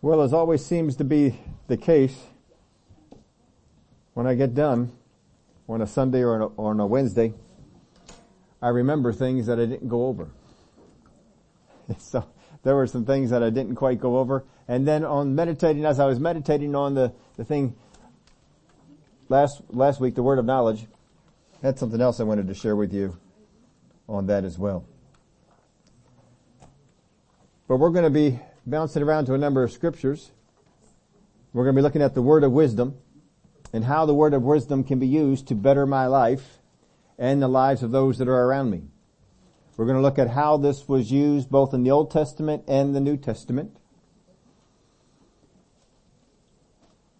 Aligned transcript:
Well, 0.00 0.22
as 0.22 0.32
always 0.32 0.64
seems 0.64 0.94
to 0.96 1.04
be 1.04 1.36
the 1.66 1.76
case, 1.76 2.16
when 4.14 4.28
I 4.28 4.36
get 4.36 4.54
done 4.54 4.92
on 5.68 5.82
a 5.82 5.88
Sunday 5.88 6.20
or 6.20 6.36
on 6.36 6.42
a, 6.42 6.46
or 6.46 6.70
on 6.70 6.78
a 6.78 6.86
Wednesday, 6.86 7.34
I 8.62 8.68
remember 8.68 9.12
things 9.12 9.46
that 9.46 9.58
I 9.58 9.66
didn't 9.66 9.88
go 9.88 10.06
over. 10.06 10.28
So 11.98 12.24
there 12.62 12.76
were 12.76 12.86
some 12.86 13.06
things 13.06 13.30
that 13.30 13.42
I 13.42 13.50
didn't 13.50 13.74
quite 13.74 13.98
go 13.98 14.18
over. 14.18 14.44
And 14.68 14.86
then 14.86 15.04
on 15.04 15.34
meditating, 15.34 15.84
as 15.84 15.98
I 15.98 16.04
was 16.04 16.20
meditating 16.20 16.76
on 16.76 16.94
the, 16.94 17.12
the 17.36 17.44
thing 17.44 17.74
last, 19.28 19.62
last 19.70 19.98
week, 19.98 20.14
the 20.14 20.22
word 20.22 20.38
of 20.38 20.44
knowledge, 20.44 20.86
had 21.62 21.78
something 21.78 22.00
else 22.00 22.20
I 22.20 22.24
wanted 22.24 22.46
to 22.48 22.54
share 22.54 22.76
with 22.76 22.92
you 22.92 23.16
on 24.06 24.26
that 24.26 24.44
as 24.44 24.58
well. 24.58 24.84
But 27.66 27.78
we're 27.78 27.90
going 27.90 28.04
to 28.04 28.10
be 28.10 28.38
bouncing 28.68 29.02
around 29.02 29.26
to 29.26 29.34
a 29.34 29.38
number 29.38 29.62
of 29.62 29.72
scriptures. 29.72 30.30
We're 31.52 31.64
going 31.64 31.74
to 31.74 31.78
be 31.78 31.82
looking 31.82 32.02
at 32.02 32.14
the 32.14 32.22
word 32.22 32.44
of 32.44 32.52
wisdom 32.52 32.96
and 33.72 33.84
how 33.84 34.06
the 34.06 34.14
word 34.14 34.34
of 34.34 34.42
wisdom 34.42 34.84
can 34.84 34.98
be 34.98 35.06
used 35.06 35.48
to 35.48 35.54
better 35.54 35.86
my 35.86 36.06
life 36.06 36.58
and 37.18 37.42
the 37.42 37.48
lives 37.48 37.82
of 37.82 37.90
those 37.90 38.18
that 38.18 38.28
are 38.28 38.44
around 38.44 38.70
me. 38.70 38.82
We're 39.76 39.86
going 39.86 39.96
to 39.96 40.02
look 40.02 40.18
at 40.18 40.30
how 40.30 40.56
this 40.56 40.88
was 40.88 41.10
used 41.10 41.50
both 41.50 41.72
in 41.72 41.84
the 41.84 41.90
Old 41.90 42.10
Testament 42.10 42.64
and 42.66 42.94
the 42.94 43.00
New 43.00 43.16
Testament. 43.16 43.76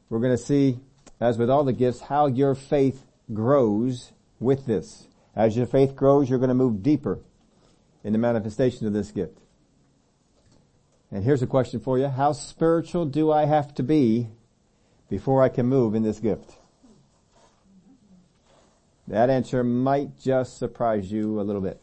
We're 0.09 0.21
going 0.21 0.37
to 0.37 0.43
see, 0.43 0.81
as 1.21 1.39
with 1.39 1.51
all 1.51 1.65
the 1.65 1.73
gifts, 1.73 2.01
how 2.01 2.27
your 2.27 2.55
faith 2.55 3.05
grows 3.33 4.13
with 4.41 4.67
this. 4.67 5.07
As 5.37 5.57
your 5.57 5.67
faith 5.67 5.95
grows, 5.95 6.29
you're 6.29 6.39
going 6.39 6.49
to 6.49 6.55
move 6.55 6.83
deeper 6.83 7.21
in 8.03 8.13
the 8.13 8.19
manifestation 8.19 8.87
of 8.87 8.93
this 8.93 9.11
gift. 9.11 9.39
And 11.11 11.25
here's 11.25 11.43
a 11.43 11.47
question 11.47 11.81
for 11.81 11.99
you. 11.99 12.09
How 12.09 12.33
spiritual 12.33 13.07
do 13.07 13.33
I 13.33 13.47
have 13.47 13.75
to 13.77 13.83
be 13.83 14.29
before 15.09 15.43
I 15.43 15.49
can 15.49 15.67
move 15.67 15.95
in 15.95 16.03
this 16.03 16.21
gift? 16.21 16.57
That 19.07 19.31
answer 19.31 19.65
might 19.65 20.19
just 20.21 20.59
surprise 20.59 21.11
you 21.11 21.41
a 21.41 21.43
little 21.43 21.63
bit. 21.63 21.81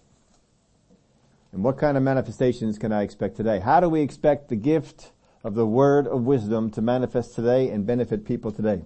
And 1.51 1.63
what 1.63 1.79
kind 1.79 1.97
of 1.97 2.03
manifestations 2.03 2.77
can 2.77 2.91
I 2.91 3.01
expect 3.01 3.35
today? 3.35 3.59
How 3.59 3.79
do 3.79 3.89
we 3.89 4.01
expect 4.01 4.49
the 4.49 4.55
gift 4.55 5.11
of 5.43 5.55
the 5.55 5.65
word 5.65 6.05
of 6.05 6.21
wisdom 6.21 6.69
to 6.71 6.81
manifest 6.81 7.33
today 7.33 7.69
and 7.69 7.85
benefit 7.85 8.25
people 8.25 8.51
today? 8.51 8.83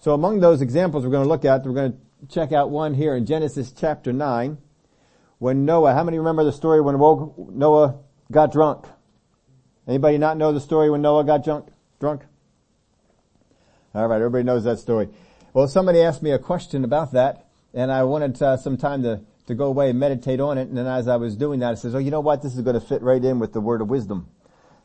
So 0.00 0.12
among 0.12 0.40
those 0.40 0.60
examples 0.60 1.04
we're 1.04 1.12
going 1.12 1.24
to 1.24 1.28
look 1.28 1.44
at, 1.44 1.64
we're 1.64 1.72
going 1.72 1.92
to 1.92 1.98
check 2.34 2.50
out 2.50 2.70
one 2.70 2.94
here 2.94 3.14
in 3.14 3.26
Genesis 3.26 3.70
chapter 3.70 4.12
9. 4.12 4.58
When 5.38 5.64
Noah, 5.64 5.94
how 5.94 6.02
many 6.02 6.18
remember 6.18 6.42
the 6.42 6.52
story 6.52 6.80
when 6.80 6.98
Noah 6.98 7.98
got 8.32 8.50
drunk? 8.50 8.86
Anybody 9.88 10.18
not 10.18 10.36
know 10.36 10.52
the 10.52 10.60
story 10.60 10.90
when 10.90 11.00
Noah 11.00 11.24
got 11.24 11.42
drunk? 11.42 11.68
Drunk? 11.98 12.20
Alright, 13.94 14.20
everybody 14.20 14.44
knows 14.44 14.64
that 14.64 14.78
story. 14.78 15.08
Well, 15.54 15.66
somebody 15.66 16.02
asked 16.02 16.22
me 16.22 16.30
a 16.30 16.38
question 16.38 16.84
about 16.84 17.12
that, 17.12 17.46
and 17.72 17.90
I 17.90 18.04
wanted 18.04 18.40
uh, 18.42 18.58
some 18.58 18.76
time 18.76 19.02
to, 19.04 19.22
to 19.46 19.54
go 19.54 19.64
away 19.64 19.88
and 19.88 19.98
meditate 19.98 20.40
on 20.40 20.58
it, 20.58 20.68
and 20.68 20.76
then 20.76 20.86
as 20.86 21.08
I 21.08 21.16
was 21.16 21.36
doing 21.36 21.60
that, 21.60 21.70
I 21.72 21.74
says, 21.74 21.94
oh, 21.94 21.98
you 21.98 22.10
know 22.10 22.20
what? 22.20 22.42
This 22.42 22.54
is 22.54 22.60
going 22.60 22.78
to 22.78 22.86
fit 22.86 23.00
right 23.00 23.24
in 23.24 23.38
with 23.38 23.54
the 23.54 23.62
word 23.62 23.80
of 23.80 23.88
wisdom 23.88 24.28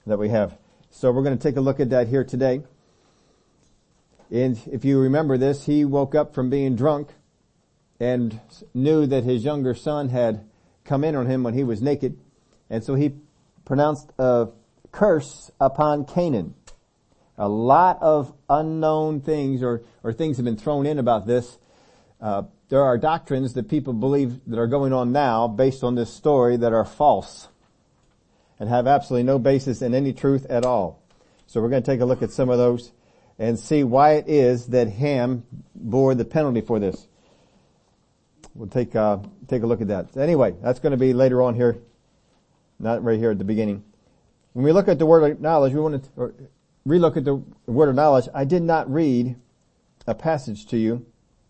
that 0.08 0.18
we 0.18 0.30
have. 0.30 0.58
So 0.90 1.12
we're 1.12 1.24
going 1.24 1.38
to 1.38 1.44
take 1.44 1.58
a 1.58 1.62
look 1.62 1.81
at 1.81 1.90
that 1.90 2.08
here 2.08 2.24
today. 2.24 2.64
And 4.31 4.58
if 4.72 4.86
you 4.86 5.00
remember 5.00 5.38
this, 5.38 5.66
he 5.66 5.84
woke 5.84 6.16
up 6.16 6.34
from 6.34 6.50
being 6.50 6.78
drunk 6.78 7.09
and 8.00 8.40
knew 8.74 9.06
that 9.06 9.26
his 9.26 9.44
younger 9.44 9.76
son 9.76 10.09
had 10.09 10.50
come 10.86 11.04
in 11.04 11.14
on 11.14 11.26
him 11.26 11.44
when 11.44 11.56
he 11.56 11.66
was 11.66 11.81
naked. 11.81 12.18
And 12.70 12.84
so 12.86 12.96
he 12.96 13.16
pronounced 13.66 14.09
a 14.18 14.48
curse 14.94 15.52
upon 15.59 16.05
Canaan. 16.05 16.53
A 17.38 17.49
lot 17.49 17.97
of 18.02 18.33
unknown 18.49 19.19
things 19.19 19.61
or, 19.61 19.81
or 20.03 20.13
things 20.13 20.38
have 20.38 20.45
been 20.45 20.55
thrown 20.55 20.85
in 20.85 21.00
about 21.00 21.27
this. 21.27 21.58
Uh, 22.22 22.44
there 22.69 22.83
are 22.83 22.97
doctrines 22.97 23.53
that 23.55 23.68
people 23.68 23.91
believe 23.91 24.40
that 24.47 24.57
are 24.57 24.68
going 24.68 24.94
on 24.94 25.12
now 25.12 25.47
based 25.47 25.84
on 25.84 25.95
this 25.95 26.13
story 26.13 26.56
that 26.57 26.72
are 26.72 26.85
false 26.85 27.50
and 28.59 28.69
have 28.69 28.88
absolutely 28.88 29.23
no 29.23 29.40
basis 29.40 29.81
in 29.81 29.94
any 29.94 30.13
truth 30.13 30.45
at 30.45 30.63
all. 30.63 31.01
So 31.47 31.62
we're 31.62 31.69
going 31.69 31.84
to 31.84 31.91
take 31.91 32.00
a 32.00 32.06
look 32.06 32.22
at 32.22 32.31
some 32.31 32.50
of 32.50 32.57
those 32.57 32.91
and 33.38 33.59
see 33.59 33.84
why 33.84 34.13
it 34.13 34.28
is 34.28 34.68
that 34.68 34.88
Ham 34.89 35.44
bore 35.75 36.16
the 36.16 36.23
penalty 36.23 36.62
for 36.62 36.79
this. 36.79 37.07
We'll 38.53 38.69
take, 38.69 38.95
uh, 38.95 39.18
take 39.47 39.63
a 39.63 39.68
look 39.68 39.81
at 39.81 39.88
that. 39.88 40.16
Anyway, 40.16 40.56
that's 40.62 40.79
going 40.79 40.91
to 40.91 40.97
be 40.97 41.13
later 41.13 41.41
on 41.41 41.56
here, 41.56 41.78
not 42.79 43.03
right 43.03 43.18
here 43.18 43.31
at 43.31 43.39
the 43.39 43.44
beginning. 43.44 43.84
When 44.53 44.64
we 44.66 44.72
look 44.72 44.88
at 44.88 45.00
the 45.00 45.06
word 45.06 45.30
of 45.30 45.41
knowledge, 45.41 45.74
we 45.74 45.81
want 45.81 46.03
to 46.16 46.34
relook 46.88 47.18
at 47.18 47.25
the 47.25 47.36
word 47.66 47.90
of 47.90 47.96
knowledge. 47.96 48.28
I 48.34 48.46
did 48.46 48.64
not 48.64 48.91
read 48.91 49.36
a 50.06 50.14
passage 50.14 50.68
to 50.68 50.78
you 50.78 51.06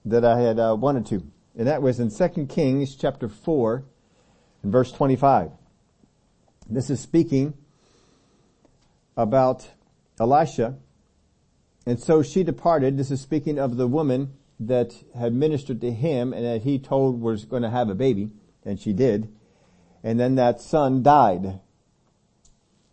that 0.05 0.23
I 0.23 0.39
had 0.39 0.59
uh, 0.59 0.75
wanted 0.79 1.05
to, 1.07 1.23
and 1.57 1.67
that 1.67 1.81
was 1.81 1.99
in 1.99 2.09
2 2.09 2.45
Kings 2.47 2.95
chapter 2.95 3.27
4 3.27 3.83
and 4.63 4.71
verse 4.71 4.91
25. 4.91 5.51
This 6.69 6.89
is 6.89 6.99
speaking 6.99 7.53
about 9.17 9.67
Elisha. 10.19 10.77
And 11.85 11.99
so 11.99 12.23
she 12.23 12.43
departed. 12.43 12.97
This 12.97 13.11
is 13.11 13.19
speaking 13.19 13.59
of 13.59 13.75
the 13.75 13.87
woman 13.87 14.33
that 14.59 14.93
had 15.17 15.33
ministered 15.33 15.81
to 15.81 15.91
him 15.91 16.31
and 16.31 16.45
that 16.45 16.61
he 16.61 16.79
told 16.79 17.19
was 17.19 17.43
going 17.43 17.63
to 17.63 17.69
have 17.69 17.89
a 17.89 17.95
baby, 17.95 18.29
and 18.63 18.79
she 18.79 18.93
did. 18.93 19.33
And 20.03 20.19
then 20.19 20.35
that 20.35 20.61
son 20.61 21.03
died. 21.03 21.59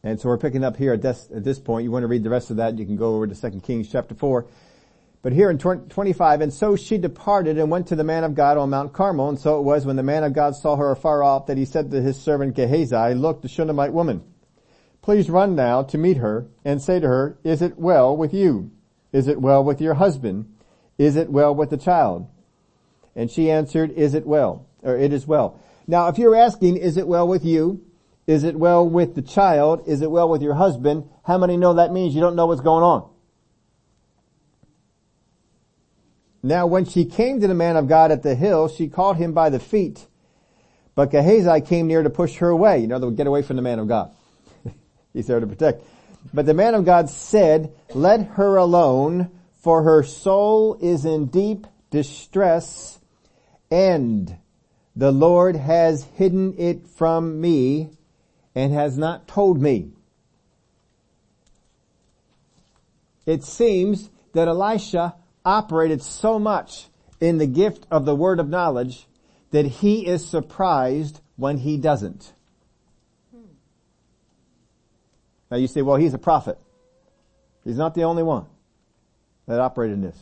And 0.02 0.18
so 0.18 0.28
we're 0.28 0.38
picking 0.38 0.64
up 0.64 0.76
here 0.76 0.94
at 0.94 1.02
this, 1.02 1.28
at 1.34 1.44
this 1.44 1.58
point. 1.58 1.84
You 1.84 1.90
want 1.90 2.04
to 2.04 2.06
read 2.08 2.22
the 2.22 2.30
rest 2.30 2.50
of 2.50 2.56
that, 2.56 2.78
you 2.78 2.86
can 2.86 2.96
go 2.96 3.14
over 3.14 3.26
to 3.26 3.34
2 3.50 3.60
Kings 3.60 3.90
chapter 3.90 4.14
4. 4.14 4.46
But 5.22 5.34
here 5.34 5.50
in 5.50 5.58
25, 5.58 6.40
and 6.40 6.52
so 6.52 6.76
she 6.76 6.96
departed 6.96 7.58
and 7.58 7.70
went 7.70 7.88
to 7.88 7.96
the 7.96 8.04
man 8.04 8.24
of 8.24 8.34
God 8.34 8.56
on 8.56 8.70
Mount 8.70 8.94
Carmel. 8.94 9.28
And 9.28 9.38
so 9.38 9.58
it 9.58 9.62
was 9.62 9.84
when 9.84 9.96
the 9.96 10.02
man 10.02 10.24
of 10.24 10.32
God 10.32 10.56
saw 10.56 10.76
her 10.76 10.92
afar 10.92 11.22
off 11.22 11.46
that 11.46 11.58
he 11.58 11.66
said 11.66 11.90
to 11.90 12.00
his 12.00 12.18
servant 12.18 12.56
Gehazi, 12.56 13.14
look, 13.14 13.42
the 13.42 13.48
Shunammite 13.48 13.92
woman. 13.92 14.22
Please 15.02 15.28
run 15.28 15.54
now 15.54 15.82
to 15.82 15.98
meet 15.98 16.16
her 16.16 16.46
and 16.64 16.80
say 16.80 17.00
to 17.00 17.06
her, 17.06 17.38
is 17.44 17.60
it 17.60 17.78
well 17.78 18.16
with 18.16 18.32
you? 18.32 18.70
Is 19.12 19.28
it 19.28 19.40
well 19.40 19.62
with 19.62 19.82
your 19.82 19.94
husband? 19.94 20.54
Is 20.96 21.16
it 21.16 21.30
well 21.30 21.54
with 21.54 21.68
the 21.68 21.76
child? 21.76 22.26
And 23.14 23.30
she 23.30 23.50
answered, 23.50 23.90
is 23.90 24.14
it 24.14 24.26
well? 24.26 24.66
Or 24.82 24.96
it 24.96 25.12
is 25.12 25.26
well. 25.26 25.60
Now 25.86 26.08
if 26.08 26.16
you're 26.16 26.36
asking, 26.36 26.78
is 26.78 26.96
it 26.96 27.06
well 27.06 27.28
with 27.28 27.44
you? 27.44 27.84
Is 28.30 28.44
it 28.44 28.54
well 28.54 28.88
with 28.88 29.16
the 29.16 29.22
child? 29.22 29.82
Is 29.88 30.02
it 30.02 30.10
well 30.10 30.28
with 30.28 30.40
your 30.40 30.54
husband? 30.54 31.08
How 31.24 31.36
many 31.36 31.56
know 31.56 31.74
that 31.74 31.92
means 31.92 32.14
you 32.14 32.20
don't 32.20 32.36
know 32.36 32.46
what's 32.46 32.60
going 32.60 32.84
on? 32.84 33.10
Now 36.40 36.68
when 36.68 36.84
she 36.84 37.06
came 37.06 37.40
to 37.40 37.48
the 37.48 37.54
man 37.54 37.76
of 37.76 37.88
God 37.88 38.12
at 38.12 38.22
the 38.22 38.36
hill, 38.36 38.68
she 38.68 38.86
caught 38.86 39.16
him 39.16 39.32
by 39.32 39.50
the 39.50 39.58
feet. 39.58 40.06
But 40.94 41.10
Gehazi 41.10 41.60
came 41.62 41.88
near 41.88 42.04
to 42.04 42.10
push 42.10 42.36
her 42.36 42.48
away. 42.48 42.84
In 42.84 42.92
other 42.92 43.08
words, 43.08 43.16
get 43.16 43.26
away 43.26 43.42
from 43.42 43.56
the 43.56 43.62
man 43.62 43.80
of 43.80 43.88
God. 43.88 44.14
He's 45.12 45.26
there 45.26 45.40
to 45.40 45.46
protect. 45.48 45.82
But 46.32 46.46
the 46.46 46.54
man 46.54 46.76
of 46.76 46.84
God 46.84 47.10
said, 47.10 47.74
let 47.94 48.24
her 48.28 48.54
alone 48.54 49.32
for 49.54 49.82
her 49.82 50.04
soul 50.04 50.78
is 50.80 51.04
in 51.04 51.26
deep 51.26 51.66
distress 51.90 53.00
and 53.72 54.36
the 54.94 55.10
Lord 55.10 55.56
has 55.56 56.04
hidden 56.14 56.54
it 56.58 56.86
from 56.86 57.40
me 57.40 57.90
and 58.54 58.72
has 58.72 58.98
not 58.98 59.28
told 59.28 59.60
me. 59.60 59.90
It 63.26 63.44
seems 63.44 64.10
that 64.32 64.48
Elisha 64.48 65.14
operated 65.44 66.02
so 66.02 66.38
much 66.38 66.88
in 67.20 67.38
the 67.38 67.46
gift 67.46 67.86
of 67.90 68.04
the 68.04 68.14
word 68.14 68.40
of 68.40 68.48
knowledge 68.48 69.06
that 69.50 69.66
he 69.66 70.06
is 70.06 70.28
surprised 70.28 71.20
when 71.36 71.58
he 71.58 71.76
doesn't. 71.76 72.32
Now 75.50 75.56
you 75.56 75.66
say, 75.66 75.82
well, 75.82 75.96
he's 75.96 76.14
a 76.14 76.18
prophet. 76.18 76.58
He's 77.64 77.76
not 77.76 77.94
the 77.94 78.04
only 78.04 78.22
one 78.22 78.46
that 79.46 79.60
operated 79.60 79.94
in 79.94 80.02
this. 80.02 80.18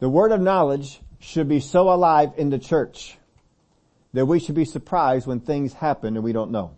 The 0.00 0.08
word 0.08 0.32
of 0.32 0.40
knowledge 0.40 1.00
should 1.20 1.48
be 1.48 1.60
so 1.60 1.92
alive 1.92 2.32
in 2.36 2.50
the 2.50 2.58
church 2.58 3.16
that 4.12 4.26
we 4.26 4.40
should 4.40 4.54
be 4.54 4.64
surprised 4.64 5.26
when 5.26 5.40
things 5.40 5.72
happen 5.72 6.16
and 6.16 6.24
we 6.24 6.32
don't 6.32 6.50
know. 6.50 6.76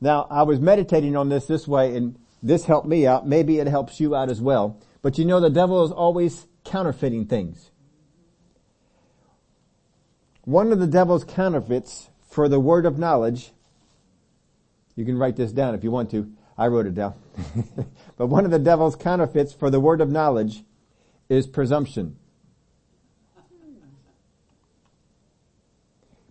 Now, 0.00 0.26
I 0.30 0.42
was 0.42 0.60
meditating 0.60 1.16
on 1.16 1.28
this 1.28 1.46
this 1.46 1.66
way 1.66 1.96
and 1.96 2.18
this 2.42 2.64
helped 2.64 2.86
me 2.86 3.06
out. 3.06 3.26
Maybe 3.26 3.58
it 3.58 3.66
helps 3.66 3.98
you 3.98 4.14
out 4.14 4.30
as 4.30 4.40
well. 4.40 4.80
But 5.02 5.18
you 5.18 5.24
know 5.24 5.40
the 5.40 5.50
devil 5.50 5.84
is 5.84 5.90
always 5.90 6.46
counterfeiting 6.64 7.26
things. 7.26 7.70
One 10.44 10.70
of 10.70 10.78
the 10.78 10.86
devil's 10.86 11.24
counterfeits 11.24 12.08
for 12.30 12.48
the 12.48 12.60
word 12.60 12.86
of 12.86 12.98
knowledge, 12.98 13.52
you 14.94 15.04
can 15.04 15.18
write 15.18 15.36
this 15.36 15.52
down 15.52 15.74
if 15.74 15.82
you 15.82 15.90
want 15.90 16.10
to, 16.12 16.30
I 16.56 16.68
wrote 16.68 16.86
it 16.86 16.94
down. 16.94 17.14
but 18.16 18.26
one 18.26 18.44
of 18.44 18.50
the 18.50 18.58
devil's 18.58 18.94
counterfeits 18.94 19.52
for 19.52 19.70
the 19.70 19.80
word 19.80 20.00
of 20.00 20.10
knowledge 20.10 20.62
is 21.28 21.46
presumption. 21.46 22.16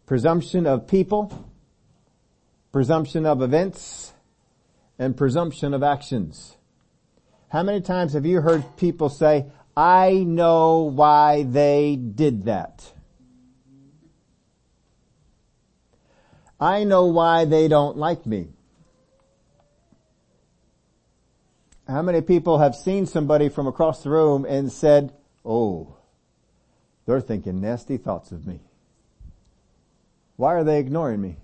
Presumption 0.05 0.67
of 0.67 0.87
people, 0.87 1.44
presumption 2.75 3.25
of 3.25 3.41
events, 3.41 4.11
and 4.99 5.15
presumption 5.15 5.73
of 5.73 5.81
actions. 5.81 6.57
How 7.47 7.63
many 7.63 7.79
times 7.79 8.11
have 8.11 8.25
you 8.25 8.41
heard 8.41 8.65
people 8.75 9.07
say, 9.07 9.45
I 9.77 10.25
know 10.27 10.79
why 10.93 11.43
they 11.43 11.95
did 11.95 12.43
that? 12.47 12.91
I 16.59 16.83
know 16.83 17.05
why 17.05 17.45
they 17.45 17.69
don't 17.69 17.95
like 17.95 18.25
me. 18.25 18.49
How 21.87 22.01
many 22.01 22.19
people 22.19 22.57
have 22.57 22.75
seen 22.75 23.05
somebody 23.05 23.47
from 23.47 23.67
across 23.67 24.03
the 24.03 24.09
room 24.09 24.43
and 24.43 24.69
said, 24.69 25.13
oh, 25.45 25.95
they're 27.05 27.21
thinking 27.21 27.61
nasty 27.61 27.95
thoughts 27.95 28.33
of 28.33 28.45
me. 28.45 28.59
Why 30.35 30.55
are 30.55 30.65
they 30.65 30.79
ignoring 30.79 31.21
me? 31.21 31.37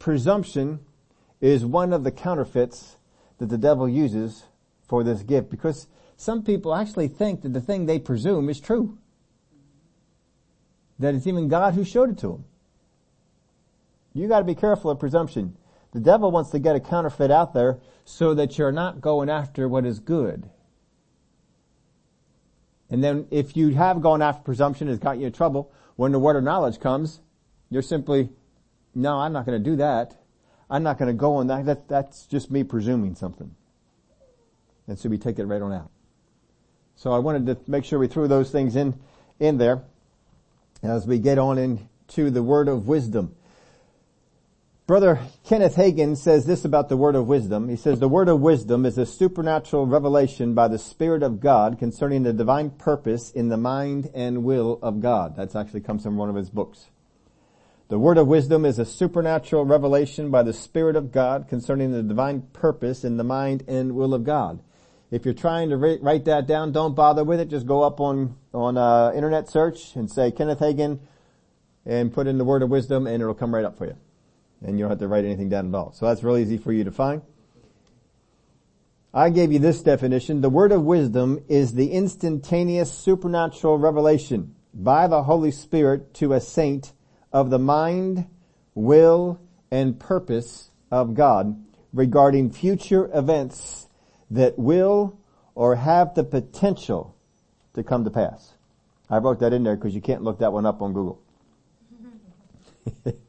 Presumption 0.00 0.80
is 1.40 1.64
one 1.64 1.92
of 1.92 2.02
the 2.02 2.10
counterfeits 2.10 2.96
that 3.38 3.50
the 3.50 3.58
devil 3.58 3.88
uses 3.88 4.44
for 4.88 5.04
this 5.04 5.22
gift 5.22 5.50
because 5.50 5.86
some 6.16 6.42
people 6.42 6.74
actually 6.74 7.06
think 7.06 7.42
that 7.42 7.52
the 7.52 7.60
thing 7.60 7.86
they 7.86 7.98
presume 7.98 8.48
is 8.48 8.58
true. 8.58 8.98
That 10.98 11.14
it's 11.14 11.26
even 11.26 11.48
God 11.48 11.74
who 11.74 11.84
showed 11.84 12.10
it 12.10 12.18
to 12.18 12.28
them. 12.28 12.44
You 14.14 14.26
gotta 14.26 14.44
be 14.44 14.54
careful 14.54 14.90
of 14.90 14.98
presumption. 14.98 15.56
The 15.92 16.00
devil 16.00 16.30
wants 16.30 16.50
to 16.50 16.58
get 16.58 16.76
a 16.76 16.80
counterfeit 16.80 17.30
out 17.30 17.52
there 17.52 17.78
so 18.04 18.34
that 18.34 18.56
you're 18.56 18.72
not 18.72 19.00
going 19.00 19.28
after 19.28 19.68
what 19.68 19.84
is 19.84 20.00
good. 20.00 20.48
And 22.88 23.04
then 23.04 23.26
if 23.30 23.54
you 23.54 23.74
have 23.74 24.00
gone 24.00 24.22
after 24.22 24.42
presumption, 24.42 24.88
it's 24.88 24.98
got 24.98 25.18
you 25.18 25.26
in 25.26 25.32
trouble. 25.32 25.70
When 25.96 26.12
the 26.12 26.18
word 26.18 26.36
of 26.36 26.42
knowledge 26.42 26.80
comes, 26.80 27.20
you're 27.68 27.82
simply, 27.82 28.30
no, 28.94 29.18
I'm 29.18 29.32
not 29.32 29.46
going 29.46 29.62
to 29.62 29.70
do 29.70 29.76
that. 29.76 30.16
I'm 30.68 30.82
not 30.82 30.98
going 30.98 31.08
to 31.08 31.18
go 31.18 31.36
on 31.36 31.48
that. 31.48 31.64
that. 31.66 31.88
That's 31.88 32.26
just 32.26 32.50
me 32.50 32.64
presuming 32.64 33.14
something. 33.14 33.54
And 34.86 34.98
so 34.98 35.08
we 35.08 35.18
take 35.18 35.38
it 35.38 35.46
right 35.46 35.62
on 35.62 35.72
out. 35.72 35.90
So 36.96 37.12
I 37.12 37.18
wanted 37.18 37.46
to 37.46 37.70
make 37.70 37.84
sure 37.84 37.98
we 37.98 38.08
threw 38.08 38.28
those 38.28 38.50
things 38.50 38.76
in, 38.76 38.98
in 39.38 39.58
there 39.58 39.82
as 40.82 41.06
we 41.06 41.18
get 41.18 41.38
on 41.38 41.58
into 41.58 42.30
the 42.30 42.42
word 42.42 42.68
of 42.68 42.86
wisdom. 42.86 43.34
Brother 44.86 45.20
Kenneth 45.44 45.76
Hagin 45.76 46.16
says 46.16 46.46
this 46.46 46.64
about 46.64 46.88
the 46.88 46.96
word 46.96 47.14
of 47.14 47.28
wisdom. 47.28 47.68
He 47.68 47.76
says 47.76 48.00
the 48.00 48.08
word 48.08 48.28
of 48.28 48.40
wisdom 48.40 48.84
is 48.84 48.98
a 48.98 49.06
supernatural 49.06 49.86
revelation 49.86 50.52
by 50.52 50.66
the 50.66 50.80
Spirit 50.80 51.22
of 51.22 51.38
God 51.38 51.78
concerning 51.78 52.24
the 52.24 52.32
divine 52.32 52.70
purpose 52.70 53.30
in 53.30 53.48
the 53.48 53.56
mind 53.56 54.10
and 54.12 54.42
will 54.42 54.80
of 54.82 55.00
God. 55.00 55.36
That 55.36 55.54
actually 55.54 55.82
comes 55.82 56.02
from 56.02 56.16
one 56.16 56.28
of 56.28 56.34
his 56.34 56.50
books. 56.50 56.90
The 57.90 57.98
word 57.98 58.18
of 58.18 58.28
wisdom 58.28 58.64
is 58.64 58.78
a 58.78 58.84
supernatural 58.84 59.64
revelation 59.64 60.30
by 60.30 60.44
the 60.44 60.52
Spirit 60.52 60.94
of 60.94 61.10
God 61.10 61.48
concerning 61.48 61.90
the 61.90 62.04
divine 62.04 62.42
purpose 62.52 63.02
in 63.02 63.16
the 63.16 63.24
mind 63.24 63.64
and 63.66 63.96
will 63.96 64.14
of 64.14 64.22
God. 64.22 64.60
If 65.10 65.24
you're 65.24 65.34
trying 65.34 65.70
to 65.70 65.76
write 65.76 66.24
that 66.26 66.46
down, 66.46 66.70
don't 66.70 66.94
bother 66.94 67.24
with 67.24 67.40
it. 67.40 67.48
Just 67.48 67.66
go 67.66 67.82
up 67.82 67.98
on, 67.98 68.36
on, 68.54 68.76
uh, 68.78 69.10
internet 69.12 69.50
search 69.50 69.96
and 69.96 70.08
say 70.08 70.30
Kenneth 70.30 70.60
Hagin 70.60 71.00
and 71.84 72.14
put 72.14 72.28
in 72.28 72.38
the 72.38 72.44
word 72.44 72.62
of 72.62 72.70
wisdom 72.70 73.08
and 73.08 73.20
it'll 73.20 73.34
come 73.34 73.52
right 73.52 73.64
up 73.64 73.76
for 73.76 73.86
you 73.86 73.96
and 74.62 74.78
you 74.78 74.84
don't 74.84 74.90
have 74.90 75.00
to 75.00 75.08
write 75.08 75.24
anything 75.24 75.48
down 75.48 75.66
at 75.66 75.74
all. 75.76 75.90
So 75.90 76.06
that's 76.06 76.22
really 76.22 76.42
easy 76.42 76.58
for 76.58 76.72
you 76.72 76.84
to 76.84 76.92
find. 76.92 77.22
I 79.12 79.30
gave 79.30 79.50
you 79.50 79.58
this 79.58 79.82
definition. 79.82 80.42
The 80.42 80.48
word 80.48 80.70
of 80.70 80.84
wisdom 80.84 81.42
is 81.48 81.74
the 81.74 81.90
instantaneous 81.90 82.92
supernatural 82.92 83.78
revelation 83.78 84.54
by 84.72 85.08
the 85.08 85.24
Holy 85.24 85.50
Spirit 85.50 86.14
to 86.14 86.34
a 86.34 86.40
saint 86.40 86.92
of 87.32 87.50
the 87.50 87.58
mind, 87.58 88.26
will, 88.74 89.40
and 89.70 89.98
purpose 89.98 90.70
of 90.90 91.14
God 91.14 91.62
regarding 91.92 92.50
future 92.50 93.10
events 93.12 93.88
that 94.30 94.58
will 94.58 95.18
or 95.54 95.76
have 95.76 96.14
the 96.14 96.24
potential 96.24 97.16
to 97.74 97.82
come 97.82 98.04
to 98.04 98.10
pass. 98.10 98.54
I 99.08 99.18
wrote 99.18 99.40
that 99.40 99.52
in 99.52 99.64
there 99.64 99.76
because 99.76 99.94
you 99.94 100.00
can't 100.00 100.22
look 100.22 100.38
that 100.38 100.52
one 100.52 100.66
up 100.66 100.82
on 100.82 100.92
Google. 100.92 101.20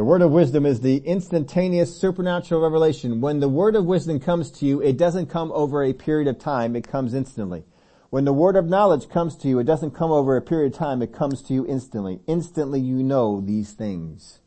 The 0.00 0.04
word 0.04 0.22
of 0.22 0.30
wisdom 0.30 0.64
is 0.64 0.80
the 0.80 0.96
instantaneous 0.98 1.94
supernatural 1.94 2.62
revelation. 2.62 3.20
When 3.20 3.40
the 3.40 3.50
word 3.50 3.76
of 3.76 3.84
wisdom 3.84 4.18
comes 4.18 4.50
to 4.52 4.64
you, 4.64 4.80
it 4.80 4.96
doesn't 4.96 5.26
come 5.26 5.52
over 5.52 5.84
a 5.84 5.92
period 5.92 6.26
of 6.26 6.38
time, 6.38 6.74
it 6.74 6.88
comes 6.88 7.12
instantly. 7.12 7.64
When 8.10 8.24
the 8.24 8.32
word 8.32 8.56
of 8.56 8.68
knowledge 8.68 9.08
comes 9.08 9.36
to 9.36 9.48
you, 9.48 9.60
it 9.60 9.64
doesn't 9.64 9.92
come 9.92 10.10
over 10.10 10.36
a 10.36 10.42
period 10.42 10.72
of 10.72 10.78
time, 10.78 11.00
it 11.00 11.12
comes 11.12 11.42
to 11.42 11.54
you 11.54 11.64
instantly. 11.66 12.20
Instantly 12.26 12.80
you 12.80 13.04
know 13.04 13.40
these 13.40 13.72
things. 13.72 14.40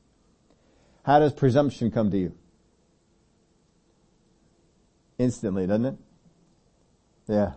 How 1.03 1.19
does 1.19 1.31
presumption 1.31 1.89
come 1.89 2.11
to 2.11 2.17
you? 2.17 2.35
Instantly, 5.17 5.65
doesn't 5.65 5.85
it? 5.85 5.95
Yeah. 7.27 7.53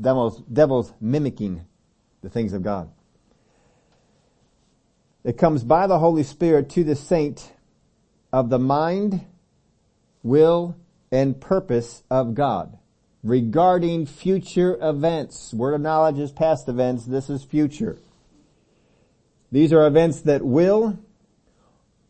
Devil's, 0.00 0.42
devil's 0.42 0.92
mimicking 1.00 1.66
the 2.22 2.30
things 2.30 2.52
of 2.52 2.62
God. 2.62 2.90
It 5.24 5.38
comes 5.38 5.64
by 5.64 5.88
the 5.88 5.98
Holy 5.98 6.22
Spirit 6.22 6.70
to 6.70 6.84
the 6.84 6.94
saint 6.94 7.52
of 8.32 8.48
the 8.48 8.60
mind, 8.60 9.26
will, 10.22 10.76
and 11.10 11.40
purpose 11.40 12.04
of 12.10 12.34
God 12.34 12.78
regarding 13.22 14.06
future 14.06 14.78
events. 14.80 15.52
Word 15.52 15.74
of 15.74 15.80
knowledge 15.80 16.18
is 16.18 16.32
past 16.32 16.68
events. 16.68 17.04
This 17.04 17.28
is 17.28 17.42
future. 17.42 17.98
These 19.50 19.72
are 19.72 19.86
events 19.86 20.20
that 20.22 20.44
will 20.44 20.98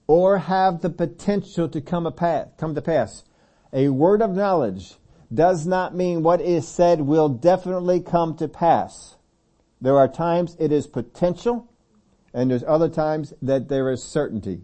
or 0.06 0.38
have 0.38 0.80
the 0.80 0.90
potential 0.90 1.68
to 1.68 1.80
come, 1.80 2.10
path, 2.12 2.48
come 2.58 2.74
to 2.74 2.82
pass. 2.82 3.24
A 3.72 3.88
word 3.88 4.22
of 4.22 4.30
knowledge 4.30 4.94
does 5.32 5.66
not 5.66 5.94
mean 5.94 6.22
what 6.22 6.40
is 6.40 6.66
said 6.66 7.00
will 7.00 7.28
definitely 7.28 8.00
come 8.00 8.36
to 8.36 8.48
pass. 8.48 9.16
There 9.80 9.98
are 9.98 10.08
times 10.08 10.56
it 10.58 10.72
is 10.72 10.86
potential 10.86 11.68
and 12.32 12.50
there's 12.50 12.64
other 12.64 12.88
times 12.88 13.32
that 13.42 13.68
there 13.68 13.90
is 13.90 14.02
certainty. 14.02 14.60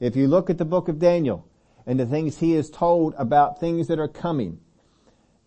If 0.00 0.16
you 0.16 0.26
look 0.26 0.50
at 0.50 0.58
the 0.58 0.64
book 0.64 0.88
of 0.88 0.98
Daniel 0.98 1.46
and 1.86 1.98
the 1.98 2.06
things 2.06 2.38
he 2.38 2.54
is 2.54 2.70
told 2.70 3.14
about 3.16 3.60
things 3.60 3.88
that 3.88 3.98
are 3.98 4.08
coming, 4.08 4.58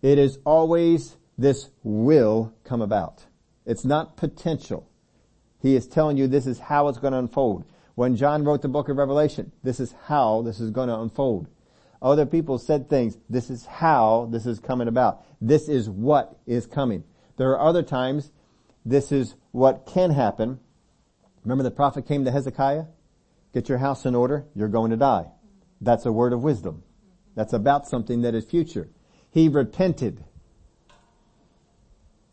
it 0.02 0.18
is 0.18 0.38
always 0.44 1.16
this 1.38 1.70
will 1.82 2.54
come 2.64 2.82
about. 2.82 3.24
It's 3.64 3.84
not 3.84 4.16
potential. 4.16 4.88
He 5.60 5.74
is 5.74 5.86
telling 5.86 6.16
you 6.16 6.26
this 6.26 6.46
is 6.46 6.58
how 6.58 6.88
it's 6.88 6.98
going 6.98 7.12
to 7.12 7.18
unfold. 7.18 7.64
When 7.94 8.16
John 8.16 8.44
wrote 8.44 8.62
the 8.62 8.68
book 8.68 8.88
of 8.88 8.96
Revelation, 8.96 9.52
this 9.62 9.80
is 9.80 9.94
how 10.04 10.42
this 10.42 10.60
is 10.60 10.70
going 10.70 10.88
to 10.88 10.98
unfold. 10.98 11.48
Other 12.00 12.26
people 12.26 12.58
said 12.58 12.88
things, 12.88 13.16
this 13.28 13.50
is 13.50 13.66
how 13.66 14.28
this 14.30 14.46
is 14.46 14.60
coming 14.60 14.86
about. 14.86 15.24
This 15.40 15.68
is 15.68 15.88
what 15.88 16.38
is 16.46 16.66
coming. 16.66 17.04
There 17.38 17.50
are 17.50 17.68
other 17.68 17.82
times, 17.82 18.30
this 18.84 19.10
is 19.12 19.34
what 19.50 19.86
can 19.86 20.10
happen, 20.10 20.60
Remember 21.46 21.62
the 21.62 21.70
prophet 21.70 22.08
came 22.08 22.24
to 22.24 22.32
Hezekiah? 22.32 22.86
Get 23.54 23.68
your 23.68 23.78
house 23.78 24.04
in 24.04 24.16
order, 24.16 24.44
you're 24.56 24.66
going 24.66 24.90
to 24.90 24.96
die. 24.96 25.30
That's 25.80 26.04
a 26.04 26.10
word 26.10 26.32
of 26.32 26.42
wisdom. 26.42 26.82
That's 27.36 27.52
about 27.52 27.86
something 27.86 28.22
that 28.22 28.34
is 28.34 28.44
future. 28.44 28.88
He 29.36 29.50
repented. 29.50 30.24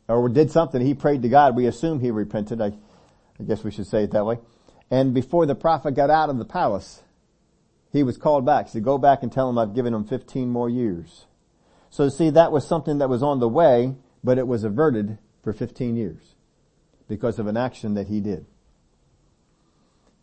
Or 0.08 0.30
did 0.30 0.52
something. 0.52 0.80
He 0.80 0.94
prayed 0.94 1.24
to 1.24 1.28
God. 1.28 1.54
We 1.54 1.66
assume 1.66 2.00
he 2.00 2.12
repented. 2.12 2.62
I, 2.62 2.68
I 2.68 3.44
guess 3.46 3.62
we 3.62 3.72
should 3.72 3.88
say 3.88 4.06
it 4.06 4.12
that 4.12 4.26
way. 4.26 4.40
And 4.90 5.14
before 5.14 5.46
the 5.46 5.54
prophet 5.54 5.96
got 5.96 6.10
out 6.10 6.30
of 6.30 6.38
the 6.38 6.46
palace, 6.46 7.04
he 7.92 8.04
was 8.04 8.16
called 8.16 8.46
back. 8.46 8.68
He 8.68 8.72
said, 8.72 8.86
go 8.86 8.98
back 8.98 9.22
and 9.22 9.30
tell 9.34 9.50
him 9.50 9.58
I've 9.58 9.76
given 9.76 9.94
him 9.94 10.06
15 10.06 10.48
more 10.48 10.70
years. 10.70 11.26
So 11.90 12.08
see, 12.08 12.30
that 12.30 12.54
was 12.54 12.66
something 12.66 13.00
that 13.00 13.10
was 13.10 13.22
on 13.22 13.42
the 13.42 13.50
way, 13.50 13.96
but 14.24 14.38
it 14.38 14.48
was 14.48 14.64
averted 14.64 15.18
for 15.44 15.52
15 15.52 15.98
years 15.98 16.36
because 17.10 17.38
of 17.38 17.48
an 17.48 17.58
action 17.58 17.96
that 17.96 18.08
he 18.08 18.22
did. 18.22 18.46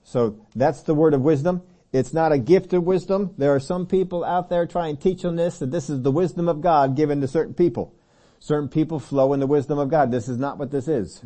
So 0.03 0.41
that's 0.57 0.81
the 0.85 0.95
word 0.95 1.13
of 1.13 1.21
wisdom. 1.21 1.61
It's 1.93 2.13
not 2.13 2.33
a 2.33 2.39
gift 2.39 2.73
of 2.73 2.85
wisdom. 2.85 3.35
There 3.37 3.55
are 3.55 3.61
some 3.61 3.87
people 3.87 4.25
out 4.25 4.49
there 4.49 4.67
trying 4.67 4.97
to 4.97 5.03
teach 5.03 5.25
on 5.25 5.37
this 5.37 5.59
that 5.59 5.73
this 5.73 5.91
is 5.91 6.03
the 6.03 6.13
wisdom 6.13 6.49
of 6.49 6.61
God 6.61 6.97
given 6.97 7.21
to 7.21 7.29
certain 7.29 7.55
people. 7.55 7.95
Certain 8.39 8.69
people 8.69 9.01
flow 9.01 9.33
in 9.33 9.41
the 9.41 9.47
wisdom 9.47 9.79
of 9.79 9.91
God. 9.91 10.11
This 10.11 10.29
is 10.29 10.39
not 10.39 10.57
what 10.57 10.71
this 10.71 10.87
is. 10.89 11.25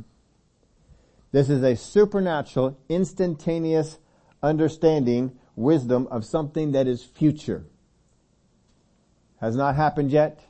This 1.33 1.50
is 1.50 1.62
a 1.62 1.76
supernatural, 1.76 2.78
instantaneous 2.88 3.99
understanding, 4.42 5.38
wisdom 5.56 6.06
of 6.11 6.25
something 6.25 6.73
that 6.73 6.87
is 6.87 7.04
future. 7.04 7.64
Has 9.40 9.56
not 9.56 9.76
happened 9.76 10.11
yet, 10.11 10.40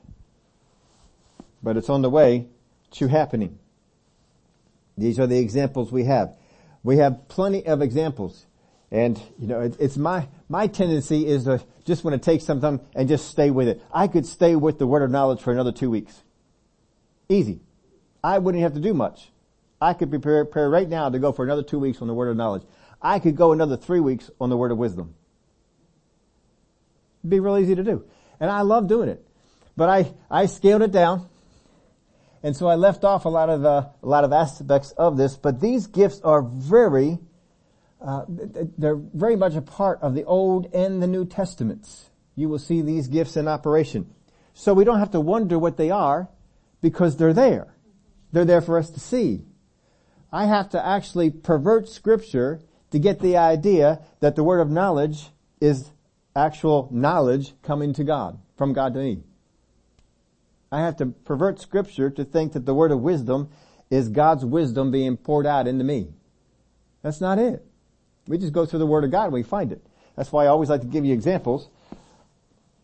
but 1.62 1.76
it's 1.76 1.90
on 1.90 2.02
the 2.02 2.10
way 2.10 2.46
to 2.92 3.08
happening. 3.08 3.58
These 4.96 5.18
are 5.18 5.26
the 5.26 5.38
examples 5.38 5.90
we 5.90 6.04
have. 6.04 6.36
We 6.82 6.98
have 6.98 7.28
plenty 7.28 7.66
of 7.66 7.82
examples. 7.82 8.46
And, 8.94 9.20
you 9.40 9.48
know, 9.48 9.60
it, 9.60 9.76
it's 9.80 9.96
my, 9.96 10.28
my 10.48 10.68
tendency 10.68 11.26
is 11.26 11.44
to 11.44 11.60
just 11.84 12.04
want 12.04 12.14
to 12.14 12.24
take 12.24 12.40
something 12.40 12.78
and 12.94 13.08
just 13.08 13.28
stay 13.28 13.50
with 13.50 13.66
it. 13.66 13.82
I 13.92 14.06
could 14.06 14.24
stay 14.24 14.54
with 14.54 14.78
the 14.78 14.86
word 14.86 15.02
of 15.02 15.10
knowledge 15.10 15.40
for 15.40 15.52
another 15.52 15.72
two 15.72 15.90
weeks. 15.90 16.22
Easy. 17.28 17.58
I 18.22 18.38
wouldn't 18.38 18.62
have 18.62 18.74
to 18.74 18.80
do 18.80 18.94
much. 18.94 19.32
I 19.80 19.94
could 19.94 20.10
prepare, 20.10 20.44
prepare 20.44 20.70
right 20.70 20.88
now 20.88 21.08
to 21.08 21.18
go 21.18 21.32
for 21.32 21.44
another 21.44 21.64
two 21.64 21.80
weeks 21.80 22.00
on 22.02 22.06
the 22.06 22.14
word 22.14 22.28
of 22.28 22.36
knowledge. 22.36 22.62
I 23.02 23.18
could 23.18 23.34
go 23.34 23.50
another 23.50 23.76
three 23.76 23.98
weeks 23.98 24.30
on 24.40 24.48
the 24.48 24.56
word 24.56 24.70
of 24.70 24.78
wisdom. 24.78 25.16
It'd 27.22 27.30
be 27.30 27.40
real 27.40 27.58
easy 27.58 27.74
to 27.74 27.82
do. 27.82 28.04
And 28.38 28.48
I 28.48 28.60
love 28.60 28.86
doing 28.86 29.08
it. 29.08 29.26
But 29.76 29.88
I, 29.88 30.14
I 30.30 30.46
scaled 30.46 30.82
it 30.82 30.92
down. 30.92 31.28
And 32.44 32.56
so 32.56 32.68
I 32.68 32.76
left 32.76 33.02
off 33.02 33.24
a 33.24 33.28
lot 33.28 33.50
of, 33.50 33.64
uh, 33.64 33.88
a 34.00 34.06
lot 34.06 34.22
of 34.22 34.32
aspects 34.32 34.92
of 34.92 35.16
this, 35.16 35.36
but 35.36 35.60
these 35.60 35.88
gifts 35.88 36.20
are 36.20 36.42
very, 36.42 37.18
uh, 38.04 38.24
they're 38.28 38.96
very 38.96 39.34
much 39.34 39.54
a 39.54 39.62
part 39.62 40.00
of 40.02 40.14
the 40.14 40.24
Old 40.24 40.66
and 40.74 41.02
the 41.02 41.06
New 41.06 41.24
Testaments. 41.24 42.10
You 42.36 42.48
will 42.48 42.58
see 42.58 42.82
these 42.82 43.08
gifts 43.08 43.36
in 43.36 43.48
operation. 43.48 44.12
So 44.52 44.74
we 44.74 44.84
don't 44.84 44.98
have 44.98 45.12
to 45.12 45.20
wonder 45.20 45.58
what 45.58 45.76
they 45.76 45.90
are 45.90 46.28
because 46.82 47.16
they're 47.16 47.32
there. 47.32 47.74
They're 48.32 48.44
there 48.44 48.60
for 48.60 48.78
us 48.78 48.90
to 48.90 49.00
see. 49.00 49.42
I 50.30 50.46
have 50.46 50.68
to 50.70 50.86
actually 50.86 51.30
pervert 51.30 51.88
scripture 51.88 52.60
to 52.90 52.98
get 52.98 53.20
the 53.20 53.36
idea 53.36 54.00
that 54.20 54.36
the 54.36 54.44
word 54.44 54.60
of 54.60 54.70
knowledge 54.70 55.30
is 55.60 55.90
actual 56.36 56.88
knowledge 56.90 57.54
coming 57.62 57.94
to 57.94 58.04
God, 58.04 58.38
from 58.56 58.72
God 58.72 58.94
to 58.94 59.00
me. 59.00 59.22
I 60.70 60.80
have 60.80 60.96
to 60.96 61.06
pervert 61.06 61.60
scripture 61.60 62.10
to 62.10 62.24
think 62.24 62.52
that 62.52 62.66
the 62.66 62.74
word 62.74 62.90
of 62.90 63.00
wisdom 63.00 63.48
is 63.90 64.08
God's 64.08 64.44
wisdom 64.44 64.90
being 64.90 65.16
poured 65.16 65.46
out 65.46 65.66
into 65.66 65.84
me. 65.84 66.08
That's 67.02 67.20
not 67.20 67.38
it. 67.38 67.64
We 68.26 68.38
just 68.38 68.52
go 68.52 68.66
through 68.66 68.78
the 68.78 68.86
word 68.86 69.04
of 69.04 69.10
God 69.10 69.24
and 69.24 69.32
we 69.32 69.42
find 69.42 69.72
it. 69.72 69.84
That's 70.16 70.32
why 70.32 70.44
I 70.44 70.48
always 70.48 70.70
like 70.70 70.80
to 70.80 70.86
give 70.86 71.04
you 71.04 71.12
examples 71.12 71.68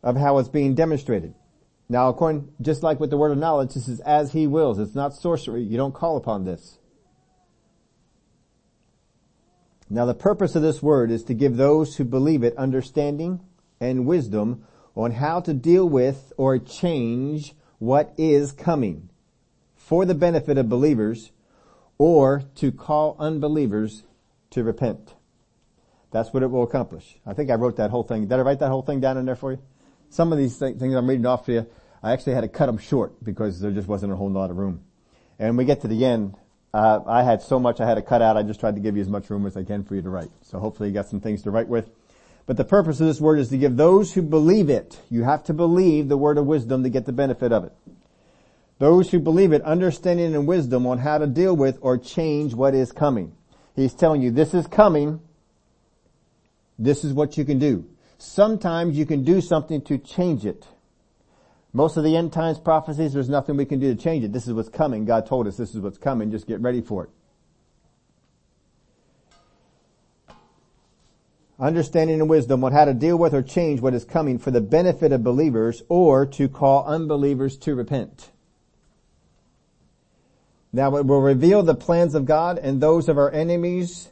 of 0.02 0.16
how 0.16 0.38
it's 0.38 0.49
being 0.49 0.75
demonstrated. 0.75 1.35
Now, 1.88 2.09
according, 2.09 2.52
just 2.61 2.82
like 2.82 3.00
with 3.00 3.11
the 3.11 3.16
word 3.16 3.32
of 3.32 3.38
knowledge, 3.38 3.75
this 3.75 3.88
is 3.88 4.00
as 4.00 4.32
he 4.32 4.47
wills. 4.47 4.78
It's 4.78 4.94
not 4.94 5.14
sorcery. 5.14 5.62
You 5.62 5.76
don't 5.76 5.94
call 5.94 6.16
upon 6.16 6.44
this. 6.44 6.78
Now 9.92 10.06
the 10.06 10.14
purpose 10.14 10.54
of 10.54 10.62
this 10.62 10.80
word 10.80 11.11
is 11.11 11.25
to 11.25 11.35
give 11.35 11.56
those 11.56 11.97
who 11.97 12.04
believe 12.04 12.44
it 12.44 12.56
understanding 12.56 13.40
and 13.80 14.06
wisdom 14.06 14.64
on 14.94 15.11
how 15.11 15.40
to 15.40 15.52
deal 15.52 15.88
with 15.88 16.32
or 16.37 16.59
change 16.59 17.54
what 17.80 18.14
is 18.16 18.52
coming 18.52 19.09
for 19.75 20.04
the 20.04 20.14
benefit 20.14 20.59
of 20.59 20.68
believers 20.68 21.32
or 21.99 22.44
to 22.54 22.70
call 22.70 23.16
unbelievers 23.18 24.04
to 24.50 24.62
repent. 24.62 25.14
That's 26.10 26.32
what 26.32 26.42
it 26.42 26.50
will 26.50 26.62
accomplish. 26.62 27.18
I 27.26 27.34
think 27.34 27.50
I 27.50 27.54
wrote 27.54 27.76
that 27.76 27.90
whole 27.90 28.02
thing. 28.02 28.26
Did 28.26 28.38
I 28.38 28.42
write 28.42 28.58
that 28.60 28.70
whole 28.70 28.82
thing 28.82 29.00
down 29.00 29.16
in 29.16 29.26
there 29.26 29.36
for 29.36 29.52
you? 29.52 29.58
Some 30.08 30.32
of 30.32 30.38
these 30.38 30.58
th- 30.58 30.76
things 30.76 30.94
I'm 30.94 31.08
reading 31.08 31.26
off 31.26 31.46
to 31.46 31.52
you, 31.52 31.66
I 32.02 32.12
actually 32.12 32.34
had 32.34 32.40
to 32.40 32.48
cut 32.48 32.66
them 32.66 32.78
short 32.78 33.22
because 33.22 33.60
there 33.60 33.70
just 33.70 33.86
wasn't 33.86 34.12
a 34.12 34.16
whole 34.16 34.30
lot 34.30 34.50
of 34.50 34.56
room. 34.56 34.82
And 35.38 35.56
we 35.56 35.64
get 35.64 35.82
to 35.82 35.88
the 35.88 36.04
end, 36.04 36.34
uh, 36.74 37.00
I 37.06 37.22
had 37.22 37.42
so 37.42 37.58
much 37.58 37.80
I 37.80 37.86
had 37.86 37.94
to 37.94 38.02
cut 38.02 38.22
out. 38.22 38.36
I 38.36 38.42
just 38.42 38.60
tried 38.60 38.74
to 38.74 38.80
give 38.80 38.96
you 38.96 39.02
as 39.02 39.08
much 39.08 39.30
room 39.30 39.46
as 39.46 39.56
I 39.56 39.62
can 39.62 39.84
for 39.84 39.94
you 39.94 40.02
to 40.02 40.10
write. 40.10 40.30
So 40.42 40.58
hopefully 40.58 40.88
you 40.88 40.94
got 40.94 41.08
some 41.08 41.20
things 41.20 41.42
to 41.42 41.50
write 41.50 41.68
with. 41.68 41.90
But 42.46 42.56
the 42.56 42.64
purpose 42.64 43.00
of 43.00 43.06
this 43.06 43.20
word 43.20 43.38
is 43.38 43.48
to 43.50 43.58
give 43.58 43.76
those 43.76 44.14
who 44.14 44.22
believe 44.22 44.70
it. 44.70 45.00
You 45.08 45.22
have 45.22 45.44
to 45.44 45.54
believe 45.54 46.08
the 46.08 46.16
word 46.16 46.38
of 46.38 46.46
wisdom 46.46 46.82
to 46.82 46.88
get 46.88 47.06
the 47.06 47.12
benefit 47.12 47.52
of 47.52 47.64
it. 47.64 47.72
Those 48.78 49.10
who 49.10 49.20
believe 49.20 49.52
it, 49.52 49.62
understanding 49.62 50.34
and 50.34 50.48
wisdom 50.48 50.86
on 50.86 50.98
how 50.98 51.18
to 51.18 51.26
deal 51.26 51.54
with 51.54 51.78
or 51.80 51.98
change 51.98 52.54
what 52.54 52.74
is 52.74 52.92
coming. 52.92 53.36
He's 53.76 53.94
telling 53.94 54.22
you 54.22 54.30
this 54.30 54.54
is 54.54 54.66
coming. 54.66 55.20
This 56.80 57.04
is 57.04 57.12
what 57.12 57.37
you 57.37 57.44
can 57.44 57.58
do. 57.58 57.84
Sometimes 58.16 58.96
you 58.96 59.04
can 59.04 59.22
do 59.22 59.40
something 59.42 59.82
to 59.82 59.99
change 59.99 60.46
it. 60.46 60.66
Most 61.72 61.96
of 61.96 62.04
the 62.04 62.16
end 62.16 62.32
times 62.32 62.58
prophecies, 62.58 63.12
there's 63.12 63.28
nothing 63.28 63.56
we 63.56 63.66
can 63.66 63.78
do 63.78 63.94
to 63.94 64.02
change 64.02 64.25
it. 64.25 64.32
This 64.32 64.49
is 64.49 64.54
what's 64.54 64.70
coming. 64.70 65.04
God 65.04 65.26
told 65.26 65.46
us 65.46 65.56
this 65.56 65.75
is 65.75 65.80
what's 65.80 65.99
coming. 65.99 66.30
Just 66.30 66.46
get 66.46 66.60
ready 66.60 66.80
for 66.80 67.04
it. 67.04 67.10
Understanding 71.60 72.20
and 72.20 72.30
wisdom 72.30 72.64
on 72.64 72.72
how 72.72 72.87
to 72.87 72.94
deal 72.94 73.18
with 73.18 73.34
or 73.34 73.42
change 73.42 73.82
what 73.82 73.92
is 73.92 74.06
coming 74.06 74.38
for 74.38 74.50
the 74.50 74.62
benefit 74.62 75.12
of 75.12 75.22
believers 75.22 75.82
or 75.90 76.25
to 76.25 76.49
call 76.49 76.87
unbelievers 76.87 77.58
to 77.58 77.75
repent. 77.75 78.30
Now 80.72 80.96
it 80.96 81.04
will 81.04 81.20
reveal 81.20 81.62
the 81.62 81.75
plans 81.75 82.14
of 82.14 82.25
God 82.25 82.58
and 82.58 82.80
those 82.80 83.10
of 83.10 83.18
our 83.18 83.30
enemies, 83.30 84.08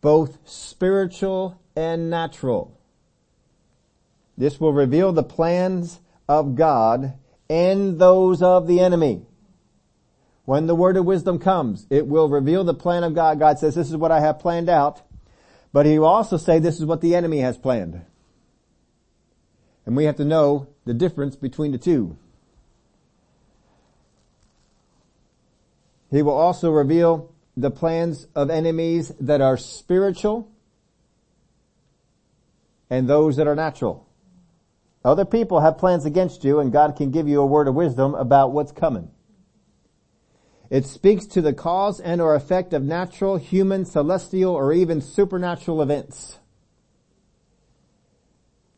both 0.00 0.38
spiritual 0.48 1.60
and 1.78 2.10
natural. 2.10 2.76
This 4.36 4.58
will 4.58 4.72
reveal 4.72 5.12
the 5.12 5.22
plans 5.22 6.00
of 6.28 6.56
God 6.56 7.14
and 7.48 8.00
those 8.00 8.42
of 8.42 8.66
the 8.66 8.80
enemy. 8.80 9.22
When 10.44 10.66
the 10.66 10.74
word 10.74 10.96
of 10.96 11.04
wisdom 11.04 11.38
comes, 11.38 11.86
it 11.88 12.08
will 12.08 12.28
reveal 12.28 12.64
the 12.64 12.74
plan 12.74 13.04
of 13.04 13.14
God. 13.14 13.38
God 13.38 13.60
says, 13.60 13.76
this 13.76 13.90
is 13.90 13.96
what 13.96 14.10
I 14.10 14.18
have 14.18 14.40
planned 14.40 14.68
out. 14.68 15.02
But 15.72 15.86
he 15.86 16.00
will 16.00 16.08
also 16.08 16.36
say, 16.36 16.58
this 16.58 16.80
is 16.80 16.84
what 16.84 17.00
the 17.00 17.14
enemy 17.14 17.38
has 17.40 17.56
planned. 17.56 18.04
And 19.86 19.96
we 19.96 20.04
have 20.04 20.16
to 20.16 20.24
know 20.24 20.66
the 20.84 20.94
difference 20.94 21.36
between 21.36 21.70
the 21.70 21.78
two. 21.78 22.18
He 26.10 26.22
will 26.22 26.32
also 26.32 26.72
reveal 26.72 27.32
the 27.56 27.70
plans 27.70 28.26
of 28.34 28.50
enemies 28.50 29.12
that 29.20 29.40
are 29.40 29.56
spiritual 29.56 30.50
and 32.90 33.08
those 33.08 33.36
that 33.36 33.46
are 33.46 33.54
natural. 33.54 34.08
Other 35.04 35.24
people 35.24 35.60
have 35.60 35.78
plans 35.78 36.04
against 36.04 36.44
you 36.44 36.60
and 36.60 36.72
God 36.72 36.96
can 36.96 37.10
give 37.10 37.28
you 37.28 37.40
a 37.40 37.46
word 37.46 37.68
of 37.68 37.74
wisdom 37.74 38.14
about 38.14 38.52
what's 38.52 38.72
coming. 38.72 39.10
It 40.70 40.84
speaks 40.84 41.24
to 41.26 41.40
the 41.40 41.54
cause 41.54 41.98
and 41.98 42.20
or 42.20 42.34
effect 42.34 42.74
of 42.74 42.82
natural, 42.82 43.38
human, 43.38 43.84
celestial, 43.84 44.54
or 44.54 44.72
even 44.72 45.00
supernatural 45.00 45.80
events. 45.80 46.38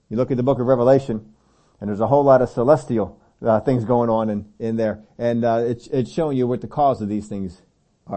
You 0.09 0.17
look 0.17 0.31
at 0.31 0.37
the 0.37 0.43
book 0.43 0.61
of 0.61 0.67
Revelation 0.67 1.33
and 1.81 1.89
there's 1.89 2.01
a 2.01 2.07
whole 2.07 2.25
lot 2.25 2.43
of 2.43 2.49
celestial 2.49 3.21
uh, 3.43 3.61
things 3.61 3.85
going 3.85 4.11
on 4.11 4.29
in, 4.29 4.53
in 4.59 4.77
there. 4.77 5.03
And 5.19 5.45
uh, 5.45 5.65
it's, 5.67 5.87
it's 5.89 6.13
showing 6.13 6.37
you 6.37 6.47
what 6.47 6.61
the 6.61 6.69
cause 6.69 7.01
of 7.01 7.09
these 7.09 7.27
things 7.27 7.61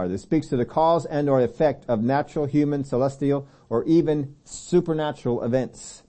This 0.08 0.22
speaks 0.22 0.48
to 0.48 0.56
the 0.56 0.64
cause 0.64 1.06
and 1.06 1.28
or 1.28 1.40
effect 1.40 1.84
of 1.88 2.02
natural, 2.02 2.46
human, 2.46 2.84
celestial, 2.84 3.46
or 3.68 3.84
even 3.84 4.34
supernatural 4.44 5.42
events. 5.42 6.02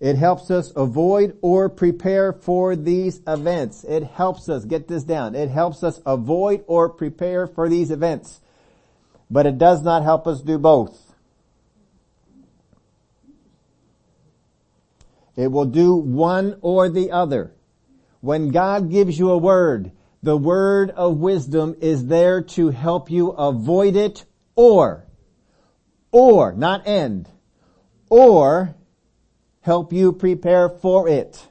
It 0.00 0.16
helps 0.16 0.50
us 0.50 0.72
avoid 0.76 1.36
or 1.42 1.68
prepare 1.68 2.32
for 2.32 2.76
these 2.76 3.20
events. 3.26 3.84
It 3.84 4.04
helps 4.04 4.48
us, 4.48 4.64
get 4.64 4.88
this 4.88 5.04
down, 5.04 5.34
it 5.34 5.50
helps 5.50 5.82
us 5.82 6.00
avoid 6.06 6.64
or 6.66 6.88
prepare 6.88 7.46
for 7.46 7.68
these 7.68 7.90
events. 7.90 8.40
But 9.30 9.46
it 9.46 9.58
does 9.58 9.82
not 9.82 10.02
help 10.02 10.26
us 10.26 10.40
do 10.40 10.58
both. 10.58 11.14
It 15.36 15.50
will 15.50 15.64
do 15.64 15.94
one 15.96 16.58
or 16.60 16.88
the 16.88 17.10
other. 17.10 17.52
When 18.20 18.50
God 18.50 18.90
gives 18.90 19.18
you 19.18 19.30
a 19.30 19.38
word, 19.38 19.90
the 20.24 20.36
word 20.36 20.90
of 20.90 21.18
wisdom 21.18 21.76
is 21.82 22.06
there 22.06 22.40
to 22.40 22.70
help 22.70 23.10
you 23.10 23.28
avoid 23.30 23.94
it 23.94 24.24
or, 24.56 25.04
or, 26.10 26.52
not 26.52 26.86
end, 26.86 27.28
or 28.08 28.74
help 29.60 29.92
you 29.92 30.14
prepare 30.14 30.70
for 30.70 31.08
it. 31.08 31.46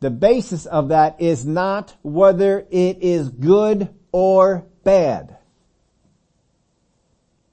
The 0.00 0.10
basis 0.10 0.66
of 0.66 0.88
that 0.88 1.20
is 1.20 1.46
not 1.46 1.96
whether 2.02 2.66
it 2.70 2.98
is 3.02 3.30
good 3.30 3.88
or 4.10 4.66
bad. 4.84 5.38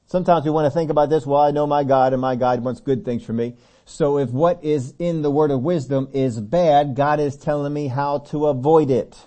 Sometimes 0.08 0.44
we 0.44 0.52
want 0.52 0.66
to 0.66 0.72
think 0.72 0.90
about 0.90 1.10
this, 1.10 1.26
well 1.26 1.40
I 1.40 1.52
know 1.52 1.66
my 1.66 1.86
God 1.86 2.12
and 2.12 2.22
my 2.22 2.36
God 2.36 2.62
wants 2.62 2.82
good 2.82 3.06
things 3.06 3.24
for 3.24 3.32
me. 3.32 3.56
So 3.90 4.20
if 4.20 4.30
what 4.30 4.64
is 4.64 4.94
in 5.00 5.24
the 5.24 5.32
word 5.32 5.50
of 5.50 5.64
wisdom 5.64 6.10
is 6.14 6.40
bad, 6.40 6.96
God 6.96 7.20
is 7.20 7.36
telling 7.36 7.74
me 7.74 7.88
how 7.88 8.20
to 8.30 8.46
avoid 8.46 8.92
it. 8.92 9.18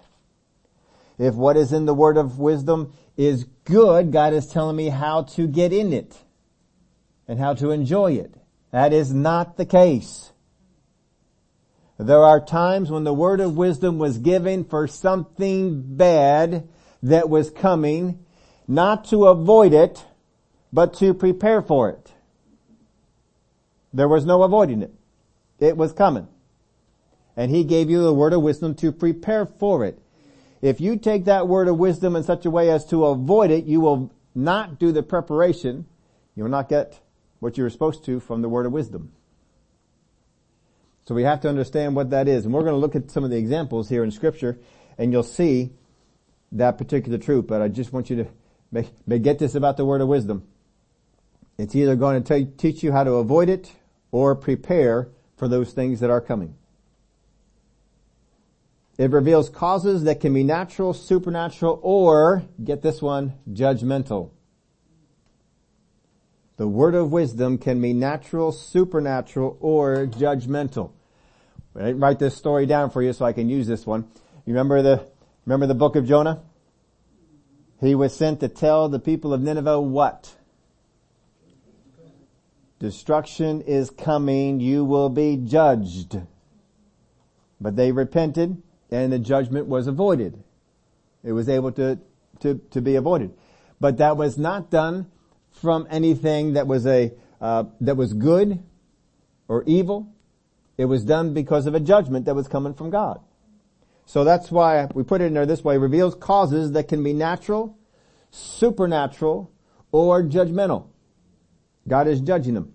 If 1.19 1.35
what 1.35 1.57
is 1.57 1.73
in 1.73 1.85
the 1.85 1.92
word 1.92 2.16
of 2.16 2.38
wisdom 2.38 2.92
is 3.16 3.45
good, 3.64 4.12
God 4.12 4.33
is 4.33 4.47
telling 4.47 4.76
me 4.76 4.88
how 4.88 5.23
to 5.35 5.49
get 5.49 5.73
in 5.73 5.92
it 5.92 6.16
and 7.26 7.40
how 7.40 7.54
to 7.54 7.73
enjoy 7.73 8.12
it. 8.12 8.37
That 8.71 8.92
is 8.92 9.12
not 9.12 9.57
the 9.57 9.66
case. 9.66 10.31
There 11.99 12.23
are 12.23 12.40
times 12.40 12.88
when 12.88 13.02
the 13.02 13.12
word 13.12 13.40
of 13.40 13.57
wisdom 13.57 13.99
was 13.99 14.19
given 14.19 14.62
for 14.64 14.87
something 14.87 15.97
bad 15.97 16.69
that 17.02 17.28
was 17.28 17.50
coming, 17.50 18.25
not 18.69 19.07
to 19.07 19.26
avoid 19.26 19.75
it, 19.75 20.04
but 20.73 20.95
to 20.95 21.14
prepare 21.14 21.62
for 21.62 21.90
it. 21.90 22.12
There 23.93 24.09
was 24.09 24.25
no 24.25 24.43
avoiding 24.43 24.83
it. 24.83 24.93
It 25.61 25.77
was 25.77 25.93
coming. 25.93 26.29
And 27.37 27.51
he 27.51 27.65
gave 27.65 27.89
you 27.89 28.03
the 28.03 28.13
word 28.13 28.33
of 28.33 28.43
wisdom 28.43 28.75
to 28.77 28.93
prepare 28.93 29.47
for 29.47 29.85
it. 29.85 29.99
If 30.61 30.81
you 30.81 30.97
take 30.97 31.25
that 31.25 31.49
word 31.49 31.69
of 31.69 31.79
wisdom 31.79 32.15
in 32.15 32.23
such 32.23 32.47
a 32.47 32.51
way 32.51 32.71
as 32.71 32.87
to 32.87 33.07
avoid 33.07 33.51
it, 33.51 33.65
you 33.65 33.81
will 33.81 34.13
not 34.35 34.79
do 34.79 34.93
the 34.93 35.03
preparation. 35.03 35.87
You 36.35 36.45
will 36.45 36.51
not 36.51 36.69
get 36.69 37.01
what 37.41 37.59
you're 37.59 37.71
supposed 37.71 38.05
to 38.05 38.21
from 38.21 38.43
the 38.43 38.49
word 38.49 38.67
of 38.67 38.73
wisdom. 38.73 39.13
So 41.05 41.15
we 41.15 41.25
have 41.25 41.41
to 41.41 41.49
understand 41.49 41.97
what 41.97 42.11
that 42.11 42.29
is. 42.29 42.45
And 42.45 42.55
we're 42.55 42.61
going 42.61 42.75
to 42.75 42.79
look 42.79 42.95
at 42.95 43.11
some 43.11 43.25
of 43.25 43.31
the 43.31 43.37
examples 43.37 43.89
here 43.89 44.05
in 44.05 44.11
scripture 44.11 44.59
and 44.99 45.13
you'll 45.13 45.25
see 45.25 45.71
that 46.53 46.79
particular 46.79 47.19
truth. 47.19 47.47
But 47.47 47.61
I 47.61 47.69
just 47.69 47.93
want 47.93 48.11
you 48.11 48.17
to 48.17 48.27
make, 48.71 48.89
make 49.07 49.23
get 49.23 49.39
this 49.39 49.55
about 49.55 49.77
the 49.77 49.85
word 49.85 50.01
of 50.01 50.09
wisdom. 50.09 50.47
It's 51.59 51.75
either 51.75 51.97
going 51.97 52.23
to 52.23 52.45
teach 52.45 52.83
you 52.83 52.93
how 52.93 53.05
to 53.05 53.15
avoid 53.15 53.49
it 53.49 53.73
or 54.12 54.37
prepare 54.37 55.09
for 55.37 55.49
those 55.49 55.73
things 55.73 55.99
that 55.99 56.11
are 56.11 56.21
coming. 56.21 56.54
It 58.99 59.11
reveals 59.11 59.49
causes 59.49 60.04
that 60.04 60.21
can 60.21 60.33
be 60.33 60.45
natural, 60.45 60.95
supernatural, 60.95 61.81
or, 61.83 62.45
get 62.62 62.83
this 62.83 63.02
one, 63.02 63.35
judgmental. 63.50 64.31
The 66.59 66.69
word 66.69 66.95
of 66.95 67.11
wisdom 67.11 67.59
can 67.59 67.81
be 67.81 67.95
natural, 67.95 68.52
supernatural, 68.52 69.57
or 69.61 70.07
judgmental. 70.07 70.92
I 71.75 71.92
write 71.92 72.19
this 72.19 72.37
story 72.37 72.66
down 72.66 72.90
for 72.90 73.02
you 73.02 73.12
so 73.14 73.25
I 73.25 73.33
can 73.33 73.49
use 73.49 73.66
this 73.66 73.87
one. 73.87 74.02
You 74.45 74.52
remember 74.52 74.83
the, 74.83 75.09
remember 75.47 75.66
the 75.66 75.75
book 75.75 75.97
of 75.97 76.07
Jonah? 76.07 76.42
He 77.81 77.95
was 77.95 78.14
sent 78.14 78.40
to 78.40 78.49
tell 78.49 78.88
the 78.88 79.00
people 79.00 79.33
of 79.33 79.40
Nineveh 79.40 79.81
what? 79.81 80.33
Destruction 82.83 83.61
is 83.61 83.91
coming, 83.91 84.59
you 84.59 84.85
will 84.85 85.09
be 85.09 85.37
judged. 85.37 86.21
But 87.61 87.77
they 87.77 87.93
repented 87.93 88.61
and 88.91 89.12
the 89.12 89.21
judgment 89.21 89.69
was 89.69 89.87
avoided. 89.87 90.43
It 91.23 91.31
was 91.31 91.49
able 91.49 91.71
to, 91.73 92.01
to, 92.41 92.61
to 92.73 92.81
be 92.81 92.97
avoided. 92.97 93.35
But 93.81 93.99
that 93.99 94.17
was 94.17 94.37
not 94.37 94.69
done 94.69 95.07
from 95.53 95.87
anything 95.91 96.55
that 96.55 96.67
was 96.67 96.85
a, 96.85 97.12
uh, 97.41 97.65
that 97.83 97.97
was 97.97 98.15
good 98.15 98.61
or 99.47 99.62
evil. 99.65 100.12
It 100.77 100.87
was 100.87 101.05
done 101.05 101.35
because 101.35 101.67
of 101.67 101.77
a 101.77 101.81
judgment 101.81 102.25
that 102.25 102.35
was 102.35 102.49
coming 102.49 102.75
from 102.75 102.91
God. 102.91 103.21
So 104.07 104.25
that's 104.25 104.51
why 104.51 104.89
we 104.93 105.05
put 105.05 105.21
it 105.21 105.27
in 105.27 105.35
there 105.35 105.47
this 105.47 105.62
way, 105.62 105.79
reveals 105.79 106.17
causes 106.17 106.73
that 106.73 106.89
can 106.89 107.05
be 107.05 107.12
natural, 107.12 107.79
supernatural, 108.33 109.53
or 109.93 110.25
judgmental. 110.25 110.89
God 111.87 112.09
is 112.09 112.21
judging 112.21 112.55
them. 112.55 112.75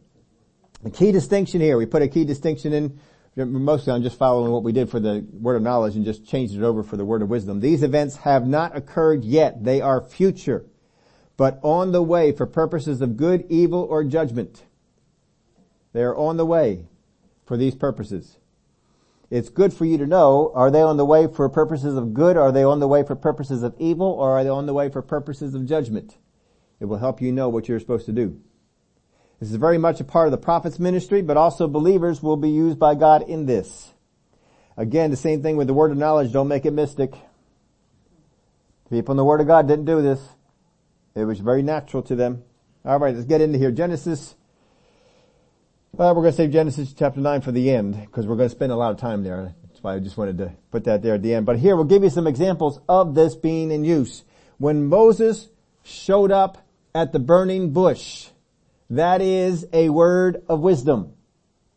The 0.83 0.91
key 0.91 1.11
distinction 1.11 1.61
here, 1.61 1.77
we 1.77 1.85
put 1.85 2.01
a 2.01 2.07
key 2.07 2.25
distinction 2.25 2.73
in 2.73 2.99
mostly 3.45 3.93
I'm 3.93 4.01
just 4.01 4.17
following 4.17 4.51
what 4.51 4.63
we 4.63 4.71
did 4.71 4.89
for 4.89 4.99
the 4.99 5.25
word 5.31 5.55
of 5.55 5.61
knowledge 5.61 5.95
and 5.95 6.03
just 6.03 6.25
changed 6.25 6.55
it 6.55 6.63
over 6.63 6.81
for 6.81 6.97
the 6.97 7.05
word 7.05 7.21
of 7.21 7.29
wisdom. 7.29 7.59
These 7.59 7.83
events 7.83 8.17
have 8.17 8.47
not 8.47 8.75
occurred 8.75 9.23
yet. 9.23 9.63
They 9.63 9.79
are 9.79 10.01
future, 10.01 10.65
but 11.35 11.59
on 11.61 11.91
the 11.91 12.01
way 12.01 12.31
for 12.31 12.47
purposes 12.47 13.01
of 13.01 13.15
good, 13.15 13.45
evil, 13.49 13.81
or 13.81 14.03
judgment. 14.03 14.63
They 15.93 16.01
are 16.01 16.15
on 16.15 16.37
the 16.37 16.45
way 16.45 16.87
for 17.45 17.57
these 17.57 17.75
purposes. 17.75 18.37
It's 19.29 19.49
good 19.49 19.73
for 19.73 19.85
you 19.85 19.97
to 19.97 20.07
know, 20.07 20.51
are 20.55 20.71
they 20.71 20.81
on 20.81 20.97
the 20.97 21.05
way 21.05 21.27
for 21.27 21.49
purposes 21.49 21.95
of 21.95 22.13
good? 22.13 22.37
Are 22.37 22.51
they 22.51 22.63
on 22.63 22.79
the 22.79 22.87
way 22.87 23.03
for 23.03 23.15
purposes 23.15 23.61
of 23.61 23.75
evil? 23.77 24.07
Or 24.07 24.31
are 24.31 24.43
they 24.43 24.49
on 24.49 24.65
the 24.65 24.73
way 24.73 24.89
for 24.89 25.01
purposes 25.01 25.53
of 25.53 25.65
judgment? 25.65 26.17
It 26.79 26.85
will 26.85 26.97
help 26.97 27.21
you 27.21 27.31
know 27.33 27.49
what 27.49 27.67
you're 27.67 27.79
supposed 27.79 28.05
to 28.05 28.13
do. 28.13 28.39
This 29.39 29.51
is 29.51 29.55
very 29.55 29.77
much 29.77 29.99
a 29.99 30.03
part 30.03 30.27
of 30.27 30.31
the 30.31 30.37
prophet's 30.37 30.79
ministry, 30.79 31.21
but 31.21 31.37
also 31.37 31.67
believers 31.67 32.23
will 32.23 32.37
be 32.37 32.49
used 32.49 32.79
by 32.79 32.95
God 32.95 33.21
in 33.29 33.45
this. 33.45 33.93
Again, 34.75 35.11
the 35.11 35.17
same 35.17 35.43
thing 35.43 35.57
with 35.57 35.67
the 35.67 35.73
word 35.73 35.91
of 35.91 35.97
knowledge, 35.97 36.31
don't 36.31 36.47
make 36.47 36.65
it 36.65 36.71
mystic. 36.71 37.13
People 38.89 39.13
in 39.13 39.17
the 39.17 39.25
word 39.25 39.41
of 39.41 39.47
God 39.47 39.67
didn't 39.67 39.85
do 39.85 40.01
this. 40.01 40.21
It 41.13 41.25
was 41.25 41.39
very 41.39 41.61
natural 41.61 42.03
to 42.03 42.15
them. 42.15 42.43
Alright, 42.85 43.15
let's 43.15 43.27
get 43.27 43.41
into 43.41 43.57
here. 43.57 43.71
Genesis, 43.71 44.35
well, 45.91 46.15
we're 46.15 46.21
going 46.21 46.33
to 46.33 46.37
save 46.37 46.51
Genesis 46.51 46.93
chapter 46.93 47.19
9 47.19 47.41
for 47.41 47.51
the 47.51 47.71
end, 47.71 47.99
because 47.99 48.25
we're 48.25 48.35
going 48.35 48.49
to 48.49 48.55
spend 48.55 48.71
a 48.71 48.75
lot 48.75 48.91
of 48.91 48.97
time 48.97 49.23
there. 49.23 49.53
That's 49.67 49.83
why 49.83 49.95
I 49.95 49.99
just 49.99 50.17
wanted 50.17 50.37
to 50.39 50.53
put 50.71 50.85
that 50.85 51.01
there 51.03 51.15
at 51.15 51.21
the 51.21 51.33
end. 51.33 51.45
But 51.45 51.59
here 51.59 51.75
we'll 51.75 51.85
give 51.85 52.03
you 52.03 52.09
some 52.09 52.27
examples 52.27 52.79
of 52.87 53.13
this 53.13 53.35
being 53.35 53.71
in 53.71 53.83
use. 53.83 54.23
When 54.57 54.85
Moses 54.85 55.49
showed 55.83 56.31
up 56.31 56.65
at 56.95 57.13
the 57.13 57.19
burning 57.19 57.73
bush, 57.73 58.29
that 58.89 59.21
is 59.21 59.65
a 59.73 59.89
word 59.89 60.43
of 60.47 60.61
wisdom. 60.61 61.13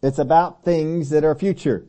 It's 0.03 0.19
about 0.19 0.65
things 0.65 1.11
that 1.11 1.25
are 1.25 1.35
future. 1.35 1.87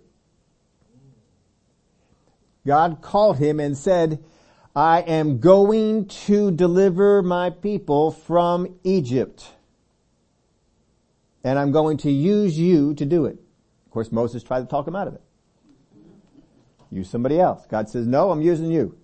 God 2.66 3.02
called 3.02 3.38
him 3.38 3.60
and 3.60 3.78
said, 3.78 4.24
I 4.76 5.02
am 5.02 5.40
going 5.40 6.06
to 6.06 6.52
deliver 6.52 7.22
my 7.22 7.50
people 7.50 8.12
from 8.12 8.80
Egypt. 8.84 9.52
And 11.44 11.58
I'm 11.58 11.72
going 11.72 11.98
to 11.98 12.12
use 12.12 12.58
you 12.58 12.94
to 12.96 13.06
do 13.06 13.26
it. 13.26 13.40
Of 13.86 13.92
course, 13.92 14.12
Moses 14.12 14.44
tried 14.44 14.62
to 14.62 14.68
talk 14.68 14.88
him 14.88 14.96
out 14.96 15.08
of 15.08 15.16
it. 15.16 15.22
Use 16.92 17.10
somebody 17.10 17.40
else. 17.40 17.66
God 17.68 17.90
says, 17.90 18.06
no, 18.06 18.32
I'm 18.32 18.42
using 18.42 18.70
you. 18.70 18.98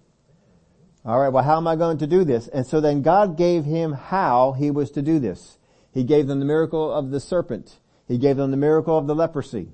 Alright, 1.06 1.32
well 1.32 1.43
how 1.43 1.58
am 1.58 1.67
I 1.67 1.77
going 1.77 1.97
to 1.99 2.08
do 2.08 2.25
this? 2.25 2.49
And 2.49 2.67
so 2.67 2.82
then 2.82 3.01
God 3.01 3.38
gave 3.38 3.63
him 3.63 3.93
how 3.93 4.51
he 4.51 4.69
was 4.69 4.91
to 4.91 5.01
do 5.01 5.19
this. 5.19 5.58
He 5.97 6.03
gave 6.03 6.27
them 6.27 6.39
the 6.39 6.45
miracle 6.45 6.93
of 6.93 7.10
the 7.10 7.19
serpent. 7.19 7.79
He 8.07 8.19
gave 8.19 8.38
them 8.38 8.51
the 8.51 8.57
miracle 8.57 8.95
of 8.95 9.07
the 9.07 9.15
leprosy. 9.15 9.69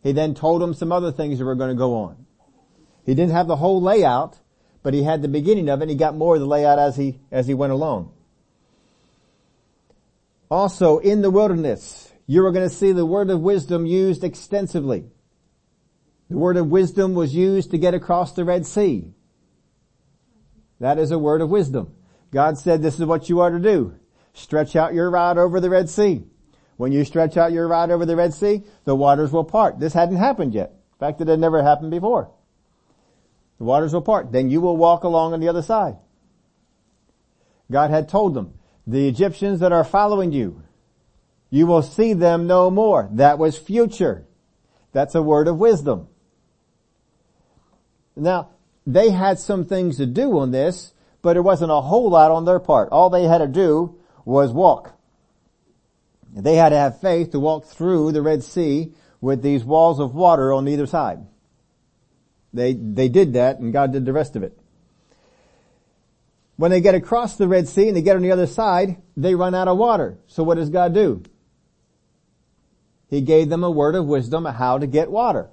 He 0.00 0.12
then 0.12 0.36
told 0.36 0.62
them 0.62 0.72
some 0.72 0.92
other 0.92 1.10
things 1.10 1.40
that 1.40 1.44
were 1.44 1.56
going 1.56 1.70
to 1.70 1.74
go 1.74 1.96
on. 1.96 2.26
He 3.04 3.12
didn't 3.12 3.32
have 3.32 3.48
the 3.48 3.56
whole 3.56 3.82
layout, 3.82 4.38
but 4.84 4.94
he 4.94 5.02
had 5.02 5.22
the 5.22 5.28
beginning 5.28 5.68
of 5.68 5.80
it 5.80 5.82
and 5.82 5.90
he 5.90 5.96
got 5.96 6.14
more 6.14 6.36
of 6.36 6.40
the 6.40 6.46
layout 6.46 6.78
as 6.78 6.94
he, 6.94 7.18
as 7.32 7.48
he 7.48 7.54
went 7.54 7.72
along. 7.72 8.12
Also, 10.48 10.98
in 10.98 11.22
the 11.22 11.30
wilderness, 11.32 12.12
you 12.28 12.46
are 12.46 12.52
going 12.52 12.68
to 12.68 12.72
see 12.72 12.92
the 12.92 13.04
word 13.04 13.28
of 13.28 13.40
wisdom 13.40 13.84
used 13.84 14.22
extensively. 14.22 15.06
The 16.30 16.38
word 16.38 16.56
of 16.56 16.68
wisdom 16.68 17.14
was 17.14 17.34
used 17.34 17.72
to 17.72 17.78
get 17.78 17.94
across 17.94 18.32
the 18.32 18.44
Red 18.44 18.64
Sea. 18.64 19.12
That 20.78 21.00
is 21.00 21.10
a 21.10 21.18
word 21.18 21.40
of 21.40 21.50
wisdom. 21.50 21.96
God 22.30 22.58
said 22.58 22.80
this 22.80 23.00
is 23.00 23.06
what 23.06 23.28
you 23.28 23.40
are 23.40 23.50
to 23.50 23.58
do. 23.58 23.98
Stretch 24.36 24.76
out 24.76 24.92
your 24.92 25.10
rod 25.10 25.38
over 25.38 25.60
the 25.60 25.70
Red 25.70 25.88
Sea. 25.88 26.22
When 26.76 26.92
you 26.92 27.04
stretch 27.04 27.38
out 27.38 27.52
your 27.52 27.66
rod 27.66 27.90
over 27.90 28.04
the 28.04 28.16
Red 28.16 28.34
Sea, 28.34 28.62
the 28.84 28.94
waters 28.94 29.32
will 29.32 29.44
part. 29.44 29.80
This 29.80 29.94
hadn't 29.94 30.18
happened 30.18 30.52
yet. 30.52 30.68
In 30.68 30.98
fact, 31.00 31.22
it 31.22 31.28
had 31.28 31.40
never 31.40 31.62
happened 31.62 31.90
before. 31.90 32.30
The 33.56 33.64
waters 33.64 33.94
will 33.94 34.02
part. 34.02 34.32
Then 34.32 34.50
you 34.50 34.60
will 34.60 34.76
walk 34.76 35.04
along 35.04 35.32
on 35.32 35.40
the 35.40 35.48
other 35.48 35.62
side. 35.62 35.96
God 37.72 37.88
had 37.88 38.10
told 38.10 38.34
them, 38.34 38.52
the 38.86 39.08
Egyptians 39.08 39.60
that 39.60 39.72
are 39.72 39.84
following 39.84 40.32
you, 40.32 40.62
you 41.48 41.66
will 41.66 41.82
see 41.82 42.12
them 42.12 42.46
no 42.46 42.70
more. 42.70 43.08
That 43.12 43.38
was 43.38 43.56
future. 43.56 44.26
That's 44.92 45.14
a 45.14 45.22
word 45.22 45.48
of 45.48 45.58
wisdom. 45.58 46.08
Now, 48.14 48.50
they 48.86 49.10
had 49.10 49.38
some 49.38 49.64
things 49.64 49.96
to 49.96 50.04
do 50.04 50.38
on 50.38 50.50
this, 50.50 50.92
but 51.22 51.38
it 51.38 51.40
wasn't 51.40 51.72
a 51.72 51.80
whole 51.80 52.10
lot 52.10 52.30
on 52.30 52.44
their 52.44 52.60
part. 52.60 52.90
All 52.92 53.08
they 53.08 53.24
had 53.24 53.38
to 53.38 53.46
do 53.46 53.98
was 54.26 54.52
walk. 54.52 54.92
They 56.34 56.56
had 56.56 56.70
to 56.70 56.76
have 56.76 57.00
faith 57.00 57.30
to 57.30 57.40
walk 57.40 57.64
through 57.64 58.12
the 58.12 58.20
Red 58.20 58.42
Sea 58.42 58.92
with 59.22 59.40
these 59.40 59.64
walls 59.64 59.98
of 60.00 60.14
water 60.14 60.52
on 60.52 60.68
either 60.68 60.86
side. 60.86 61.20
They, 62.52 62.74
they 62.74 63.08
did 63.08 63.32
that 63.34 63.58
and 63.58 63.72
God 63.72 63.92
did 63.92 64.04
the 64.04 64.12
rest 64.12 64.36
of 64.36 64.42
it. 64.42 64.58
When 66.56 66.70
they 66.70 66.80
get 66.80 66.94
across 66.94 67.36
the 67.36 67.48
Red 67.48 67.68
Sea 67.68 67.88
and 67.88 67.96
they 67.96 68.02
get 68.02 68.16
on 68.16 68.22
the 68.22 68.32
other 68.32 68.46
side, 68.46 69.00
they 69.16 69.34
run 69.34 69.54
out 69.54 69.68
of 69.68 69.78
water. 69.78 70.18
So 70.26 70.42
what 70.42 70.56
does 70.56 70.70
God 70.70 70.92
do? 70.92 71.22
He 73.08 73.20
gave 73.20 73.48
them 73.48 73.62
a 73.62 73.70
word 73.70 73.94
of 73.94 74.06
wisdom 74.06 74.46
of 74.46 74.56
how 74.56 74.78
to 74.78 74.86
get 74.86 75.10
water. 75.10 75.48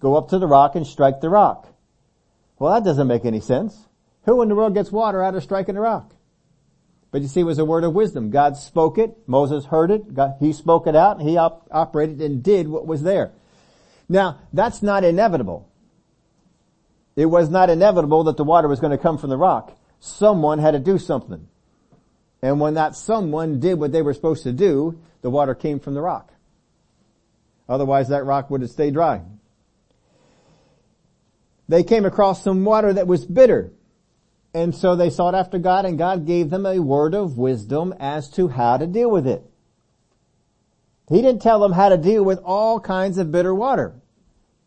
Go 0.00 0.16
up 0.16 0.28
to 0.28 0.38
the 0.38 0.46
rock 0.46 0.76
and 0.76 0.86
strike 0.86 1.20
the 1.20 1.30
rock. 1.30 1.66
Well, 2.58 2.72
that 2.74 2.84
doesn't 2.84 3.08
make 3.08 3.24
any 3.24 3.40
sense. 3.40 3.88
Who 4.24 4.40
in 4.42 4.48
the 4.48 4.54
world 4.54 4.74
gets 4.74 4.92
water 4.92 5.22
out 5.22 5.34
of 5.34 5.42
striking 5.42 5.76
a 5.76 5.80
rock? 5.80 6.14
But 7.10 7.22
you 7.22 7.28
see, 7.28 7.40
it 7.40 7.44
was 7.44 7.58
a 7.58 7.64
word 7.64 7.84
of 7.84 7.94
wisdom. 7.94 8.30
God 8.30 8.56
spoke 8.56 8.98
it. 8.98 9.16
Moses 9.26 9.64
heard 9.64 9.90
it. 9.90 10.12
God, 10.12 10.36
he 10.40 10.52
spoke 10.52 10.86
it 10.86 10.94
out. 10.94 11.22
He 11.22 11.36
op- 11.36 11.68
operated 11.70 12.20
and 12.20 12.42
did 12.42 12.68
what 12.68 12.86
was 12.86 13.02
there. 13.02 13.32
Now, 14.08 14.40
that's 14.52 14.82
not 14.82 15.04
inevitable. 15.04 15.68
It 17.16 17.26
was 17.26 17.50
not 17.50 17.70
inevitable 17.70 18.24
that 18.24 18.36
the 18.36 18.44
water 18.44 18.68
was 18.68 18.80
going 18.80 18.92
to 18.92 18.98
come 18.98 19.18
from 19.18 19.30
the 19.30 19.36
rock. 19.36 19.76
Someone 20.00 20.58
had 20.58 20.72
to 20.72 20.78
do 20.78 20.98
something. 20.98 21.48
And 22.42 22.60
when 22.60 22.74
that 22.74 22.94
someone 22.94 23.58
did 23.58 23.78
what 23.78 23.90
they 23.90 24.02
were 24.02 24.14
supposed 24.14 24.44
to 24.44 24.52
do, 24.52 25.00
the 25.22 25.30
water 25.30 25.54
came 25.54 25.80
from 25.80 25.94
the 25.94 26.00
rock. 26.00 26.32
Otherwise 27.68 28.08
that 28.08 28.24
rock 28.24 28.50
would 28.50 28.62
have 28.62 28.70
stayed 28.70 28.94
dry. 28.94 29.22
They 31.68 31.82
came 31.82 32.04
across 32.04 32.42
some 32.42 32.64
water 32.64 32.92
that 32.92 33.06
was 33.06 33.26
bitter. 33.26 33.72
And 34.58 34.74
so 34.74 34.96
they 34.96 35.08
sought 35.08 35.36
after 35.36 35.56
God 35.56 35.84
and 35.84 35.96
God 35.96 36.26
gave 36.26 36.50
them 36.50 36.66
a 36.66 36.80
word 36.80 37.14
of 37.14 37.38
wisdom 37.38 37.94
as 38.00 38.28
to 38.30 38.48
how 38.48 38.76
to 38.76 38.88
deal 38.88 39.08
with 39.08 39.24
it. 39.24 39.48
He 41.08 41.22
didn't 41.22 41.42
tell 41.42 41.60
them 41.60 41.70
how 41.70 41.90
to 41.90 41.96
deal 41.96 42.24
with 42.24 42.40
all 42.44 42.80
kinds 42.80 43.18
of 43.18 43.30
bitter 43.30 43.54
water. 43.54 43.94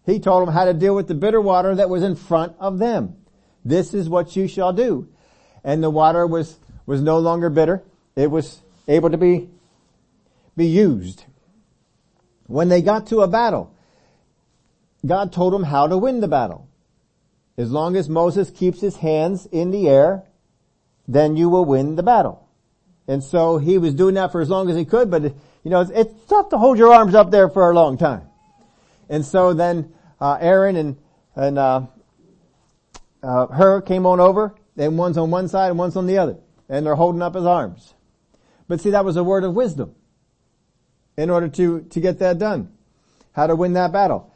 He 0.05 0.21
told 0.21 0.47
them 0.47 0.53
how 0.53 0.63
to 0.63 0.73
deal 0.73 0.95
with 0.95 1.09
the 1.09 1.13
bitter 1.13 1.41
water 1.41 1.75
that 1.75 1.89
was 1.89 2.03
in 2.03 2.15
front 2.15 2.55
of 2.57 2.79
them. 2.79 3.17
This 3.65 3.93
is 3.93 4.07
what 4.07 4.33
you 4.33 4.47
shall 4.47 4.71
do. 4.71 5.09
And 5.61 5.83
the 5.83 5.89
water 5.89 6.25
was, 6.25 6.57
was 6.85 7.01
no 7.01 7.19
longer 7.19 7.49
bitter. 7.49 7.83
It 8.15 8.31
was 8.31 8.61
able 8.87 9.09
to 9.09 9.17
be, 9.17 9.49
be 10.55 10.67
used. 10.67 11.25
When 12.47 12.69
they 12.69 12.81
got 12.81 13.07
to 13.07 13.21
a 13.21 13.27
battle, 13.27 13.75
God 15.05 15.33
told 15.33 15.51
them 15.51 15.63
how 15.63 15.87
to 15.87 15.97
win 15.97 16.21
the 16.21 16.29
battle. 16.29 16.69
As 17.57 17.71
long 17.71 17.95
as 17.95 18.09
Moses 18.09 18.49
keeps 18.49 18.81
his 18.81 18.97
hands 18.97 19.45
in 19.45 19.71
the 19.71 19.87
air, 19.87 20.23
then 21.07 21.35
you 21.35 21.49
will 21.49 21.65
win 21.65 21.95
the 21.95 22.03
battle. 22.03 22.47
And 23.07 23.23
so 23.23 23.57
he 23.57 23.77
was 23.77 23.93
doing 23.93 24.15
that 24.15 24.31
for 24.31 24.41
as 24.41 24.49
long 24.49 24.69
as 24.69 24.75
he 24.75 24.85
could, 24.85 25.11
but 25.11 25.23
you 25.23 25.69
know, 25.69 25.81
it's, 25.81 25.91
it's 25.91 26.25
tough 26.27 26.49
to 26.49 26.57
hold 26.57 26.77
your 26.77 26.93
arms 26.93 27.13
up 27.13 27.31
there 27.31 27.49
for 27.49 27.69
a 27.69 27.73
long 27.73 27.97
time. 27.97 28.27
And 29.09 29.25
so 29.25 29.53
then, 29.53 29.93
uh, 30.19 30.37
Aaron 30.39 30.75
and, 30.75 30.97
and, 31.35 31.57
uh, 31.59 31.87
uh, 33.21 33.47
Hur 33.47 33.81
came 33.81 34.05
on 34.05 34.19
over, 34.19 34.55
and 34.77 34.97
one's 34.97 35.17
on 35.17 35.29
one 35.31 35.47
side 35.47 35.69
and 35.69 35.77
one's 35.77 35.95
on 35.95 36.07
the 36.07 36.17
other. 36.17 36.37
And 36.69 36.85
they're 36.85 36.95
holding 36.95 37.21
up 37.21 37.35
his 37.35 37.45
arms. 37.45 37.93
But 38.67 38.81
see, 38.81 38.91
that 38.91 39.03
was 39.03 39.17
a 39.17 39.23
word 39.23 39.43
of 39.43 39.53
wisdom 39.53 39.95
in 41.17 41.29
order 41.29 41.49
to, 41.49 41.81
to 41.81 41.99
get 41.99 42.19
that 42.19 42.39
done. 42.39 42.71
How 43.33 43.47
to 43.47 43.55
win 43.55 43.73
that 43.73 43.91
battle. 43.91 44.33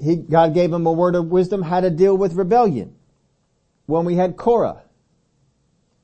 He, 0.00 0.16
God 0.16 0.54
gave 0.54 0.72
him 0.72 0.86
a 0.86 0.92
word 0.92 1.14
of 1.14 1.26
wisdom 1.26 1.62
how 1.62 1.80
to 1.80 1.90
deal 1.90 2.16
with 2.16 2.34
rebellion. 2.34 2.94
When 3.86 4.04
we 4.04 4.16
had 4.16 4.36
Korah, 4.36 4.82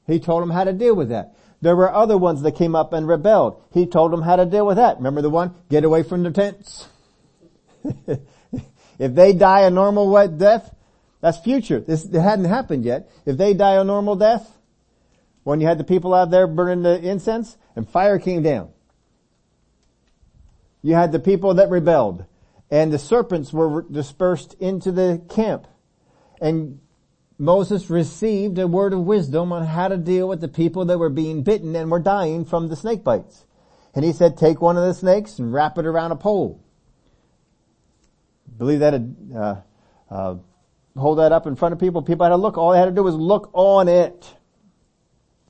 he 0.07 0.21
told 0.21 0.43
him 0.43 0.51
how 0.51 0.65
to 0.65 0.73
deal 0.73 0.95
with 0.95 1.09
that. 1.09 1.35
There 1.63 1.77
were 1.77 1.93
other 1.93 2.19
ones 2.19 2.43
that 2.43 2.57
came 2.57 2.75
up 2.75 2.93
and 2.93 3.07
rebelled. 3.07 3.63
He 3.73 3.87
told 3.87 4.13
them 4.13 4.23
how 4.23 4.37
to 4.37 4.45
deal 4.45 4.67
with 4.67 4.77
that. 4.77 4.97
Remember 4.97 5.23
the 5.23 5.31
one? 5.31 5.55
Get 5.71 5.85
away 5.85 6.03
from 6.03 6.23
the 6.25 6.31
tents. 6.31 6.89
if 8.99 9.15
they 9.15 9.33
die 9.33 9.63
a 9.63 9.71
normal 9.71 10.29
death, 10.29 10.75
that's 11.21 11.39
future. 11.39 11.81
This 11.81 12.05
it 12.05 12.21
hadn't 12.21 12.47
happened 12.47 12.85
yet. 12.85 13.11
If 13.25 13.37
they 13.37 13.55
die 13.55 13.77
a 13.77 13.85
normal 13.85 14.17
death, 14.17 14.59
when 15.45 15.61
you 15.61 15.67
had 15.67 15.79
the 15.79 15.85
people 15.85 16.15
out 16.15 16.31
there 16.31 16.47
burning 16.47 16.83
the 16.83 17.01
incense 17.01 17.57
and 17.75 17.89
fire 17.89 18.19
came 18.19 18.43
down. 18.43 18.71
You 20.83 20.95
had 20.95 21.13
the 21.13 21.21
people 21.21 21.55
that 21.55 21.71
rebelled 21.71 22.27
and 22.73 22.93
the 22.93 22.99
serpents 22.99 23.53
were 23.53 23.83
dispersed 23.83 24.55
into 24.55 24.91
the 24.91 25.23
camp 25.29 25.69
and 26.41 26.81
Moses 27.39 27.91
received 27.91 28.59
a 28.59 28.69
word 28.69 28.93
of 28.93 29.01
wisdom 29.01 29.53
on 29.53 29.67
how 29.67 29.89
to 29.89 29.97
deal 29.97 30.29
with 30.29 30.41
the 30.41 30.49
people 30.49 30.85
that 30.85 30.99
were 30.99 31.09
being 31.09 31.43
bitten 31.43 31.75
and 31.75 31.91
were 31.91 31.99
dying 31.99 32.45
from 32.45 32.69
the 32.69 32.77
snake 32.77 33.03
bites. 33.03 33.47
And 33.95 34.05
he 34.05 34.13
said, 34.13 34.37
take 34.37 34.61
one 34.61 34.77
of 34.77 34.85
the 34.85 34.95
snakes 34.95 35.39
and 35.39 35.53
wrap 35.53 35.77
it 35.79 35.87
around 35.87 36.13
a 36.13 36.17
pole. 36.17 36.63
believe 38.57 38.81
that, 38.81 38.95
uh, 39.35 39.57
uh, 40.09 40.37
hold 40.97 41.19
that 41.19 41.33
up 41.33 41.47
in 41.47 41.57
front 41.57 41.73
of 41.73 41.81
people. 41.81 42.03
People 42.03 42.27
had 42.27 42.31
to 42.31 42.37
look. 42.37 42.57
All 42.57 42.73
they 42.73 42.79
had 42.79 42.87
to 42.87 42.93
do 42.93 43.03
was 43.03 43.15
look 43.15 43.51
on 43.55 43.89
it. 43.89 44.37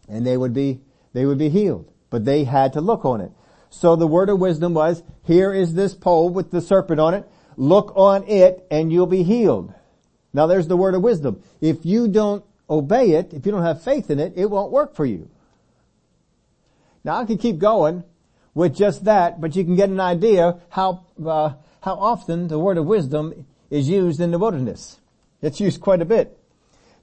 And 0.09 0.27
they 0.27 0.37
would 0.37 0.55
be, 0.55 0.81
they 1.13 1.27
would 1.27 1.39
be 1.39 1.49
healed. 1.49 1.93
But 2.11 2.25
they 2.25 2.45
had 2.45 2.73
to 2.75 2.81
look 2.81 3.05
on 3.05 3.21
it. 3.21 3.33
So 3.73 3.97
the 3.97 4.07
word 4.07 4.29
of 4.29 4.39
wisdom 4.39 4.75
was, 4.75 5.03
here 5.25 5.53
is 5.53 5.75
this 5.75 5.95
pole 5.95 6.29
with 6.29 6.51
the 6.51 6.61
serpent 6.61 7.01
on 7.01 7.15
it. 7.15 7.29
Look 7.57 7.93
on 7.97 8.29
it 8.29 8.67
and 8.71 8.93
you'll 8.93 9.07
be 9.07 9.23
healed. 9.23 9.73
Now 10.35 10.47
there's 10.47 10.69
the 10.69 10.77
word 10.77 10.95
of 10.95 11.03
wisdom. 11.03 11.43
If 11.61 11.87
you 11.87 12.07
don't 12.07 12.45
obey 12.69 13.13
it, 13.13 13.33
if 13.33 13.47
you 13.47 13.53
don't 13.53 13.63
have 13.63 13.83
faith 13.83 14.11
in 14.11 14.21
it, 14.21 14.35
it 14.37 14.51
won't 14.51 14.73
work 14.73 14.95
for 14.95 15.07
you. 15.07 15.31
Now 17.03 17.17
I 17.17 17.25
can 17.25 17.39
keep 17.39 17.59
going 17.59 18.05
with 18.55 18.77
just 18.77 19.05
that, 19.05 19.41
but 19.41 19.57
you 19.57 19.65
can 19.65 19.75
get 19.75 19.89
an 19.89 20.01
idea 20.01 20.61
how, 20.69 21.07
uh, 21.25 21.55
how 21.81 21.95
often 21.95 22.49
the 22.49 22.59
word 22.59 22.77
of 22.77 22.85
wisdom 22.85 23.47
is 23.71 23.89
used 23.89 24.21
in 24.21 24.33
the 24.33 24.39
wilderness. 24.39 25.01
It's 25.41 25.61
used 25.61 25.81
quite 25.81 26.03
a 26.03 26.07
bit. 26.07 26.39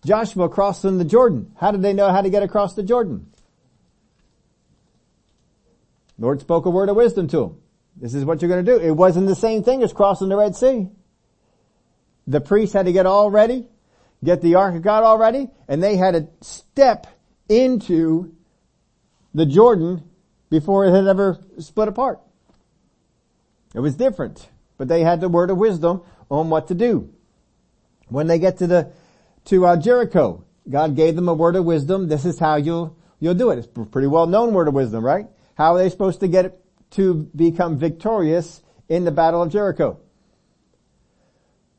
Joshua 0.05 0.47
crossing 0.47 0.99
the 0.99 1.03
Jordan. 1.03 1.51
How 1.57 1.71
did 1.71 1.81
they 1.81 1.93
know 1.93 2.11
how 2.11 2.21
to 2.21 2.29
get 2.29 2.43
across 2.43 2.75
the 2.75 2.83
Jordan? 2.83 3.28
Lord 6.19 6.41
spoke 6.41 6.65
a 6.65 6.69
word 6.69 6.89
of 6.89 6.97
wisdom 6.97 7.27
to 7.29 7.43
him. 7.43 7.55
This 7.95 8.13
is 8.13 8.25
what 8.25 8.41
you're 8.41 8.49
going 8.49 8.63
to 8.63 8.71
do. 8.71 8.79
It 8.79 8.91
wasn't 8.91 9.27
the 9.27 9.35
same 9.35 9.63
thing 9.63 9.83
as 9.83 9.93
crossing 9.93 10.29
the 10.29 10.37
Red 10.37 10.55
Sea. 10.55 10.89
The 12.27 12.41
priests 12.41 12.73
had 12.73 12.85
to 12.85 12.91
get 12.91 13.05
all 13.05 13.31
ready, 13.31 13.65
get 14.23 14.41
the 14.41 14.55
Ark 14.55 14.75
of 14.75 14.81
God 14.81 15.03
all 15.03 15.17
ready, 15.17 15.49
and 15.67 15.81
they 15.81 15.95
had 15.95 16.11
to 16.11 16.27
step 16.41 17.07
into 17.47 18.35
the 19.33 19.45
Jordan 19.45 20.03
before 20.49 20.85
it 20.85 20.91
had 20.91 21.07
ever 21.07 21.39
split 21.57 21.87
apart. 21.87 22.19
It 23.73 23.79
was 23.79 23.95
different, 23.95 24.49
but 24.77 24.87
they 24.87 25.01
had 25.01 25.21
the 25.21 25.29
word 25.29 25.49
of 25.49 25.57
wisdom 25.57 26.01
on 26.29 26.49
what 26.49 26.67
to 26.67 26.75
do. 26.75 27.13
When 28.07 28.27
they 28.27 28.39
get 28.39 28.57
to 28.57 28.67
the, 28.67 28.91
to 29.45 29.65
uh, 29.65 29.77
Jericho, 29.77 30.43
God 30.69 30.95
gave 30.95 31.15
them 31.15 31.29
a 31.29 31.33
word 31.33 31.55
of 31.55 31.65
wisdom. 31.65 32.07
This 32.07 32.25
is 32.25 32.39
how 32.39 32.55
you'll, 32.55 32.97
you'll 33.19 33.35
do 33.35 33.51
it. 33.51 33.59
It's 33.59 33.67
a 33.75 33.85
pretty 33.85 34.07
well 34.07 34.27
known 34.27 34.53
word 34.53 34.67
of 34.67 34.73
wisdom, 34.73 35.03
right? 35.03 35.27
How 35.59 35.75
are 35.75 35.77
they 35.77 35.89
supposed 35.89 36.21
to 36.21 36.29
get 36.29 36.57
to 36.91 37.29
become 37.35 37.77
victorious 37.77 38.63
in 38.87 39.03
the 39.03 39.11
battle 39.11 39.43
of 39.43 39.51
Jericho? 39.51 39.99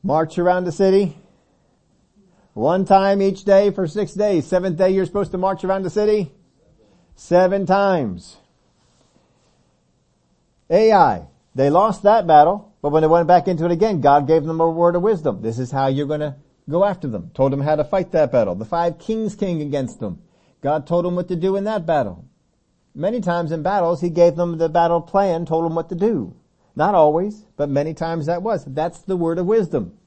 March 0.03 0.37
around 0.37 0.65
the 0.65 0.71
city. 0.71 1.17
One 2.53 2.85
time 2.85 3.23
each 3.23 3.43
day 3.43 3.71
for 3.71 3.87
six 3.87 4.13
days. 4.13 4.45
Seventh 4.45 4.77
day 4.77 4.91
you're 4.91 5.07
supposed 5.07 5.31
to 5.31 5.39
march 5.39 5.63
around 5.63 5.81
the 5.81 5.89
city. 5.89 6.31
Seven 7.15 7.65
times. 7.65 8.37
Ai. 10.69 11.25
They 11.55 11.71
lost 11.71 12.03
that 12.03 12.27
battle, 12.27 12.75
but 12.83 12.91
when 12.91 13.01
they 13.01 13.07
went 13.07 13.27
back 13.27 13.47
into 13.47 13.65
it 13.65 13.71
again, 13.71 13.99
God 13.99 14.27
gave 14.27 14.43
them 14.43 14.61
a 14.61 14.69
word 14.69 14.95
of 14.95 15.01
wisdom. 15.01 15.41
This 15.41 15.57
is 15.57 15.71
how 15.71 15.87
you're 15.87 16.05
gonna 16.05 16.37
go 16.69 16.85
after 16.85 17.07
them. 17.07 17.31
Told 17.33 17.51
them 17.51 17.61
how 17.61 17.77
to 17.77 17.83
fight 17.83 18.11
that 18.11 18.31
battle. 18.31 18.53
The 18.53 18.63
five 18.63 18.99
kings 18.99 19.33
came 19.33 19.59
against 19.59 19.99
them. 19.99 20.21
God 20.61 20.85
told 20.85 21.03
them 21.03 21.15
what 21.15 21.29
to 21.29 21.35
do 21.35 21.55
in 21.55 21.63
that 21.63 21.87
battle. 21.87 22.25
Many 22.93 23.21
times 23.21 23.51
in 23.51 23.63
battles, 23.63 24.01
He 24.01 24.09
gave 24.09 24.35
them 24.35 24.57
the 24.57 24.69
battle 24.69 25.01
plan, 25.01 25.45
told 25.45 25.65
them 25.65 25.75
what 25.75 25.89
to 25.89 25.95
do. 25.95 26.35
Not 26.75 26.95
always, 26.95 27.45
but 27.57 27.69
many 27.69 27.93
times 27.93 28.25
that 28.25 28.41
was. 28.41 28.63
That's 28.65 28.99
the 28.99 29.17
word 29.17 29.37
of 29.37 29.45
wisdom. 29.45 29.97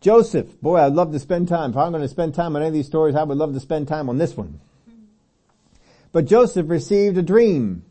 Joseph, 0.00 0.60
boy, 0.62 0.78
I'd 0.78 0.94
love 0.94 1.12
to 1.12 1.18
spend 1.18 1.48
time. 1.48 1.70
If 1.70 1.76
I'm 1.76 1.92
going 1.92 2.02
to 2.02 2.08
spend 2.08 2.34
time 2.34 2.56
on 2.56 2.62
any 2.62 2.68
of 2.68 2.74
these 2.74 2.86
stories, 2.86 3.14
I 3.14 3.22
would 3.22 3.36
love 3.36 3.52
to 3.52 3.60
spend 3.60 3.86
time 3.86 4.08
on 4.08 4.16
this 4.16 4.34
one. 4.34 4.60
But 6.12 6.24
Joseph 6.24 6.70
received 6.70 7.18
a 7.18 7.22
dream. 7.22 7.84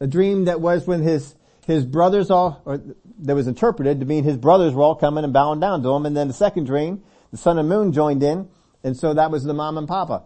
A 0.00 0.06
dream 0.06 0.46
that 0.46 0.60
was 0.60 0.86
when 0.86 1.02
his, 1.02 1.34
his 1.66 1.84
brothers 1.84 2.30
all, 2.30 2.62
or 2.64 2.80
that 3.20 3.34
was 3.34 3.46
interpreted 3.46 4.00
to 4.00 4.06
mean 4.06 4.24
his 4.24 4.38
brothers 4.38 4.72
were 4.72 4.82
all 4.82 4.94
coming 4.94 5.24
and 5.24 5.32
bowing 5.32 5.60
down 5.60 5.82
to 5.82 5.90
him. 5.90 6.06
And 6.06 6.16
then 6.16 6.28
the 6.28 6.34
second 6.34 6.64
dream, 6.64 7.02
the 7.30 7.36
sun 7.36 7.58
and 7.58 7.68
moon 7.68 7.92
joined 7.92 8.22
in. 8.22 8.48
And 8.82 8.96
so 8.96 9.12
that 9.12 9.30
was 9.30 9.44
the 9.44 9.54
mom 9.54 9.76
and 9.76 9.86
papa. 9.86 10.22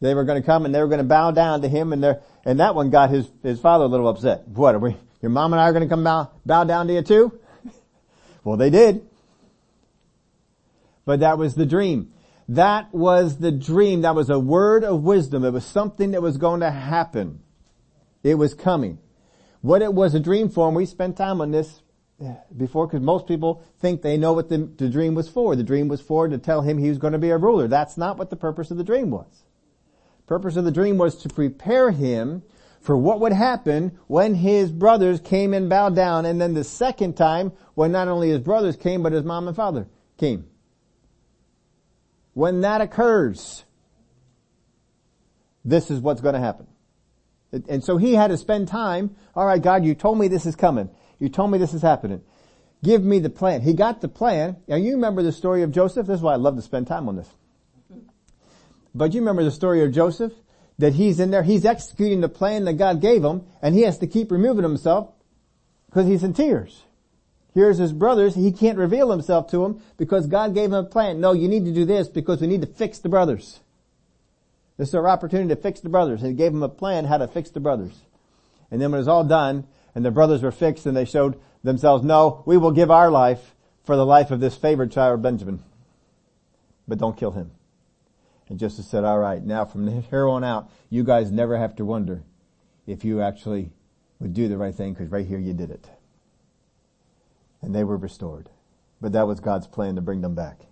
They 0.00 0.14
were 0.14 0.24
going 0.24 0.40
to 0.40 0.46
come 0.46 0.64
and 0.64 0.74
they 0.74 0.80
were 0.80 0.88
going 0.88 0.98
to 0.98 1.04
bow 1.04 1.30
down 1.30 1.62
to 1.62 1.68
him 1.68 1.92
and 1.92 2.18
and 2.44 2.60
that 2.60 2.74
one 2.74 2.90
got 2.90 3.10
his, 3.10 3.30
his 3.42 3.60
father 3.60 3.84
a 3.84 3.88
little 3.88 4.08
upset. 4.08 4.48
What 4.48 4.74
are 4.74 4.78
we, 4.78 4.96
your 5.20 5.30
mom 5.30 5.52
and 5.52 5.60
I 5.60 5.68
are 5.68 5.72
going 5.72 5.82
to 5.82 5.88
come 5.88 6.04
bow, 6.04 6.30
bow 6.46 6.64
down 6.64 6.86
to 6.86 6.94
you 6.94 7.02
too? 7.02 7.38
well, 8.44 8.56
they 8.56 8.70
did. 8.70 9.06
But 11.04 11.20
that 11.20 11.38
was 11.38 11.54
the 11.54 11.66
dream. 11.66 12.12
That 12.48 12.92
was 12.94 13.38
the 13.38 13.52
dream. 13.52 14.02
That 14.02 14.14
was 14.14 14.30
a 14.30 14.38
word 14.38 14.84
of 14.84 15.02
wisdom. 15.02 15.44
It 15.44 15.50
was 15.50 15.64
something 15.64 16.12
that 16.12 16.22
was 16.22 16.36
going 16.36 16.60
to 16.60 16.70
happen. 16.70 17.40
It 18.22 18.36
was 18.36 18.54
coming. 18.54 18.98
What 19.60 19.82
it 19.82 19.92
was 19.92 20.14
a 20.14 20.20
dream 20.20 20.48
for, 20.48 20.66
and 20.66 20.76
we 20.76 20.86
spent 20.86 21.16
time 21.16 21.40
on 21.40 21.50
this 21.50 21.82
eh, 22.24 22.34
before 22.56 22.86
because 22.86 23.02
most 23.02 23.26
people 23.26 23.62
think 23.80 24.00
they 24.00 24.16
know 24.16 24.32
what 24.32 24.48
the, 24.48 24.58
the 24.76 24.88
dream 24.88 25.14
was 25.14 25.28
for. 25.28 25.54
The 25.54 25.62
dream 25.62 25.88
was 25.88 26.00
for 26.00 26.26
to 26.28 26.38
tell 26.38 26.62
him 26.62 26.78
he 26.78 26.88
was 26.88 26.98
going 26.98 27.12
to 27.12 27.18
be 27.18 27.30
a 27.30 27.36
ruler. 27.36 27.68
That's 27.68 27.96
not 27.96 28.16
what 28.16 28.30
the 28.30 28.36
purpose 28.36 28.70
of 28.70 28.78
the 28.78 28.84
dream 28.84 29.10
was. 29.10 29.44
Purpose 30.30 30.54
of 30.54 30.64
the 30.64 30.70
dream 30.70 30.96
was 30.96 31.16
to 31.16 31.28
prepare 31.28 31.90
him 31.90 32.44
for 32.80 32.96
what 32.96 33.18
would 33.18 33.32
happen 33.32 33.98
when 34.06 34.36
his 34.36 34.70
brothers 34.70 35.18
came 35.18 35.52
and 35.52 35.68
bowed 35.68 35.96
down 35.96 36.24
and 36.24 36.40
then 36.40 36.54
the 36.54 36.62
second 36.62 37.16
time 37.16 37.50
when 37.74 37.90
not 37.90 38.06
only 38.06 38.28
his 38.28 38.38
brothers 38.38 38.76
came 38.76 39.02
but 39.02 39.10
his 39.10 39.24
mom 39.24 39.48
and 39.48 39.56
father 39.56 39.88
came. 40.18 40.46
When 42.32 42.60
that 42.60 42.80
occurs, 42.80 43.64
this 45.64 45.90
is 45.90 45.98
what's 45.98 46.20
going 46.20 46.34
to 46.34 46.40
happen. 46.40 46.68
And 47.68 47.82
so 47.82 47.96
he 47.96 48.14
had 48.14 48.28
to 48.28 48.36
spend 48.36 48.68
time, 48.68 49.16
alright 49.36 49.60
God, 49.60 49.84
you 49.84 49.96
told 49.96 50.16
me 50.16 50.28
this 50.28 50.46
is 50.46 50.54
coming. 50.54 50.90
You 51.18 51.28
told 51.28 51.50
me 51.50 51.58
this 51.58 51.74
is 51.74 51.82
happening. 51.82 52.22
Give 52.84 53.02
me 53.02 53.18
the 53.18 53.30
plan. 53.30 53.62
He 53.62 53.72
got 53.72 54.00
the 54.00 54.08
plan. 54.08 54.58
Now 54.68 54.76
you 54.76 54.92
remember 54.92 55.24
the 55.24 55.32
story 55.32 55.64
of 55.64 55.72
Joseph? 55.72 56.06
This 56.06 56.18
is 56.18 56.22
why 56.22 56.34
I 56.34 56.36
love 56.36 56.54
to 56.54 56.62
spend 56.62 56.86
time 56.86 57.08
on 57.08 57.16
this. 57.16 57.28
But 58.94 59.14
you 59.14 59.20
remember 59.20 59.44
the 59.44 59.50
story 59.50 59.84
of 59.84 59.92
Joseph? 59.92 60.32
that 60.80 60.94
he's 60.94 61.20
in 61.20 61.30
there, 61.30 61.42
he's 61.42 61.64
executing 61.64 62.20
the 62.20 62.28
plan 62.28 62.64
that 62.64 62.74
God 62.74 63.00
gave 63.00 63.22
him, 63.22 63.46
and 63.62 63.74
he 63.74 63.82
has 63.82 63.98
to 63.98 64.06
keep 64.06 64.30
removing 64.30 64.62
himself 64.62 65.10
because 65.86 66.06
he's 66.06 66.24
in 66.24 66.32
tears. 66.32 66.82
Here's 67.52 67.78
his 67.78 67.92
brothers, 67.92 68.34
he 68.34 68.52
can't 68.52 68.78
reveal 68.78 69.10
himself 69.10 69.50
to 69.50 69.58
them 69.58 69.82
because 69.98 70.26
God 70.26 70.54
gave 70.54 70.66
him 70.66 70.74
a 70.74 70.84
plan. 70.84 71.20
No, 71.20 71.32
you 71.32 71.48
need 71.48 71.66
to 71.66 71.72
do 71.72 71.84
this 71.84 72.08
because 72.08 72.40
we 72.40 72.46
need 72.46 72.62
to 72.62 72.66
fix 72.66 72.98
the 72.98 73.08
brothers. 73.08 73.60
This 74.78 74.88
is 74.88 74.94
our 74.94 75.08
opportunity 75.08 75.54
to 75.54 75.60
fix 75.60 75.80
the 75.80 75.88
brothers. 75.88 76.22
And 76.22 76.30
he 76.30 76.36
gave 76.36 76.52
him 76.52 76.62
a 76.62 76.68
plan 76.68 77.04
how 77.04 77.18
to 77.18 77.28
fix 77.28 77.50
the 77.50 77.60
brothers. 77.60 77.92
And 78.70 78.80
then 78.80 78.90
when 78.90 78.98
it 78.98 79.02
was 79.02 79.08
all 79.08 79.24
done, 79.24 79.66
and 79.94 80.04
the 80.04 80.10
brothers 80.12 80.42
were 80.42 80.52
fixed 80.52 80.86
and 80.86 80.96
they 80.96 81.04
showed 81.04 81.38
themselves, 81.64 82.04
no, 82.04 82.42
we 82.46 82.56
will 82.56 82.70
give 82.70 82.90
our 82.90 83.10
life 83.10 83.54
for 83.84 83.96
the 83.96 84.06
life 84.06 84.30
of 84.30 84.40
this 84.40 84.56
favored 84.56 84.92
child 84.92 85.20
Benjamin. 85.20 85.62
But 86.86 86.98
don't 86.98 87.16
kill 87.16 87.32
him. 87.32 87.50
And 88.50 88.58
Joseph 88.58 88.84
said, 88.84 89.04
all 89.04 89.20
right, 89.20 89.42
now 89.42 89.64
from 89.64 90.02
here 90.10 90.28
on 90.28 90.44
out, 90.44 90.70
you 90.90 91.04
guys 91.04 91.30
never 91.30 91.56
have 91.56 91.76
to 91.76 91.84
wonder 91.84 92.24
if 92.86 93.04
you 93.04 93.22
actually 93.22 93.70
would 94.18 94.34
do 94.34 94.48
the 94.48 94.58
right 94.58 94.74
thing 94.74 94.92
because 94.92 95.08
right 95.08 95.26
here 95.26 95.38
you 95.38 95.54
did 95.54 95.70
it. 95.70 95.88
And 97.62 97.74
they 97.74 97.84
were 97.84 97.96
restored. 97.96 98.50
But 99.00 99.12
that 99.12 99.26
was 99.26 99.40
God's 99.40 99.66
plan 99.66 99.94
to 99.94 100.00
bring 100.00 100.20
them 100.20 100.34
back. 100.34 100.62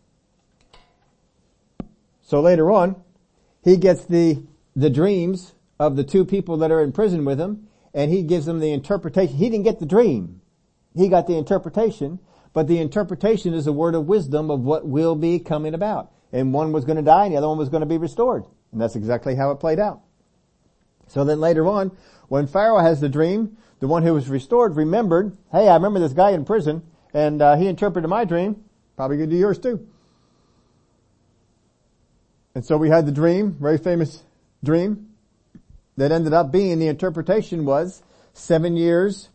So 2.20 2.40
later 2.40 2.70
on, 2.70 3.02
he 3.62 3.76
gets 3.76 4.04
the, 4.04 4.42
the 4.74 4.90
dreams 4.90 5.54
of 5.78 5.96
the 5.96 6.04
two 6.04 6.24
people 6.24 6.58
that 6.58 6.70
are 6.70 6.82
in 6.82 6.92
prison 6.92 7.24
with 7.24 7.40
him 7.40 7.68
and 7.94 8.10
he 8.10 8.22
gives 8.22 8.44
them 8.44 8.58
the 8.58 8.72
interpretation. 8.72 9.36
He 9.36 9.48
didn't 9.48 9.64
get 9.64 9.78
the 9.78 9.86
dream. 9.86 10.40
He 10.94 11.08
got 11.08 11.26
the 11.26 11.38
interpretation, 11.38 12.18
but 12.52 12.66
the 12.66 12.78
interpretation 12.78 13.54
is 13.54 13.66
a 13.66 13.72
word 13.72 13.94
of 13.94 14.06
wisdom 14.06 14.50
of 14.50 14.60
what 14.60 14.86
will 14.86 15.14
be 15.14 15.38
coming 15.38 15.74
about. 15.74 16.12
And 16.32 16.52
one 16.52 16.72
was 16.72 16.84
going 16.84 16.96
to 16.96 17.02
die 17.02 17.24
and 17.24 17.32
the 17.32 17.38
other 17.38 17.48
one 17.48 17.58
was 17.58 17.68
going 17.68 17.80
to 17.80 17.86
be 17.86 17.98
restored. 17.98 18.44
And 18.72 18.80
that's 18.80 18.96
exactly 18.96 19.34
how 19.34 19.50
it 19.50 19.56
played 19.56 19.78
out. 19.78 20.00
So 21.06 21.24
then 21.24 21.40
later 21.40 21.66
on, 21.66 21.96
when 22.28 22.46
Pharaoh 22.46 22.80
has 22.80 23.00
the 23.00 23.08
dream, 23.08 23.56
the 23.80 23.88
one 23.88 24.02
who 24.02 24.12
was 24.12 24.28
restored 24.28 24.76
remembered, 24.76 25.36
hey, 25.50 25.68
I 25.68 25.74
remember 25.74 26.00
this 26.00 26.12
guy 26.12 26.30
in 26.30 26.44
prison 26.44 26.82
and 27.14 27.40
uh, 27.40 27.56
he 27.56 27.66
interpreted 27.66 28.10
my 28.10 28.24
dream. 28.24 28.64
Probably 28.96 29.16
to 29.18 29.26
do 29.26 29.36
yours 29.36 29.58
too. 29.58 29.86
And 32.54 32.64
so 32.64 32.76
we 32.76 32.90
had 32.90 33.06
the 33.06 33.12
dream, 33.12 33.56
very 33.60 33.78
famous 33.78 34.22
dream, 34.64 35.10
that 35.96 36.12
ended 36.12 36.32
up 36.32 36.50
being 36.50 36.78
the 36.78 36.88
interpretation 36.88 37.64
was 37.64 38.02
seven 38.32 38.76
years 38.76 39.28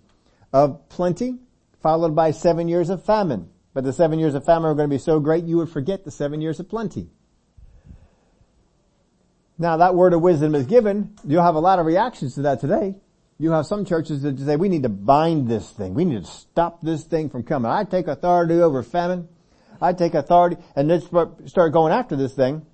of 0.52 0.90
plenty, 0.90 1.40
followed 1.82 2.16
by 2.16 2.32
seven 2.32 2.68
years 2.68 2.90
of 2.90 3.04
famine. 3.04 3.50
But 3.74 3.84
the 3.84 3.94
seven 3.94 4.20
years 4.20 4.36
of 4.36 4.46
famine 4.46 4.70
are 4.70 4.76
going 4.76 4.90
to 4.90 4.94
be 4.94 5.00
so 5.00 5.20
great 5.20 5.46
you 5.46 5.58
would 5.58 5.70
forget 5.70 6.06
the 6.06 6.12
seven 6.12 6.42
years 6.42 6.60
of 6.60 6.70
plenty. 6.70 7.10
Now 9.58 9.78
that 9.78 9.96
word 9.96 10.14
of 10.14 10.22
wisdom 10.22 10.56
is 10.56 10.66
given, 10.66 11.16
you'll 11.26 11.44
have 11.44 11.56
a 11.56 11.60
lot 11.60 11.80
of 11.80 11.86
reactions 11.86 12.36
to 12.36 12.44
that 12.44 12.60
today. 12.60 12.96
You 13.40 13.52
have 13.52 13.66
some 13.66 13.86
churches 13.86 14.22
that 14.22 14.40
say, 14.40 14.56
we 14.56 14.70
need 14.70 14.84
to 14.84 14.90
bind 14.90 15.48
this 15.48 15.70
thing. 15.72 15.96
We 15.96 16.06
need 16.06 16.24
to 16.24 16.30
stop 16.30 16.82
this 16.82 17.04
thing 17.04 17.30
from 17.30 17.44
coming. 17.44 17.72
I 17.72 17.84
take 17.84 18.08
authority 18.08 18.62
over 18.62 18.84
famine. 18.84 19.28
I 19.82 19.94
take 19.94 20.14
authority 20.14 20.58
and 20.76 20.88
let's 20.88 21.08
start 21.50 21.74
going 21.74 21.92
after 21.92 22.16
this 22.16 22.34
thing. 22.34 22.66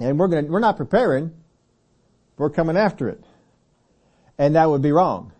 And 0.00 0.18
we're 0.18 0.28
gonna, 0.28 0.46
we're 0.46 0.60
not 0.60 0.76
preparing. 0.76 1.32
We're 2.36 2.50
coming 2.50 2.76
after 2.76 3.08
it. 3.08 3.22
And 4.38 4.56
that 4.56 4.68
would 4.68 4.82
be 4.82 4.92
wrong. 4.92 5.32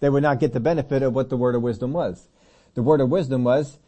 They 0.00 0.10
would 0.10 0.22
not 0.22 0.40
get 0.40 0.52
the 0.52 0.60
benefit 0.60 1.02
of 1.02 1.14
what 1.14 1.30
the 1.30 1.36
word 1.36 1.54
of 1.54 1.62
wisdom 1.62 1.92
was. 1.92 2.28
The 2.74 2.82
word 2.82 3.00
of 3.00 3.08
wisdom 3.08 3.44
was, 3.44 3.78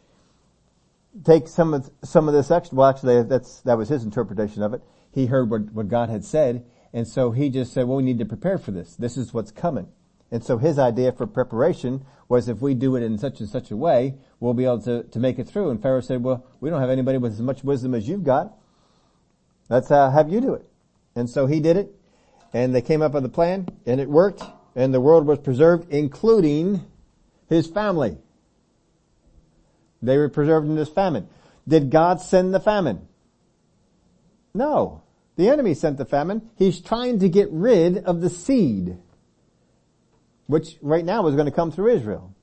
take 1.23 1.47
some 1.47 1.73
of, 1.73 1.89
some 2.03 2.27
of 2.27 2.33
this 2.33 2.51
extra, 2.51 2.77
well 2.77 2.89
actually 2.89 3.23
that's, 3.23 3.61
that 3.61 3.77
was 3.77 3.89
his 3.89 4.03
interpretation 4.03 4.63
of 4.63 4.73
it. 4.73 4.81
He 5.11 5.25
heard 5.25 5.49
what, 5.49 5.71
what 5.73 5.87
God 5.87 6.09
had 6.09 6.23
said, 6.23 6.65
and 6.93 7.07
so 7.07 7.31
he 7.31 7.49
just 7.49 7.73
said, 7.73 7.87
well 7.87 7.97
we 7.97 8.03
need 8.03 8.19
to 8.19 8.25
prepare 8.25 8.57
for 8.57 8.71
this. 8.71 8.95
This 8.95 9.17
is 9.17 9.33
what's 9.33 9.51
coming. 9.51 9.87
And 10.31 10.43
so 10.43 10.57
his 10.57 10.77
idea 10.77 11.11
for 11.11 11.25
preparation 11.25 12.05
was 12.27 12.49
if 12.49 12.61
we 12.61 12.73
do 12.73 12.95
it 12.95 13.03
in 13.03 13.17
such 13.17 13.39
and 13.39 13.47
such 13.47 13.71
a 13.71 13.77
way, 13.77 14.15
we'll 14.39 14.53
be 14.53 14.65
able 14.65 14.81
to, 14.81 15.03
to 15.03 15.19
make 15.19 15.39
it 15.39 15.47
through. 15.47 15.69
And 15.69 15.81
Pharaoh 15.81 16.01
said, 16.01 16.23
well, 16.23 16.45
we 16.59 16.69
don't 16.69 16.81
have 16.81 16.89
anybody 16.89 17.17
with 17.17 17.33
as 17.33 17.41
much 17.41 17.63
wisdom 17.63 17.93
as 17.93 18.07
you've 18.07 18.25
got. 18.25 18.53
Let's 19.69 19.89
uh, 19.89 20.11
have 20.11 20.29
you 20.29 20.41
do 20.41 20.53
it. 20.53 20.65
And 21.15 21.29
so 21.29 21.47
he 21.47 21.59
did 21.59 21.77
it, 21.77 21.95
and 22.53 22.75
they 22.75 22.81
came 22.81 23.01
up 23.01 23.13
with 23.13 23.25
a 23.25 23.29
plan, 23.29 23.67
and 23.85 23.99
it 23.99 24.09
worked, 24.09 24.43
and 24.75 24.93
the 24.93 25.01
world 25.01 25.25
was 25.25 25.39
preserved, 25.39 25.91
including 25.91 26.85
his 27.49 27.67
family. 27.67 28.17
They 30.01 30.17
were 30.17 30.29
preserved 30.29 30.67
in 30.67 30.75
this 30.75 30.89
famine. 30.89 31.27
Did 31.67 31.89
God 31.89 32.21
send 32.21 32.53
the 32.53 32.59
famine? 32.59 33.07
No. 34.53 35.03
The 35.35 35.49
enemy 35.49 35.73
sent 35.73 35.97
the 35.97 36.05
famine. 36.05 36.49
He's 36.55 36.81
trying 36.81 37.19
to 37.19 37.29
get 37.29 37.49
rid 37.51 37.97
of 37.97 38.21
the 38.21 38.29
seed, 38.29 38.97
which 40.47 40.77
right 40.81 41.05
now 41.05 41.27
is 41.27 41.35
going 41.35 41.45
to 41.45 41.51
come 41.51 41.71
through 41.71 41.95
Israel. 41.95 42.33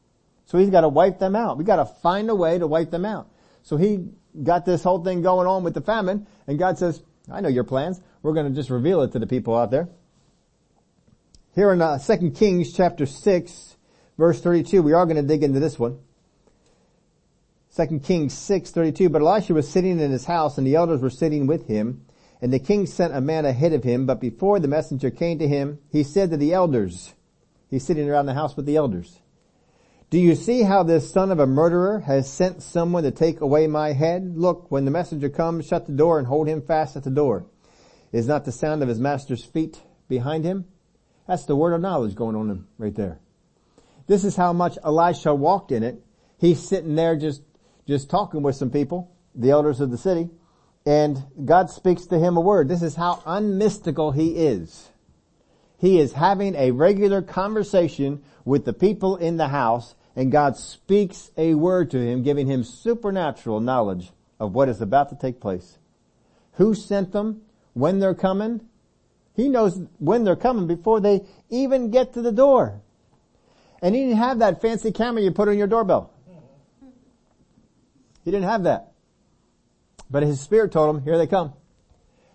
So 0.47 0.59
he's 0.59 0.71
got 0.71 0.83
to 0.83 0.89
wipe 0.89 1.19
them 1.19 1.35
out. 1.35 1.59
We 1.59 1.65
got 1.65 1.77
to 1.77 1.87
find 1.87 2.31
a 2.31 2.35
way 2.35 2.59
to 2.59 2.67
wipe 2.67 2.91
them 2.91 3.05
out. 3.05 3.29
So 3.63 3.77
he 3.77 4.09
got 4.43 4.65
this 4.65 4.83
whole 4.83 5.03
thing 5.03 5.23
going 5.23 5.47
on 5.47 5.65
with 5.65 5.75
the 5.75 5.81
famine, 5.81 6.27
and 6.47 6.59
God 6.59 6.79
says, 6.79 7.03
I 7.31 7.41
know 7.41 7.49
your 7.49 7.65
plans. 7.65 8.01
We're 8.23 8.35
going 8.35 8.49
to 8.49 8.55
just 8.55 8.71
reveal 8.71 9.03
it 9.03 9.13
to 9.13 9.19
the 9.19 9.27
people 9.27 9.57
out 9.57 9.71
there. 9.71 9.89
Here 11.55 11.73
in 11.73 11.81
uh, 11.81 11.99
2 11.99 12.33
Kings 12.33 12.73
chapter 12.73 13.07
6, 13.07 13.77
verse 14.19 14.41
32, 14.41 14.83
we 14.83 14.93
are 14.93 15.07
going 15.07 15.17
to 15.17 15.23
dig 15.23 15.43
into 15.43 15.61
this 15.61 15.79
one. 15.79 15.99
2 17.77 18.01
Kings 18.01 18.33
6, 18.35 18.71
32, 18.71 19.09
but 19.09 19.23
Elisha 19.23 19.55
was 19.55 19.69
sitting 19.69 19.99
in 19.99 20.11
his 20.11 20.27
house 20.27 20.59
and 20.59 20.67
the 20.67 20.77
elders 20.77 21.01
were 21.01 21.11
sitting 21.11 21.47
with 21.47 21.67
him 21.67 22.05
and 22.41 22.53
the 22.53 22.59
king 22.59 22.87
sent 22.87 23.15
a 23.15 23.21
man 23.21 23.45
ahead 23.45 23.73
of 23.73 23.85
him, 23.85 24.07
but 24.07 24.21
before 24.21 24.61
the 24.61 24.69
messenger 24.69 25.11
came 25.11 25.39
to 25.39 25.49
him, 25.49 25.79
he 25.91 26.03
said 26.03 26.31
to 26.31 26.37
the 26.37 26.53
elders, 26.53 27.15
he's 27.71 27.85
sitting 27.85 28.09
around 28.09 28.27
the 28.27 28.35
house 28.35 28.57
with 28.57 28.67
the 28.67 28.77
elders, 28.77 29.19
do 30.11 30.21
you 30.21 30.37
see 30.37 30.63
how 30.63 30.85
this 30.85 31.11
son 31.11 31.33
of 31.33 31.41
a 31.41 31.47
murderer 31.47 32.01
has 32.01 32.31
sent 32.31 32.63
someone 32.63 33.03
to 33.03 33.11
take 33.11 33.41
away 33.41 33.67
my 33.67 33.93
head? 33.93 34.37
Look, 34.37 34.71
when 34.71 34.85
the 34.85 34.93
messenger 34.93 35.29
comes, 35.29 35.67
shut 35.67 35.87
the 35.87 35.93
door 35.93 36.19
and 36.19 36.29
hold 36.29 36.47
him 36.47 36.63
fast 36.63 36.95
at 36.95 37.03
the 37.03 37.11
door. 37.11 37.47
Is 38.13 38.29
not 38.29 38.45
the 38.45 38.53
sound 38.53 38.83
of 38.83 38.89
his 38.89 39.01
master's 39.01 39.45
feet 39.45 39.81
behind 40.09 40.45
him? 40.45 40.67
That's 41.27 41.47
the 41.47 41.57
word 41.57 41.73
of 41.73 41.81
knowledge 41.81 42.15
going 42.15 42.37
on 42.37 42.49
him 42.49 42.69
right 42.79 42.95
there. 42.95 43.19
This 44.07 44.23
is 44.23 44.37
how 44.37 44.53
much 44.53 44.79
Elisha 44.85 45.35
walked 45.35 45.73
in 45.73 45.83
it. 45.83 46.01
He's 46.39 46.61
sitting 46.63 46.95
there 46.95 47.17
just, 47.17 47.43
just 47.87 48.11
talking 48.11 48.43
with 48.43 48.57
some 48.57 48.71
people, 48.71 49.15
the 49.35 49.51
elders 49.51 49.81
of 49.81 49.91
the 49.91 49.99
city, 49.99 50.31
and 50.87 51.23
God 51.45 51.71
speaks 51.71 52.07
to 52.07 52.19
him 52.19 52.37
a 52.37 52.41
word. 52.41 52.69
This 52.69 52.83
is 52.83 52.95
how 52.95 53.23
unmystical 53.27 54.15
he 54.15 54.47
is. 54.47 54.91
He 55.79 55.99
is 55.99 56.13
having 56.13 56.55
a 56.55 56.71
regular 56.71 57.23
conversation 57.23 58.23
with 58.45 58.65
the 58.65 58.73
people 58.73 59.17
in 59.17 59.37
the 59.37 59.49
house 59.49 59.95
and 60.17 60.31
God 60.31 60.57
speaks 60.57 61.31
a 61.37 61.55
word 61.55 61.91
to 61.91 61.99
him, 61.99 62.23
giving 62.23 62.47
him 62.47 62.63
supernatural 62.63 63.61
knowledge 63.61 64.13
of 64.39 64.53
what 64.53 64.69
is 64.69 64.81
about 64.81 65.11
to 65.11 65.17
take 65.17 65.41
place. 65.41 65.79
Who 66.53 66.75
sent 66.75 67.13
them? 67.13 67.43
When 67.73 67.99
they're 67.99 68.15
coming? 68.15 68.61
He 69.35 69.49
knows 69.49 69.81
when 69.99 70.23
they're 70.23 70.37
coming 70.37 70.69
before 70.69 71.01
they 71.01 71.23
even 71.51 71.91
get 71.91 72.13
to 72.15 72.23
the 72.23 72.31
door. 72.31 72.81
And 73.83 73.95
he 73.95 74.03
didn't 74.03 74.19
have 74.19 74.39
that 74.39 74.63
fancy 74.63 74.93
camera 74.93 75.23
you 75.23 75.33
put 75.33 75.49
on 75.49 75.59
your 75.59 75.67
doorbell. 75.67 76.14
He 78.25 78.31
didn't 78.31 78.49
have 78.49 78.63
that. 78.65 78.93
But 80.11 80.23
his 80.23 80.41
spirit 80.41 80.73
told 80.73 80.95
him, 80.95 81.03
here 81.03 81.19
they 81.19 81.27
come. 81.27 81.53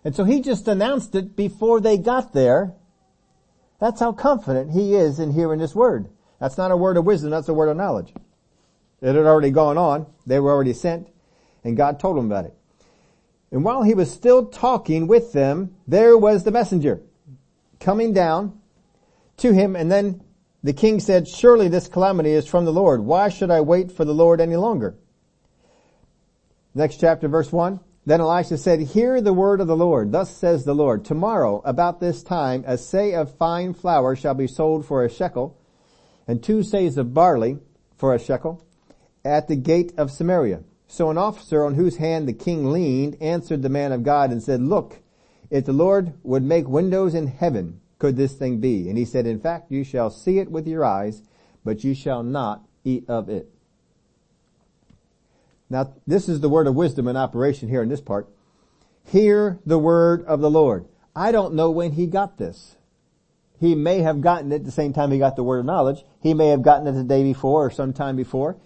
And 0.03 0.15
so 0.15 0.23
he 0.23 0.41
just 0.41 0.67
announced 0.67 1.15
it 1.15 1.35
before 1.35 1.81
they 1.81 1.97
got 1.97 2.33
there. 2.33 2.73
That's 3.79 3.99
how 3.99 4.11
confident 4.11 4.71
he 4.71 4.95
is 4.95 5.19
in 5.19 5.31
hearing 5.31 5.59
this 5.59 5.75
word. 5.75 6.09
That's 6.39 6.57
not 6.57 6.71
a 6.71 6.77
word 6.77 6.97
of 6.97 7.05
wisdom, 7.05 7.31
that's 7.31 7.49
a 7.49 7.53
word 7.53 7.69
of 7.69 7.77
knowledge. 7.77 8.13
It 9.01 9.15
had 9.15 9.25
already 9.25 9.51
gone 9.51 9.77
on. 9.77 10.07
They 10.25 10.39
were 10.39 10.51
already 10.51 10.73
sent 10.73 11.07
and 11.63 11.77
God 11.77 11.99
told 11.99 12.17
him 12.17 12.25
about 12.25 12.45
it. 12.45 12.53
And 13.51 13.63
while 13.63 13.83
he 13.83 13.93
was 13.93 14.11
still 14.11 14.45
talking 14.45 15.07
with 15.07 15.33
them, 15.33 15.75
there 15.87 16.17
was 16.17 16.43
the 16.43 16.51
messenger 16.51 17.01
coming 17.79 18.13
down 18.13 18.59
to 19.37 19.53
him 19.53 19.75
and 19.75 19.91
then 19.91 20.21
the 20.61 20.73
king 20.73 20.99
said, 20.99 21.27
surely 21.27 21.69
this 21.69 21.87
calamity 21.87 22.31
is 22.31 22.45
from 22.45 22.65
the 22.65 22.73
Lord. 22.73 23.01
Why 23.01 23.29
should 23.29 23.49
I 23.49 23.61
wait 23.61 23.91
for 23.91 24.03
the 24.03 24.13
Lord 24.13 24.41
any 24.41 24.57
longer? 24.57 24.97
Next 26.79 27.01
chapter 27.01 27.27
verse 27.27 27.51
1. 27.51 27.81
Then 28.05 28.21
Elisha 28.21 28.57
said, 28.57 28.79
Hear 28.79 29.19
the 29.19 29.33
word 29.33 29.59
of 29.59 29.67
the 29.67 29.75
Lord. 29.75 30.13
Thus 30.13 30.33
says 30.33 30.63
the 30.63 30.73
Lord, 30.73 31.03
Tomorrow 31.03 31.61
about 31.65 31.99
this 31.99 32.23
time 32.23 32.63
a 32.65 32.75
seah 32.75 33.19
of 33.19 33.35
fine 33.35 33.73
flour 33.73 34.15
shall 34.15 34.33
be 34.33 34.47
sold 34.47 34.85
for 34.85 35.03
a 35.03 35.09
shekel 35.09 35.59
and 36.25 36.41
two 36.41 36.59
seahs 36.59 36.95
of 36.95 37.13
barley 37.13 37.57
for 37.97 38.15
a 38.15 38.17
shekel 38.17 38.65
at 39.25 39.49
the 39.49 39.57
gate 39.57 39.91
of 39.97 40.09
Samaria. 40.09 40.63
So 40.87 41.09
an 41.09 41.17
officer 41.17 41.65
on 41.65 41.73
whose 41.73 41.97
hand 41.97 42.29
the 42.29 42.33
king 42.33 42.71
leaned 42.71 43.21
answered 43.21 43.61
the 43.61 43.67
man 43.67 43.91
of 43.91 44.03
God 44.03 44.31
and 44.31 44.41
said, 44.41 44.61
look, 44.61 44.99
if 45.49 45.65
the 45.65 45.73
Lord 45.73 46.13
would 46.23 46.43
make 46.43 46.65
windows 46.65 47.13
in 47.13 47.27
heaven, 47.27 47.81
could 47.97 48.15
this 48.15 48.35
thing 48.35 48.61
be? 48.61 48.87
And 48.87 48.97
he 48.97 49.03
said, 49.03 49.27
in 49.27 49.41
fact, 49.41 49.69
you 49.69 49.83
shall 49.83 50.09
see 50.09 50.39
it 50.39 50.49
with 50.49 50.65
your 50.65 50.85
eyes, 50.85 51.23
but 51.65 51.83
you 51.83 51.93
shall 51.93 52.23
not 52.23 52.63
eat 52.85 53.03
of 53.09 53.27
it. 53.27 53.51
Now, 55.69 55.93
this 56.07 56.27
is 56.27 56.39
the 56.39 56.49
word 56.49 56.67
of 56.67 56.75
wisdom 56.75 57.07
in 57.07 57.15
operation 57.15 57.69
here 57.69 57.83
in 57.83 57.89
this 57.89 58.01
part. 58.01 58.27
Hear 59.05 59.59
the 59.65 59.77
word 59.77 60.23
of 60.25 60.39
the 60.41 60.49
Lord. 60.49 60.85
I 61.15 61.31
don't 61.31 61.53
know 61.53 61.71
when 61.71 61.91
he 61.91 62.07
got 62.07 62.37
this. 62.37 62.75
He 63.59 63.75
may 63.75 63.99
have 63.99 64.21
gotten 64.21 64.51
it 64.51 64.63
the 64.63 64.71
same 64.71 64.93
time 64.93 65.11
he 65.11 65.19
got 65.19 65.35
the 65.35 65.43
word 65.43 65.59
of 65.59 65.65
knowledge. 65.65 66.03
He 66.21 66.33
may 66.33 66.47
have 66.49 66.61
gotten 66.61 66.87
it 66.87 66.93
the 66.93 67.03
day 67.03 67.23
before 67.23 67.65
or 67.65 67.71
sometime 67.71 68.15
before. 68.15 68.57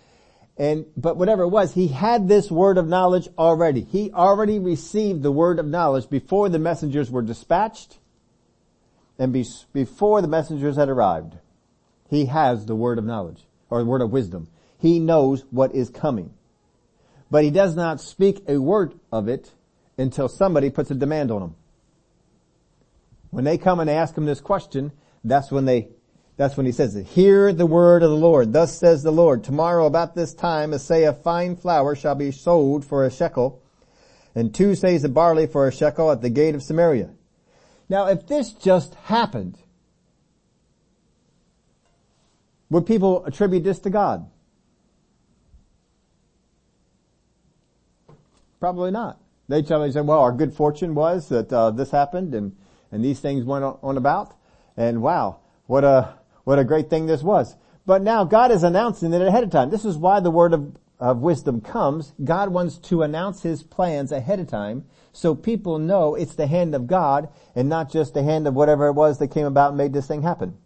And, 0.55 0.85
but 0.95 1.17
whatever 1.17 1.43
it 1.43 1.49
was, 1.49 1.73
he 1.73 1.87
had 1.87 2.27
this 2.27 2.51
word 2.51 2.77
of 2.77 2.87
knowledge 2.87 3.27
already. 3.37 3.81
He 3.81 4.11
already 4.11 4.59
received 4.59 5.23
the 5.23 5.31
word 5.31 5.57
of 5.57 5.65
knowledge 5.65 6.09
before 6.09 6.47
the 6.49 6.59
messengers 6.59 7.09
were 7.09 7.23
dispatched 7.23 7.97
and 9.17 9.33
be, 9.33 9.45
before 9.73 10.21
the 10.21 10.27
messengers 10.27 10.75
had 10.75 10.89
arrived. 10.89 11.37
He 12.09 12.25
has 12.25 12.65
the 12.65 12.75
word 12.75 12.99
of 12.99 13.05
knowledge 13.05 13.43
or 13.71 13.79
the 13.79 13.89
word 13.89 14.01
of 14.01 14.11
wisdom. 14.11 14.47
He 14.77 14.99
knows 14.99 15.43
what 15.49 15.73
is 15.73 15.89
coming. 15.89 16.33
But 17.34 17.43
he 17.43 17.50
does 17.50 17.76
not 17.76 18.00
speak 18.00 18.43
a 18.48 18.60
word 18.60 18.93
of 19.12 19.28
it 19.28 19.50
until 19.98 20.30
somebody 20.30 20.69
puts 20.69 20.91
a 20.91 20.93
demand 20.93 21.32
on 21.32 21.41
him. 21.41 21.56
When 23.32 23.43
they 23.43 23.58
come 23.58 23.80
and 23.80 23.89
ask 23.89 24.15
him 24.15 24.26
this 24.26 24.39
question, 24.39 24.91
that's 25.24 25.52
when 25.52 25.65
they, 25.65 25.88
that's 26.38 26.56
when 26.56 26.67
he 26.67 26.72
says 26.72 26.96
it. 26.96 27.08
Hear 27.08 27.52
the 27.52 27.65
word 27.65 28.04
of 28.04 28.12
the 28.12 28.15
Lord. 28.15 28.54
Thus 28.54 28.78
says 28.78 29.02
the 29.02 29.12
Lord, 29.12 29.43
tomorrow 29.43 29.88
about 29.88 30.13
this 30.13 30.36
time 30.36 30.74
a 30.74 30.76
seah 30.76 31.10
of 31.10 31.24
fine 31.24 31.56
flour 31.56 31.96
shall 31.96 32.13
be 32.13 32.30
sold 32.30 32.86
for 32.86 33.04
a 33.04 33.10
shekel, 33.10 33.63
and 34.36 34.54
two 34.54 34.74
seahs 34.74 35.04
of 35.04 35.15
barley 35.15 35.48
for 35.48 35.67
a 35.67 35.72
shekel 35.72 36.12
at 36.12 36.22
the 36.22 36.30
gate 36.30 36.54
of 36.54 36.62
Samaria. 36.62 37.10
Now 37.89 38.10
if 38.10 38.28
this 38.28 38.54
just 38.54 38.93
happened, 38.93 39.58
Would 42.69 42.86
people 42.86 43.26
attribute 43.26 43.63
this 43.63 43.80
to 43.80 43.89
God? 43.89 44.30
Probably 48.63 48.91
not. 48.91 49.19
They 49.49 49.62
tell 49.62 49.84
me, 49.84 49.91
say, 49.91 49.99
well, 49.99 50.21
our 50.21 50.32
good 50.32 50.54
fortune 50.54 50.95
was 50.95 51.28
that 51.28 51.52
uh, 51.52 51.71
this 51.71 51.91
happened 51.91 52.34
and, 52.34 52.56
and 52.93 53.04
these 53.04 53.19
things 53.19 53.43
went 53.43 53.65
on 53.65 53.97
about. 53.97 54.36
And 54.78 55.02
wow, 55.02 55.41
what 55.65 55.84
a, 55.84 56.13
what 56.45 56.60
a 56.60 56.63
great 56.63 56.89
thing 56.89 57.06
this 57.06 57.23
was. 57.23 57.58
But 57.86 58.04
now 58.04 58.23
God 58.23 58.52
is 58.52 58.63
announcing 58.63 59.12
it 59.12 59.21
ahead 59.21 59.43
of 59.43 59.49
time. 59.49 59.69
This 59.69 59.84
is 59.84 59.97
why 59.97 60.21
the 60.21 60.32
word 60.32 60.54
of, 60.54 60.78
of 60.97 61.17
wisdom 61.17 61.60
comes. 61.60 62.13
God 62.23 62.54
wants 62.54 62.78
to 62.78 63.02
announce 63.02 63.41
his 63.41 63.63
plans 63.63 64.13
ahead 64.13 64.39
of 64.39 64.47
time 64.47 64.86
so 65.12 65.36
people 65.36 65.78
know 65.78 66.15
it's 66.15 66.36
the 66.36 66.47
hand 66.47 66.73
of 66.73 66.88
God 66.88 67.28
and 67.56 67.67
not 67.67 67.91
just 67.91 68.13
the 68.13 68.23
hand 68.23 68.47
of 68.47 68.54
whatever 68.54 68.88
it 68.88 68.93
was 68.93 69.19
that 69.19 69.28
came 69.28 69.45
about 69.45 69.71
and 69.71 69.78
made 69.78 69.91
this 69.91 70.08
thing 70.08 70.21
happen. 70.21 70.58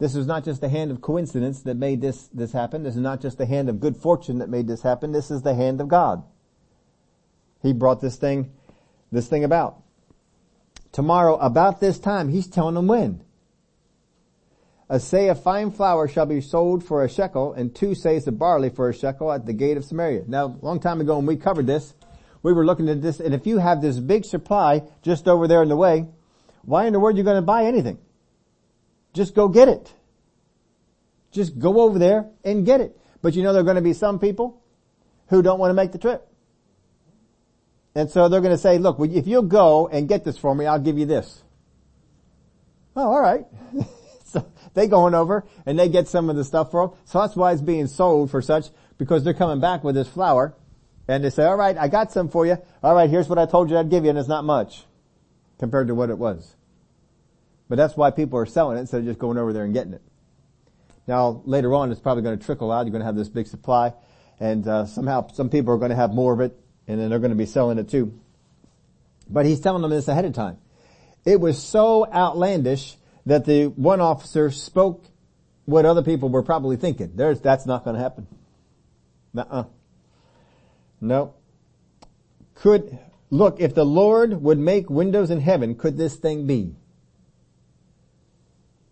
This 0.00 0.16
is 0.16 0.26
not 0.26 0.44
just 0.44 0.60
the 0.60 0.68
hand 0.68 0.90
of 0.90 1.00
coincidence 1.00 1.62
that 1.62 1.76
made 1.76 2.00
this, 2.00 2.26
this 2.34 2.50
happen. 2.50 2.82
This 2.82 2.96
is 2.96 3.02
not 3.02 3.20
just 3.20 3.38
the 3.38 3.46
hand 3.46 3.68
of 3.68 3.78
good 3.78 3.96
fortune 3.96 4.38
that 4.38 4.48
made 4.48 4.66
this 4.66 4.82
happen. 4.82 5.12
This 5.12 5.30
is 5.30 5.42
the 5.42 5.54
hand 5.54 5.80
of 5.80 5.86
God. 5.86 6.24
He 7.62 7.72
brought 7.72 8.00
this 8.00 8.16
thing, 8.16 8.52
this 9.10 9.28
thing 9.28 9.44
about. 9.44 9.82
Tomorrow, 10.90 11.36
about 11.36 11.80
this 11.80 11.98
time, 11.98 12.28
he's 12.28 12.48
telling 12.48 12.74
them 12.74 12.86
when. 12.86 13.22
A 14.90 14.96
seah 14.96 15.30
of 15.30 15.42
fine 15.42 15.70
flour 15.70 16.06
shall 16.06 16.26
be 16.26 16.42
sold 16.42 16.84
for 16.84 17.02
a 17.02 17.08
shekel, 17.08 17.54
and 17.54 17.74
two 17.74 17.90
seahs 17.90 18.26
of 18.26 18.38
barley 18.38 18.68
for 18.68 18.90
a 18.90 18.94
shekel 18.94 19.32
at 19.32 19.46
the 19.46 19.54
gate 19.54 19.78
of 19.78 19.84
Samaria. 19.84 20.24
Now, 20.26 20.46
a 20.46 20.64
long 20.64 20.80
time 20.80 21.00
ago 21.00 21.16
when 21.16 21.24
we 21.24 21.36
covered 21.36 21.66
this, 21.66 21.94
we 22.42 22.52
were 22.52 22.66
looking 22.66 22.88
at 22.88 23.00
this, 23.00 23.20
and 23.20 23.32
if 23.32 23.46
you 23.46 23.58
have 23.58 23.80
this 23.80 23.98
big 23.98 24.24
supply 24.24 24.82
just 25.02 25.28
over 25.28 25.48
there 25.48 25.62
in 25.62 25.68
the 25.68 25.76
way, 25.76 26.08
why 26.64 26.86
in 26.86 26.92
the 26.92 27.00
world 27.00 27.14
are 27.14 27.18
you 27.18 27.24
going 27.24 27.36
to 27.36 27.42
buy 27.42 27.64
anything? 27.64 27.98
Just 29.14 29.34
go 29.34 29.48
get 29.48 29.68
it. 29.68 29.92
Just 31.30 31.58
go 31.58 31.80
over 31.80 31.98
there 31.98 32.26
and 32.44 32.66
get 32.66 32.80
it. 32.80 32.98
But 33.22 33.34
you 33.34 33.42
know 33.42 33.52
there 33.52 33.62
are 33.62 33.64
going 33.64 33.76
to 33.76 33.82
be 33.82 33.94
some 33.94 34.18
people 34.18 34.60
who 35.28 35.40
don't 35.42 35.58
want 35.58 35.70
to 35.70 35.74
make 35.74 35.92
the 35.92 35.98
trip. 35.98 36.28
And 37.94 38.10
so 38.10 38.28
they're 38.28 38.40
going 38.40 38.54
to 38.54 38.58
say, 38.58 38.78
look, 38.78 38.98
if 39.00 39.26
you'll 39.26 39.42
go 39.42 39.86
and 39.86 40.08
get 40.08 40.24
this 40.24 40.38
for 40.38 40.54
me, 40.54 40.66
I'll 40.66 40.78
give 40.78 40.98
you 40.98 41.06
this. 41.06 41.42
Oh, 42.96 43.12
alright. 43.12 43.46
so 44.24 44.46
they 44.74 44.86
going 44.86 45.14
over 45.14 45.44
and 45.66 45.78
they 45.78 45.88
get 45.88 46.08
some 46.08 46.30
of 46.30 46.36
the 46.36 46.44
stuff 46.44 46.70
for 46.70 46.88
them. 46.88 46.98
So 47.04 47.20
that's 47.20 47.36
why 47.36 47.52
it's 47.52 47.60
being 47.60 47.86
sold 47.86 48.30
for 48.30 48.40
such, 48.40 48.66
because 48.98 49.24
they're 49.24 49.34
coming 49.34 49.60
back 49.60 49.84
with 49.84 49.94
this 49.94 50.08
flour 50.08 50.54
and 51.06 51.22
they 51.22 51.30
say, 51.30 51.44
alright, 51.44 51.76
I 51.76 51.88
got 51.88 52.12
some 52.12 52.28
for 52.28 52.46
you. 52.46 52.56
Alright, 52.82 53.10
here's 53.10 53.28
what 53.28 53.38
I 53.38 53.46
told 53.46 53.70
you 53.70 53.76
I'd 53.76 53.90
give 53.90 54.04
you 54.04 54.10
and 54.10 54.18
it's 54.18 54.28
not 54.28 54.44
much 54.44 54.84
compared 55.58 55.88
to 55.88 55.94
what 55.94 56.08
it 56.08 56.18
was. 56.18 56.56
But 57.68 57.76
that's 57.76 57.96
why 57.96 58.10
people 58.10 58.38
are 58.38 58.46
selling 58.46 58.78
it 58.78 58.80
instead 58.80 59.00
of 59.00 59.06
just 59.06 59.18
going 59.18 59.36
over 59.36 59.52
there 59.52 59.64
and 59.64 59.74
getting 59.74 59.92
it. 59.92 60.02
Now 61.06 61.42
later 61.44 61.74
on 61.74 61.90
it's 61.90 62.00
probably 62.00 62.22
going 62.22 62.38
to 62.38 62.44
trickle 62.44 62.72
out. 62.72 62.86
You're 62.86 62.92
going 62.92 63.00
to 63.00 63.06
have 63.06 63.16
this 63.16 63.28
big 63.28 63.46
supply 63.46 63.92
and 64.40 64.66
uh, 64.66 64.86
somehow 64.86 65.28
some 65.28 65.50
people 65.50 65.74
are 65.74 65.78
going 65.78 65.90
to 65.90 65.96
have 65.96 66.12
more 66.12 66.32
of 66.32 66.40
it 66.40 66.58
and 66.86 67.00
then 67.00 67.10
they're 67.10 67.18
going 67.18 67.30
to 67.30 67.36
be 67.36 67.46
selling 67.46 67.78
it 67.78 67.88
too. 67.88 68.18
But 69.28 69.46
he's 69.46 69.60
telling 69.60 69.82
them 69.82 69.90
this 69.90 70.08
ahead 70.08 70.24
of 70.24 70.32
time. 70.32 70.58
It 71.24 71.40
was 71.40 71.62
so 71.62 72.06
outlandish 72.06 72.96
that 73.26 73.44
the 73.44 73.66
one 73.66 74.00
officer 74.00 74.50
spoke 74.50 75.04
what 75.64 75.86
other 75.86 76.02
people 76.02 76.28
were 76.28 76.42
probably 76.42 76.76
thinking. 76.76 77.12
There's, 77.14 77.40
that's 77.40 77.66
not 77.66 77.84
going 77.84 77.94
to 77.94 78.02
happen. 78.02 78.26
Nuh-uh. 79.32 79.64
No. 81.00 81.34
Could, 82.54 82.98
look, 83.30 83.60
if 83.60 83.74
the 83.74 83.84
Lord 83.84 84.42
would 84.42 84.58
make 84.58 84.90
windows 84.90 85.30
in 85.30 85.40
heaven, 85.40 85.76
could 85.76 85.96
this 85.96 86.16
thing 86.16 86.46
be? 86.46 86.74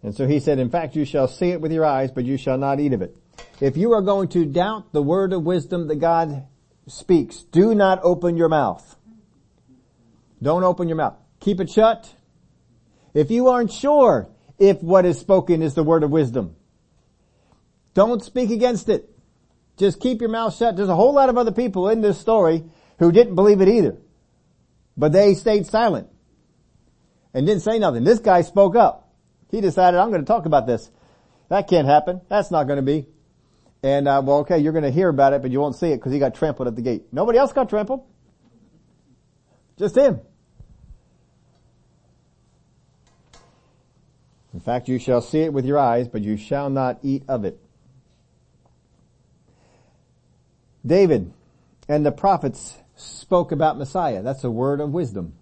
And 0.03 0.15
so 0.15 0.27
he 0.27 0.41
said, 0.41 0.59
in 0.59 0.71
fact, 0.71 0.97
you 0.97 1.05
shall 1.05 1.29
see 1.29 1.51
it 1.51 1.61
with 1.61 1.73
your 1.73 1.85
eyes, 1.85 2.11
but 2.11 2.25
you 2.25 2.39
shall 2.39 2.57
not 2.57 2.81
eat 2.81 2.93
of 2.93 3.03
it. 3.03 3.17
If 3.61 3.77
you 3.77 3.93
are 3.93 4.01
going 4.01 4.29
to 4.29 4.47
doubt 4.47 4.93
the 4.93 5.03
word 5.03 5.33
of 5.33 5.43
wisdom 5.43 5.89
that 5.89 5.97
God 5.97 6.47
speaks, 6.91 7.43
do 7.45 7.75
not 7.75 8.01
open 8.03 8.37
your 8.37 8.49
mouth. 8.49 8.97
Don't 10.43 10.65
open 10.65 10.89
your 10.89 10.97
mouth. 10.97 11.17
Keep 11.41 11.61
it 11.61 11.71
shut. 11.71 12.13
If 13.15 13.31
you 13.31 13.49
aren't 13.49 13.73
sure 13.73 14.29
if 14.59 14.83
what 14.83 15.05
is 15.05 15.19
spoken 15.19 15.63
is 15.63 15.75
the 15.75 15.83
word 15.83 16.03
of 16.03 16.11
wisdom, 16.11 16.57
don't 17.95 18.23
speak 18.23 18.51
against 18.51 18.89
it. 18.89 19.09
Just 19.77 20.01
keep 20.01 20.21
your 20.21 20.31
mouth 20.31 20.55
shut. 20.55 20.77
There's 20.77 20.89
a 20.89 20.95
whole 20.95 21.15
lot 21.15 21.29
of 21.29 21.39
other 21.39 21.53
people 21.53 21.89
in 21.89 22.01
this 22.01 22.19
story 22.19 22.65
who 22.99 23.13
didn't 23.13 23.35
believe 23.35 23.61
it 23.61 23.69
either. 23.69 23.97
But 24.97 25.13
they 25.13 25.35
stayed 25.35 25.67
silent 25.67 26.09
and 27.33 27.47
didn't 27.47 27.63
say 27.63 27.79
nothing. 27.79 28.05
This 28.05 28.19
guy 28.19 28.43
spoke 28.43 28.77
up. 28.77 29.13
He 29.51 29.61
decided, 29.61 29.99
I'm 29.99 30.11
going 30.11 30.23
to 30.23 30.27
talk 30.27 30.47
about 30.47 30.67
this. 30.67 30.91
That 31.49 31.69
can't 31.69 31.89
happen. 31.89 32.21
That's 32.29 32.51
not 32.51 32.65
going 32.65 32.77
to 32.77 32.83
be. 32.83 33.07
And, 33.83 34.07
uh, 34.07 34.21
well, 34.25 34.39
okay, 34.39 34.59
you're 34.59 34.73
going 34.73 34.85
to 34.85 34.91
hear 34.91 35.09
about 35.09 35.33
it, 35.33 35.43
but 35.43 35.51
you 35.51 35.61
won't 35.61 35.77
see 35.77 35.89
it 35.89 35.97
because 35.97 36.13
he 36.13 36.19
got 36.19 36.35
trampled 36.35 36.69
at 36.69 36.77
the 36.77 36.83
gate. 36.83 37.05
Nobody 37.13 37.39
else 37.39 37.53
got 37.53 37.69
trampled. 37.69 38.05
Just 39.79 39.97
him. 39.97 40.21
In 44.53 44.61
fact, 44.61 44.89
you 44.89 44.99
shall 44.99 45.23
see 45.23 45.41
it 45.41 45.53
with 45.53 45.65
your 45.65 45.79
eyes, 45.79 46.09
but 46.09 46.23
you 46.23 46.37
shall 46.37 46.69
not 46.69 46.99
eat 47.03 47.23
of 47.29 47.45
it. 47.45 47.59
David 50.85 51.33
and 51.89 52.05
the 52.05 52.13
prophets 52.13 52.77
spoke 52.97 53.53
about 53.53 53.79
Messiah. 53.79 54.23
That's 54.23 54.45
a 54.45 54.51
word 54.51 54.81
of 54.81 54.91
wisdom. 54.91 55.35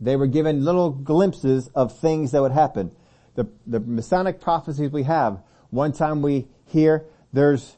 They 0.00 0.16
were 0.16 0.26
given 0.26 0.64
little 0.64 0.90
glimpses 0.90 1.68
of 1.74 1.98
things 1.98 2.32
that 2.32 2.42
would 2.42 2.52
happen. 2.52 2.90
The, 3.34 3.48
the 3.66 3.80
Messianic 3.80 4.40
prophecies 4.40 4.90
we 4.90 5.04
have, 5.04 5.40
one 5.70 5.92
time 5.92 6.22
we 6.22 6.46
hear 6.66 7.04
there's, 7.36 7.76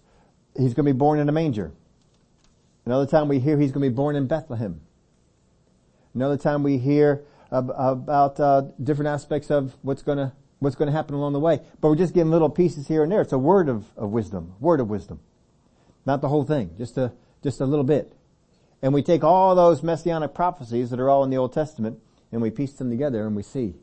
he's 0.57 0.73
going 0.73 0.87
to 0.87 0.92
be 0.92 0.99
born 0.99 1.18
in 1.18 1.29
a 1.29 1.33
manger. 1.33 1.73
Another 2.87 3.07
time 3.07 3.27
we 3.27 3.40
hear 3.40 3.59
he's 3.59 3.73
going 3.73 3.83
to 3.83 3.90
be 3.90 3.94
born 3.94 4.14
in 4.14 4.29
Bethlehem. 4.29 4.81
Another 6.14 6.37
time 6.37 6.62
we 6.62 6.79
hear 6.79 7.25
ab- 7.53 7.71
about 7.71 8.38
uh, 8.38 8.62
different 8.83 9.09
aspects 9.09 9.51
of 9.51 9.77
what's 9.83 10.03
going 10.03 10.18
to 10.18 10.33
what's 10.61 10.75
going 10.75 10.87
to 10.87 10.92
happen 10.92 11.14
along 11.14 11.33
the 11.33 11.40
way. 11.40 11.61
But 11.81 11.88
we're 11.88 11.97
just 11.97 12.14
getting 12.14 12.31
little 12.31 12.51
pieces 12.51 12.88
here 12.88 13.03
and 13.03 13.12
there. 13.12 13.21
It's 13.21 13.33
a 13.33 13.38
word 13.38 13.68
of, 13.68 13.85
of 13.97 14.11
wisdom, 14.11 14.55
word 14.59 14.81
of 14.81 14.88
wisdom, 14.88 15.21
not 16.07 16.21
the 16.21 16.29
whole 16.29 16.44
thing, 16.44 16.71
just 16.79 16.97
a 16.97 17.12
just 17.42 17.61
a 17.61 17.66
little 17.66 17.85
bit. 17.85 18.12
And 18.81 18.94
we 18.94 19.03
take 19.03 19.25
all 19.25 19.57
those 19.57 19.83
messianic 19.83 20.35
prophecies 20.35 20.90
that 20.90 21.01
are 21.01 21.11
all 21.11 21.25
in 21.25 21.31
the 21.31 21.37
Old 21.37 21.53
Testament 21.53 21.99
and 22.31 22.40
we 22.40 22.51
piece 22.51 22.73
them 22.75 22.90
together 22.90 23.27
and 23.27 23.35
we 23.35 23.42
see 23.42 23.75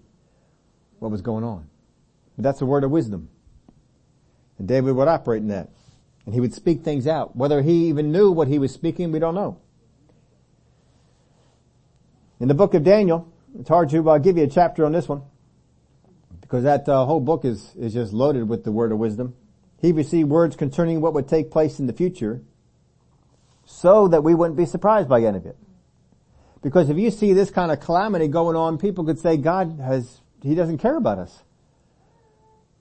what 0.99 1.11
was 1.11 1.21
going 1.21 1.43
on. 1.43 1.69
But 2.38 2.43
that's 2.43 2.61
a 2.61 2.65
word 2.65 2.85
of 2.85 2.91
wisdom. 2.91 3.29
And 4.57 4.67
David 4.67 4.95
would 4.95 5.07
operate 5.07 5.41
in 5.41 5.49
that. 5.49 5.69
And 6.25 6.33
he 6.33 6.39
would 6.39 6.53
speak 6.53 6.83
things 6.83 7.07
out. 7.07 7.35
Whether 7.35 7.61
he 7.61 7.87
even 7.87 8.11
knew 8.11 8.31
what 8.31 8.47
he 8.47 8.57
was 8.57 8.73
speaking, 8.73 9.11
we 9.11 9.19
don't 9.19 9.35
know. 9.35 9.59
In 12.39 12.47
the 12.47 12.53
book 12.53 12.73
of 12.73 12.83
Daniel, 12.83 13.31
it's 13.59 13.69
hard 13.69 13.89
to 13.89 14.09
uh, 14.09 14.17
give 14.17 14.37
you 14.37 14.43
a 14.43 14.47
chapter 14.47 14.85
on 14.85 14.91
this 14.91 15.07
one 15.07 15.21
because 16.41 16.63
that 16.63 16.87
uh, 16.87 17.05
whole 17.05 17.19
book 17.19 17.43
is, 17.45 17.73
is 17.75 17.93
just 17.93 18.13
loaded 18.13 18.47
with 18.47 18.63
the 18.63 18.71
word 18.71 18.91
of 18.91 18.97
wisdom. 18.97 19.35
He 19.81 19.91
received 19.91 20.29
words 20.29 20.55
concerning 20.55 21.01
what 21.01 21.13
would 21.13 21.27
take 21.27 21.49
place 21.49 21.79
in 21.79 21.87
the 21.87 21.93
future 21.93 22.41
so 23.65 24.07
that 24.07 24.23
we 24.23 24.35
wouldn't 24.35 24.57
be 24.57 24.65
surprised 24.65 25.09
by 25.09 25.21
any 25.21 25.37
of 25.37 25.45
it. 25.45 25.57
Because 26.61 26.89
if 26.89 26.97
you 26.97 27.11
see 27.11 27.33
this 27.33 27.51
kind 27.51 27.71
of 27.71 27.79
calamity 27.79 28.27
going 28.27 28.55
on, 28.55 28.77
people 28.77 29.03
could 29.05 29.19
say 29.19 29.37
God 29.37 29.79
has, 29.79 30.21
He 30.41 30.55
doesn't 30.55 30.79
care 30.79 30.97
about 30.97 31.19
us. 31.19 31.43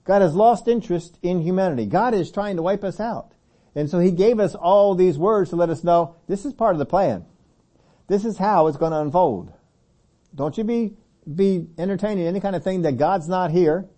God 0.05 0.21
has 0.21 0.35
lost 0.35 0.67
interest 0.67 1.17
in 1.21 1.41
humanity. 1.41 1.87
God 1.87 2.13
is 2.13 2.31
trying 2.31 2.55
to 2.55 2.61
wipe 2.61 2.83
us 2.83 2.99
out. 2.99 3.33
And 3.75 3.89
so 3.89 3.99
He 3.99 4.11
gave 4.11 4.39
us 4.39 4.55
all 4.55 4.95
these 4.95 5.17
words 5.17 5.49
to 5.49 5.55
let 5.55 5.69
us 5.69 5.83
know 5.83 6.15
this 6.27 6.45
is 6.45 6.53
part 6.53 6.73
of 6.73 6.79
the 6.79 6.85
plan. 6.85 7.25
This 8.07 8.23
is 8.23 8.37
how 8.37 8.67
it's 8.67 8.77
going 8.77 8.91
to 8.91 8.99
unfold. 8.99 9.51
Don't 10.33 10.57
you 10.57 10.63
be, 10.63 10.93
be 11.33 11.67
entertaining 11.77 12.27
any 12.27 12.39
kind 12.39 12.55
of 12.55 12.63
thing 12.63 12.83
that 12.83 12.97
God's 12.97 13.27
not 13.27 13.51
here. 13.51 13.89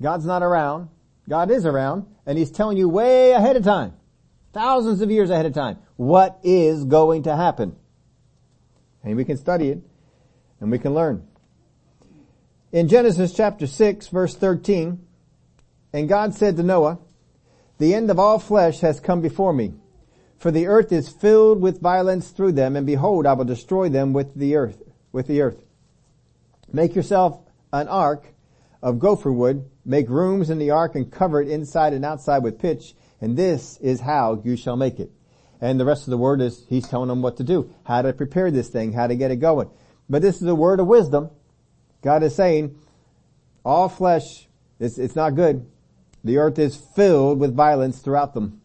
God's 0.00 0.24
not 0.24 0.42
around. 0.42 0.88
God 1.28 1.50
is 1.50 1.66
around 1.66 2.06
and 2.24 2.38
He's 2.38 2.50
telling 2.50 2.76
you 2.76 2.88
way 2.88 3.32
ahead 3.32 3.56
of 3.56 3.64
time. 3.64 3.94
Thousands 4.52 5.00
of 5.00 5.10
years 5.10 5.30
ahead 5.30 5.46
of 5.46 5.54
time. 5.54 5.78
What 5.96 6.38
is 6.42 6.84
going 6.84 7.24
to 7.24 7.34
happen? 7.34 7.76
And 9.02 9.16
we 9.16 9.24
can 9.24 9.36
study 9.36 9.70
it 9.70 9.82
and 10.60 10.70
we 10.70 10.78
can 10.78 10.94
learn. 10.94 11.26
In 12.70 12.88
Genesis 12.88 13.34
chapter 13.34 13.66
6 13.66 14.08
verse 14.08 14.34
13, 14.34 15.04
and 15.92 16.08
God 16.08 16.34
said 16.34 16.56
to 16.56 16.62
Noah, 16.62 16.98
the 17.78 17.94
end 17.94 18.10
of 18.10 18.18
all 18.18 18.38
flesh 18.38 18.80
has 18.80 19.00
come 19.00 19.20
before 19.20 19.52
me, 19.52 19.74
for 20.38 20.50
the 20.50 20.66
earth 20.66 20.92
is 20.92 21.08
filled 21.08 21.60
with 21.60 21.80
violence 21.80 22.30
through 22.30 22.52
them, 22.52 22.76
and 22.76 22.86
behold, 22.86 23.26
I 23.26 23.32
will 23.32 23.44
destroy 23.44 23.88
them 23.88 24.12
with 24.12 24.34
the 24.34 24.56
earth, 24.56 24.82
with 25.10 25.26
the 25.26 25.42
earth. 25.42 25.62
Make 26.72 26.94
yourself 26.94 27.38
an 27.72 27.88
ark 27.88 28.26
of 28.82 28.98
gopher 28.98 29.32
wood, 29.32 29.68
make 29.84 30.08
rooms 30.08 30.50
in 30.50 30.58
the 30.58 30.70
ark 30.70 30.94
and 30.94 31.10
cover 31.10 31.40
it 31.40 31.48
inside 31.48 31.92
and 31.92 32.04
outside 32.04 32.42
with 32.42 32.58
pitch, 32.58 32.94
and 33.20 33.36
this 33.36 33.78
is 33.78 34.00
how 34.00 34.40
you 34.44 34.56
shall 34.56 34.76
make 34.76 34.98
it. 34.98 35.10
And 35.60 35.78
the 35.78 35.84
rest 35.84 36.02
of 36.08 36.10
the 36.10 36.18
word 36.18 36.40
is, 36.40 36.64
he's 36.68 36.88
telling 36.88 37.08
them 37.08 37.22
what 37.22 37.36
to 37.36 37.44
do, 37.44 37.72
how 37.84 38.02
to 38.02 38.12
prepare 38.12 38.50
this 38.50 38.68
thing, 38.68 38.92
how 38.92 39.06
to 39.06 39.14
get 39.14 39.30
it 39.30 39.36
going. 39.36 39.70
But 40.10 40.22
this 40.22 40.42
is 40.42 40.48
a 40.48 40.54
word 40.54 40.80
of 40.80 40.88
wisdom. 40.88 41.30
God 42.02 42.24
is 42.24 42.34
saying, 42.34 42.76
all 43.64 43.88
flesh, 43.88 44.48
it's, 44.80 44.98
it's 44.98 45.14
not 45.14 45.36
good. 45.36 45.70
The 46.24 46.38
earth 46.38 46.58
is 46.58 46.76
filled 46.76 47.40
with 47.40 47.54
violence 47.54 47.98
throughout 47.98 48.34
them. 48.34 48.60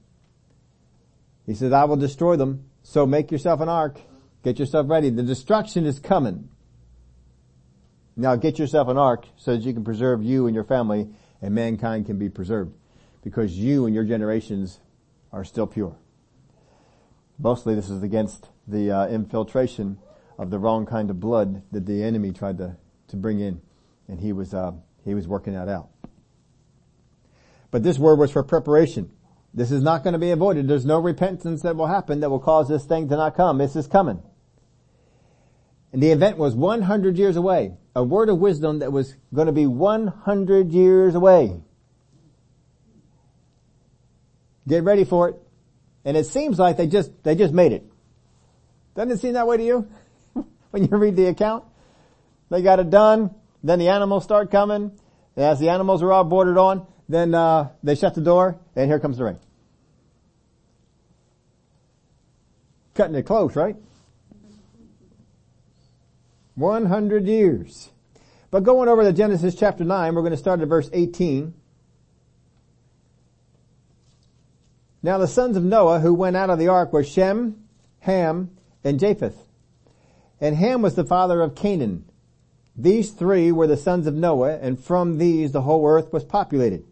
He 1.45 1.55
says, 1.55 1.71
I 1.71 1.85
will 1.85 1.95
destroy 1.95 2.35
them. 2.35 2.65
So 2.83 3.05
make 3.05 3.31
yourself 3.31 3.61
an 3.61 3.69
ark. 3.69 3.99
Get 4.43 4.59
yourself 4.59 4.89
ready. 4.89 5.09
The 5.09 5.23
destruction 5.23 5.85
is 5.85 5.99
coming. 5.99 6.49
Now 8.15 8.35
get 8.35 8.59
yourself 8.59 8.87
an 8.87 8.97
ark 8.97 9.27
so 9.37 9.55
that 9.55 9.63
you 9.63 9.73
can 9.73 9.83
preserve 9.83 10.23
you 10.23 10.47
and 10.47 10.55
your 10.55 10.63
family 10.63 11.09
and 11.41 11.53
mankind 11.53 12.05
can 12.05 12.17
be 12.17 12.29
preserved 12.29 12.73
because 13.23 13.57
you 13.57 13.85
and 13.85 13.93
your 13.93 14.03
generations 14.03 14.79
are 15.31 15.43
still 15.43 15.67
pure. 15.67 15.95
Mostly 17.39 17.75
this 17.75 17.89
is 17.89 18.01
against 18.03 18.49
the 18.67 18.91
uh, 18.91 19.07
infiltration 19.07 19.99
of 20.37 20.49
the 20.49 20.59
wrong 20.59 20.85
kind 20.85 21.09
of 21.09 21.19
blood 21.19 21.61
that 21.71 21.85
the 21.85 22.03
enemy 22.03 22.31
tried 22.31 22.57
to, 22.57 22.75
to 23.09 23.15
bring 23.15 23.39
in. 23.39 23.61
And 24.07 24.19
he 24.19 24.33
was, 24.33 24.53
uh, 24.53 24.71
he 25.05 25.13
was 25.13 25.27
working 25.27 25.53
that 25.53 25.69
out. 25.69 25.89
But 27.71 27.83
this 27.83 27.99
word 27.99 28.19
was 28.19 28.31
for 28.31 28.43
preparation. 28.43 29.11
This 29.53 29.71
is 29.71 29.81
not 29.81 30.03
going 30.03 30.13
to 30.13 30.19
be 30.19 30.31
avoided. 30.31 30.67
There's 30.67 30.85
no 30.85 30.99
repentance 30.99 31.63
that 31.63 31.75
will 31.75 31.87
happen 31.87 32.19
that 32.19 32.29
will 32.29 32.39
cause 32.39 32.67
this 32.67 32.85
thing 32.85 33.09
to 33.09 33.15
not 33.15 33.35
come. 33.35 33.57
This 33.57 33.75
is 33.75 33.87
coming. 33.87 34.21
And 35.91 36.03
the 36.03 36.11
event 36.11 36.37
was 36.37 36.55
100 36.55 37.17
years 37.17 37.35
away. 37.35 37.73
A 37.95 38.03
word 38.03 38.29
of 38.29 38.37
wisdom 38.37 38.79
that 38.79 38.91
was 38.91 39.15
going 39.33 39.47
to 39.47 39.53
be 39.53 39.65
100 39.65 40.71
years 40.71 41.15
away. 41.15 41.59
Get 44.67 44.83
ready 44.83 45.05
for 45.05 45.29
it. 45.29 45.35
And 46.05 46.15
it 46.15 46.25
seems 46.25 46.59
like 46.59 46.77
they 46.77 46.87
just, 46.87 47.11
they 47.23 47.35
just 47.35 47.53
made 47.53 47.71
it. 47.71 47.83
Doesn't 48.95 49.11
it 49.11 49.19
seem 49.19 49.33
that 49.33 49.47
way 49.47 49.57
to 49.57 49.63
you? 49.63 49.87
when 50.71 50.83
you 50.83 50.97
read 50.97 51.15
the 51.15 51.25
account? 51.25 51.63
They 52.49 52.61
got 52.61 52.79
it 52.79 52.89
done. 52.89 53.33
Then 53.63 53.79
the 53.79 53.89
animals 53.89 54.23
start 54.23 54.51
coming. 54.51 54.91
As 55.35 55.59
the 55.59 55.69
animals 55.69 56.01
are 56.01 56.11
all 56.11 56.23
boarded 56.23 56.57
on, 56.57 56.85
then 57.09 57.33
uh, 57.33 57.69
they 57.83 57.95
shut 57.95 58.15
the 58.15 58.21
door, 58.21 58.59
and 58.75 58.89
here 58.89 58.99
comes 58.99 59.17
the 59.17 59.23
rain. 59.23 59.39
Cutting 62.95 63.15
it 63.15 63.25
close, 63.25 63.55
right? 63.55 63.75
100 66.55 67.27
years. 67.27 67.89
But 68.49 68.63
going 68.63 68.89
over 68.89 69.03
to 69.03 69.13
Genesis 69.13 69.55
chapter 69.55 69.83
9, 69.83 70.15
we're 70.15 70.21
going 70.21 70.31
to 70.31 70.37
start 70.37 70.59
at 70.61 70.67
verse 70.67 70.89
18. 70.91 71.53
Now 75.03 75.19
the 75.19 75.27
sons 75.27 75.55
of 75.55 75.63
Noah 75.63 75.99
who 75.99 76.13
went 76.13 76.35
out 76.35 76.49
of 76.49 76.57
the 76.57 76.67
ark 76.69 76.91
were 76.91 77.03
Shem, 77.03 77.63
Ham, 77.99 78.49
and 78.83 78.99
Japheth. 78.99 79.37
And 80.41 80.55
Ham 80.55 80.81
was 80.81 80.95
the 80.95 81.05
father 81.05 81.41
of 81.41 81.55
Canaan. 81.55 82.05
These 82.75 83.11
three 83.11 83.51
were 83.51 83.67
the 83.67 83.77
sons 83.77 84.07
of 84.07 84.15
Noah, 84.15 84.57
and 84.57 84.79
from 84.79 85.19
these 85.19 85.51
the 85.51 85.61
whole 85.61 85.87
earth 85.87 86.11
was 86.11 86.23
populated 86.23 86.83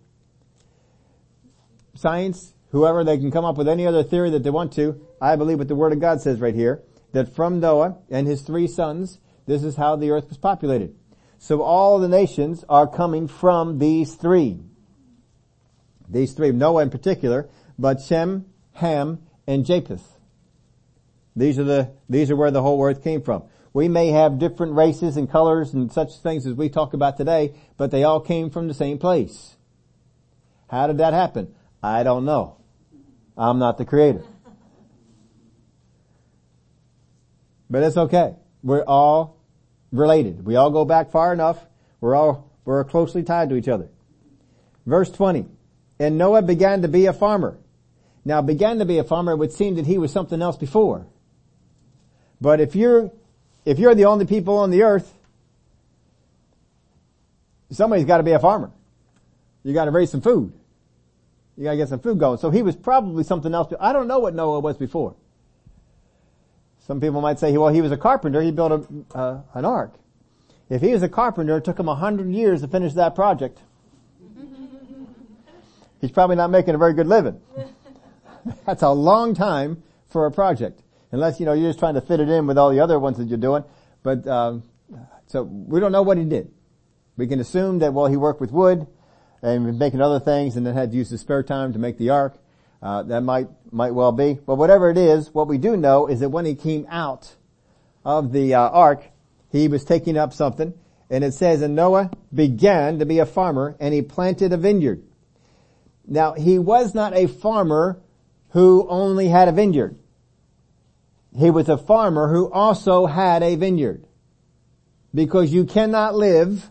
science, 1.96 2.54
whoever, 2.72 3.04
they 3.04 3.18
can 3.18 3.32
come 3.32 3.46
up 3.46 3.58
with 3.58 3.68
any 3.68 3.88
other 3.88 4.04
theory 4.04 4.30
that 4.32 4.44
they 4.44 4.50
want 4.50 4.74
to. 4.74 5.02
I 5.22 5.36
believe 5.36 5.58
what 5.58 5.68
the 5.68 5.76
Word 5.76 5.94
of 5.94 6.00
God 6.00 6.22
says 6.22 6.40
right 6.40 6.54
here, 6.56 6.84
that 7.14 7.34
from 7.34 7.60
Noah 7.60 7.98
and 8.10 8.28
his 8.28 8.42
three 8.42 8.68
sons, 8.68 9.20
this 9.46 9.64
is 9.64 9.76
how 9.76 9.96
the 9.96 10.12
earth 10.12 10.30
was 10.30 10.38
populated. 10.38 10.96
So 11.38 11.62
all 11.62 12.00
the 12.00 12.08
nations 12.08 12.64
are 12.70 12.88
coming 12.88 13.28
from 13.28 13.80
these 13.80 14.16
three. 14.16 14.60
These 16.10 16.34
three, 16.34 16.52
Noah 16.52 16.84
in 16.84 16.90
particular, 16.90 17.50
but 17.78 18.02
Shem, 18.02 18.46
Ham, 18.74 19.20
and 19.48 19.66
Japheth. 19.66 20.20
These 21.36 21.60
are 21.60 21.64
the, 21.64 21.92
these 22.10 22.32
are 22.32 22.36
where 22.36 22.52
the 22.52 22.62
whole 22.62 22.82
earth 22.84 23.04
came 23.04 23.22
from. 23.22 23.44
We 23.74 23.90
may 23.90 24.08
have 24.08 24.40
different 24.40 24.74
races 24.74 25.18
and 25.18 25.30
colors 25.30 25.74
and 25.74 25.92
such 25.92 26.18
things 26.20 26.48
as 26.48 26.54
we 26.54 26.70
talk 26.70 26.94
about 26.94 27.18
today, 27.18 27.56
but 27.76 27.92
they 27.92 28.04
all 28.04 28.22
came 28.22 28.50
from 28.50 28.68
the 28.68 28.74
same 28.74 28.98
place. 28.98 29.58
How 30.70 30.88
did 30.88 31.00
that 31.00 31.14
happen? 31.14 31.54
I 31.86 32.02
don't 32.02 32.26
know. 32.26 32.58
I'm 33.38 33.60
not 33.60 33.78
the 33.78 33.86
creator. 33.86 34.24
But 37.70 37.84
it's 37.84 37.96
okay. 37.96 38.34
We're 38.64 38.84
all 38.84 39.38
related. 39.92 40.44
We 40.44 40.56
all 40.56 40.72
go 40.72 40.84
back 40.84 41.12
far 41.12 41.32
enough. 41.32 41.64
We're 42.02 42.16
all, 42.16 42.50
we're 42.66 42.84
closely 42.86 43.22
tied 43.22 43.50
to 43.50 43.56
each 43.56 43.68
other. 43.68 43.90
Verse 44.88 45.12
20. 45.12 45.46
And 46.00 46.18
Noah 46.18 46.42
began 46.42 46.82
to 46.82 46.88
be 46.88 47.06
a 47.06 47.14
farmer. 47.14 47.56
Now 48.26 48.42
began 48.42 48.80
to 48.80 48.86
be 48.86 48.98
a 48.98 49.04
farmer, 49.04 49.34
it 49.34 49.38
would 49.38 49.52
seem 49.52 49.76
that 49.76 49.86
he 49.86 50.00
was 50.00 50.12
something 50.12 50.42
else 50.42 50.58
before. 50.58 51.06
But 52.42 52.62
if 52.62 52.76
you're, 52.76 53.12
if 53.64 53.78
you're 53.78 53.94
the 53.94 54.06
only 54.06 54.26
people 54.26 54.58
on 54.58 54.72
the 54.72 54.82
earth, 54.82 55.14
somebody's 57.70 58.06
got 58.06 58.18
to 58.18 58.24
be 58.24 58.32
a 58.32 58.40
farmer. 58.40 58.72
You 59.64 59.76
got 59.76 59.86
to 59.86 59.92
raise 59.92 60.10
some 60.10 60.22
food. 60.22 60.52
You 61.58 61.64
gotta 61.64 61.78
get 61.78 61.90
some 61.90 62.00
food 62.00 62.20
going. 62.20 62.38
So 62.38 62.50
he 62.50 62.62
was 62.62 62.76
probably 62.76 63.24
something 63.24 63.54
else. 63.54 63.74
I 63.80 63.94
don't 63.94 64.08
know 64.08 64.20
what 64.20 64.36
Noah 64.36 64.60
was 64.60 64.78
before. 64.78 65.16
Some 66.86 67.02
people 67.02 67.22
might 67.22 67.40
say, 67.40 67.56
well, 67.58 67.74
he 67.74 67.82
was 67.82 67.92
a 67.92 67.98
carpenter. 67.98 68.42
He 68.42 68.52
built 68.52 68.72
a, 68.72 69.18
uh, 69.18 69.42
an 69.54 69.66
ark. 69.66 69.96
If 70.70 70.82
he 70.82 70.92
was 70.92 71.02
a 71.02 71.10
carpenter, 71.10 71.58
it 71.58 71.64
took 71.64 71.80
him 71.80 71.88
a 71.88 71.96
hundred 71.96 72.30
years 72.30 72.62
to 72.62 72.68
finish 72.68 72.94
that 72.94 73.16
project. 73.16 73.60
He's 76.02 76.12
probably 76.12 76.36
not 76.36 76.52
making 76.52 76.76
a 76.76 76.78
very 76.78 76.94
good 76.94 77.08
living. 77.08 77.42
That's 78.66 78.84
a 78.84 78.92
long 78.92 79.34
time 79.34 79.82
for 80.08 80.26
a 80.26 80.32
project. 80.32 80.82
Unless, 81.12 81.40
you 81.40 81.46
know, 81.46 81.54
you're 81.54 81.70
just 81.70 81.80
trying 81.80 81.96
to 81.96 82.02
fit 82.02 82.20
it 82.20 82.30
in 82.30 82.46
with 82.46 82.58
all 82.58 82.70
the 82.70 82.82
other 82.82 83.00
ones 83.00 83.18
that 83.18 83.28
you're 83.28 83.38
doing. 83.38 83.64
But, 84.04 84.28
um, 84.28 84.64
so 85.28 85.44
we 85.44 85.80
don't 85.80 85.92
know 85.92 86.04
what 86.04 86.18
he 86.18 86.26
did. 86.26 86.52
We 87.18 87.28
can 87.28 87.40
assume 87.40 87.80
that, 87.80 87.94
well, 87.94 88.08
he 88.08 88.18
worked 88.18 88.42
with 88.42 88.52
wood 88.52 88.86
and 89.46 89.78
making 89.78 90.02
other 90.02 90.20
things 90.20 90.56
and 90.56 90.66
then 90.66 90.74
had 90.74 90.92
to 90.92 90.98
use 90.98 91.10
the 91.10 91.18
spare 91.18 91.44
time 91.44 91.74
to 91.74 91.80
make 91.80 91.98
the 91.98 92.10
ark. 92.10 92.38
Uh, 92.82 93.04
that 93.04 93.22
might, 93.22 93.48
might 93.72 93.92
well 93.92 94.12
be. 94.12 94.34
But 94.34 94.56
whatever 94.56 94.90
it 94.90 94.98
is, 94.98 95.34
what 95.34 95.48
we 95.48 95.58
do 95.58 95.78
know 95.78 96.08
is 96.08 96.20
that 96.20 96.30
when 96.30 96.46
he 96.46 96.56
came 96.56 96.86
out 96.90 97.36
of 98.04 98.32
the 98.32 98.56
uh, 98.56 98.60
ark, 98.60 99.04
he 99.52 99.68
was 99.68 99.86
taking 99.86 100.18
up 100.18 100.34
something 100.34 100.74
and 101.10 101.24
it 101.24 101.34
says, 101.34 101.62
and 101.62 101.76
Noah 101.76 102.12
began 102.34 103.00
to 103.00 103.06
be 103.06 103.20
a 103.20 103.26
farmer 103.26 103.76
and 103.80 103.94
he 103.94 104.02
planted 104.02 104.52
a 104.52 104.58
vineyard. 104.58 105.04
Now 106.08 106.34
he 106.34 106.60
was 106.60 106.94
not 106.94 107.16
a 107.16 107.28
farmer 107.28 108.00
who 108.50 108.88
only 108.90 109.28
had 109.28 109.48
a 109.48 109.52
vineyard. 109.52 109.98
He 111.38 111.52
was 111.52 111.70
a 111.70 111.78
farmer 111.78 112.32
who 112.32 112.52
also 112.52 113.06
had 113.06 113.44
a 113.44 113.56
vineyard. 113.56 114.06
Because 115.14 115.54
you 115.54 115.66
cannot 115.66 116.16
live 116.16 116.70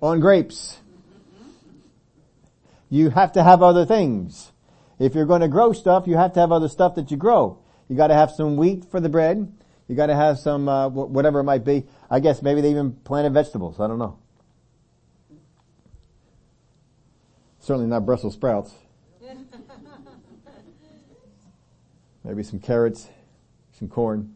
on 0.00 0.20
grapes. 0.20 0.76
You 2.92 3.08
have 3.08 3.32
to 3.32 3.42
have 3.42 3.62
other 3.62 3.86
things. 3.86 4.52
If 4.98 5.14
you're 5.14 5.24
going 5.24 5.40
to 5.40 5.48
grow 5.48 5.72
stuff, 5.72 6.06
you 6.06 6.18
have 6.18 6.34
to 6.34 6.40
have 6.40 6.52
other 6.52 6.68
stuff 6.68 6.96
that 6.96 7.10
you 7.10 7.16
grow. 7.16 7.58
You 7.88 7.96
got 7.96 8.08
to 8.08 8.14
have 8.14 8.30
some 8.30 8.58
wheat 8.58 8.84
for 8.84 9.00
the 9.00 9.08
bread. 9.08 9.50
You 9.88 9.96
got 9.96 10.08
to 10.08 10.14
have 10.14 10.38
some 10.38 10.68
uh, 10.68 10.90
whatever 10.90 11.40
it 11.40 11.44
might 11.44 11.64
be. 11.64 11.86
I 12.10 12.20
guess 12.20 12.42
maybe 12.42 12.60
they 12.60 12.68
even 12.68 12.92
planted 12.92 13.32
vegetables. 13.32 13.80
I 13.80 13.86
don't 13.86 13.98
know. 13.98 14.18
Certainly 17.60 17.86
not 17.86 18.04
Brussels 18.04 18.34
sprouts. 18.34 18.74
maybe 22.24 22.42
some 22.42 22.60
carrots, 22.60 23.08
some 23.78 23.88
corn. 23.88 24.34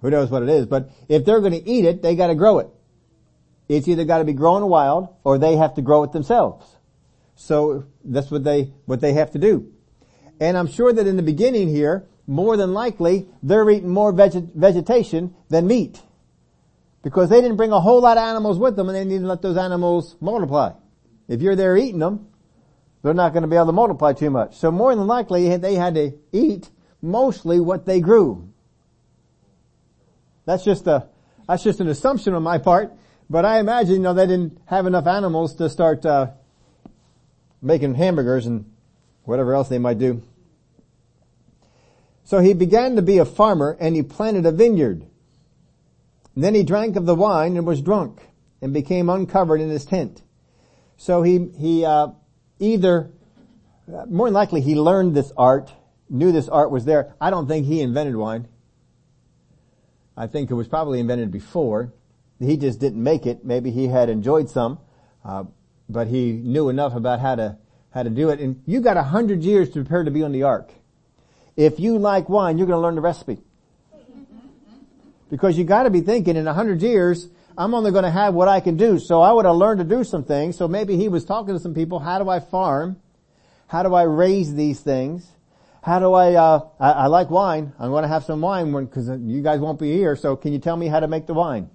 Who 0.00 0.10
knows 0.10 0.30
what 0.30 0.44
it 0.44 0.48
is? 0.48 0.66
But 0.66 0.92
if 1.08 1.24
they're 1.24 1.40
going 1.40 1.60
to 1.60 1.68
eat 1.68 1.86
it, 1.86 2.02
they 2.02 2.14
got 2.14 2.28
to 2.28 2.36
grow 2.36 2.60
it. 2.60 2.68
It's 3.68 3.88
either 3.88 4.04
got 4.04 4.18
to 4.18 4.24
be 4.24 4.32
grown 4.32 4.68
wild 4.68 5.08
or 5.24 5.38
they 5.38 5.56
have 5.56 5.74
to 5.74 5.82
grow 5.82 6.04
it 6.04 6.12
themselves. 6.12 6.76
So 7.34 7.84
that's 8.04 8.30
what 8.30 8.44
they, 8.44 8.72
what 8.86 9.00
they 9.00 9.14
have 9.14 9.30
to 9.32 9.38
do. 9.38 9.72
And 10.40 10.56
I'm 10.56 10.66
sure 10.66 10.92
that 10.92 11.06
in 11.06 11.16
the 11.16 11.22
beginning 11.22 11.68
here, 11.68 12.06
more 12.26 12.56
than 12.56 12.72
likely, 12.72 13.28
they're 13.42 13.68
eating 13.70 13.88
more 13.88 14.12
veget- 14.12 14.54
vegetation 14.54 15.34
than 15.48 15.66
meat. 15.66 16.00
Because 17.02 17.28
they 17.30 17.40
didn't 17.40 17.56
bring 17.56 17.72
a 17.72 17.80
whole 17.80 18.00
lot 18.00 18.16
of 18.16 18.22
animals 18.22 18.58
with 18.58 18.76
them 18.76 18.88
and 18.88 18.96
they 18.96 19.04
need 19.04 19.20
to 19.20 19.26
let 19.26 19.42
those 19.42 19.56
animals 19.56 20.16
multiply. 20.20 20.72
If 21.28 21.42
you're 21.42 21.56
there 21.56 21.76
eating 21.76 21.98
them, 21.98 22.28
they're 23.02 23.14
not 23.14 23.32
going 23.32 23.42
to 23.42 23.48
be 23.48 23.56
able 23.56 23.66
to 23.66 23.72
multiply 23.72 24.12
too 24.12 24.30
much. 24.30 24.56
So 24.56 24.70
more 24.70 24.94
than 24.94 25.06
likely, 25.06 25.56
they 25.56 25.74
had 25.74 25.94
to 25.96 26.12
eat 26.30 26.70
mostly 27.00 27.58
what 27.58 27.84
they 27.86 28.00
grew. 28.00 28.48
That's 30.44 30.64
just 30.64 30.86
a, 30.86 31.08
that's 31.48 31.64
just 31.64 31.80
an 31.80 31.88
assumption 31.88 32.34
on 32.34 32.42
my 32.42 32.58
part, 32.58 32.92
but 33.28 33.44
I 33.44 33.58
imagine, 33.58 33.94
you 33.94 34.00
know, 34.00 34.14
they 34.14 34.26
didn't 34.26 34.58
have 34.66 34.86
enough 34.86 35.06
animals 35.06 35.56
to 35.56 35.68
start, 35.68 36.06
uh, 36.06 36.30
making 37.62 37.94
hamburgers 37.94 38.46
and 38.46 38.70
whatever 39.24 39.54
else 39.54 39.68
they 39.68 39.78
might 39.78 39.98
do. 39.98 40.22
So 42.24 42.40
he 42.40 42.54
began 42.54 42.96
to 42.96 43.02
be 43.02 43.18
a 43.18 43.24
farmer 43.24 43.76
and 43.80 43.94
he 43.94 44.02
planted 44.02 44.44
a 44.46 44.52
vineyard. 44.52 45.06
And 46.34 46.44
then 46.44 46.54
he 46.54 46.62
drank 46.62 46.96
of 46.96 47.06
the 47.06 47.14
wine 47.14 47.56
and 47.56 47.66
was 47.66 47.80
drunk 47.80 48.20
and 48.60 48.72
became 48.72 49.08
uncovered 49.08 49.60
in 49.60 49.68
his 49.68 49.84
tent. 49.84 50.22
So 50.96 51.22
he, 51.22 51.50
he, 51.58 51.84
uh, 51.84 52.08
either, 52.58 53.10
more 54.08 54.26
than 54.28 54.34
likely 54.34 54.60
he 54.60 54.74
learned 54.74 55.14
this 55.14 55.32
art, 55.36 55.72
knew 56.08 56.32
this 56.32 56.48
art 56.48 56.70
was 56.70 56.84
there. 56.84 57.14
I 57.20 57.30
don't 57.30 57.48
think 57.48 57.66
he 57.66 57.80
invented 57.80 58.16
wine. 58.16 58.48
I 60.16 60.26
think 60.26 60.50
it 60.50 60.54
was 60.54 60.68
probably 60.68 61.00
invented 61.00 61.30
before. 61.30 61.92
He 62.38 62.56
just 62.56 62.80
didn't 62.80 63.02
make 63.02 63.26
it. 63.26 63.44
Maybe 63.44 63.70
he 63.70 63.88
had 63.88 64.08
enjoyed 64.08 64.48
some. 64.50 64.78
Uh, 65.24 65.44
but 65.88 66.08
he 66.08 66.32
knew 66.32 66.68
enough 66.68 66.94
about 66.94 67.20
how 67.20 67.34
to, 67.34 67.56
how 67.90 68.02
to 68.02 68.10
do 68.10 68.30
it. 68.30 68.40
And 68.40 68.62
you 68.66 68.80
got 68.80 68.96
a 68.96 69.02
hundred 69.02 69.42
years 69.42 69.68
to 69.70 69.80
prepare 69.80 70.04
to 70.04 70.10
be 70.10 70.22
on 70.22 70.32
the 70.32 70.44
ark. 70.44 70.72
If 71.56 71.78
you 71.78 71.98
like 71.98 72.28
wine, 72.28 72.58
you're 72.58 72.66
going 72.66 72.78
to 72.78 72.82
learn 72.82 72.94
the 72.94 73.00
recipe. 73.00 73.38
Because 75.30 75.56
you 75.56 75.64
got 75.64 75.84
to 75.84 75.90
be 75.90 76.00
thinking 76.02 76.36
in 76.36 76.46
a 76.46 76.54
hundred 76.54 76.82
years, 76.82 77.28
I'm 77.56 77.74
only 77.74 77.90
going 77.90 78.04
to 78.04 78.10
have 78.10 78.34
what 78.34 78.48
I 78.48 78.60
can 78.60 78.76
do. 78.76 78.98
So 78.98 79.20
I 79.20 79.32
would 79.32 79.44
have 79.44 79.56
learned 79.56 79.78
to 79.78 79.84
do 79.84 80.04
some 80.04 80.24
things. 80.24 80.56
So 80.56 80.68
maybe 80.68 80.96
he 80.96 81.08
was 81.08 81.24
talking 81.24 81.54
to 81.54 81.60
some 81.60 81.74
people. 81.74 81.98
How 81.98 82.18
do 82.18 82.28
I 82.28 82.40
farm? 82.40 83.00
How 83.66 83.82
do 83.82 83.94
I 83.94 84.02
raise 84.02 84.54
these 84.54 84.80
things? 84.80 85.26
How 85.82 85.98
do 85.98 86.12
I, 86.12 86.34
uh, 86.34 86.68
I, 86.78 86.90
I 86.90 87.06
like 87.06 87.30
wine. 87.30 87.72
I'm 87.78 87.90
going 87.90 88.02
to 88.02 88.08
have 88.08 88.24
some 88.24 88.40
wine 88.40 88.72
because 88.84 89.08
you 89.08 89.42
guys 89.42 89.58
won't 89.60 89.80
be 89.80 89.92
here. 89.92 90.14
So 90.16 90.36
can 90.36 90.52
you 90.52 90.58
tell 90.58 90.76
me 90.76 90.86
how 90.86 91.00
to 91.00 91.08
make 91.08 91.26
the 91.26 91.34
wine? 91.34 91.70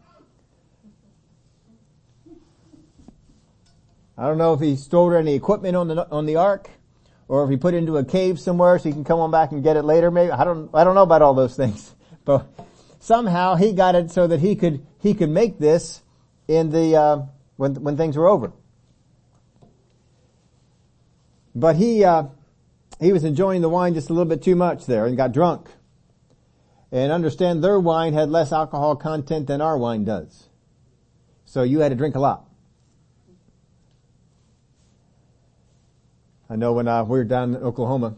I 4.18 4.28
don't 4.28 4.40
know 4.40 4.54
if 4.54 4.60
he 4.60 4.76
stored 4.76 5.16
any 5.16 5.36
equipment 5.36 5.76
on 5.76 5.88
the, 5.90 6.10
on 6.10 6.26
the 6.26 6.38
ark 6.38 6.70
or 7.28 7.44
if 7.44 7.50
he 7.50 7.58
put 7.58 7.76
it 7.76 7.78
into 7.78 7.98
a 7.98 8.04
cave 8.04 8.40
somewhere 8.40 8.80
so 8.80 8.90
he 8.90 8.94
can 8.94 9.04
come 9.04 9.20
on 9.20 9.30
back 9.30 9.52
and 9.52 9.64
get 9.64 9.78
it 9.78 9.84
later 9.84 10.10
maybe. 10.10 10.32
I 10.32 10.44
don't, 10.44 10.70
I 10.74 10.84
don't 10.84 10.96
know 10.96 11.04
about 11.04 11.22
all 11.22 11.36
those 11.36 11.56
things, 11.56 11.94
but 12.26 12.48
somehow 13.00 13.56
he 13.56 13.74
got 13.74 13.94
it 13.96 14.10
so 14.10 14.26
that 14.28 14.40
he 14.40 14.56
could, 14.56 14.86
he 15.00 15.14
could 15.14 15.30
make 15.30 15.60
this 15.60 16.02
in 16.48 16.72
the, 16.72 16.96
uh, 16.96 17.22
when, 17.58 17.76
when 17.76 17.96
things 17.96 18.18
were 18.18 18.28
over. 18.28 18.54
But 21.54 21.76
he, 21.76 22.04
uh, 22.04 22.24
he 23.00 23.12
was 23.12 23.24
enjoying 23.24 23.62
the 23.62 23.70
wine 23.70 23.94
just 23.94 24.10
a 24.10 24.14
little 24.14 24.30
bit 24.30 24.42
too 24.42 24.56
much 24.56 24.86
there 24.86 25.06
and 25.06 25.16
got 25.16 25.32
drunk. 25.32 25.70
And 26.92 27.12
understand 27.12 27.64
their 27.64 27.80
wine 27.80 28.14
had 28.14 28.30
less 28.30 28.52
alcohol 28.52 28.96
content 28.96 29.48
than 29.48 29.62
our 29.62 29.78
wine 29.78 30.06
does. 30.06 30.50
So 31.46 31.64
you 31.64 31.80
had 31.80 31.90
to 31.90 31.96
drink 31.96 32.16
a 32.16 32.20
lot. 32.20 32.47
I 36.50 36.56
know 36.56 36.72
when 36.72 36.88
uh, 36.88 37.04
we 37.04 37.18
were 37.18 37.26
down 37.26 37.56
in 37.56 37.62
Oklahoma, 37.62 38.16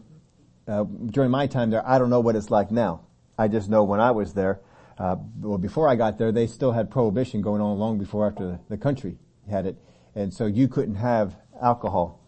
uh, 0.68 0.84
during 0.84 1.32
my 1.32 1.48
time 1.48 1.70
there, 1.70 1.86
I 1.86 1.98
don't 1.98 2.10
know 2.10 2.20
what 2.20 2.36
it's 2.36 2.48
like 2.48 2.70
now. 2.70 3.00
I 3.36 3.48
just 3.48 3.68
know 3.68 3.82
when 3.82 3.98
I 3.98 4.12
was 4.12 4.34
there, 4.34 4.60
uh, 4.98 5.16
well 5.40 5.58
before 5.58 5.88
I 5.88 5.96
got 5.96 6.16
there, 6.16 6.30
they 6.30 6.46
still 6.46 6.70
had 6.70 6.90
prohibition 6.90 7.42
going 7.42 7.60
on 7.60 7.76
long 7.78 7.98
before 7.98 8.28
after 8.28 8.46
the, 8.46 8.60
the 8.68 8.76
country 8.76 9.18
had 9.50 9.66
it. 9.66 9.76
And 10.14 10.32
so 10.32 10.46
you 10.46 10.68
couldn't 10.68 10.94
have 10.94 11.34
alcohol 11.60 12.20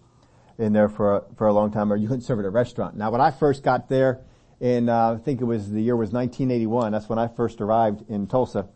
in 0.58 0.72
there 0.72 0.88
for 0.88 1.18
a, 1.18 1.22
for 1.36 1.46
a 1.46 1.52
long 1.52 1.70
time 1.70 1.92
or 1.92 1.96
you 1.96 2.08
couldn't 2.08 2.22
serve 2.22 2.40
it 2.40 2.42
at 2.42 2.46
a 2.46 2.50
restaurant. 2.50 2.96
Now 2.96 3.12
when 3.12 3.20
I 3.20 3.30
first 3.30 3.62
got 3.62 3.88
there 3.88 4.22
in, 4.58 4.88
uh, 4.88 5.12
I 5.12 5.16
think 5.18 5.40
it 5.40 5.44
was, 5.44 5.70
the 5.70 5.80
year 5.80 5.96
was 5.96 6.10
1981, 6.10 6.90
that's 6.90 7.08
when 7.08 7.18
I 7.20 7.28
first 7.28 7.60
arrived 7.60 8.10
in 8.10 8.26
Tulsa, 8.26 8.66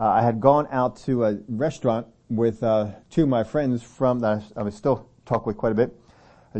uh, 0.00 0.08
I 0.08 0.22
had 0.22 0.40
gone 0.40 0.66
out 0.70 0.96
to 1.04 1.24
a 1.24 1.38
restaurant 1.46 2.06
with, 2.30 2.62
uh, 2.62 2.92
two 3.10 3.24
of 3.24 3.28
my 3.28 3.44
friends 3.44 3.82
from, 3.82 4.20
that 4.20 4.42
I, 4.56 4.60
I 4.60 4.62
was 4.62 4.74
still 4.74 5.10
talk 5.26 5.44
with 5.44 5.58
quite 5.58 5.72
a 5.72 5.74
bit 5.74 5.94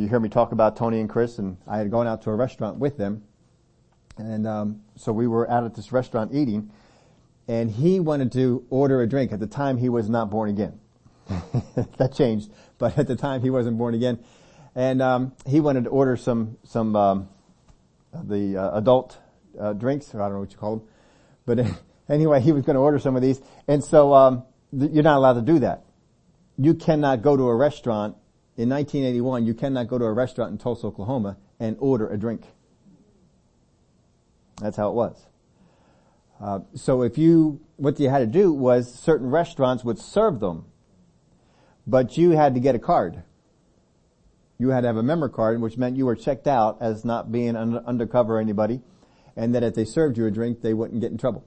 you 0.01 0.09
hear 0.09 0.19
me 0.19 0.29
talk 0.29 0.51
about 0.51 0.77
Tony 0.77 0.99
and 0.99 1.09
Chris, 1.09 1.39
and 1.39 1.57
I 1.69 1.79
had 1.79 1.91
gone 1.91 2.07
out 2.07 2.23
to 2.23 2.31
a 2.31 2.35
restaurant 2.35 2.79
with 2.79 2.97
them, 2.97 3.23
and 4.17 4.47
um, 4.47 4.81
so 4.97 5.13
we 5.13 5.27
were 5.27 5.49
out 5.49 5.65
at 5.65 5.75
this 5.75 5.93
restaurant 5.93 6.35
eating, 6.35 6.71
and 7.47 7.71
he 7.71 8.01
wanted 8.01 8.33
to 8.33 8.67
order 8.71 9.03
a 9.03 9.07
drink. 9.07 9.33
At 9.33 9.39
the 9.39 9.47
time, 9.47 9.79
he 9.79 9.89
was 9.89 10.09
not 10.09 10.31
born 10.31 10.51
again. 10.51 10.81
that 11.97 12.13
changed, 12.13 12.51
but 12.79 12.99
at 12.99 13.07
the 13.07 13.15
time, 13.15 13.41
he 13.41 13.51
wasn't 13.51 13.79
born 13.79 13.95
again, 13.95 14.19
and 14.75 15.01
um, 15.01 15.33
he 15.47 15.61
wanted 15.61 15.85
to 15.85 15.91
order 15.91 16.17
some 16.17 16.59
some 16.65 16.97
um, 16.97 17.29
the 18.13 18.57
uh, 18.57 18.79
adult 18.79 19.17
uh, 19.59 19.73
drinks. 19.75 20.13
I 20.15 20.19
don't 20.19 20.33
know 20.33 20.41
what 20.41 20.51
you 20.51 20.59
call 20.59 20.77
them, 20.77 20.89
but 21.47 21.83
anyway, 22.13 22.41
he 22.41 22.51
was 22.51 22.65
going 22.65 22.75
to 22.75 22.81
order 22.81 22.99
some 22.99 23.15
of 23.15 23.23
these, 23.23 23.41
and 23.69 23.83
so 23.83 24.13
um, 24.13 24.43
th- 24.77 24.91
you're 24.91 25.05
not 25.05 25.19
allowed 25.19 25.35
to 25.35 25.43
do 25.43 25.61
that. 25.61 25.85
You 26.59 26.75
cannot 26.75 27.23
go 27.23 27.37
to 27.37 27.45
a 27.45 27.55
restaurant 27.55 28.17
in 28.57 28.69
1981, 28.69 29.47
you 29.47 29.55
cannot 29.55 29.89
go 29.89 29.99
to 29.99 30.05
a 30.05 30.13
restaurant 30.13 30.53
in 30.53 30.59
Tulsa, 30.59 30.87
Oklahoma 30.87 31.37
and 31.59 31.77
order 31.81 32.09
a 32.09 32.17
drink. 32.17 32.43
That's 34.61 34.77
how 34.77 34.91
it 34.91 34.95
was. 34.95 35.27
Uh, 36.41 36.61
so 36.75 37.03
if 37.03 37.19
you, 37.19 37.61
what 37.77 37.99
you 37.99 38.09
had 38.09 38.19
to 38.19 38.27
do 38.27 38.53
was 38.53 38.93
certain 38.93 39.29
restaurants 39.29 39.83
would 39.85 39.99
serve 39.99 40.41
them, 40.41 40.67
but 41.87 42.17
you 42.17 42.31
had 42.31 42.55
to 42.55 42.61
get 42.61 42.75
a 42.75 42.79
card. 42.79 43.23
You 44.59 44.69
had 44.69 44.83
to 44.83 44.87
have 44.87 44.97
a 44.97 45.03
member 45.03 45.29
card, 45.29 45.61
which 45.61 45.77
meant 45.77 45.97
you 45.97 46.07
were 46.07 46.15
checked 46.15 46.47
out 46.47 46.79
as 46.81 47.05
not 47.05 47.33
being 47.33 47.57
un- 47.57 47.83
undercover 47.87 48.39
anybody, 48.39 48.83
and 49.37 49.55
that 49.55 49.65
if 49.65 49.75
they 49.75 49.85
served 49.85 50.17
you 50.17 50.27
a 50.27 50.31
drink, 50.31 50.61
they 50.63 50.75
wouldn't 50.75 51.01
get 51.01 51.11
in 51.11 51.19
trouble. 51.19 51.45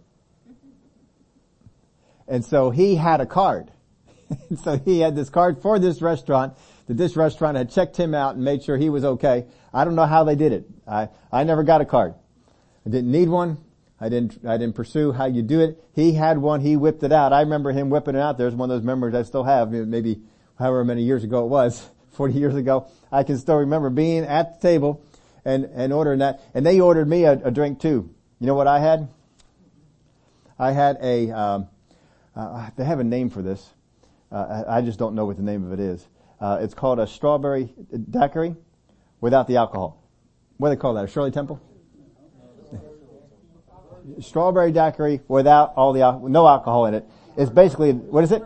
And 2.28 2.44
so 2.44 2.70
he 2.70 2.96
had 2.96 3.22
a 3.22 3.26
card. 3.26 3.72
so 4.62 4.78
he 4.78 5.00
had 5.00 5.16
this 5.16 5.30
card 5.30 5.62
for 5.62 5.80
this 5.80 6.02
restaurant 6.02 6.58
that 6.88 6.98
this 6.98 7.16
restaurant 7.16 7.58
had 7.58 7.70
checked 7.70 7.98
him 7.98 8.14
out 8.14 8.36
and 8.36 8.44
made 8.44 8.64
sure 8.64 8.78
he 8.78 8.90
was 8.90 9.04
okay. 9.04 9.46
I 9.74 9.86
don't 9.86 9.96
know 9.96 10.06
how 10.06 10.24
they 10.24 10.36
did 10.36 10.52
it. 10.52 10.70
I, 10.88 11.10
I 11.32 11.44
never 11.44 11.64
got 11.64 11.82
a 11.82 11.86
card. 11.86 12.16
I 12.86 12.90
didn't 12.90 13.12
need 13.12 13.30
one. 13.30 13.58
I 14.00 14.10
didn't, 14.10 14.46
I 14.48 14.58
didn't 14.58 14.76
pursue 14.76 15.12
how 15.12 15.26
you 15.26 15.42
do 15.42 15.60
it. 15.60 15.84
He 15.94 16.14
had 16.14 16.38
one, 16.38 16.62
he 16.62 16.78
whipped 16.78 17.04
it 17.04 17.12
out. 17.12 17.34
I 17.34 17.42
remember 17.42 17.72
him 17.72 17.90
whipping 17.90 18.16
it 18.16 18.22
out. 18.22 18.38
There's 18.38 18.54
one 18.54 18.70
of 18.70 18.78
those 18.78 18.86
memories 18.86 19.16
I 19.16 19.24
still 19.24 19.44
have, 19.44 19.72
maybe 19.72 20.22
however 20.58 20.86
many 20.86 21.04
years 21.04 21.24
ago 21.24 21.44
it 21.44 21.48
was, 21.48 21.88
40 22.12 22.34
years 22.34 22.56
ago. 22.56 22.88
I 23.12 23.24
can 23.24 23.38
still 23.38 23.58
remember 23.58 23.90
being 23.90 24.24
at 24.24 24.62
the 24.62 24.68
table 24.68 25.04
and, 25.44 25.66
and 25.66 25.92
ordering 25.92 26.20
that. 26.20 26.42
And 26.54 26.66
they 26.66 26.80
ordered 26.80 27.08
me 27.08 27.24
a, 27.24 27.34
a 27.34 27.52
drink 27.52 27.80
too. 27.80 28.10
You 28.40 28.48
know 28.48 28.56
what 28.56 28.68
I 28.68 28.80
had? 28.80 29.10
I 30.60 30.72
had 30.72 30.98
a, 31.02 31.32
um, 31.32 31.68
uh, 32.36 32.70
they 32.76 32.86
have 32.86 33.00
a 33.00 33.04
name 33.04 33.30
for 33.30 33.42
this. 33.42 33.68
Uh, 34.32 34.64
I 34.68 34.82
just 34.82 35.00
don't 35.00 35.16
know 35.16 35.26
what 35.26 35.38
the 35.38 35.44
name 35.44 35.66
of 35.66 35.74
it 35.74 35.80
is. 35.80 36.06
Uh, 36.40 36.60
it's 36.62 36.74
called 36.74 37.00
a 37.00 37.08
strawberry 37.08 37.74
daiquiri 38.10 38.56
without 39.22 39.48
the 39.48 39.58
alcohol. 39.58 40.04
What 40.58 40.70
do 40.70 40.76
they 40.76 40.80
call 40.80 40.94
that? 40.96 41.06
A 41.06 41.08
Shirley 41.08 41.32
Temple? 41.32 41.62
strawberry 44.20 44.72
daiquiri 44.72 45.22
without 45.28 45.74
all 45.76 45.94
the 45.94 46.00
no 46.28 46.48
alcohol 46.48 46.86
in 46.86 46.94
it. 46.94 47.06
It's 47.36 47.52
basically 47.52 47.92
what 47.92 48.24
is 48.24 48.32
it? 48.32 48.44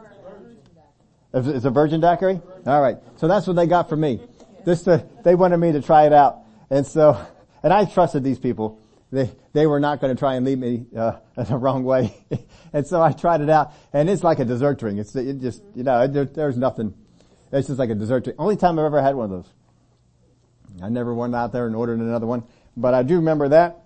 It's 1.34 1.66
a 1.66 1.70
virgin 1.70 2.02
daiquiri. 2.02 2.42
All 2.66 2.82
right. 2.82 2.98
So 3.18 3.28
that's 3.28 3.48
what 3.48 3.56
they 3.56 3.68
got 3.68 3.88
for 3.88 3.96
me. 3.96 4.20
This 4.66 4.88
uh, 4.88 5.04
they 5.24 5.36
wanted 5.36 5.58
me 5.58 5.72
to 5.72 5.82
try 5.82 6.06
it 6.06 6.14
out, 6.14 6.40
and 6.70 6.86
so 6.86 7.20
and 7.64 7.72
I 7.72 7.86
trusted 7.86 8.24
these 8.24 8.40
people. 8.40 8.80
They 9.12 9.32
they 9.54 9.68
were 9.68 9.80
not 9.80 10.00
going 10.00 10.16
to 10.16 10.20
try 10.20 10.36
and 10.36 10.46
lead 10.46 10.60
me 10.60 10.86
uh, 10.96 11.18
the 11.36 11.58
wrong 11.58 11.84
way, 11.84 12.16
and 12.74 12.86
so 12.86 13.02
I 13.02 13.12
tried 13.12 13.42
it 13.42 13.50
out, 13.50 13.74
and 13.94 14.10
it's 14.10 14.24
like 14.24 14.40
a 14.40 14.46
dessert 14.46 14.80
drink. 14.80 15.00
It's 15.00 15.16
it 15.16 15.40
just 15.40 15.62
you 15.76 15.84
know 15.84 16.02
it, 16.02 16.34
there's 16.34 16.58
nothing 16.58 16.94
it's 17.52 17.68
just 17.68 17.80
like 17.80 17.90
a 17.90 17.96
dessert 17.96 18.24
drink. 18.24 18.40
Only 18.40 18.56
time 18.56 18.80
I've 18.80 18.86
ever 18.86 19.02
had 19.02 19.16
one 19.16 19.26
of 19.26 19.32
those. 19.32 19.54
I 20.82 20.90
never 20.90 21.14
went 21.14 21.36
out 21.36 21.52
there 21.52 21.68
and 21.68 21.76
ordered 21.76 22.00
another 22.00 22.26
one, 22.26 22.44
but 22.78 22.94
I 22.94 23.04
do 23.04 23.18
remember 23.18 23.50
that. 23.50 23.78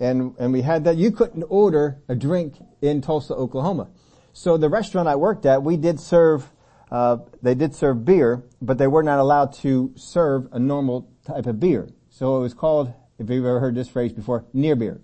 And, 0.00 0.36
and 0.38 0.52
we 0.52 0.62
had 0.62 0.84
that. 0.84 0.96
You 0.96 1.10
couldn't 1.10 1.42
order 1.44 1.98
a 2.08 2.14
drink 2.14 2.54
in 2.80 3.00
Tulsa, 3.00 3.34
Oklahoma. 3.34 3.88
So 4.32 4.56
the 4.56 4.68
restaurant 4.68 5.08
I 5.08 5.16
worked 5.16 5.46
at, 5.46 5.64
we 5.64 5.76
did 5.76 5.98
serve, 5.98 6.48
uh, 6.92 7.18
they 7.42 7.56
did 7.56 7.74
serve 7.74 8.04
beer, 8.04 8.44
but 8.62 8.78
they 8.78 8.86
were 8.86 9.02
not 9.02 9.18
allowed 9.18 9.52
to 9.54 9.92
serve 9.96 10.46
a 10.52 10.60
normal 10.60 11.10
type 11.26 11.46
of 11.46 11.58
beer. 11.58 11.88
So 12.10 12.36
it 12.36 12.40
was 12.40 12.54
called, 12.54 12.94
if 13.18 13.28
you've 13.28 13.44
ever 13.44 13.58
heard 13.58 13.74
this 13.74 13.88
phrase 13.88 14.12
before, 14.12 14.44
near 14.52 14.76
beer. 14.76 15.00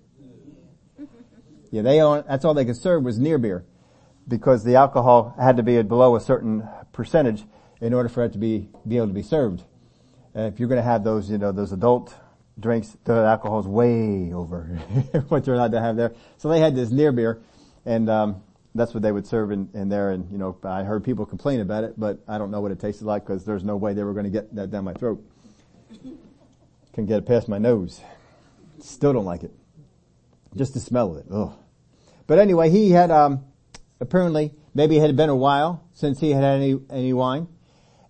Yeah, 1.71 1.81
they 1.81 1.99
own, 1.99 2.23
that's 2.25 2.45
all 2.45 2.53
they 2.53 2.63
could 2.63 2.77
serve 2.77 3.03
was 3.03 3.19
near 3.19 3.37
beer 3.37 3.65
because 4.29 4.63
the 4.63 4.75
alcohol 4.75 5.35
had 5.37 5.57
to 5.57 5.63
be 5.63 5.81
below 5.81 6.15
a 6.15 6.21
certain 6.21 6.65
percentage 6.93 7.43
in 7.81 7.93
order 7.93 8.09
for 8.09 8.23
it 8.23 8.33
to 8.33 8.37
be, 8.37 8.69
be 8.87 8.97
able 8.97 9.07
to 9.07 9.13
be 9.13 9.23
served. 9.23 9.63
Uh, 10.35 10.41
if 10.41 10.59
you're 10.59 10.69
going 10.69 10.79
to 10.79 10.83
have 10.83 11.03
those, 11.03 11.29
you 11.29 11.37
know, 11.37 11.51
those 11.51 11.71
adult 11.71 12.13
drinks, 12.59 12.97
the 13.03 13.13
alcohol 13.13 13.59
is 13.59 13.67
way 13.67 14.33
over 14.33 14.63
what 15.29 15.45
you're 15.45 15.55
allowed 15.55 15.71
to 15.71 15.81
have 15.81 15.95
there. 15.95 16.13
So 16.37 16.49
they 16.49 16.59
had 16.59 16.75
this 16.75 16.91
near 16.91 17.11
beer, 17.11 17.41
and 17.85 18.09
um, 18.09 18.43
that's 18.73 18.93
what 18.93 19.03
they 19.03 19.11
would 19.11 19.27
serve 19.27 19.51
in, 19.51 19.69
in 19.73 19.89
there. 19.89 20.11
And 20.11 20.29
you 20.31 20.37
know, 20.37 20.57
I 20.63 20.83
heard 20.83 21.03
people 21.03 21.25
complain 21.25 21.61
about 21.61 21.83
it, 21.83 21.93
but 21.97 22.19
I 22.27 22.37
don't 22.37 22.51
know 22.51 22.61
what 22.61 22.71
it 22.71 22.79
tasted 22.79 23.05
like 23.05 23.25
because 23.25 23.45
there's 23.45 23.63
no 23.63 23.77
way 23.77 23.93
they 23.93 24.03
were 24.03 24.13
going 24.13 24.25
to 24.25 24.31
get 24.31 24.53
that 24.55 24.71
down 24.71 24.83
my 24.83 24.93
throat. 24.93 25.23
Can 26.93 27.05
get 27.05 27.17
it 27.17 27.25
past 27.25 27.47
my 27.49 27.57
nose. 27.57 28.01
Still 28.79 29.13
don't 29.13 29.25
like 29.25 29.43
it. 29.43 29.51
Just 30.55 30.73
the 30.73 30.79
smell 30.79 31.11
of 31.11 31.17
it. 31.17 31.25
Ugh. 31.31 31.53
But 32.27 32.39
anyway, 32.39 32.69
he 32.69 32.91
had 32.91 33.11
um, 33.11 33.45
apparently 33.99 34.53
maybe 34.73 34.97
it 34.97 35.01
had 35.01 35.15
been 35.15 35.29
a 35.29 35.35
while 35.35 35.83
since 35.93 36.19
he 36.19 36.31
had 36.31 36.43
had 36.43 36.55
any 36.55 36.79
any 36.89 37.13
wine 37.13 37.47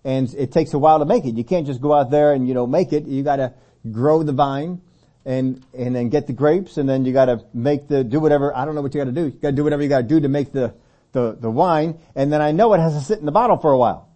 and 0.06 0.32
it 0.34 0.52
takes 0.52 0.72
a 0.72 0.78
while 0.78 1.00
to 1.00 1.04
make 1.04 1.24
it. 1.24 1.34
You 1.34 1.42
can't 1.42 1.66
just 1.66 1.80
go 1.80 1.92
out 1.92 2.12
there 2.12 2.32
and, 2.32 2.46
you 2.46 2.54
know, 2.54 2.64
make 2.64 2.92
it. 2.92 3.06
You 3.06 3.24
gotta 3.24 3.54
grow 3.90 4.22
the 4.22 4.32
vine 4.32 4.80
and, 5.24 5.66
and 5.76 5.96
then 5.96 6.10
get 6.10 6.28
the 6.28 6.32
grapes 6.32 6.76
and 6.76 6.88
then 6.88 7.04
you 7.04 7.12
gotta 7.12 7.44
make 7.52 7.88
the, 7.88 8.04
do 8.04 8.20
whatever, 8.20 8.56
I 8.56 8.64
don't 8.64 8.76
know 8.76 8.82
what 8.82 8.94
you 8.94 9.00
gotta 9.00 9.10
do. 9.10 9.24
You 9.24 9.30
gotta 9.32 9.56
do 9.56 9.64
whatever 9.64 9.82
you 9.82 9.88
gotta 9.88 10.06
do 10.06 10.20
to 10.20 10.28
make 10.28 10.52
the, 10.52 10.74
the, 11.10 11.36
the 11.40 11.50
wine. 11.50 11.98
And 12.14 12.32
then 12.32 12.40
I 12.40 12.52
know 12.52 12.72
it 12.74 12.78
has 12.78 12.94
to 12.94 13.00
sit 13.00 13.18
in 13.18 13.26
the 13.26 13.32
bottle 13.32 13.56
for 13.56 13.72
a 13.72 13.78
while. 13.78 14.08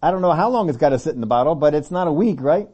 I 0.00 0.12
don't 0.12 0.22
know 0.22 0.30
how 0.30 0.48
long 0.48 0.68
it's 0.68 0.78
gotta 0.78 1.00
sit 1.00 1.16
in 1.16 1.20
the 1.20 1.26
bottle, 1.26 1.56
but 1.56 1.74
it's 1.74 1.90
not 1.90 2.06
a 2.06 2.12
week, 2.12 2.40
right? 2.40 2.68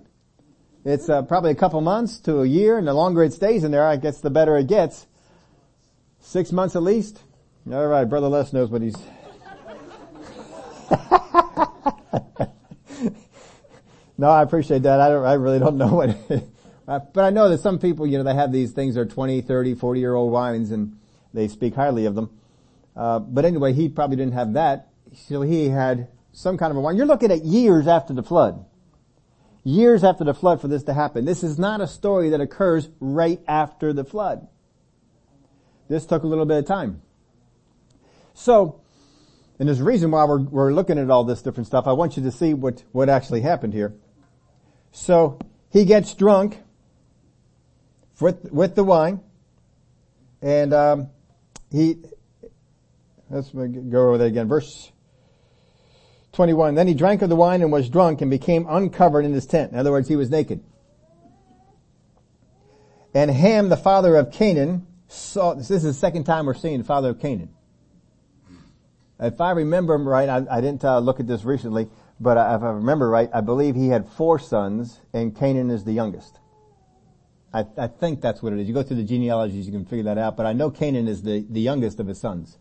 It's 0.84 1.08
uh, 1.08 1.22
probably 1.22 1.52
a 1.52 1.54
couple 1.56 1.80
months 1.80 2.20
to 2.20 2.42
a 2.42 2.46
year 2.46 2.76
and 2.76 2.86
the 2.86 2.92
longer 2.92 3.22
it 3.24 3.32
stays 3.32 3.64
in 3.64 3.70
there, 3.70 3.86
I 3.86 3.96
guess 3.96 4.20
the 4.20 4.28
better 4.28 4.58
it 4.58 4.66
gets. 4.66 5.06
Six 6.20 6.52
months 6.52 6.76
at 6.76 6.82
least. 6.82 7.18
Alright, 7.66 8.10
Brother 8.10 8.28
Les 8.28 8.52
knows 8.52 8.68
what 8.68 8.82
he's 8.82 8.94
No, 14.18 14.28
I 14.28 14.42
appreciate 14.42 14.82
that. 14.82 15.00
I 15.00 15.08
don't, 15.08 15.24
I 15.24 15.34
really 15.34 15.60
don't 15.60 15.76
know 15.78 15.94
what, 15.94 17.12
but 17.14 17.24
I 17.24 17.30
know 17.30 17.48
that 17.48 17.60
some 17.60 17.78
people, 17.78 18.06
you 18.06 18.18
know, 18.18 18.24
they 18.24 18.34
have 18.34 18.52
these 18.52 18.72
things, 18.72 18.96
they're 18.96 19.06
20, 19.06 19.40
30, 19.42 19.74
40 19.76 20.00
year 20.00 20.14
old 20.14 20.32
wines 20.32 20.72
and 20.72 20.98
they 21.32 21.46
speak 21.46 21.74
highly 21.74 22.04
of 22.04 22.16
them. 22.16 22.30
Uh, 22.96 23.20
but 23.20 23.44
anyway, 23.44 23.72
he 23.72 23.88
probably 23.88 24.16
didn't 24.16 24.32
have 24.32 24.54
that. 24.54 24.88
So 25.14 25.42
he 25.42 25.68
had 25.68 26.08
some 26.32 26.58
kind 26.58 26.72
of 26.72 26.76
a 26.76 26.80
wine. 26.80 26.96
You're 26.96 27.06
looking 27.06 27.30
at 27.30 27.44
years 27.44 27.86
after 27.86 28.12
the 28.12 28.24
flood. 28.24 28.64
Years 29.62 30.02
after 30.02 30.24
the 30.24 30.34
flood 30.34 30.60
for 30.60 30.68
this 30.68 30.82
to 30.84 30.94
happen. 30.94 31.24
This 31.24 31.44
is 31.44 31.58
not 31.58 31.80
a 31.80 31.86
story 31.86 32.30
that 32.30 32.40
occurs 32.40 32.88
right 33.00 33.40
after 33.46 33.92
the 33.92 34.04
flood. 34.04 34.48
This 35.88 36.06
took 36.06 36.22
a 36.22 36.26
little 36.26 36.44
bit 36.44 36.58
of 36.58 36.66
time. 36.66 37.02
So, 38.34 38.80
and 39.58 39.68
there's 39.68 39.80
a 39.80 39.84
reason 39.84 40.10
why 40.10 40.24
we're, 40.24 40.40
we're 40.40 40.72
looking 40.72 40.98
at 40.98 41.10
all 41.10 41.24
this 41.24 41.42
different 41.42 41.66
stuff. 41.66 41.86
I 41.86 41.92
want 41.92 42.16
you 42.16 42.22
to 42.24 42.30
see 42.30 42.54
what, 42.54 42.82
what 42.92 43.08
actually 43.08 43.40
happened 43.42 43.74
here. 43.74 43.94
So, 44.92 45.38
he 45.70 45.84
gets 45.84 46.14
drunk 46.14 46.62
with, 48.20 48.50
with 48.52 48.74
the 48.74 48.84
wine 48.84 49.20
and, 50.42 50.72
um, 50.72 51.10
he, 51.70 51.96
let's 53.30 53.50
go 53.50 54.08
over 54.08 54.18
that 54.18 54.24
again. 54.24 54.48
Verse 54.48 54.90
21. 56.32 56.74
Then 56.74 56.86
he 56.86 56.94
drank 56.94 57.22
of 57.22 57.28
the 57.28 57.36
wine 57.36 57.62
and 57.62 57.72
was 57.72 57.88
drunk 57.88 58.20
and 58.20 58.30
became 58.30 58.66
uncovered 58.68 59.24
in 59.24 59.32
his 59.32 59.46
tent. 59.46 59.72
In 59.72 59.78
other 59.78 59.90
words, 59.90 60.08
he 60.08 60.16
was 60.16 60.30
naked. 60.30 60.62
And 63.14 63.30
Ham, 63.30 63.68
the 63.68 63.76
father 63.76 64.16
of 64.16 64.32
Canaan, 64.32 64.86
saw, 65.08 65.54
this 65.54 65.70
is 65.70 65.82
the 65.82 65.94
second 65.94 66.24
time 66.24 66.46
we're 66.46 66.54
seeing 66.54 66.78
the 66.78 66.84
father 66.84 67.10
of 67.10 67.20
Canaan. 67.20 67.48
If 69.18 69.40
I 69.40 69.50
remember 69.50 69.96
right, 69.96 70.28
I, 70.28 70.44
I 70.48 70.60
didn't 70.60 70.84
uh, 70.84 71.00
look 71.00 71.18
at 71.18 71.26
this 71.26 71.44
recently, 71.44 71.88
but 72.20 72.36
if 72.36 72.62
I 72.62 72.70
remember 72.70 73.08
right, 73.08 73.30
I 73.32 73.40
believe 73.40 73.74
he 73.74 73.88
had 73.88 74.08
four 74.08 74.38
sons 74.38 75.00
and 75.12 75.36
Canaan 75.36 75.70
is 75.70 75.84
the 75.84 75.92
youngest. 75.92 76.38
I, 77.52 77.64
I, 77.78 77.86
think 77.86 78.20
that's 78.20 78.42
what 78.42 78.52
it 78.52 78.58
is. 78.58 78.68
You 78.68 78.74
go 78.74 78.82
through 78.82 78.96
the 78.96 79.04
genealogies, 79.04 79.66
you 79.66 79.72
can 79.72 79.84
figure 79.84 80.04
that 80.04 80.18
out, 80.18 80.36
but 80.36 80.44
I 80.44 80.52
know 80.52 80.70
Canaan 80.70 81.08
is 81.08 81.22
the, 81.22 81.46
the 81.48 81.60
youngest 81.60 81.98
of 81.98 82.06
his 82.06 82.20
sons. 82.20 82.58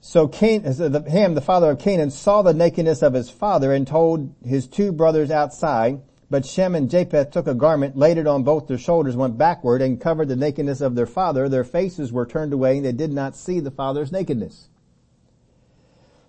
So 0.00 0.30
so 0.30 0.88
the, 0.88 1.04
Ham, 1.10 1.34
the 1.34 1.40
father 1.40 1.70
of 1.70 1.78
Canaan, 1.78 2.10
saw 2.10 2.42
the 2.42 2.54
nakedness 2.54 3.02
of 3.02 3.12
his 3.12 3.30
father 3.30 3.72
and 3.72 3.86
told 3.86 4.34
his 4.44 4.66
two 4.66 4.92
brothers 4.92 5.30
outside, 5.30 6.00
but 6.30 6.46
Shem 6.46 6.74
and 6.74 6.88
Japheth 6.88 7.30
took 7.30 7.46
a 7.46 7.54
garment, 7.54 7.96
laid 7.96 8.16
it 8.16 8.26
on 8.26 8.42
both 8.42 8.66
their 8.66 8.78
shoulders, 8.78 9.16
went 9.16 9.36
backward, 9.36 9.82
and 9.82 10.00
covered 10.00 10.28
the 10.28 10.36
nakedness 10.36 10.80
of 10.80 10.94
their 10.94 11.06
father. 11.06 11.48
Their 11.48 11.64
faces 11.64 12.12
were 12.12 12.24
turned 12.24 12.52
away, 12.52 12.78
and 12.78 12.86
they 12.86 12.92
did 12.92 13.12
not 13.12 13.36
see 13.36 13.60
the 13.60 13.70
father's 13.70 14.10
nakedness. 14.10 14.69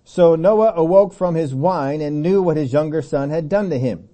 So 0.04 0.34
Noah 0.34 0.72
awoke 0.76 1.14
from 1.14 1.34
his 1.34 1.54
wine 1.54 2.00
and 2.00 2.22
knew 2.22 2.42
what 2.42 2.56
his 2.56 2.72
younger 2.72 3.02
son 3.02 3.30
had 3.30 3.48
done 3.48 3.70
to 3.70 3.78
him. 3.78 4.08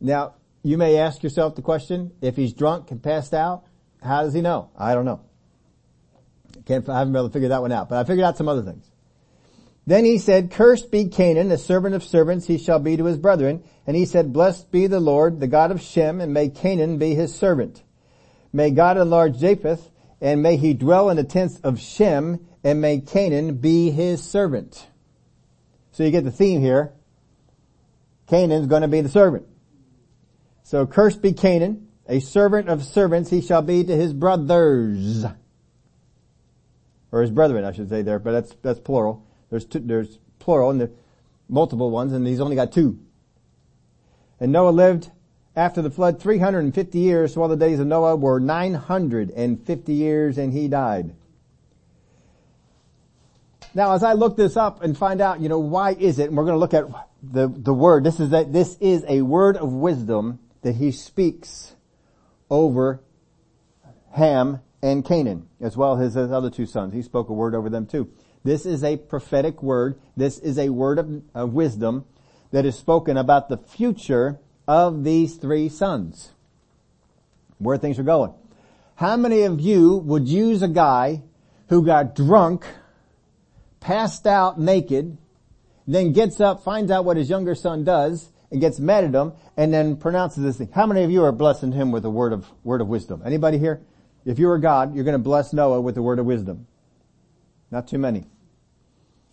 Now, 0.00 0.34
you 0.62 0.78
may 0.78 0.96
ask 0.98 1.22
yourself 1.22 1.54
the 1.54 1.62
question, 1.62 2.12
if 2.20 2.36
he's 2.36 2.52
drunk 2.52 2.90
and 2.90 3.02
passed 3.02 3.34
out, 3.34 3.64
how 4.02 4.22
does 4.22 4.34
he 4.34 4.40
know? 4.40 4.70
I 4.76 4.94
don't 4.94 5.04
know. 5.04 5.20
Can't, 6.64 6.88
I 6.88 6.98
haven't 6.98 7.12
been 7.12 7.20
able 7.20 7.28
to 7.28 7.32
figure 7.32 7.50
that 7.50 7.62
one 7.62 7.72
out, 7.72 7.88
but 7.88 7.98
I 7.98 8.04
figured 8.04 8.24
out 8.24 8.36
some 8.36 8.48
other 8.48 8.62
things. 8.62 8.90
Then 9.86 10.04
he 10.04 10.18
said, 10.18 10.50
Cursed 10.50 10.90
be 10.90 11.06
Canaan, 11.06 11.48
the 11.48 11.58
servant 11.58 11.94
of 11.94 12.02
servants 12.02 12.46
he 12.46 12.58
shall 12.58 12.80
be 12.80 12.96
to 12.96 13.04
his 13.04 13.18
brethren. 13.18 13.62
And 13.86 13.96
he 13.96 14.04
said, 14.04 14.32
Blessed 14.32 14.72
be 14.72 14.88
the 14.88 14.98
Lord, 14.98 15.38
the 15.38 15.46
God 15.46 15.70
of 15.70 15.80
Shem, 15.80 16.20
and 16.20 16.34
may 16.34 16.48
Canaan 16.48 16.98
be 16.98 17.14
his 17.14 17.32
servant. 17.34 17.84
May 18.52 18.72
God 18.72 18.98
enlarge 18.98 19.38
Japheth, 19.38 19.90
and 20.20 20.42
may 20.42 20.56
he 20.56 20.74
dwell 20.74 21.10
in 21.10 21.16
the 21.16 21.24
tents 21.24 21.58
of 21.60 21.80
Shem, 21.80 22.46
and 22.64 22.80
may 22.80 23.00
Canaan 23.00 23.56
be 23.56 23.90
his 23.90 24.22
servant. 24.22 24.86
So 25.92 26.02
you 26.02 26.10
get 26.10 26.24
the 26.24 26.30
theme 26.30 26.60
here. 26.60 26.92
Canaan's 28.26 28.66
to 28.66 28.88
be 28.88 29.00
the 29.00 29.08
servant. 29.08 29.46
So 30.62 30.84
cursed 30.86 31.22
be 31.22 31.32
Canaan, 31.32 31.88
a 32.08 32.20
servant 32.20 32.68
of 32.68 32.82
servants 32.84 33.30
he 33.30 33.40
shall 33.40 33.62
be 33.62 33.84
to 33.84 33.96
his 33.96 34.12
brothers. 34.12 35.24
Or 37.12 37.22
his 37.22 37.30
brethren, 37.30 37.64
I 37.64 37.72
should 37.72 37.88
say 37.88 38.02
there, 38.02 38.18
but 38.18 38.32
that's, 38.32 38.54
that's 38.62 38.80
plural. 38.80 39.26
There's 39.48 39.64
two, 39.64 39.78
there's 39.78 40.18
plural 40.38 40.70
and 40.70 40.80
the 40.80 40.90
multiple 41.48 41.90
ones 41.90 42.12
and 42.12 42.26
he's 42.26 42.40
only 42.40 42.56
got 42.56 42.72
two. 42.72 42.98
And 44.40 44.52
Noah 44.52 44.70
lived 44.70 45.10
after 45.56 45.80
the 45.80 45.90
flood 45.90 46.20
350 46.20 46.98
years, 46.98 47.36
all 47.36 47.48
the 47.48 47.56
days 47.56 47.80
of 47.80 47.86
Noah 47.86 48.14
were 48.14 48.38
950 48.38 49.92
years 49.92 50.36
and 50.36 50.52
he 50.52 50.68
died. 50.68 51.14
Now 53.74 53.94
as 53.94 54.02
I 54.02 54.12
look 54.12 54.36
this 54.36 54.56
up 54.56 54.82
and 54.82 54.96
find 54.96 55.20
out, 55.20 55.40
you 55.40 55.48
know, 55.48 55.58
why 55.58 55.92
is 55.92 56.18
it, 56.18 56.28
and 56.28 56.36
we're 56.36 56.44
going 56.44 56.54
to 56.54 56.58
look 56.58 56.74
at 56.74 56.84
the, 57.22 57.48
the 57.48 57.74
word, 57.74 58.04
this 58.04 58.20
is 58.20 58.30
this 58.30 58.76
is 58.80 59.04
a 59.08 59.22
word 59.22 59.56
of 59.56 59.72
wisdom 59.72 60.38
that 60.62 60.76
he 60.76 60.92
speaks 60.92 61.74
over 62.50 63.00
Ham 64.12 64.60
and 64.82 65.04
Canaan, 65.04 65.48
as 65.60 65.76
well 65.76 66.00
as 66.00 66.14
his 66.14 66.30
other 66.30 66.50
two 66.50 66.66
sons. 66.66 66.92
He 66.92 67.02
spoke 67.02 67.28
a 67.28 67.32
word 67.32 67.54
over 67.54 67.68
them 67.68 67.86
too. 67.86 68.10
This 68.44 68.64
is 68.64 68.84
a 68.84 68.96
prophetic 68.96 69.62
word. 69.62 69.98
This 70.16 70.38
is 70.38 70.58
a 70.58 70.68
word 70.68 70.98
of, 70.98 71.22
of 71.34 71.52
wisdom 71.52 72.04
that 72.52 72.64
is 72.64 72.76
spoken 72.76 73.16
about 73.16 73.48
the 73.48 73.56
future 73.56 74.38
of 74.66 75.04
these 75.04 75.36
three 75.36 75.68
sons. 75.68 76.32
Where 77.58 77.78
things 77.78 77.98
are 77.98 78.04
going. 78.04 78.34
How 78.96 79.16
many 79.16 79.42
of 79.42 79.60
you 79.60 79.96
would 79.98 80.28
use 80.28 80.62
a 80.62 80.68
guy 80.68 81.22
who 81.68 81.84
got 81.84 82.14
drunk, 82.14 82.64
passed 83.80 84.26
out 84.26 84.58
naked, 84.58 85.18
then 85.86 86.12
gets 86.12 86.40
up, 86.40 86.64
finds 86.64 86.90
out 86.90 87.04
what 87.04 87.16
his 87.16 87.30
younger 87.30 87.54
son 87.54 87.84
does, 87.84 88.30
and 88.50 88.60
gets 88.60 88.78
mad 88.78 89.04
at 89.04 89.14
him, 89.14 89.32
and 89.56 89.72
then 89.72 89.96
pronounces 89.96 90.42
this 90.42 90.58
thing. 90.58 90.70
How 90.72 90.86
many 90.86 91.02
of 91.02 91.10
you 91.10 91.24
are 91.24 91.32
blessing 91.32 91.72
him 91.72 91.90
with 91.90 92.04
a 92.04 92.10
word 92.10 92.32
of, 92.32 92.46
word 92.64 92.80
of 92.80 92.88
wisdom? 92.88 93.22
Anybody 93.24 93.58
here? 93.58 93.82
If 94.24 94.38
you 94.38 94.46
were 94.48 94.58
God, 94.58 94.94
you're 94.94 95.04
going 95.04 95.12
to 95.12 95.18
bless 95.18 95.52
Noah 95.52 95.80
with 95.80 95.96
a 95.96 96.02
word 96.02 96.18
of 96.18 96.26
wisdom. 96.26 96.66
Not 97.70 97.88
too 97.88 97.98
many. 97.98 98.24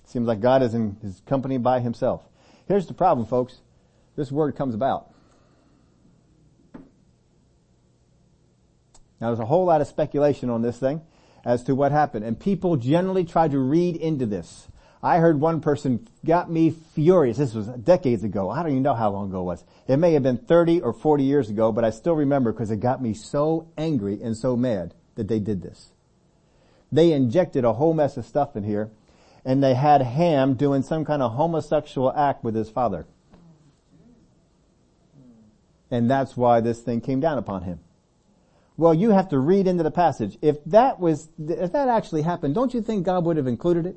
Seems 0.05 0.27
like 0.27 0.41
God 0.41 0.61
is 0.61 0.73
in 0.73 0.97
his 1.01 1.21
company 1.25 1.57
by 1.57 1.79
himself. 1.79 2.21
Here's 2.67 2.87
the 2.87 2.93
problem, 2.93 3.25
folks. 3.25 3.61
This 4.15 4.31
word 4.31 4.55
comes 4.55 4.75
about. 4.75 5.12
Now 9.23 9.29
there's 9.29 9.39
a 9.39 9.45
whole 9.45 9.63
lot 9.63 9.79
of 9.79 9.87
speculation 9.87 10.49
on 10.49 10.63
this 10.63 10.77
thing 10.77 11.01
as 11.45 11.63
to 11.63 11.75
what 11.75 11.93
happened. 11.93 12.25
And 12.25 12.37
people 12.37 12.75
generally 12.75 13.23
try 13.23 13.47
to 13.47 13.57
read 13.57 13.95
into 13.95 14.25
this. 14.25 14.67
I 15.01 15.19
heard 15.19 15.39
one 15.39 15.61
person 15.61 16.09
got 16.25 16.51
me 16.51 16.71
furious. 16.71 17.37
This 17.37 17.53
was 17.53 17.67
decades 17.67 18.25
ago. 18.25 18.49
I 18.49 18.61
don't 18.61 18.73
even 18.73 18.83
know 18.83 18.95
how 18.95 19.11
long 19.11 19.29
ago 19.29 19.39
it 19.39 19.43
was. 19.45 19.63
It 19.87 19.95
may 19.95 20.11
have 20.11 20.23
been 20.23 20.39
30 20.39 20.81
or 20.81 20.91
40 20.91 21.23
years 21.23 21.49
ago, 21.49 21.71
but 21.71 21.85
I 21.85 21.91
still 21.91 22.15
remember 22.15 22.51
because 22.51 22.69
it 22.69 22.81
got 22.81 23.01
me 23.01 23.13
so 23.13 23.69
angry 23.77 24.21
and 24.21 24.35
so 24.35 24.57
mad 24.57 24.93
that 25.15 25.29
they 25.29 25.39
did 25.39 25.61
this. 25.61 25.93
They 26.91 27.13
injected 27.13 27.63
a 27.63 27.71
whole 27.71 27.93
mess 27.93 28.17
of 28.17 28.25
stuff 28.25 28.57
in 28.57 28.65
here 28.65 28.91
and 29.45 29.63
they 29.63 29.73
had 29.73 30.01
Ham 30.01 30.55
doing 30.55 30.83
some 30.83 31.05
kind 31.05 31.21
of 31.21 31.31
homosexual 31.31 32.11
act 32.11 32.43
with 32.43 32.55
his 32.55 32.69
father. 32.69 33.05
And 35.89 36.11
that's 36.11 36.35
why 36.35 36.59
this 36.59 36.81
thing 36.81 36.99
came 36.99 37.21
down 37.21 37.37
upon 37.37 37.63
him. 37.63 37.79
Well, 38.75 38.93
you 38.93 39.11
have 39.11 39.29
to 39.29 39.39
read 39.39 39.67
into 39.67 39.83
the 39.83 39.91
passage. 39.91 40.37
If 40.41 40.63
that 40.65 40.99
was, 40.99 41.29
if 41.37 41.73
that 41.73 41.89
actually 41.89 42.23
happened, 42.23 42.55
don't 42.55 42.73
you 42.73 42.81
think 42.81 43.05
God 43.05 43.25
would 43.25 43.37
have 43.37 43.47
included 43.47 43.85
it? 43.85 43.95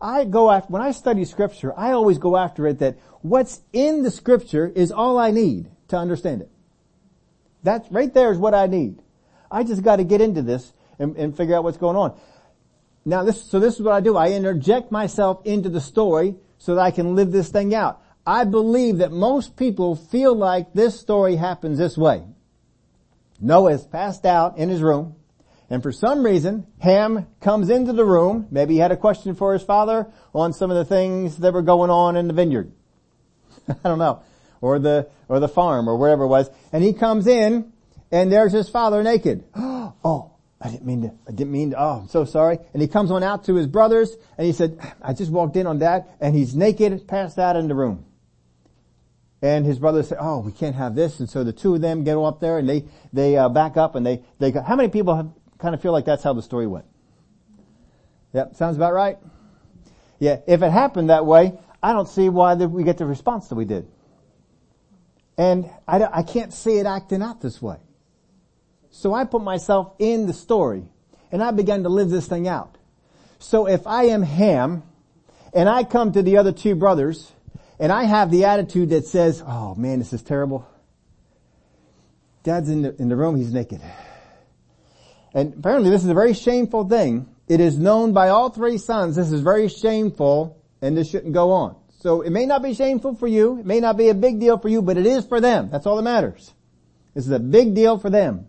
I 0.00 0.24
go 0.24 0.50
after, 0.50 0.72
when 0.72 0.82
I 0.82 0.92
study 0.92 1.24
scripture, 1.24 1.78
I 1.78 1.92
always 1.92 2.18
go 2.18 2.36
after 2.36 2.66
it 2.66 2.78
that 2.78 2.98
what's 3.20 3.60
in 3.72 4.02
the 4.02 4.10
scripture 4.10 4.66
is 4.74 4.90
all 4.90 5.18
I 5.18 5.30
need 5.30 5.70
to 5.88 5.96
understand 5.96 6.42
it. 6.42 6.50
That 7.62 7.86
right 7.90 8.12
there 8.12 8.32
is 8.32 8.38
what 8.38 8.54
I 8.54 8.66
need. 8.66 9.02
I 9.50 9.62
just 9.62 9.82
got 9.82 9.96
to 9.96 10.04
get 10.04 10.20
into 10.20 10.42
this 10.42 10.72
and, 10.98 11.16
and 11.16 11.36
figure 11.36 11.54
out 11.54 11.64
what's 11.64 11.76
going 11.76 11.96
on. 11.96 12.18
Now 13.04 13.24
this, 13.24 13.42
so 13.44 13.60
this 13.60 13.74
is 13.74 13.82
what 13.82 13.92
I 13.92 14.00
do. 14.00 14.16
I 14.16 14.30
interject 14.30 14.90
myself 14.90 15.44
into 15.44 15.68
the 15.68 15.80
story 15.80 16.34
so 16.58 16.74
that 16.74 16.80
I 16.80 16.90
can 16.90 17.14
live 17.14 17.30
this 17.30 17.50
thing 17.50 17.74
out. 17.74 18.02
I 18.26 18.44
believe 18.44 18.98
that 18.98 19.12
most 19.12 19.56
people 19.56 19.96
feel 19.96 20.34
like 20.34 20.72
this 20.72 20.98
story 20.98 21.36
happens 21.36 21.78
this 21.78 21.96
way. 21.96 22.24
Noah 23.40 23.72
is 23.72 23.86
passed 23.86 24.26
out 24.26 24.58
in 24.58 24.68
his 24.68 24.82
room, 24.82 25.16
and 25.70 25.82
for 25.82 25.92
some 25.92 26.24
reason, 26.24 26.66
Ham 26.80 27.26
comes 27.40 27.70
into 27.70 27.92
the 27.92 28.04
room. 28.04 28.48
Maybe 28.50 28.74
he 28.74 28.80
had 28.80 28.90
a 28.90 28.96
question 28.96 29.36
for 29.36 29.52
his 29.52 29.62
father 29.62 30.12
on 30.34 30.52
some 30.52 30.70
of 30.70 30.76
the 30.76 30.84
things 30.84 31.36
that 31.38 31.52
were 31.52 31.62
going 31.62 31.90
on 31.90 32.16
in 32.16 32.26
the 32.26 32.34
vineyard. 32.34 32.72
I 33.68 33.88
don't 33.88 33.98
know. 33.98 34.22
Or 34.60 34.78
the, 34.78 35.08
or 35.28 35.40
the 35.40 35.48
farm 35.48 35.88
or 35.88 35.96
wherever 35.96 36.24
it 36.24 36.28
was. 36.28 36.50
And 36.72 36.82
he 36.82 36.92
comes 36.92 37.26
in, 37.26 37.72
and 38.10 38.32
there's 38.32 38.52
his 38.52 38.68
father 38.68 39.02
naked. 39.02 39.44
oh, 39.56 40.32
I 40.60 40.70
didn't 40.70 40.84
mean 40.84 41.02
to, 41.02 41.14
I 41.26 41.30
didn't 41.30 41.52
mean 41.52 41.70
to, 41.70 41.80
oh, 41.80 42.00
I'm 42.00 42.08
so 42.08 42.24
sorry. 42.24 42.58
And 42.72 42.82
he 42.82 42.88
comes 42.88 43.10
on 43.10 43.22
out 43.22 43.44
to 43.44 43.54
his 43.54 43.66
brothers 43.66 44.14
and 44.36 44.46
he 44.46 44.52
said, 44.52 44.78
I 45.00 45.14
just 45.14 45.30
walked 45.30 45.56
in 45.56 45.66
on 45.66 45.78
dad 45.78 46.04
and 46.20 46.34
he's 46.34 46.54
naked, 46.54 47.08
passed 47.08 47.38
out 47.38 47.56
in 47.56 47.68
the 47.68 47.74
room. 47.74 48.04
And 49.42 49.64
his 49.64 49.78
brothers 49.78 50.08
say, 50.08 50.16
oh, 50.18 50.40
we 50.40 50.52
can't 50.52 50.76
have 50.76 50.94
this. 50.94 51.18
And 51.18 51.28
so 51.28 51.44
the 51.44 51.52
two 51.52 51.74
of 51.74 51.80
them 51.80 52.04
get 52.04 52.16
up 52.16 52.40
there 52.40 52.58
and 52.58 52.68
they, 52.68 52.84
they 53.12 53.36
uh, 53.36 53.48
back 53.48 53.76
up 53.76 53.94
and 53.94 54.04
they, 54.04 54.22
they 54.38 54.52
go, 54.52 54.62
how 54.62 54.76
many 54.76 54.90
people 54.90 55.14
have, 55.14 55.30
kind 55.58 55.74
of 55.74 55.80
feel 55.80 55.92
like 55.92 56.04
that's 56.04 56.22
how 56.22 56.34
the 56.34 56.42
story 56.42 56.66
went? 56.66 56.84
Yep, 58.34 58.54
sounds 58.56 58.76
about 58.76 58.92
right. 58.92 59.18
Yeah, 60.18 60.40
if 60.46 60.62
it 60.62 60.70
happened 60.70 61.08
that 61.10 61.24
way, 61.24 61.58
I 61.82 61.92
don't 61.92 62.08
see 62.08 62.28
why 62.28 62.54
we 62.54 62.84
get 62.84 62.98
the 62.98 63.06
response 63.06 63.48
that 63.48 63.54
we 63.54 63.64
did. 63.64 63.88
And 65.38 65.70
I, 65.88 66.04
I 66.04 66.22
can't 66.22 66.52
see 66.52 66.76
it 66.76 66.84
acting 66.84 67.22
out 67.22 67.40
this 67.40 67.62
way. 67.62 67.78
So 68.90 69.14
I 69.14 69.24
put 69.24 69.42
myself 69.42 69.94
in 69.98 70.26
the 70.26 70.34
story 70.34 70.84
and 71.32 71.42
I 71.42 71.50
began 71.52 71.84
to 71.84 71.88
live 71.88 72.10
this 72.10 72.28
thing 72.28 72.46
out. 72.46 72.76
So 73.38 73.66
if 73.66 73.86
I 73.86 74.04
am 74.04 74.22
Ham 74.22 74.82
and 75.54 75.68
I 75.68 75.84
come 75.84 76.12
to 76.12 76.22
the 76.22 76.36
other 76.36 76.52
two 76.52 76.74
brothers 76.74 77.32
and 77.80 77.90
I 77.90 78.04
have 78.04 78.30
the 78.30 78.44
attitude 78.44 78.90
that 78.90 79.06
says, 79.06 79.42
oh 79.44 79.74
man, 79.74 79.98
this 79.98 80.12
is 80.12 80.22
terrible. 80.22 80.68
Dad's 82.42 82.68
in 82.68 82.82
the, 82.82 82.94
in 83.00 83.08
the 83.08 83.16
room, 83.16 83.36
he's 83.36 83.52
naked. 83.52 83.80
And 85.32 85.54
apparently 85.54 85.90
this 85.90 86.04
is 86.04 86.08
a 86.10 86.14
very 86.14 86.34
shameful 86.34 86.86
thing. 86.88 87.26
It 87.48 87.58
is 87.58 87.78
known 87.78 88.12
by 88.12 88.28
all 88.28 88.50
three 88.50 88.76
sons 88.76 89.16
this 89.16 89.32
is 89.32 89.40
very 89.40 89.68
shameful 89.68 90.62
and 90.82 90.96
this 90.96 91.10
shouldn't 91.10 91.32
go 91.32 91.52
on. 91.52 91.76
So 92.00 92.20
it 92.20 92.30
may 92.30 92.44
not 92.44 92.62
be 92.62 92.74
shameful 92.74 93.14
for 93.14 93.26
you, 93.26 93.58
it 93.58 93.66
may 93.66 93.80
not 93.80 93.96
be 93.96 94.10
a 94.10 94.14
big 94.14 94.40
deal 94.40 94.58
for 94.58 94.68
you, 94.68 94.82
but 94.82 94.98
it 94.98 95.06
is 95.06 95.26
for 95.26 95.40
them. 95.40 95.70
That's 95.70 95.86
all 95.86 95.96
that 95.96 96.02
matters. 96.02 96.52
This 97.14 97.24
is 97.24 97.32
a 97.32 97.38
big 97.38 97.74
deal 97.74 97.98
for 97.98 98.10
them. 98.10 98.46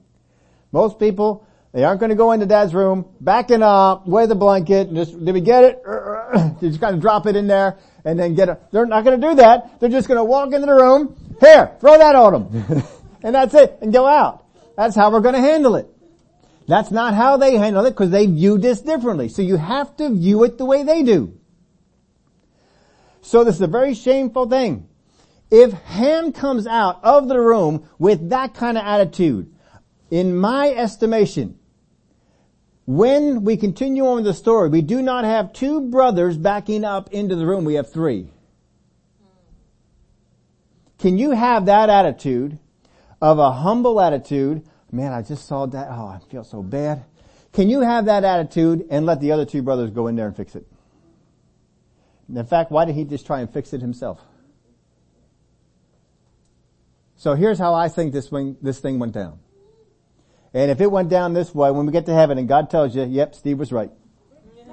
Most 0.73 0.99
people, 0.99 1.47
they 1.74 1.86
aren't 1.86 2.01
going 2.01 2.09
to 2.09 2.15
go 2.15 2.34
into 2.34 2.45
dad's 2.45 2.74
room, 2.74 3.05
backing 3.22 3.63
up, 3.63 4.05
wear 4.05 4.28
the 4.28 4.36
blanket, 4.36 4.89
and 4.89 4.97
just, 4.97 5.24
did 5.24 5.34
we 5.34 5.39
get 5.39 5.63
it? 5.63 5.82
you 6.61 6.69
just 6.69 6.82
kind 6.82 6.95
of 6.95 7.01
drop 7.01 7.26
it 7.28 7.36
in 7.38 7.47
there, 7.47 7.78
and 8.03 8.19
then 8.19 8.36
get 8.36 8.49
it. 8.49 8.61
They're 8.72 8.86
not 8.86 9.05
going 9.05 9.19
to 9.19 9.28
do 9.30 9.36
that. 9.36 9.80
They're 9.80 9.89
just 9.89 10.07
going 10.07 10.17
to 10.17 10.24
walk 10.24 10.53
into 10.53 10.65
the 10.65 10.74
room, 10.74 11.15
here, 11.39 11.72
throw 11.80 11.97
that 11.97 12.15
on 12.15 12.34
them. 12.34 12.84
and 13.24 13.34
that's 13.34 13.53
it, 13.53 13.78
and 13.82 13.93
go 13.93 14.05
out. 14.05 14.45
That's 14.76 14.95
how 14.95 15.11
we're 15.11 15.22
going 15.22 15.36
to 15.36 15.41
handle 15.41 15.76
it. 15.76 15.88
That's 16.67 16.91
not 16.91 17.13
how 17.13 17.38
they 17.38 17.55
handle 17.55 17.86
it 17.86 17.91
because 17.91 18.11
they 18.11 18.26
view 18.26 18.57
this 18.57 18.82
differently. 18.82 19.30
So 19.30 19.41
you 19.41 19.57
have 19.57 19.95
to 19.97 20.09
view 20.13 20.43
it 20.43 20.57
the 20.57 20.65
way 20.65 20.84
they 20.84 21.03
do. 21.03 21.38
So 23.22 23.43
this 23.43 23.55
is 23.55 23.61
a 23.61 23.67
very 23.67 23.93
shameful 23.93 24.49
thing. 24.49 24.88
If 25.49 25.74
Ham 25.74 26.32
comes 26.32 26.67
out 26.67 26.99
of 27.03 27.28
the 27.28 27.39
room 27.39 27.89
with 27.99 28.30
that 28.30 28.53
kind 28.53 28.78
of 28.78 28.86
attitude, 28.86 29.53
in 30.09 30.36
my 30.36 30.69
estimation, 30.69 31.57
when 32.91 33.43
we 33.45 33.55
continue 33.55 34.05
on 34.05 34.17
with 34.17 34.25
the 34.25 34.33
story, 34.33 34.67
we 34.67 34.81
do 34.81 35.01
not 35.01 35.23
have 35.23 35.53
two 35.53 35.89
brothers 35.89 36.37
backing 36.37 36.83
up 36.83 37.13
into 37.13 37.35
the 37.35 37.45
room, 37.45 37.63
we 37.63 37.75
have 37.75 37.91
three. 37.91 38.29
Can 40.99 41.17
you 41.17 41.31
have 41.31 41.67
that 41.67 41.89
attitude 41.89 42.59
of 43.21 43.39
a 43.39 43.51
humble 43.51 44.01
attitude? 44.01 44.63
Man, 44.91 45.13
I 45.13 45.21
just 45.21 45.47
saw 45.47 45.65
that. 45.67 45.87
Oh, 45.89 46.05
I 46.05 46.19
feel 46.29 46.43
so 46.43 46.61
bad. 46.61 47.05
Can 47.53 47.69
you 47.69 47.79
have 47.79 48.05
that 48.05 48.25
attitude 48.25 48.85
and 48.89 49.05
let 49.05 49.21
the 49.21 49.31
other 49.31 49.45
two 49.45 49.61
brothers 49.61 49.89
go 49.91 50.07
in 50.07 50.15
there 50.15 50.27
and 50.27 50.35
fix 50.35 50.55
it? 50.55 50.67
In 52.27 52.45
fact, 52.45 52.71
why 52.71 52.85
did 52.85 52.95
he 52.95 53.05
just 53.05 53.25
try 53.25 53.39
and 53.39 53.51
fix 53.51 53.73
it 53.73 53.81
himself? 53.81 54.19
So 57.15 57.35
here's 57.35 57.57
how 57.57 57.73
I 57.73 57.87
think 57.87 58.13
this 58.13 58.27
thing 58.79 58.99
went 58.99 59.13
down. 59.13 59.39
And 60.53 60.69
if 60.69 60.81
it 60.81 60.91
went 60.91 61.09
down 61.09 61.33
this 61.33 61.55
way, 61.55 61.71
when 61.71 61.85
we 61.85 61.91
get 61.91 62.05
to 62.07 62.13
heaven 62.13 62.37
and 62.37 62.47
God 62.47 62.69
tells 62.69 62.95
you, 62.95 63.03
yep, 63.03 63.35
Steve 63.35 63.57
was 63.57 63.71
right. 63.71 63.91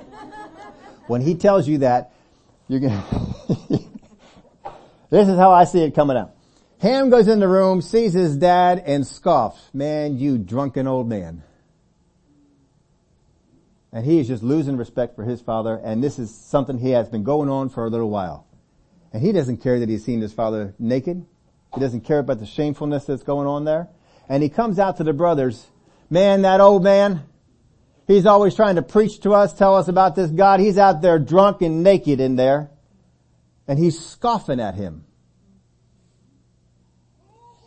when 1.07 1.21
he 1.21 1.37
tells 1.37 1.69
you 1.69 1.79
that, 1.79 2.13
you're 2.67 2.81
gonna, 2.81 3.05
this 5.11 5.29
is 5.29 5.39
how 5.39 5.53
I 5.53 5.65
see 5.65 5.83
it 5.83 5.95
coming 5.95 6.17
out. 6.17 6.35
Ham 6.81 7.11
goes 7.11 7.27
in 7.27 7.41
the 7.41 7.49
room, 7.49 7.81
sees 7.83 8.13
his 8.13 8.37
dad, 8.37 8.83
and 8.87 9.07
scoffs. 9.07 9.61
Man, 9.73 10.19
you 10.19 10.39
drunken 10.39 10.87
old 10.87 11.09
man. 11.09 11.43
And 13.93 14.05
he 14.05 14.21
is 14.21 14.29
just 14.29 14.43
losing 14.43 14.77
respect 14.77 15.17
for 15.17 15.25
his 15.25 15.41
father, 15.41 15.81
and 15.83 16.05
this 16.05 16.19
is 16.19 16.33
something 16.33 16.79
he 16.79 16.91
has 16.91 17.09
been 17.09 17.25
going 17.25 17.49
on 17.49 17.71
for 17.71 17.87
a 17.87 17.89
little 17.89 18.11
while. 18.11 18.47
And 19.13 19.23
he 19.23 19.33
doesn't 19.33 19.59
care 19.59 19.81
that 19.81 19.89
he's 19.89 20.05
seen 20.05 20.21
his 20.21 20.33
father 20.33 20.75
naked. 20.79 21.25
He 21.75 21.81
doesn't 21.81 22.03
care 22.03 22.19
about 22.19 22.39
the 22.39 22.47
shamefulness 22.47 23.07
that's 23.07 23.23
going 23.23 23.47
on 23.47 23.65
there. 23.65 23.89
And 24.29 24.43
he 24.43 24.49
comes 24.49 24.79
out 24.79 24.99
to 24.99 25.05
the 25.05 25.13
brothers, 25.13 25.67
man, 26.11 26.43
that 26.43 26.61
old 26.61 26.85
man, 26.85 27.23
he's 28.07 28.27
always 28.27 28.55
trying 28.55 28.77
to 28.77 28.83
preach 28.83 29.21
to 29.21 29.33
us, 29.33 29.55
tell 29.55 29.75
us 29.75 29.89
about 29.89 30.15
this 30.17 30.31
God. 30.31 30.61
He's 30.61 30.79
out 30.79 31.01
there 31.01 31.19
drunk 31.19 31.63
and 31.63 31.83
naked 31.83 32.21
in 32.21 32.37
there. 32.37 32.71
And 33.67 33.79
he's 33.79 33.99
scoffing 33.99 34.61
at 34.61 34.75
him. 34.75 35.05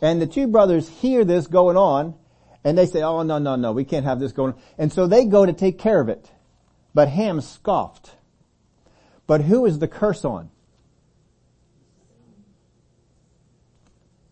And 0.00 0.20
the 0.20 0.26
two 0.26 0.48
brothers 0.48 0.88
hear 0.88 1.24
this 1.24 1.46
going 1.46 1.76
on, 1.76 2.14
and 2.64 2.76
they 2.76 2.86
say, 2.86 3.02
oh 3.02 3.22
no, 3.22 3.38
no, 3.38 3.54
no, 3.54 3.72
we 3.72 3.84
can't 3.84 4.04
have 4.04 4.18
this 4.18 4.32
going 4.32 4.54
on. 4.54 4.60
And 4.76 4.92
so 4.92 5.06
they 5.06 5.24
go 5.24 5.46
to 5.46 5.52
take 5.52 5.78
care 5.78 6.00
of 6.00 6.08
it. 6.08 6.30
But 6.92 7.08
Ham 7.08 7.40
scoffed. 7.40 8.10
But 9.26 9.42
who 9.42 9.64
is 9.64 9.78
the 9.78 9.88
curse 9.88 10.24
on? 10.24 10.50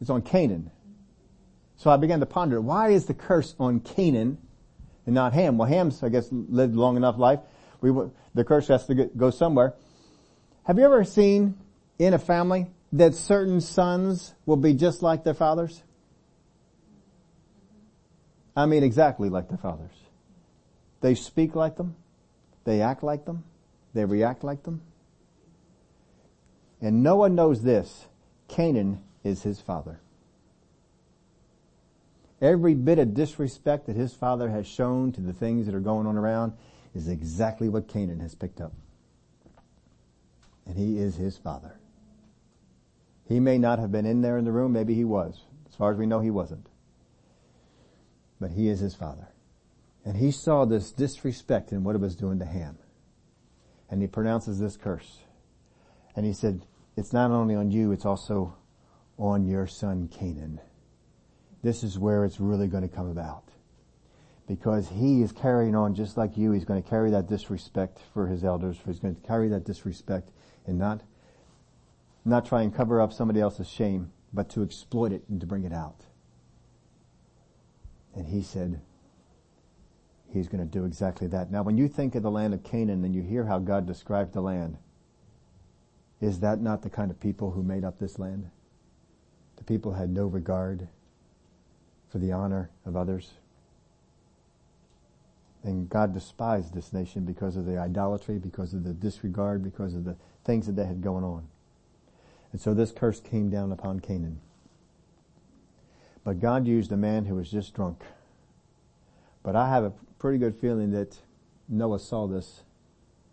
It's 0.01 0.11
on 0.11 0.23
Canaan. 0.23 0.71
So 1.81 1.89
I 1.89 1.97
began 1.97 2.21
to 2.21 2.27
ponder, 2.27 2.61
why 2.61 2.91
is 2.91 3.07
the 3.07 3.15
curse 3.15 3.55
on 3.59 3.81
Canaan 3.81 4.37
and 5.07 5.15
not 5.15 5.33
Ham? 5.33 5.57
Well, 5.57 5.67
Ham's, 5.67 6.03
I 6.03 6.11
guess, 6.11 6.29
lived 6.31 6.75
long 6.75 6.99
enough 6.99 7.17
life. 7.17 7.41
We, 7.81 7.91
the 8.35 8.45
curse 8.45 8.69
has 8.69 8.85
to 8.89 8.95
go 8.95 9.31
somewhere. 9.31 9.73
Have 10.65 10.77
you 10.77 10.85
ever 10.85 11.05
seen 11.05 11.57
in 11.99 12.13
a 12.13 12.19
family 12.19 12.67
that 12.93 13.15
certain 13.15 13.63
sons 13.63 14.35
will 14.45 14.59
be 14.59 14.75
just 14.75 15.01
like 15.01 15.25
their 15.25 15.33
fathers? 15.33 15.83
I 18.55 18.67
mean 18.67 18.83
exactly 18.83 19.31
like 19.31 19.49
their 19.49 19.57
fathers. 19.57 19.95
They 21.01 21.15
speak 21.15 21.55
like 21.55 21.79
them. 21.79 21.97
They 22.65 22.83
act 22.83 23.03
like 23.03 23.25
them. 23.25 23.43
They 23.95 24.05
react 24.05 24.45
like 24.45 24.65
them. 24.65 24.83
And 26.83 27.03
Noah 27.03 27.31
knows 27.31 27.63
this. 27.63 28.07
Canaan 28.49 29.03
is 29.25 29.45
his 29.45 29.63
father. 29.63 29.99
Every 32.41 32.75
bit 32.75 32.99
of 32.99 33.15
disrespect 33.15 33.87
that 33.87 33.97
his 33.97 34.15
father 34.15 34.49
has 34.51 34.67
shown 34.67 35.13
to 35.13 35.21
the 35.21 35.33
things 35.33 35.67
that 35.67 35.75
are 35.75 35.81
going 35.81 36.07
on 36.07 36.17
around 36.17 36.55
is 36.95 37.09
exactly 37.09 37.69
what 37.69 37.89
Canaan 37.89 38.21
has 38.21 38.35
picked 38.35 38.61
up. 38.61 38.73
And 40.67 40.77
he 40.77 40.99
is 40.99 41.17
his 41.17 41.37
father. 41.37 41.79
He 43.29 43.41
may 43.41 43.59
not 43.59 43.79
have 43.79 43.93
been 43.93 44.07
in 44.07 44.23
there 44.23 44.39
in 44.39 44.45
the 44.45 44.53
room, 44.53 44.73
maybe 44.73 44.95
he 44.95 45.05
was. 45.05 45.45
As 45.69 45.75
far 45.75 45.93
as 45.93 45.99
we 45.99 46.07
know, 46.07 46.21
he 46.21 46.31
wasn't 46.31 46.67
but 48.41 48.53
he 48.53 48.69
is 48.69 48.81
his 48.81 48.95
father. 48.95 49.29
And 50.05 50.17
he 50.17 50.31
saw 50.31 50.65
this 50.65 50.91
disrespect 50.91 51.73
in 51.73 51.85
what 51.85 51.95
it 51.95 52.01
was 52.01 52.17
doing 52.17 52.39
to 52.39 52.47
Ham. 52.47 52.79
And 53.91 54.01
he 54.01 54.09
pronounces 54.09 54.59
this 54.59 54.77
curse. 54.77 55.19
And 56.17 56.25
he 56.25 56.33
said, 56.33 56.67
it's 56.97 57.13
not 57.13 57.31
only 57.31 57.55
on 57.55 57.71
you, 57.71 57.93
it's 57.93 58.07
also 58.07 58.57
on 59.19 59.47
your 59.47 59.67
son 59.67 60.09
Canaan. 60.09 60.61
This 61.63 61.83
is 61.83 61.99
where 61.99 62.25
it's 62.25 62.41
really 62.41 62.69
going 62.69 62.89
to 62.89 62.95
come 62.95 63.11
about. 63.11 63.45
Because 64.47 64.89
he 64.89 65.23
is 65.23 65.31
carrying 65.33 65.77
on 65.77 65.95
just 65.95 66.17
like 66.17 66.37
you. 66.37 66.53
He's 66.53 66.65
going 66.65 66.83
to 66.83 66.89
carry 66.89 67.11
that 67.11 67.29
disrespect 67.29 68.01
for 68.13 68.27
his 68.27 68.45
elders. 68.45 68.79
He's 68.85 68.99
going 68.99 69.15
to 69.15 69.27
carry 69.27 69.49
that 69.49 69.65
disrespect 69.65 70.31
and 70.67 70.79
not, 70.79 71.03
not 72.25 72.47
try 72.47 72.63
and 72.63 72.75
cover 72.75 73.01
up 73.01 73.13
somebody 73.13 73.41
else's 73.41 73.69
shame, 73.69 74.11
but 74.33 74.49
to 74.51 74.63
exploit 74.63 75.13
it 75.13 75.23
and 75.29 75.41
to 75.41 75.47
bring 75.47 75.65
it 75.65 75.73
out. 75.73 76.01
And 78.15 78.27
he 78.27 78.43
said, 78.43 78.81
he's 80.33 80.49
going 80.49 80.67
to 80.67 80.79
do 80.79 80.85
exactly 80.85 81.29
that. 81.29 81.51
Now 81.51 81.63
when 81.63 81.77
you 81.77 81.87
think 81.87 82.15
of 82.15 82.23
the 82.23 82.31
land 82.31 82.55
of 82.55 82.65
Canaan 82.65 83.05
and 83.05 83.15
you 83.15 83.23
hear 83.23 83.45
how 83.45 83.59
God 83.59 83.87
described 83.87 84.33
the 84.33 84.41
land, 84.41 84.79
is 86.21 86.41
that 86.41 86.61
not 86.61 86.83
the 86.83 86.91
kind 86.91 87.11
of 87.11 87.21
people 87.21 87.53
who 87.53 87.63
made 87.63 87.85
up 87.85 87.99
this 87.99 88.19
land? 88.19 88.51
The 89.57 89.65
people 89.65 89.93
had 89.93 90.11
no 90.11 90.27
regard 90.27 90.89
for 92.11 92.19
the 92.19 92.33
honor 92.33 92.71
of 92.85 92.97
others. 92.97 93.31
And 95.63 95.89
God 95.89 96.15
despised 96.15 96.75
this 96.75 96.93
nation 96.93 97.25
because 97.25 97.57
of 97.57 97.67
the 97.67 97.79
idolatry, 97.79 98.39
because 98.39 98.73
of 98.75 98.85
the 98.85 98.95
disregard, 98.95 99.63
because 99.63 99.95
of 99.95 100.05
the 100.05 100.17
things 100.45 100.67
that 100.67 100.77
they 100.77 100.87
had 100.87 101.03
going 101.03 101.25
on. 101.25 101.47
And 102.53 102.61
so 102.61 102.75
this 102.75 102.93
curse 102.93 103.21
came 103.21 103.51
down 103.51 103.71
upon 103.71 104.01
Canaan. 104.01 104.41
But 106.25 106.41
God 106.41 106.67
used 106.67 106.93
a 106.93 106.97
man 106.97 107.27
who 107.27 107.35
was 107.35 107.51
just 107.51 107.75
drunk. 107.75 108.03
But 109.43 109.57
I 109.57 109.69
have 109.69 109.85
a 109.85 109.93
pretty 110.19 110.39
good 110.39 110.57
feeling 110.57 110.91
that 110.93 111.19
Noah 111.69 111.99
saw 111.99 112.27
this 112.27 112.63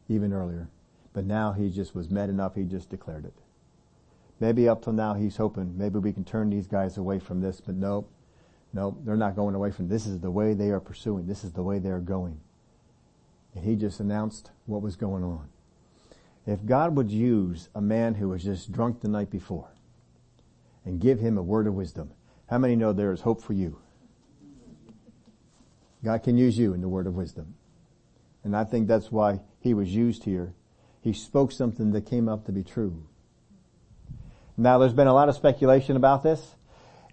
even 0.07 0.31
earlier. 0.31 0.69
But 1.13 1.25
now 1.25 1.53
he 1.53 1.69
just 1.69 1.95
was 1.95 2.09
mad 2.09 2.29
enough, 2.29 2.55
he 2.55 2.63
just 2.63 2.89
declared 2.89 3.25
it. 3.25 3.33
Maybe 4.39 4.69
up 4.69 4.83
till 4.83 4.93
now 4.93 5.15
he's 5.15 5.37
hoping 5.37 5.77
maybe 5.77 5.97
we 5.97 6.13
can 6.13 6.23
turn 6.23 6.49
these 6.49 6.67
guys 6.67 6.97
away 6.97 7.19
from 7.19 7.41
this, 7.41 7.59
but 7.59 7.75
nope. 7.75 8.09
Nope, 8.77 8.99
they're 9.03 9.17
not 9.17 9.35
going 9.35 9.55
away 9.55 9.71
from 9.71 9.87
this. 9.87 10.03
This 10.03 10.13
is 10.13 10.19
the 10.19 10.29
way 10.29 10.53
they 10.53 10.69
are 10.69 10.79
pursuing. 10.79 11.25
This 11.25 11.43
is 11.43 11.51
the 11.51 11.63
way 11.63 11.79
they 11.79 11.89
are 11.89 11.99
going. 11.99 12.39
And 13.55 13.65
he 13.65 13.75
just 13.75 13.99
announced 13.99 14.51
what 14.67 14.83
was 14.83 14.95
going 14.95 15.23
on. 15.23 15.49
If 16.45 16.63
God 16.63 16.95
would 16.95 17.09
use 17.09 17.69
a 17.73 17.81
man 17.81 18.13
who 18.13 18.29
was 18.29 18.43
just 18.43 18.71
drunk 18.71 19.01
the 19.01 19.07
night 19.07 19.31
before 19.31 19.69
and 20.85 21.01
give 21.01 21.17
him 21.17 21.39
a 21.39 21.41
word 21.41 21.65
of 21.65 21.73
wisdom, 21.73 22.11
how 22.51 22.59
many 22.59 22.75
know 22.75 22.93
there 22.93 23.11
is 23.11 23.21
hope 23.21 23.41
for 23.41 23.53
you? 23.53 23.79
God 26.03 26.21
can 26.21 26.37
use 26.37 26.59
you 26.59 26.75
in 26.75 26.81
the 26.81 26.87
word 26.87 27.07
of 27.07 27.15
wisdom. 27.15 27.55
And 28.43 28.55
I 28.55 28.63
think 28.63 28.87
that's 28.87 29.11
why 29.11 29.39
he 29.59 29.73
was 29.73 29.95
used 29.95 30.25
here. 30.25 30.53
He 31.01 31.13
spoke 31.13 31.51
something 31.51 31.93
that 31.93 32.05
came 32.05 32.29
up 32.29 32.45
to 32.45 32.51
be 32.51 32.63
true. 32.63 33.07
Now 34.55 34.77
there's 34.77 34.93
been 34.93 35.07
a 35.07 35.15
lot 35.15 35.29
of 35.29 35.35
speculation 35.35 35.95
about 35.95 36.21
this 36.21 36.53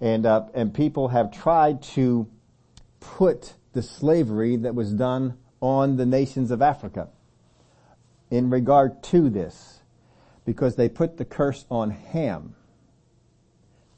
and, 0.01 0.27
uh, 0.27 0.47
and 0.55 0.75
people 0.75 1.09
have 1.09 1.31
tried 1.31 1.83
to 1.83 2.29
put 3.01 3.55
the 3.73 3.83
slavery 3.83 4.57
that 4.57 4.75
was 4.75 4.93
done 4.93 5.37
on 5.61 5.97
the 5.97 6.07
nations 6.07 6.51
of 6.51 6.63
Africa 6.63 7.09
in 8.31 8.51
regard 8.51 9.03
to 9.03 9.29
this 9.31 9.81
because 10.45 10.77
they 10.77 10.89
put 10.89 11.17
the 11.17 11.25
curse 11.25 11.65
on 11.71 11.91
Ham. 11.91 12.55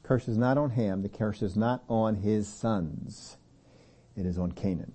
The 0.01 0.07
curse 0.07 0.27
is 0.27 0.37
not 0.37 0.57
on 0.57 0.71
Ham. 0.71 1.01
The 1.01 1.09
curse 1.09 1.41
is 1.41 1.55
not 1.55 1.83
on 1.89 2.15
his 2.15 2.47
sons. 2.47 3.37
It 4.15 4.25
is 4.25 4.37
on 4.37 4.51
Canaan. 4.51 4.93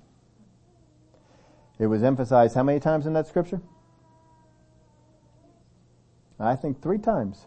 It 1.78 1.86
was 1.86 2.02
emphasized 2.02 2.54
how 2.54 2.62
many 2.62 2.80
times 2.80 3.06
in 3.06 3.12
that 3.14 3.26
scripture? 3.26 3.60
I 6.38 6.56
think 6.56 6.82
three 6.82 6.98
times. 6.98 7.46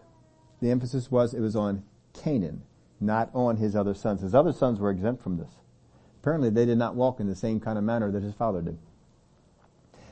The 0.62 0.72
emphasis 0.72 1.12
was 1.12 1.34
it 1.34 1.42
was 1.42 1.56
on 1.56 1.84
Canaan, 2.14 2.64
not 3.00 3.30
on 3.34 3.58
his 3.58 3.76
other 3.76 3.94
sons. 3.94 4.22
His 4.22 4.36
other 4.36 4.54
sons 4.54 4.80
were 4.80 4.90
exempt 4.90 5.22
from 5.22 5.38
this. 5.38 5.50
Apparently 6.22 6.50
they 6.50 6.66
did 6.66 6.78
not 6.78 6.96
walk 6.96 7.20
in 7.20 7.28
the 7.28 7.36
same 7.36 7.60
kind 7.60 7.78
of 7.78 7.84
manner 7.84 8.12
that 8.12 8.24
his 8.24 8.34
father 8.34 8.62
did. 8.62 8.78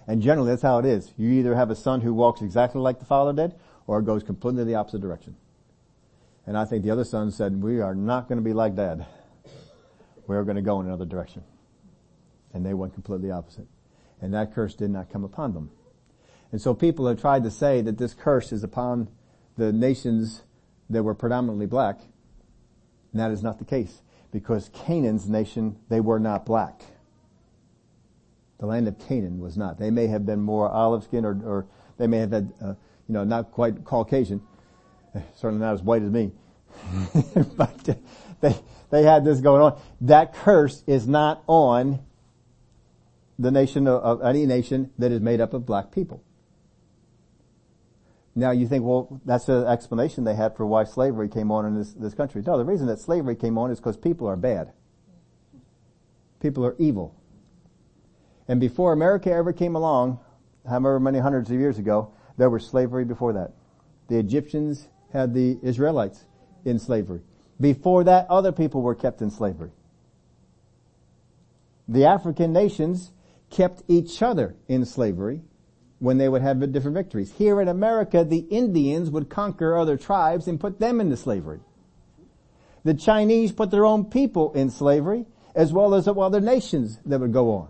And 0.06 0.22
generally 0.22 0.50
that's 0.50 0.62
how 0.62 0.80
it 0.80 0.86
is. 0.86 1.12
You 1.18 1.30
either 1.32 1.56
have 1.56 1.70
a 1.70 1.76
son 1.76 2.02
who 2.02 2.14
walks 2.14 2.42
exactly 2.42 2.82
like 2.82 3.00
the 3.00 3.06
father 3.06 3.34
did, 3.34 3.56
or 3.88 4.02
goes 4.02 4.24
completely 4.24 4.64
the 4.64 4.76
opposite 4.76 5.02
direction. 5.02 5.36
And 6.46 6.58
I 6.58 6.66
think 6.66 6.84
the 6.84 6.92
other 6.92 7.06
son 7.06 7.32
said, 7.32 7.62
we 7.62 7.80
are 7.80 7.96
not 7.96 8.28
going 8.28 8.38
to 8.38 8.44
be 8.44 8.54
like 8.54 8.76
dad. 8.76 9.06
We're 10.28 10.44
going 10.44 10.58
to 10.58 10.62
go 10.62 10.80
in 10.82 10.88
another 10.88 11.06
direction. 11.06 11.44
And 12.54 12.66
they 12.66 12.74
went 12.74 12.94
completely 12.94 13.32
opposite. 13.32 13.68
And 14.22 14.34
that 14.34 14.54
curse 14.54 14.76
did 14.76 14.90
not 14.90 15.12
come 15.12 15.24
upon 15.24 15.54
them. 15.54 15.72
And 16.52 16.62
so 16.62 16.74
people 16.74 17.08
have 17.08 17.20
tried 17.20 17.44
to 17.44 17.52
say 17.52 17.82
that 17.82 17.98
this 17.98 18.14
curse 18.14 18.52
is 18.52 18.64
upon 18.64 19.10
the 19.58 19.74
nations 19.74 20.44
that 20.90 21.04
were 21.04 21.16
predominantly 21.16 21.66
black. 21.66 22.00
And 23.14 23.22
that 23.22 23.32
is 23.32 23.42
not 23.42 23.60
the 23.60 23.66
case. 23.66 24.02
Because 24.32 24.70
Canaan's 24.74 25.30
nation, 25.30 25.78
they 25.90 26.02
were 26.02 26.20
not 26.20 26.46
black. 26.46 26.82
The 28.60 28.66
land 28.66 28.88
of 28.88 28.98
Canaan 29.08 29.40
was 29.40 29.56
not. 29.56 29.78
They 29.78 29.92
may 29.92 30.08
have 30.08 30.26
been 30.26 30.42
more 30.42 30.70
olive 30.70 31.04
skin 31.04 31.24
or, 31.24 31.40
or 31.46 31.68
they 31.98 32.08
may 32.08 32.18
have 32.18 32.32
had, 32.32 32.54
uh, 32.62 32.68
you 33.08 33.14
know, 33.14 33.24
not 33.24 33.52
quite 33.52 33.84
Caucasian. 33.84 34.42
Certainly 35.36 35.64
not 35.64 35.74
as 35.74 35.82
white 35.82 36.02
as 36.02 36.10
me. 36.10 36.32
but 37.56 37.98
they, 38.42 38.56
they 38.90 39.04
had 39.04 39.24
this 39.24 39.40
going 39.40 39.62
on. 39.62 39.80
That 40.02 40.34
curse 40.34 40.84
is 40.88 41.08
not 41.08 41.44
on 41.48 42.00
the 43.38 43.52
nation 43.52 43.88
of, 43.88 44.02
of 44.02 44.22
any 44.24 44.46
nation 44.46 44.92
that 44.98 45.12
is 45.12 45.22
made 45.22 45.42
up 45.42 45.54
of 45.54 45.66
black 45.66 45.92
people. 45.92 46.24
Now 48.36 48.52
you 48.52 48.68
think, 48.68 48.84
well, 48.84 49.22
that's 49.26 49.46
the 49.46 49.66
explanation 49.68 50.24
they 50.24 50.36
had 50.36 50.56
for 50.56 50.66
why 50.66 50.86
slavery 50.86 51.30
came 51.30 51.52
on 51.52 51.66
in 51.66 51.76
this, 51.76 51.94
this 51.94 52.14
country. 52.14 52.42
No, 52.46 52.58
the 52.58 52.66
reason 52.66 52.88
that 52.88 53.00
slavery 53.00 53.36
came 53.36 53.58
on 53.58 53.70
is 53.70 53.80
because 53.80 53.98
people 53.98 54.28
are 54.28 54.36
bad. 54.36 54.74
People 56.40 56.66
are 56.66 56.76
evil. 56.80 57.16
And 58.48 58.60
before 58.60 58.92
America 58.92 59.32
ever 59.32 59.54
came 59.54 59.76
along, 59.76 60.20
however 60.68 61.00
many 61.00 61.20
hundreds 61.20 61.52
of 61.52 61.60
years 61.60 61.78
ago, 61.78 62.12
there 62.38 62.50
was 62.50 62.66
slavery 62.66 63.06
before 63.06 63.34
that. 63.34 63.54
The 64.08 64.18
Egyptians 64.18 64.88
had 65.12 65.34
the 65.34 65.60
Israelites 65.62 66.26
in 66.66 66.80
slavery. 66.80 67.22
Before 67.62 68.04
that, 68.04 68.26
other 68.30 68.52
people 68.52 68.82
were 68.82 68.96
kept 68.96 69.22
in 69.22 69.30
slavery. 69.30 69.72
The 71.88 72.06
African 72.06 72.52
nations 72.52 73.12
kept 73.50 73.84
each 73.88 74.22
other 74.22 74.56
in 74.68 74.86
slavery 74.86 75.42
when 76.00 76.18
they 76.18 76.28
would 76.28 76.42
have 76.42 76.60
different 76.72 76.96
victories. 76.96 77.32
Here 77.38 77.62
in 77.62 77.68
America, 77.68 78.24
the 78.24 78.40
Indians 78.50 79.10
would 79.10 79.30
conquer 79.30 79.78
other 79.78 79.98
tribes 79.98 80.48
and 80.48 80.60
put 80.60 80.80
them 80.80 81.00
into 81.00 81.16
slavery. 81.16 81.60
The 82.84 82.94
Chinese 82.94 83.52
put 83.52 83.72
their 83.72 83.86
own 83.86 84.06
people 84.06 84.52
in 84.54 84.70
slavery, 84.70 85.26
as 85.56 85.72
well 85.72 85.94
as 85.94 86.08
other 86.08 86.42
nations 86.42 87.00
that 87.06 87.20
would 87.20 87.32
go 87.32 87.52
on. 87.54 87.70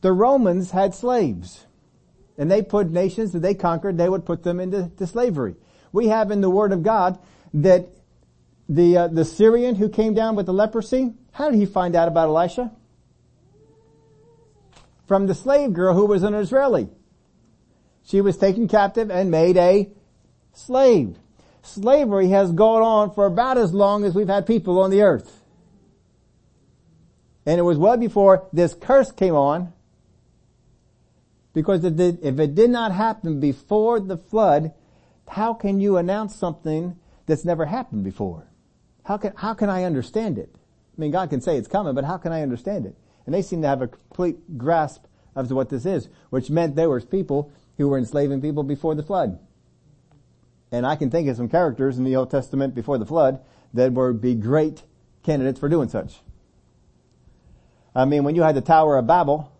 The 0.00 0.12
Romans 0.12 0.72
had 0.72 0.94
slaves. 0.94 1.66
And 2.38 2.50
they 2.50 2.62
put 2.62 2.90
nations 2.90 3.32
that 3.32 3.40
they 3.40 3.54
conquered, 3.54 3.96
they 3.96 4.08
would 4.08 4.26
put 4.26 4.42
them 4.42 4.60
into 4.60 5.06
slavery. 5.06 5.54
We 5.92 6.08
have 6.08 6.30
in 6.30 6.40
the 6.40 6.50
Word 6.50 6.72
of 6.72 6.82
God 6.82 7.18
that 7.54 7.88
the, 8.68 8.96
uh, 8.96 9.08
the 9.08 9.24
Syrian 9.24 9.76
who 9.76 9.88
came 9.88 10.12
down 10.12 10.36
with 10.36 10.46
the 10.46 10.52
leprosy, 10.52 11.14
how 11.32 11.50
did 11.50 11.58
he 11.58 11.66
find 11.66 11.94
out 11.94 12.08
about 12.08 12.28
Elisha? 12.28 12.72
From 15.06 15.26
the 15.26 15.34
slave 15.34 15.72
girl 15.72 15.94
who 15.94 16.06
was 16.06 16.24
an 16.24 16.34
Israeli. 16.34 16.88
She 18.06 18.20
was 18.20 18.36
taken 18.36 18.68
captive 18.68 19.10
and 19.10 19.30
made 19.30 19.56
a 19.56 19.90
slave. 20.52 21.18
Slavery 21.62 22.28
has 22.28 22.52
gone 22.52 22.82
on 22.82 23.12
for 23.12 23.26
about 23.26 23.58
as 23.58 23.74
long 23.74 24.04
as 24.04 24.14
we've 24.14 24.28
had 24.28 24.46
people 24.46 24.80
on 24.80 24.90
the 24.90 25.02
earth. 25.02 25.42
And 27.44 27.58
it 27.58 27.64
was 27.64 27.78
well 27.78 27.96
before 27.96 28.48
this 28.52 28.74
curse 28.74 29.10
came 29.10 29.34
on 29.34 29.72
because 31.52 31.84
if 31.84 31.98
it, 31.98 32.54
did 32.54 32.70
not 32.70 32.92
happen 32.92 33.40
before 33.40 33.98
the 33.98 34.16
flood, 34.16 34.72
how 35.26 35.54
can 35.54 35.80
you 35.80 35.96
announce 35.96 36.36
something 36.36 36.96
that's 37.26 37.44
never 37.44 37.64
happened 37.64 38.04
before? 38.04 38.46
How 39.04 39.16
can, 39.16 39.32
how 39.36 39.54
can 39.54 39.68
I 39.68 39.82
understand 39.84 40.38
it? 40.38 40.54
I 40.54 41.00
mean, 41.00 41.10
God 41.10 41.30
can 41.30 41.40
say 41.40 41.56
it's 41.56 41.66
coming, 41.66 41.94
but 41.94 42.04
how 42.04 42.18
can 42.18 42.32
I 42.32 42.42
understand 42.42 42.86
it? 42.86 42.94
And 43.24 43.34
they 43.34 43.42
seem 43.42 43.62
to 43.62 43.68
have 43.68 43.82
a 43.82 43.88
complete 43.88 44.56
grasp 44.56 45.06
of 45.34 45.50
what 45.50 45.70
this 45.70 45.86
is, 45.86 46.08
which 46.30 46.50
meant 46.50 46.76
there 46.76 46.90
was 46.90 47.04
people 47.04 47.50
who 47.76 47.88
were 47.88 47.98
enslaving 47.98 48.40
people 48.40 48.62
before 48.62 48.94
the 48.94 49.02
flood. 49.02 49.38
And 50.72 50.86
I 50.86 50.96
can 50.96 51.10
think 51.10 51.28
of 51.28 51.36
some 51.36 51.48
characters 51.48 51.98
in 51.98 52.04
the 52.04 52.16
Old 52.16 52.30
Testament 52.30 52.74
before 52.74 52.98
the 52.98 53.06
flood 53.06 53.40
that 53.74 53.92
would 53.92 54.20
be 54.20 54.34
great 54.34 54.82
candidates 55.22 55.60
for 55.60 55.68
doing 55.68 55.88
such. 55.88 56.20
I 57.94 58.04
mean, 58.04 58.24
when 58.24 58.34
you 58.34 58.42
had 58.42 58.54
the 58.54 58.60
Tower 58.60 58.98
of 58.98 59.06
Babel, 59.06 59.52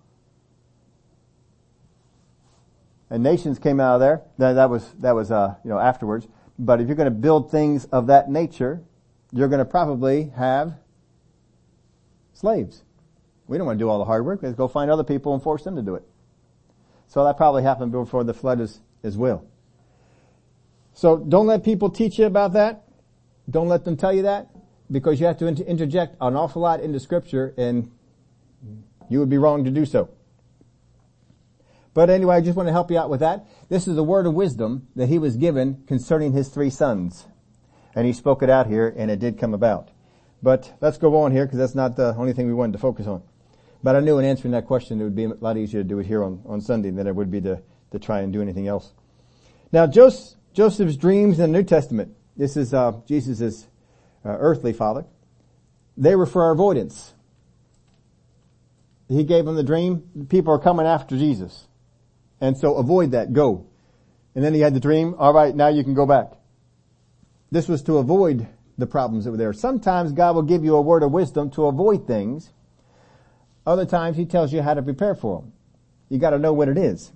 and 3.08 3.22
nations 3.22 3.58
came 3.58 3.80
out 3.80 3.94
of 3.94 4.00
there, 4.00 4.22
that, 4.38 4.54
that 4.54 4.68
was, 4.68 4.92
that 4.98 5.12
was, 5.12 5.30
uh, 5.30 5.54
you 5.64 5.70
know, 5.70 5.78
afterwards. 5.78 6.26
But 6.58 6.80
if 6.80 6.86
you're 6.86 6.96
going 6.96 7.06
to 7.06 7.10
build 7.10 7.50
things 7.50 7.84
of 7.86 8.08
that 8.08 8.30
nature, 8.30 8.82
you're 9.32 9.48
going 9.48 9.60
to 9.60 9.64
probably 9.64 10.32
have 10.36 10.74
slaves. 12.32 12.82
We 13.46 13.58
don't 13.58 13.66
want 13.66 13.78
to 13.78 13.82
do 13.82 13.88
all 13.88 13.98
the 13.98 14.04
hard 14.04 14.24
work. 14.24 14.40
Let's 14.42 14.56
go 14.56 14.66
find 14.66 14.90
other 14.90 15.04
people 15.04 15.34
and 15.34 15.42
force 15.42 15.62
them 15.62 15.76
to 15.76 15.82
do 15.82 15.94
it. 15.94 16.02
So 17.08 17.24
that 17.24 17.36
probably 17.36 17.62
happened 17.62 17.92
before 17.92 18.24
the 18.24 18.34
flood 18.34 18.60
as, 18.60 18.80
as 19.02 19.16
well. 19.16 19.46
So 20.92 21.18
don't 21.18 21.46
let 21.46 21.64
people 21.64 21.90
teach 21.90 22.18
you 22.18 22.26
about 22.26 22.54
that. 22.54 22.84
Don't 23.48 23.68
let 23.68 23.84
them 23.84 23.96
tell 23.96 24.12
you 24.12 24.22
that 24.22 24.48
because 24.90 25.20
you 25.20 25.26
have 25.26 25.38
to 25.38 25.46
inter- 25.46 25.64
interject 25.64 26.16
an 26.20 26.36
awful 26.36 26.62
lot 26.62 26.80
into 26.80 26.98
scripture 26.98 27.54
and 27.56 27.90
you 29.08 29.20
would 29.20 29.28
be 29.28 29.38
wrong 29.38 29.64
to 29.64 29.70
do 29.70 29.84
so. 29.84 30.10
But 31.94 32.10
anyway, 32.10 32.36
I 32.36 32.40
just 32.40 32.56
want 32.56 32.68
to 32.68 32.72
help 32.72 32.90
you 32.90 32.98
out 32.98 33.08
with 33.08 33.20
that. 33.20 33.46
This 33.68 33.88
is 33.88 33.96
the 33.96 34.04
word 34.04 34.26
of 34.26 34.34
wisdom 34.34 34.88
that 34.96 35.08
he 35.08 35.18
was 35.18 35.36
given 35.36 35.82
concerning 35.86 36.32
his 36.32 36.48
three 36.48 36.70
sons. 36.70 37.26
And 37.94 38.06
he 38.06 38.12
spoke 38.12 38.42
it 38.42 38.50
out 38.50 38.66
here 38.66 38.92
and 38.94 39.10
it 39.10 39.18
did 39.18 39.38
come 39.38 39.54
about. 39.54 39.90
But 40.42 40.74
let's 40.80 40.98
go 40.98 41.16
on 41.22 41.32
here 41.32 41.46
because 41.46 41.58
that's 41.58 41.74
not 41.74 41.96
the 41.96 42.14
only 42.16 42.34
thing 42.34 42.46
we 42.46 42.54
wanted 42.54 42.72
to 42.72 42.78
focus 42.78 43.06
on. 43.06 43.22
But 43.82 43.96
I 43.96 44.00
knew 44.00 44.18
in 44.18 44.24
answering 44.24 44.52
that 44.52 44.66
question, 44.66 45.00
it 45.00 45.04
would 45.04 45.14
be 45.14 45.24
a 45.24 45.28
lot 45.28 45.56
easier 45.56 45.82
to 45.82 45.88
do 45.88 45.98
it 45.98 46.06
here 46.06 46.24
on, 46.24 46.42
on 46.46 46.60
Sunday 46.60 46.90
than 46.90 47.06
it 47.06 47.14
would 47.14 47.30
be 47.30 47.40
to, 47.42 47.60
to 47.92 47.98
try 47.98 48.20
and 48.20 48.32
do 48.32 48.42
anything 48.42 48.68
else. 48.68 48.92
Now, 49.72 49.86
Joseph, 49.86 50.38
Joseph's 50.52 50.96
dreams 50.96 51.38
in 51.38 51.52
the 51.52 51.58
New 51.58 51.64
Testament, 51.64 52.14
this 52.36 52.56
is 52.56 52.72
uh, 52.72 52.92
Jesus' 53.06 53.66
uh, 54.24 54.28
earthly 54.28 54.72
father, 54.72 55.04
they 55.96 56.16
were 56.16 56.26
for 56.26 56.44
our 56.44 56.52
avoidance. 56.52 57.14
He 59.08 59.22
gave 59.24 59.46
him 59.46 59.54
the 59.54 59.62
dream, 59.62 60.26
people 60.28 60.52
are 60.52 60.58
coming 60.58 60.86
after 60.86 61.16
Jesus. 61.16 61.68
And 62.40 62.56
so 62.56 62.76
avoid 62.76 63.12
that, 63.12 63.32
go. 63.32 63.66
And 64.34 64.44
then 64.44 64.52
he 64.52 64.60
had 64.60 64.74
the 64.74 64.80
dream, 64.80 65.14
alright, 65.14 65.54
now 65.54 65.68
you 65.68 65.84
can 65.84 65.94
go 65.94 66.06
back. 66.06 66.32
This 67.50 67.68
was 67.68 67.82
to 67.82 67.98
avoid 67.98 68.48
the 68.76 68.86
problems 68.86 69.24
that 69.24 69.30
were 69.30 69.36
there. 69.36 69.52
Sometimes 69.52 70.12
God 70.12 70.34
will 70.34 70.42
give 70.42 70.64
you 70.64 70.76
a 70.76 70.82
word 70.82 71.02
of 71.02 71.12
wisdom 71.12 71.50
to 71.52 71.66
avoid 71.66 72.06
things 72.06 72.52
other 73.66 73.84
times 73.84 74.16
he 74.16 74.24
tells 74.24 74.52
you 74.52 74.62
how 74.62 74.74
to 74.74 74.82
prepare 74.82 75.14
for 75.14 75.40
them. 75.40 75.52
You 76.08 76.18
gotta 76.18 76.38
know 76.38 76.52
what 76.52 76.68
it 76.68 76.78
is. 76.78 77.12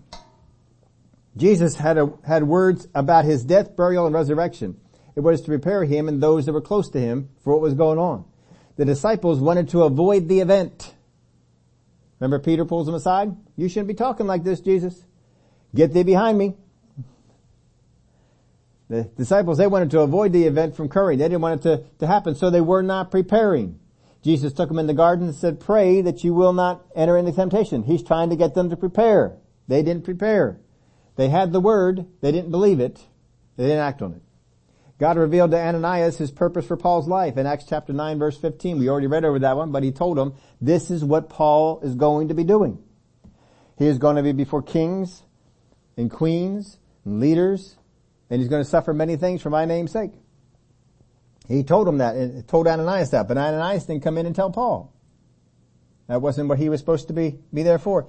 Jesus 1.37 1.77
had 1.77 1.97
a, 1.97 2.13
had 2.27 2.43
words 2.43 2.89
about 2.95 3.25
his 3.25 3.45
death, 3.45 3.77
burial, 3.77 4.07
and 4.07 4.15
resurrection. 4.15 4.81
It 5.15 5.21
was 5.21 5.41
to 5.43 5.47
prepare 5.47 5.85
him 5.85 6.09
and 6.09 6.21
those 6.21 6.47
that 6.47 6.53
were 6.53 6.61
close 6.61 6.91
to 6.91 7.01
him 7.01 7.31
for 7.43 7.53
what 7.53 7.63
was 7.63 7.75
going 7.75 7.99
on. 7.99 8.25
The 8.77 8.85
disciples 8.85 9.39
wanted 9.41 9.69
to 9.71 9.83
avoid 9.83 10.29
the 10.29 10.41
event. 10.41 10.95
Remember 12.19 12.39
Peter 12.39 12.65
pulls 12.65 12.89
him 12.89 12.95
aside? 12.95 13.35
You 13.57 13.69
shouldn't 13.69 13.89
be 13.89 13.95
talking 13.95 14.27
like 14.27 14.45
this, 14.45 14.61
Jesus. 14.61 15.05
Get 15.75 15.93
thee 15.93 16.03
behind 16.03 16.37
me. 16.37 16.55
The 18.89 19.05
disciples, 19.05 19.59
they 19.59 19.69
wanted 19.69 19.93
to 19.93 20.01
avoid 20.01 20.33
the 20.33 20.45
event 20.45 20.75
from 20.75 20.87
occurring. 20.87 21.19
They 21.19 21.27
didn't 21.27 21.43
want 21.43 21.61
it 21.61 21.63
to, 21.63 21.85
to 22.01 22.07
happen, 22.07 22.35
so 22.35 22.51
they 22.51 22.61
were 22.61 22.83
not 22.83 23.11
preparing. 23.11 23.79
Jesus 24.23 24.53
took 24.53 24.69
them 24.69 24.79
in 24.79 24.87
the 24.87 24.95
garden 24.95 25.29
and 25.29 25.35
said, 25.35 25.61
pray 25.61 26.03
that 26.03 26.23
you 26.25 26.35
will 26.35 26.53
not 26.53 26.85
enter 26.95 27.17
into 27.17 27.33
temptation. 27.33 27.83
He's 27.83 28.03
trying 28.03 28.31
to 28.31 28.37
get 28.37 28.55
them 28.55 28.71
to 28.71 28.77
prepare. 28.77 29.37
They 29.69 29.83
didn't 29.83 30.05
prepare. 30.05 30.61
They 31.17 31.29
had 31.29 31.53
the 31.53 31.61
word, 31.61 32.07
they 32.21 32.33
didn't 32.33 32.51
believe 32.51 32.81
it, 32.81 33.01
they 33.57 33.65
didn't 33.65 33.79
act 33.79 34.03
on 34.03 34.15
it. 34.15 34.23
God 34.99 35.17
revealed 35.17 35.53
to 35.53 35.59
Ananias 35.59 36.19
his 36.19 36.31
purpose 36.31 36.67
for 36.67 36.77
Paul's 36.77 37.09
life 37.09 37.39
in 37.39 37.47
Acts 37.47 37.65
chapter 37.67 37.95
9 37.95 38.19
verse 38.19 38.37
15. 38.37 38.79
We 38.79 38.91
already 38.91 39.07
read 39.07 39.25
over 39.25 39.39
that 39.39 39.57
one, 39.57 39.73
but 39.73 39.83
he 39.83 39.93
told 39.93 40.19
him 40.19 40.35
this 40.61 40.91
is 40.91 41.03
what 41.03 41.31
Paul 41.31 41.81
is 41.81 41.95
going 41.95 42.29
to 42.29 42.35
be 42.35 42.45
doing. 42.45 42.79
He 43.79 43.87
is 43.87 43.97
going 43.97 44.17
to 44.17 44.23
be 44.23 44.33
before 44.33 44.63
kings 44.63 45.23
and 45.97 46.11
queens 46.11 46.79
and 47.07 47.19
leaders 47.19 47.77
and 48.29 48.41
he's 48.41 48.49
going 48.49 48.63
to 48.63 48.69
suffer 48.69 48.93
many 48.93 49.17
things 49.17 49.43
for 49.43 49.51
my 49.51 49.65
name's 49.65 49.91
sake. 49.91 50.13
He 51.51 51.65
told 51.65 51.89
him 51.89 51.99
that, 51.99 52.15
and 52.15 52.47
told 52.47 52.67
Ananias 52.67 53.11
that, 53.11 53.27
but 53.27 53.37
Ananias 53.37 53.85
didn't 53.85 54.03
come 54.03 54.17
in 54.17 54.27
and 54.27 54.35
tell 54.35 54.51
Paul. 54.51 54.93
That 56.07 56.23
wasn't 56.23 56.49
what 56.49 56.59
he 56.59 56.69
was 56.69 56.81
supposed 56.81 57.09
to 57.09 57.13
be, 57.13 57.39
be 57.53 57.63
there 57.63 57.79
for. 57.79 58.07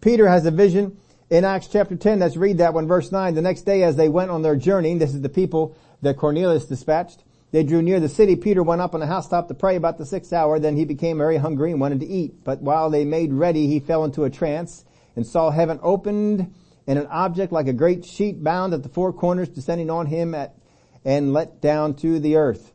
Peter 0.00 0.28
has 0.28 0.46
a 0.46 0.50
vision 0.50 0.96
in 1.30 1.44
Acts 1.44 1.66
chapter 1.66 1.96
10, 1.96 2.20
let's 2.20 2.36
read 2.36 2.58
that 2.58 2.74
one, 2.74 2.86
verse 2.86 3.10
9. 3.10 3.34
The 3.34 3.42
next 3.42 3.62
day 3.62 3.82
as 3.82 3.96
they 3.96 4.08
went 4.08 4.30
on 4.30 4.42
their 4.42 4.56
journey, 4.56 4.96
this 4.96 5.14
is 5.14 5.22
the 5.22 5.28
people 5.28 5.76
that 6.02 6.16
Cornelius 6.16 6.66
dispatched, 6.66 7.24
they 7.50 7.62
drew 7.62 7.82
near 7.82 8.00
the 8.00 8.08
city. 8.08 8.34
Peter 8.34 8.64
went 8.64 8.80
up 8.80 8.94
on 8.94 9.02
a 9.02 9.06
housetop 9.06 9.46
to 9.46 9.54
pray 9.54 9.76
about 9.76 9.96
the 9.96 10.04
sixth 10.04 10.32
hour. 10.32 10.58
Then 10.58 10.76
he 10.76 10.84
became 10.84 11.18
very 11.18 11.36
hungry 11.36 11.70
and 11.70 11.80
wanted 11.80 12.00
to 12.00 12.06
eat. 12.06 12.42
But 12.42 12.60
while 12.60 12.90
they 12.90 13.04
made 13.04 13.32
ready, 13.32 13.68
he 13.68 13.78
fell 13.78 14.04
into 14.04 14.24
a 14.24 14.30
trance 14.30 14.84
and 15.14 15.24
saw 15.24 15.50
heaven 15.50 15.78
opened 15.80 16.52
and 16.88 16.98
an 16.98 17.06
object 17.06 17.52
like 17.52 17.68
a 17.68 17.72
great 17.72 18.04
sheet 18.04 18.42
bound 18.42 18.74
at 18.74 18.82
the 18.82 18.88
four 18.88 19.12
corners 19.12 19.48
descending 19.48 19.88
on 19.88 20.06
him 20.06 20.34
at, 20.34 20.56
and 21.04 21.32
let 21.32 21.60
down 21.60 21.94
to 21.94 22.18
the 22.18 22.34
earth. 22.36 22.73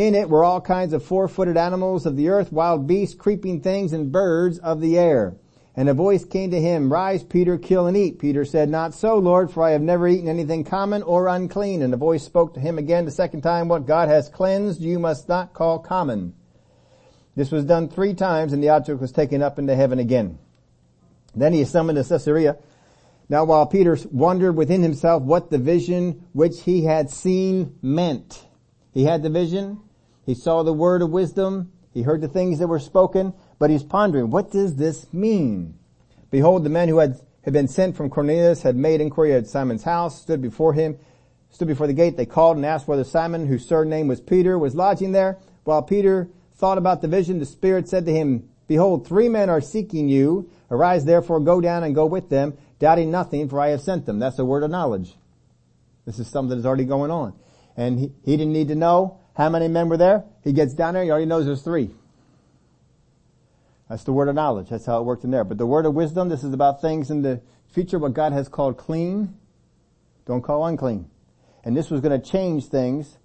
In 0.00 0.14
it 0.14 0.30
were 0.30 0.42
all 0.42 0.62
kinds 0.62 0.94
of 0.94 1.04
four-footed 1.04 1.58
animals 1.58 2.06
of 2.06 2.16
the 2.16 2.30
earth, 2.30 2.50
wild 2.50 2.86
beasts, 2.86 3.14
creeping 3.14 3.60
things, 3.60 3.92
and 3.92 4.10
birds 4.10 4.58
of 4.58 4.80
the 4.80 4.96
air. 4.96 5.34
And 5.76 5.90
a 5.90 5.94
voice 5.94 6.24
came 6.24 6.50
to 6.52 6.58
him, 6.60 6.90
Rise, 6.90 7.22
Peter, 7.22 7.58
kill 7.58 7.86
and 7.86 7.94
eat. 7.94 8.18
Peter 8.18 8.46
said, 8.46 8.70
Not 8.70 8.94
so, 8.94 9.18
Lord, 9.18 9.50
for 9.50 9.62
I 9.62 9.72
have 9.72 9.82
never 9.82 10.08
eaten 10.08 10.26
anything 10.26 10.64
common 10.64 11.02
or 11.02 11.28
unclean. 11.28 11.82
And 11.82 11.92
the 11.92 11.98
voice 11.98 12.24
spoke 12.24 12.54
to 12.54 12.60
him 12.60 12.78
again 12.78 13.04
the 13.04 13.10
second 13.10 13.42
time, 13.42 13.68
What 13.68 13.84
God 13.84 14.08
has 14.08 14.30
cleansed, 14.30 14.80
you 14.80 14.98
must 14.98 15.28
not 15.28 15.52
call 15.52 15.78
common. 15.78 16.32
This 17.36 17.50
was 17.50 17.66
done 17.66 17.90
three 17.90 18.14
times, 18.14 18.54
and 18.54 18.62
the 18.62 18.70
object 18.70 19.02
was 19.02 19.12
taken 19.12 19.42
up 19.42 19.58
into 19.58 19.76
heaven 19.76 19.98
again. 19.98 20.38
Then 21.34 21.52
he 21.52 21.62
summoned 21.66 22.02
to 22.02 22.08
Caesarea. 22.08 22.56
Now 23.28 23.44
while 23.44 23.66
Peter 23.66 23.98
wondered 24.10 24.56
within 24.56 24.82
himself 24.82 25.22
what 25.22 25.50
the 25.50 25.58
vision 25.58 26.24
which 26.32 26.62
he 26.62 26.84
had 26.84 27.10
seen 27.10 27.76
meant, 27.82 28.46
he 28.94 29.04
had 29.04 29.22
the 29.22 29.28
vision. 29.28 29.82
He 30.30 30.36
saw 30.36 30.62
the 30.62 30.72
word 30.72 31.02
of 31.02 31.10
wisdom. 31.10 31.72
He 31.92 32.02
heard 32.02 32.20
the 32.20 32.28
things 32.28 32.60
that 32.60 32.68
were 32.68 32.78
spoken, 32.78 33.34
but 33.58 33.68
he's 33.68 33.82
pondering, 33.82 34.30
what 34.30 34.52
does 34.52 34.76
this 34.76 35.12
mean? 35.12 35.74
Behold, 36.30 36.62
the 36.62 36.70
men 36.70 36.88
who 36.88 36.98
had, 36.98 37.18
had 37.42 37.52
been 37.52 37.66
sent 37.66 37.96
from 37.96 38.10
Cornelius 38.10 38.62
had 38.62 38.76
made 38.76 39.00
inquiry 39.00 39.34
at 39.34 39.48
Simon's 39.48 39.82
house, 39.82 40.22
stood 40.22 40.40
before 40.40 40.72
him, 40.72 40.96
stood 41.50 41.66
before 41.66 41.88
the 41.88 41.92
gate. 41.92 42.16
They 42.16 42.26
called 42.26 42.56
and 42.58 42.64
asked 42.64 42.86
whether 42.86 43.02
Simon, 43.02 43.48
whose 43.48 43.66
surname 43.66 44.06
was 44.06 44.20
Peter, 44.20 44.56
was 44.56 44.76
lodging 44.76 45.10
there. 45.10 45.36
While 45.64 45.82
Peter 45.82 46.28
thought 46.54 46.78
about 46.78 47.02
the 47.02 47.08
vision, 47.08 47.40
the 47.40 47.44
Spirit 47.44 47.88
said 47.88 48.06
to 48.06 48.12
him, 48.12 48.48
Behold, 48.68 49.08
three 49.08 49.28
men 49.28 49.50
are 49.50 49.60
seeking 49.60 50.08
you. 50.08 50.48
Arise 50.70 51.06
therefore, 51.06 51.40
go 51.40 51.60
down 51.60 51.82
and 51.82 51.92
go 51.92 52.06
with 52.06 52.28
them, 52.28 52.56
doubting 52.78 53.10
nothing, 53.10 53.48
for 53.48 53.60
I 53.60 53.70
have 53.70 53.80
sent 53.80 54.06
them. 54.06 54.20
That's 54.20 54.38
a 54.38 54.44
word 54.44 54.62
of 54.62 54.70
knowledge. 54.70 55.16
This 56.06 56.20
is 56.20 56.28
something 56.28 56.56
that's 56.56 56.68
already 56.68 56.84
going 56.84 57.10
on 57.10 57.34
and 57.76 57.98
he, 57.98 58.12
he 58.24 58.36
didn't 58.36 58.52
need 58.52 58.68
to 58.68 58.74
know 58.74 59.19
how 59.34 59.48
many 59.48 59.68
men 59.68 59.88
were 59.88 59.96
there. 59.96 60.24
He 60.42 60.52
gets 60.52 60.74
down 60.74 60.94
there, 60.94 61.04
he 61.04 61.10
already 61.10 61.26
knows 61.26 61.46
there's 61.46 61.62
three. 61.62 61.90
That's 63.88 64.04
the 64.04 64.12
word 64.12 64.28
of 64.28 64.34
knowledge. 64.34 64.68
That's 64.68 64.86
how 64.86 65.00
it 65.00 65.04
worked 65.04 65.24
in 65.24 65.30
there. 65.30 65.44
But 65.44 65.58
the 65.58 65.66
word 65.66 65.84
of 65.84 65.94
wisdom, 65.94 66.28
this 66.28 66.44
is 66.44 66.54
about 66.54 66.80
things 66.80 67.10
in 67.10 67.22
the 67.22 67.40
future, 67.72 67.98
what 67.98 68.14
God 68.14 68.32
has 68.32 68.48
called 68.48 68.76
clean, 68.76 69.34
don't 70.26 70.42
call 70.42 70.64
unclean. 70.64 71.10
And 71.64 71.76
this 71.76 71.90
was 71.90 72.00
going 72.00 72.18
to 72.18 72.24
change 72.24 72.66
things 72.66 73.18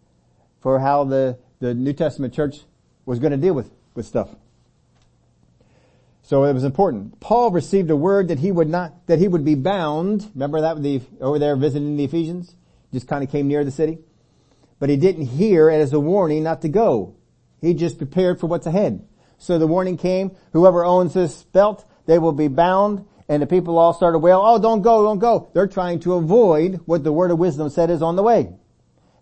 for 0.61 0.79
how 0.79 1.03
the, 1.03 1.37
the 1.59 1.73
New 1.73 1.93
Testament 1.93 2.33
church 2.33 2.57
was 3.05 3.19
going 3.19 3.31
to 3.31 3.37
deal 3.37 3.53
with, 3.53 3.69
with 3.93 4.07
stuff. 4.07 4.29
So 6.23 6.45
it 6.45 6.53
was 6.53 6.63
important. 6.63 7.19
Paul 7.19 7.51
received 7.51 7.91
a 7.91 7.95
word 7.95 8.29
that 8.29 8.39
he 8.39 8.51
would 8.51 8.67
not, 8.67 9.05
that 9.05 9.19
he 9.19 9.27
would 9.27 9.45
be 9.45 9.53
bound. 9.53 10.31
Remember 10.33 10.61
that 10.61 10.81
the, 10.81 11.01
over 11.21 11.37
there 11.37 11.55
visiting 11.55 11.95
the 11.95 12.03
Ephesians? 12.03 12.55
Just 12.91 13.07
kind 13.07 13.23
of 13.23 13.29
came 13.29 13.47
near 13.47 13.63
the 13.63 13.71
city 13.71 13.99
but 14.79 14.89
he 14.89 14.97
didn't 14.97 15.25
hear 15.25 15.69
it 15.69 15.79
as 15.79 15.93
a 15.93 15.99
warning 15.99 16.43
not 16.43 16.61
to 16.61 16.69
go. 16.69 17.15
He 17.61 17.73
just 17.73 17.97
prepared 17.97 18.39
for 18.39 18.47
what's 18.47 18.67
ahead. 18.67 19.07
So 19.37 19.57
the 19.57 19.67
warning 19.67 19.97
came, 19.97 20.35
whoever 20.53 20.85
owns 20.85 21.13
this 21.13 21.43
belt, 21.43 21.85
they 22.05 22.19
will 22.19 22.31
be 22.31 22.47
bound, 22.47 23.05
and 23.27 23.41
the 23.41 23.47
people 23.47 23.77
all 23.77 23.93
started 23.93 24.15
to 24.15 24.19
wail, 24.19 24.41
oh 24.43 24.59
don't 24.59 24.81
go, 24.81 25.03
don't 25.03 25.19
go. 25.19 25.49
They're 25.53 25.67
trying 25.67 25.99
to 26.01 26.13
avoid 26.13 26.81
what 26.85 27.03
the 27.03 27.11
word 27.11 27.31
of 27.31 27.39
wisdom 27.39 27.69
said 27.69 27.89
is 27.89 28.01
on 28.01 28.15
the 28.15 28.23
way. 28.23 28.53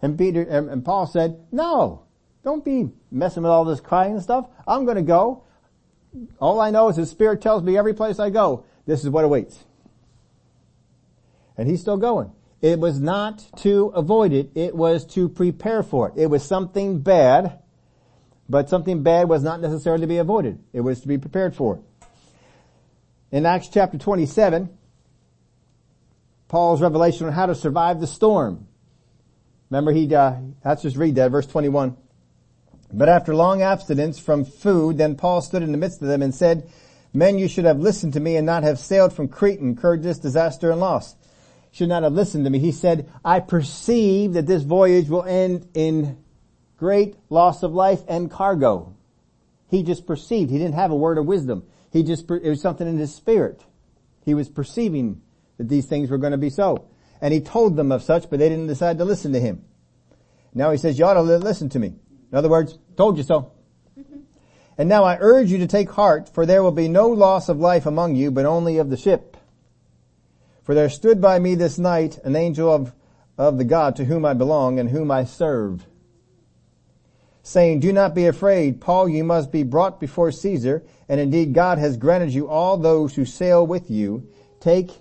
And 0.01 0.17
Peter, 0.17 0.41
and 0.41 0.83
Paul 0.83 1.07
said, 1.07 1.39
no, 1.51 2.03
don't 2.43 2.65
be 2.65 2.89
messing 3.09 3.43
with 3.43 3.51
all 3.51 3.63
this 3.63 3.79
crying 3.79 4.13
and 4.13 4.21
stuff. 4.21 4.47
I'm 4.67 4.85
gonna 4.85 5.01
go. 5.01 5.45
All 6.39 6.59
I 6.59 6.71
know 6.71 6.89
is 6.89 6.97
the 6.97 7.05
Spirit 7.05 7.41
tells 7.41 7.63
me 7.63 7.77
every 7.77 7.93
place 7.93 8.19
I 8.19 8.29
go, 8.29 8.65
this 8.85 9.03
is 9.03 9.09
what 9.09 9.23
awaits. 9.23 9.63
And 11.57 11.69
he's 11.69 11.81
still 11.81 11.97
going. 11.97 12.31
It 12.63 12.79
was 12.79 12.97
not 12.97 13.45
to 13.57 13.87
avoid 13.87 14.31
it, 14.31 14.51
it 14.55 14.73
was 14.73 15.05
to 15.07 15.27
prepare 15.27 15.83
for 15.83 16.07
it. 16.07 16.13
It 16.15 16.27
was 16.27 16.45
something 16.45 17.01
bad, 17.01 17.59
but 18.47 18.69
something 18.69 19.03
bad 19.03 19.27
was 19.27 19.43
not 19.43 19.59
necessarily 19.59 20.03
to 20.03 20.07
be 20.07 20.17
avoided. 20.17 20.59
It 20.71 20.79
was 20.79 21.01
to 21.01 21.09
be 21.09 21.17
prepared 21.17 21.57
for. 21.57 21.81
In 23.33 23.45
Acts 23.45 23.67
chapter 23.67 23.97
27, 23.97 24.69
Paul's 26.47 26.81
revelation 26.81 27.27
on 27.27 27.33
how 27.33 27.47
to 27.47 27.55
survive 27.55 27.99
the 27.99 28.07
storm. 28.07 28.65
Remember 29.69 29.91
he, 29.91 30.15
uh, 30.15 30.35
let's 30.63 30.83
just 30.83 30.95
read 30.95 31.15
that, 31.15 31.31
verse 31.31 31.47
21. 31.47 31.97
But 32.93 33.09
after 33.09 33.35
long 33.35 33.61
abstinence 33.61 34.19
from 34.19 34.45
food, 34.45 34.97
then 34.97 35.17
Paul 35.17 35.41
stood 35.41 35.63
in 35.63 35.73
the 35.73 35.77
midst 35.77 36.01
of 36.01 36.07
them 36.07 36.21
and 36.21 36.33
said, 36.33 36.69
Men, 37.11 37.37
you 37.37 37.49
should 37.49 37.65
have 37.65 37.79
listened 37.79 38.13
to 38.13 38.21
me 38.21 38.37
and 38.37 38.45
not 38.45 38.63
have 38.63 38.79
sailed 38.79 39.11
from 39.11 39.27
Crete 39.27 39.59
and 39.59 39.75
incurred 39.75 40.01
this 40.01 40.17
disaster 40.17 40.71
and 40.71 40.79
loss 40.79 41.17
should 41.73 41.89
not 41.89 42.03
have 42.03 42.13
listened 42.13 42.45
to 42.45 42.51
me. 42.51 42.59
He 42.59 42.71
said, 42.71 43.11
I 43.25 43.39
perceive 43.39 44.33
that 44.33 44.45
this 44.45 44.61
voyage 44.61 45.09
will 45.09 45.23
end 45.23 45.67
in 45.73 46.23
great 46.77 47.15
loss 47.29 47.63
of 47.63 47.73
life 47.73 48.01
and 48.07 48.29
cargo. 48.29 48.95
He 49.69 49.81
just 49.81 50.05
perceived. 50.05 50.51
He 50.51 50.59
didn't 50.59 50.75
have 50.75 50.91
a 50.91 50.95
word 50.95 51.17
of 51.17 51.25
wisdom. 51.25 51.63
He 51.91 52.03
just, 52.03 52.29
it 52.29 52.47
was 52.47 52.61
something 52.61 52.87
in 52.87 52.99
his 52.99 53.13
spirit. 53.13 53.63
He 54.23 54.35
was 54.35 54.49
perceiving 54.49 55.21
that 55.57 55.67
these 55.67 55.87
things 55.87 56.11
were 56.11 56.19
going 56.19 56.31
to 56.31 56.37
be 56.37 56.51
so. 56.51 56.85
And 57.19 57.33
he 57.33 57.41
told 57.41 57.75
them 57.75 57.91
of 57.91 58.03
such, 58.03 58.29
but 58.29 58.37
they 58.37 58.49
didn't 58.49 58.67
decide 58.67 58.99
to 58.99 59.05
listen 59.05 59.33
to 59.33 59.39
him. 59.39 59.65
Now 60.53 60.69
he 60.69 60.77
says, 60.77 60.99
you 60.99 61.05
ought 61.05 61.15
to 61.15 61.21
listen 61.21 61.69
to 61.69 61.79
me. 61.79 61.95
In 62.31 62.37
other 62.37 62.49
words, 62.49 62.77
told 62.95 63.17
you 63.17 63.23
so. 63.23 63.51
Mm-hmm. 63.99 64.19
And 64.77 64.89
now 64.89 65.05
I 65.05 65.17
urge 65.19 65.49
you 65.49 65.57
to 65.59 65.67
take 65.67 65.89
heart, 65.89 66.29
for 66.31 66.45
there 66.45 66.61
will 66.61 66.71
be 66.71 66.87
no 66.87 67.07
loss 67.07 67.49
of 67.49 67.57
life 67.57 67.87
among 67.87 68.15
you, 68.15 68.29
but 68.29 68.45
only 68.45 68.77
of 68.77 68.91
the 68.91 68.97
ship. 68.97 69.32
For 70.63 70.73
there 70.73 70.89
stood 70.89 71.21
by 71.21 71.39
me 71.39 71.55
this 71.55 71.77
night 71.77 72.17
an 72.23 72.35
angel 72.35 72.73
of, 72.73 72.93
of 73.37 73.57
the 73.57 73.65
God 73.65 73.97
to 73.97 74.05
whom 74.05 74.25
I 74.25 74.33
belong 74.33 74.79
and 74.79 74.89
whom 74.89 75.11
I 75.11 75.25
serve, 75.25 75.85
saying, 77.41 77.81
Do 77.81 77.91
not 77.91 78.15
be 78.15 78.25
afraid, 78.25 78.79
Paul, 78.79 79.09
you 79.09 79.25
must 79.25 79.51
be 79.51 79.63
brought 79.63 79.99
before 79.99 80.31
Caesar, 80.31 80.83
and 81.09 81.19
indeed 81.19 81.53
God 81.53 81.79
has 81.79 81.97
granted 81.97 82.33
you 82.33 82.47
all 82.47 82.77
those 82.77 83.13
who 83.15 83.25
sail 83.25 83.67
with 83.67 83.91
you. 83.91 84.29
Take, 84.61 84.91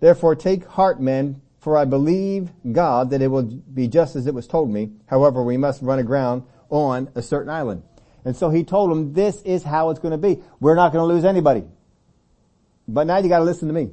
therefore 0.00 0.34
take 0.34 0.66
heart, 0.66 1.00
men, 1.00 1.40
for 1.60 1.76
I 1.76 1.84
believe 1.84 2.50
God 2.72 3.10
that 3.10 3.22
it 3.22 3.28
will 3.28 3.44
be 3.44 3.86
just 3.86 4.16
as 4.16 4.26
it 4.26 4.34
was 4.34 4.48
told 4.48 4.68
me. 4.68 4.90
However, 5.06 5.42
we 5.44 5.56
must 5.56 5.80
run 5.82 6.00
aground 6.00 6.42
on 6.70 7.08
a 7.14 7.22
certain 7.22 7.50
island. 7.50 7.84
And 8.24 8.36
so 8.36 8.50
he 8.50 8.64
told 8.64 8.90
them, 8.90 9.12
this 9.12 9.40
is 9.42 9.62
how 9.62 9.90
it's 9.90 10.00
going 10.00 10.12
to 10.12 10.18
be. 10.18 10.42
We're 10.60 10.74
not 10.74 10.92
going 10.92 11.08
to 11.08 11.14
lose 11.14 11.24
anybody. 11.24 11.64
But 12.88 13.06
now 13.06 13.18
you 13.18 13.28
got 13.28 13.38
to 13.38 13.44
listen 13.44 13.68
to 13.68 13.74
me. 13.74 13.90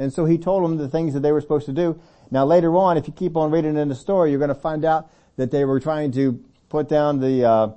And 0.00 0.10
so 0.10 0.24
he 0.24 0.38
told 0.38 0.64
them 0.64 0.78
the 0.78 0.88
things 0.88 1.12
that 1.12 1.20
they 1.20 1.30
were 1.30 1.42
supposed 1.42 1.66
to 1.66 1.74
do. 1.74 2.00
Now 2.30 2.46
later 2.46 2.74
on, 2.74 2.96
if 2.96 3.06
you 3.06 3.12
keep 3.12 3.36
on 3.36 3.50
reading 3.50 3.76
in 3.76 3.88
the 3.88 3.94
story, 3.94 4.30
you're 4.30 4.38
going 4.38 4.48
to 4.48 4.54
find 4.54 4.82
out 4.82 5.10
that 5.36 5.50
they 5.50 5.66
were 5.66 5.78
trying 5.78 6.10
to 6.12 6.42
put 6.70 6.88
down 6.88 7.20
the, 7.20 7.44
uh, 7.44 7.68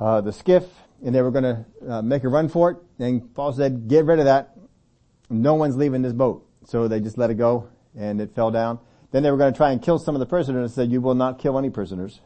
uh, 0.00 0.20
the 0.20 0.32
skiff 0.32 0.64
and 1.04 1.14
they 1.14 1.22
were 1.22 1.30
going 1.30 1.44
to 1.44 1.64
uh, 1.88 2.02
make 2.02 2.24
a 2.24 2.28
run 2.28 2.48
for 2.48 2.72
it. 2.72 2.78
And 2.98 3.32
Paul 3.36 3.52
said, 3.52 3.86
get 3.86 4.04
rid 4.04 4.18
of 4.18 4.24
that. 4.24 4.56
No 5.28 5.54
one's 5.54 5.76
leaving 5.76 6.02
this 6.02 6.12
boat. 6.12 6.44
So 6.66 6.88
they 6.88 6.98
just 6.98 7.16
let 7.16 7.30
it 7.30 7.34
go 7.34 7.68
and 7.96 8.20
it 8.20 8.34
fell 8.34 8.50
down. 8.50 8.80
Then 9.12 9.22
they 9.22 9.30
were 9.30 9.36
going 9.36 9.52
to 9.52 9.56
try 9.56 9.70
and 9.70 9.80
kill 9.80 10.00
some 10.00 10.16
of 10.16 10.18
the 10.18 10.26
prisoners 10.26 10.64
and 10.64 10.70
said, 10.72 10.90
you 10.90 11.00
will 11.00 11.14
not 11.14 11.38
kill 11.38 11.56
any 11.56 11.70
prisoners. 11.70 12.20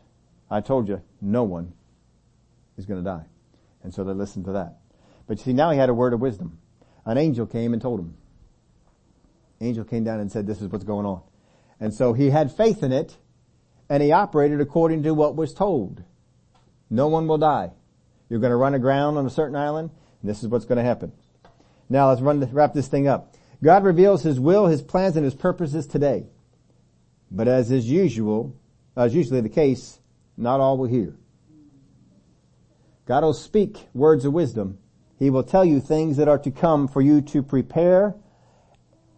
I 0.51 0.63
told 0.63 0.89
you, 0.89 1.03
no 1.21 1.43
one 1.43 1.75
is 2.79 2.87
going 2.87 3.05
to 3.05 3.05
die. 3.05 3.27
And 3.83 3.93
so 3.93 4.05
they 4.05 4.15
listened 4.15 4.47
to 4.47 4.53
that. 4.53 4.79
But 5.27 5.37
you 5.37 5.45
see, 5.45 5.53
now 5.53 5.71
he 5.71 5.77
had 5.77 5.91
a 5.91 5.95
word 5.95 6.15
of 6.15 6.21
wisdom. 6.21 6.59
An 7.05 7.19
angel 7.19 7.45
came 7.45 7.75
and 7.75 7.83
told 7.83 8.01
him 8.01 8.17
angel 9.65 9.85
came 9.85 10.05
down 10.05 10.21
and 10.21 10.31
said, 10.31 10.47
this 10.47 10.61
is 10.61 10.69
what's 10.69 10.85
going 10.85 11.07
on. 11.07 11.23
And 11.81 11.93
so 11.93 12.13
he 12.13 12.31
had 12.31 12.53
faith 12.53 12.83
in 12.83 12.93
it 12.93 13.17
and 13.89 14.03
he 14.03 14.13
operated 14.13 14.61
according 14.61 15.03
to 15.03 15.15
what 15.15 15.37
was 15.37 15.53
told. 15.53 16.03
No 16.91 17.09
one 17.09 17.27
will 17.27 17.39
die. 17.39 17.71
You're 18.29 18.41
going 18.41 18.51
to 18.51 18.57
run 18.57 18.75
aground 18.75 19.17
on 19.17 19.27
a 19.27 19.31
certain 19.31 19.57
island 19.57 19.91
and 20.21 20.31
this 20.31 20.43
is 20.43 20.49
what's 20.49 20.65
going 20.65 20.79
to 20.79 20.85
happen. 20.85 21.13
Now 21.89 22.09
let's 22.09 22.21
run, 22.21 22.41
wrap 22.53 22.73
this 22.73 22.89
thing 22.89 23.09
up. 23.09 23.35
God 23.63 23.85
reveals 23.85 24.23
his 24.23 24.39
will, 24.39 24.67
his 24.67 24.83
plans, 24.83 25.17
and 25.17 25.25
his 25.25 25.35
purposes 25.35 25.87
today. 25.87 26.27
But 27.31 27.49
as 27.49 27.71
is 27.71 27.89
usual, 27.89 28.57
as 28.97 29.15
usually 29.15 29.41
the 29.41 29.49
case, 29.49 29.99
not 30.37 30.61
all 30.61 30.79
will 30.79 30.89
hear. 30.89 31.17
God 33.07 33.23
will 33.23 33.35
speak 33.35 33.89
words 33.93 34.25
of 34.25 34.33
wisdom. 34.33 34.79
He 35.19 35.31
will 35.31 35.43
tell 35.43 35.65
you 35.65 35.81
things 35.81 36.17
that 36.17 36.29
are 36.29 36.39
to 36.39 36.51
come 36.51 36.89
for 36.89 37.01
you 37.03 37.21
to 37.23 37.43
prepare 37.43 38.15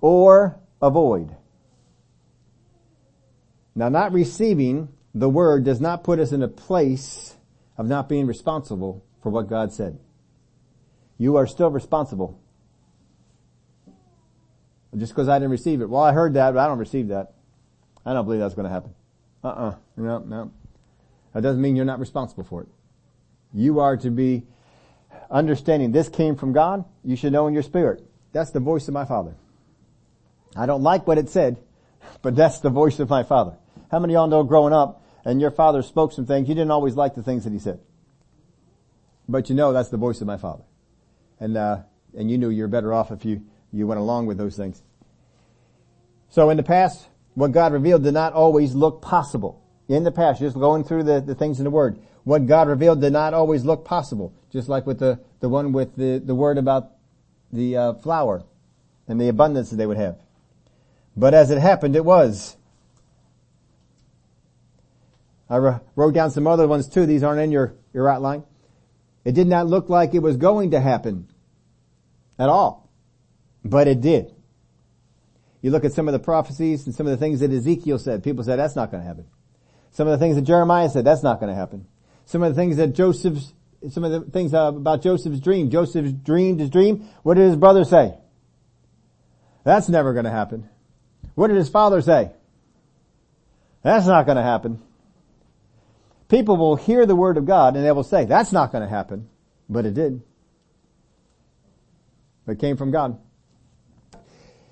or 0.01 0.59
avoid. 0.81 1.35
Now 3.75 3.89
not 3.89 4.13
receiving 4.13 4.89
the 5.15 5.29
word 5.29 5.65
does 5.65 5.81
not 5.81 6.05
put 6.05 6.19
us 6.19 6.33
in 6.33 6.43
a 6.43 6.49
place 6.49 7.37
of 7.79 7.87
not 7.87 8.09
being 8.09 8.27
responsible 8.27 9.05
for 9.23 9.31
what 9.31 9.49
God 9.49 9.73
said. 9.73 9.99
You 11.19 11.37
are 11.37 11.47
still 11.47 11.71
responsible. 11.71 12.39
Just 14.97 15.13
because 15.13 15.29
I 15.29 15.39
didn't 15.39 15.51
receive 15.51 15.81
it. 15.81 15.89
Well, 15.89 16.03
I 16.03 16.13
heard 16.13 16.35
that, 16.35 16.53
but 16.53 16.61
I 16.61 16.69
don't 16.69 16.79
receive 16.79 17.09
that. 17.09 17.35
I 18.05 18.13
don't 18.13 18.25
believe 18.25 18.41
that's 18.41 18.55
going 18.55 18.69
to 18.69 18.73
happen. 18.73 18.95
Uh-uh. 19.43 19.75
No, 19.97 20.19
no. 20.19 20.53
That 21.33 21.43
doesn't 21.43 21.61
mean 21.61 21.77
you're 21.77 21.85
not 21.85 21.99
responsible 21.99 22.45
for 22.45 22.63
it. 22.63 22.69
You 23.53 23.81
are 23.81 23.97
to 23.99 24.11
be 24.11 24.45
understanding 25.31 25.93
this 25.93 26.09
came 26.09 26.37
from 26.37 26.53
God. 26.53 26.85
You 27.05 27.17
should 27.17 27.33
know 27.33 27.47
in 27.47 27.55
your 27.55 27.63
spirit. 27.63 28.03
That's 28.33 28.51
the 28.51 28.61
voice 28.61 28.87
of 28.89 28.95
my 28.95 29.05
Father. 29.05 29.35
I 30.57 30.67
don't 30.67 30.83
like 30.83 31.07
what 31.07 31.19
it 31.19 31.29
said, 31.29 31.59
but 32.23 32.35
that's 32.37 32.61
the 32.61 32.71
voice 32.71 32.99
of 32.99 33.11
my 33.11 33.23
Father. 33.23 33.57
How 33.91 33.99
many 33.99 34.15
of 34.15 34.19
y'all 34.19 34.29
know 34.29 34.43
growing 34.43 34.73
up 34.73 35.03
and 35.25 35.41
your 35.41 35.51
father 35.51 35.83
spoke 35.83 36.13
some 36.13 36.25
things, 36.25 36.49
you 36.49 36.55
didn't 36.55 36.71
always 36.71 36.95
like 36.95 37.15
the 37.15 37.23
things 37.23 37.45
that 37.45 37.53
he 37.53 37.59
said. 37.59 37.81
But 39.29 39.49
you 39.49 39.57
know 39.57 39.73
that's 39.73 39.89
the 39.89 39.97
voice 39.97 40.21
of 40.21 40.27
my 40.27 40.37
Father. 40.37 40.63
And, 41.41 41.57
uh, 41.57 41.79
and 42.17 42.31
you 42.31 42.39
knew 42.39 42.49
you're 42.49 42.69
better 42.69 42.95
off 42.95 43.11
if 43.11 43.25
you, 43.25 43.43
you 43.73 43.87
went 43.89 44.01
along 44.01 44.27
with 44.27 44.39
those 44.39 44.57
things. 44.57 44.83
So 46.31 46.49
in 46.51 46.57
the 46.57 46.63
past, 46.63 47.09
what 47.35 47.53
God 47.53 47.73
revealed 47.73 48.05
did 48.05 48.15
not 48.15 48.33
always 48.33 48.75
look 48.75 49.03
possible. 49.03 49.63
In 49.89 50.05
the 50.05 50.13
past, 50.13 50.41
just 50.41 50.55
going 50.55 50.85
through 50.85 51.03
the, 51.03 51.21
the 51.21 51.35
things 51.35 51.59
in 51.59 51.65
the 51.65 51.71
Word, 51.71 51.99
what 52.23 52.47
God 52.47 52.69
revealed 52.69 53.01
did 53.01 53.13
not 53.13 53.35
always 53.35 53.65
look 53.65 53.85
possible. 53.85 54.33
Just 54.53 54.69
like 54.69 54.87
with 54.87 54.99
the, 54.99 55.21
the 55.41 55.49
one 55.49 55.73
with 55.73 55.97
the, 55.97 56.19
the 56.25 56.35
word 56.35 56.59
about 56.59 56.93
the 57.53 57.77
uh, 57.77 58.39
and 59.09 59.21
the 59.21 59.29
abundance 59.29 59.71
that 59.71 59.77
they 59.77 59.87
would 59.87 59.97
have. 59.97 60.19
But 61.17 61.35
as 61.35 61.51
it 61.51 61.59
happened, 61.59 61.97
it 61.97 62.05
was. 62.05 62.57
I 65.49 65.57
wrote 65.95 66.15
down 66.15 66.31
some 66.31 66.47
other 66.47 66.67
ones 66.67 66.89
too. 66.89 67.07
These 67.07 67.23
aren't 67.23 67.41
in 67.41 67.53
your, 67.53 67.75
your 67.95 68.09
outline. 68.09 68.45
It 69.25 69.33
did 69.33 69.47
not 69.47 69.67
look 69.67 69.89
like 69.89 70.15
it 70.15 70.21
was 70.21 70.37
going 70.37 70.73
to 70.73 70.81
happen 70.81 71.29
at 72.39 72.49
all, 72.49 72.91
but 73.65 73.89
it 73.89 74.01
did. 74.01 74.33
You 75.63 75.71
look 75.71 75.85
at 75.85 75.93
some 75.93 76.07
of 76.07 76.13
the 76.13 76.19
prophecies 76.19 76.87
and 76.87 76.95
some 76.95 77.07
of 77.07 77.13
the 77.13 77.17
things 77.17 77.41
that 77.41 77.51
Ezekiel 77.51 77.99
said. 77.99 78.23
People 78.23 78.45
said 78.45 78.59
that's 78.59 78.77
not 78.77 78.91
going 78.91 79.03
to 79.03 79.07
happen. 79.07 79.27
Some 79.91 80.07
of 80.07 80.13
the 80.13 80.19
things 80.19 80.37
that 80.37 80.43
Jeremiah 80.43 80.89
said 80.91 81.05
that's 81.05 81.23
not 81.23 81.41
going 81.41 81.51
to 81.51 81.59
happen. 81.59 81.87
Some 82.25 82.43
of 82.43 82.55
the 82.55 82.61
things 82.61 82.77
that 82.77 82.89
Joseph's, 82.89 83.53
some 83.91 84.05
of 84.05 84.13
the 84.13 84.31
things 84.31 84.53
uh, 84.53 84.73
about 84.77 85.03
Joseph's 85.03 85.41
dream. 85.41 85.71
Joseph 85.71 86.23
dreamed 86.23 86.61
his 86.61 86.71
dream. 86.71 87.09
What 87.23 87.35
did 87.35 87.47
his 87.47 87.57
brother 87.57 87.85
say? 87.85 88.15
That's 89.65 89.89
never 89.89 90.13
going 90.13 90.25
to 90.25 90.31
happen. 90.31 90.69
What 91.37 91.49
did 91.49 91.59
his 91.59 91.69
father 91.69 92.01
say? 92.01 92.33
That's 93.83 94.07
not 94.07 94.27
going 94.27 94.37
to 94.37 94.43
happen. 94.43 94.83
People 96.29 96.57
will 96.57 96.75
hear 96.75 97.07
the 97.07 97.15
word 97.15 97.37
of 97.37 97.45
God 97.45 97.77
and 97.77 97.85
they 97.85 97.93
will 97.93 98.03
say, 98.03 98.25
that's 98.25 98.51
not 98.51 98.73
going 98.73 98.83
to 98.83 98.89
happen. 98.91 99.29
But 99.69 99.87
it 99.87 99.95
did. 99.95 100.23
It 102.49 102.59
came 102.59 102.77
from 102.77 102.91
God. 102.91 103.19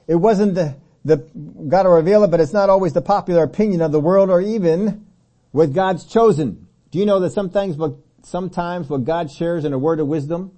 It 0.08 0.16
wasn't 0.16 0.54
the, 0.54 0.76
the, 1.04 1.18
God 1.18 1.86
will 1.86 1.94
reveal 1.94 2.24
it, 2.24 2.30
but 2.30 2.40
it's 2.40 2.52
not 2.52 2.70
always 2.70 2.92
the 2.92 3.02
popular 3.02 3.42
opinion 3.42 3.80
of 3.82 3.92
the 3.92 4.00
world 4.00 4.30
or 4.30 4.40
even 4.40 5.06
with 5.52 5.74
God's 5.74 6.04
chosen. 6.04 6.66
Do 6.90 6.98
you 6.98 7.06
know 7.06 7.20
that 7.20 7.32
some 7.32 7.50
things, 7.50 7.76
but 7.76 7.96
sometimes 8.22 8.88
what 8.88 9.04
God 9.04 9.30
shares 9.30 9.64
in 9.64 9.72
a 9.72 9.78
word 9.78 10.00
of 10.00 10.06
wisdom 10.06 10.56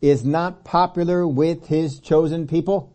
is 0.00 0.24
not 0.24 0.64
popular 0.64 1.26
with 1.26 1.68
His 1.68 2.00
chosen 2.00 2.46
people? 2.46 2.92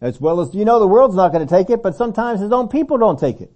As 0.00 0.20
well 0.20 0.40
as, 0.40 0.54
you 0.54 0.64
know 0.64 0.78
the 0.78 0.86
world's 0.86 1.16
not 1.16 1.32
going 1.32 1.46
to 1.46 1.52
take 1.52 1.70
it, 1.70 1.82
but 1.82 1.96
sometimes 1.96 2.40
His 2.40 2.52
own 2.52 2.68
people 2.68 2.98
don't 2.98 3.18
take 3.18 3.40
it. 3.40 3.52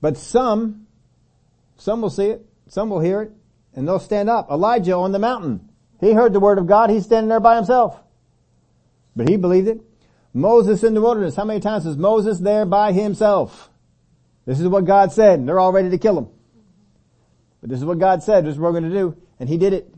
But 0.00 0.16
some, 0.16 0.86
some 1.76 2.02
will 2.02 2.10
see 2.10 2.26
it, 2.26 2.46
some 2.68 2.90
will 2.90 3.00
hear 3.00 3.22
it, 3.22 3.32
and 3.74 3.88
they'll 3.88 3.98
stand 3.98 4.28
up. 4.28 4.50
Elijah 4.50 4.94
on 4.94 5.12
the 5.12 5.18
mountain. 5.18 5.68
He 6.00 6.12
heard 6.12 6.32
the 6.32 6.40
word 6.40 6.58
of 6.58 6.66
God. 6.66 6.90
He's 6.90 7.04
standing 7.04 7.28
there 7.28 7.40
by 7.40 7.56
himself. 7.56 8.00
But 9.16 9.28
he 9.28 9.36
believed 9.36 9.68
it. 9.68 9.80
Moses 10.32 10.84
in 10.84 10.94
the 10.94 11.00
wilderness. 11.00 11.34
How 11.34 11.44
many 11.44 11.60
times 11.60 11.84
was 11.84 11.96
Moses 11.96 12.38
there 12.38 12.64
by 12.64 12.92
himself? 12.92 13.70
This 14.46 14.60
is 14.60 14.68
what 14.68 14.84
God 14.84 15.12
said. 15.12 15.46
They're 15.46 15.58
all 15.58 15.72
ready 15.72 15.90
to 15.90 15.98
kill 15.98 16.18
him. 16.18 16.28
But 17.60 17.70
this 17.70 17.80
is 17.80 17.84
what 17.84 17.98
God 17.98 18.22
said. 18.22 18.44
This 18.44 18.52
is 18.52 18.58
what 18.58 18.72
we're 18.72 18.80
going 18.80 18.92
to 18.92 18.96
do. 18.96 19.16
And 19.40 19.48
he 19.48 19.58
did 19.58 19.72
it. 19.72 19.92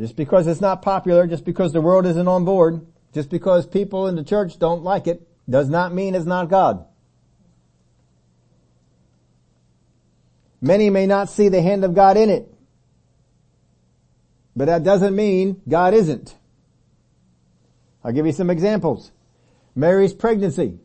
Just 0.00 0.16
because 0.16 0.46
it's 0.46 0.62
not 0.62 0.80
popular, 0.80 1.26
just 1.26 1.44
because 1.44 1.74
the 1.74 1.82
world 1.82 2.06
isn't 2.06 2.26
on 2.26 2.46
board, 2.46 2.86
just 3.12 3.28
because 3.28 3.66
people 3.66 4.06
in 4.06 4.16
the 4.16 4.24
church 4.24 4.58
don't 4.58 4.82
like 4.82 5.06
it, 5.06 5.28
does 5.48 5.68
not 5.68 5.92
mean 5.92 6.14
it's 6.14 6.24
not 6.24 6.48
God. 6.48 6.86
Many 10.62 10.88
may 10.88 11.06
not 11.06 11.28
see 11.28 11.50
the 11.50 11.60
hand 11.60 11.84
of 11.84 11.94
God 11.94 12.16
in 12.16 12.30
it. 12.30 12.50
But 14.56 14.66
that 14.66 14.84
doesn't 14.84 15.14
mean 15.14 15.60
God 15.68 15.92
isn't. 15.92 16.34
I'll 18.02 18.12
give 18.12 18.24
you 18.24 18.32
some 18.32 18.48
examples. 18.48 19.12
Mary's 19.74 20.14
pregnancy. 20.14 20.78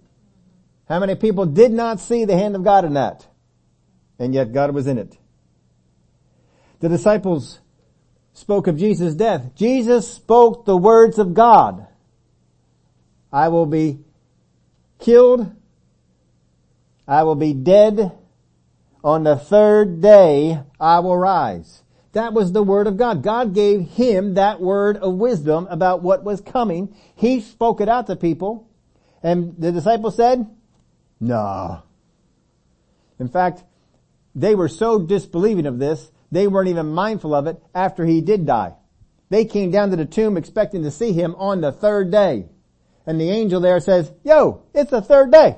How 0.90 1.00
many 1.00 1.16
people 1.16 1.46
did 1.46 1.72
not 1.72 2.02
see 2.02 2.26
the 2.26 2.38
hand 2.38 2.56
of 2.56 2.66
God 2.66 2.84
in 2.84 2.96
that? 2.96 3.28
And 4.20 4.34
yet 4.34 4.52
God 4.52 4.74
was 4.74 4.88
in 4.88 4.98
it. 4.98 5.18
The 6.82 6.90
disciples 6.90 7.60
spoke 8.36 8.68
of 8.68 8.78
Jesus' 8.78 9.16
death. 9.16 9.56
Jesus 9.56 10.08
spoke 10.08 10.66
the 10.66 10.78
words 10.78 11.18
of 11.18 11.34
God. 11.34 11.88
I 13.34 13.48
will 13.48 13.66
be 13.66 14.00
killed. 15.00 15.52
I 17.08 17.24
will 17.24 17.36
be 17.36 17.54
dead 17.54 18.12
on 19.04 19.24
the 19.24 19.36
third 19.36 20.02
day 20.02 20.60
I 20.80 21.00
will 21.00 21.18
rise. 21.18 21.84
That 22.14 22.34
was 22.34 22.52
the 22.52 22.64
word 22.64 22.88
of 22.88 22.98
God. 22.98 23.24
God 23.24 23.54
gave 23.54 23.82
him 23.82 24.34
that 24.34 24.60
word 24.62 24.98
of 24.98 25.16
wisdom 25.16 25.68
about 25.70 26.02
what 26.02 26.24
was 26.24 26.42
coming. 26.42 26.96
He 27.16 27.42
spoke 27.42 27.82
it 27.82 27.90
out 27.90 28.08
to 28.08 28.16
people. 28.16 28.70
And 29.22 29.56
the 29.58 29.72
disciples 29.72 30.16
said, 30.16 30.48
no. 31.20 31.84
In 33.20 33.28
fact, 33.28 33.64
they 34.34 34.56
were 34.56 34.68
so 34.70 35.00
disbelieving 35.00 35.66
of 35.66 35.80
this, 35.80 36.12
they 36.36 36.48
weren't 36.48 36.70
even 36.70 36.88
mindful 36.88 37.34
of 37.34 37.48
it 37.48 37.62
after 37.74 38.06
he 38.06 38.22
did 38.22 38.46
die. 38.46 38.74
They 39.30 39.46
came 39.46 39.72
down 39.72 39.90
to 39.92 39.96
the 39.96 40.06
tomb 40.06 40.38
expecting 40.38 40.84
to 40.84 40.92
see 40.92 41.14
him 41.14 41.36
on 41.36 41.62
the 41.62 41.72
third 41.72 42.12
day. 42.12 42.48
And 43.06 43.20
the 43.20 43.30
angel 43.30 43.60
there 43.60 43.80
says, 43.80 44.12
yo, 44.24 44.64
it's 44.74 44.92
the 44.92 45.02
third 45.02 45.32
day. 45.32 45.58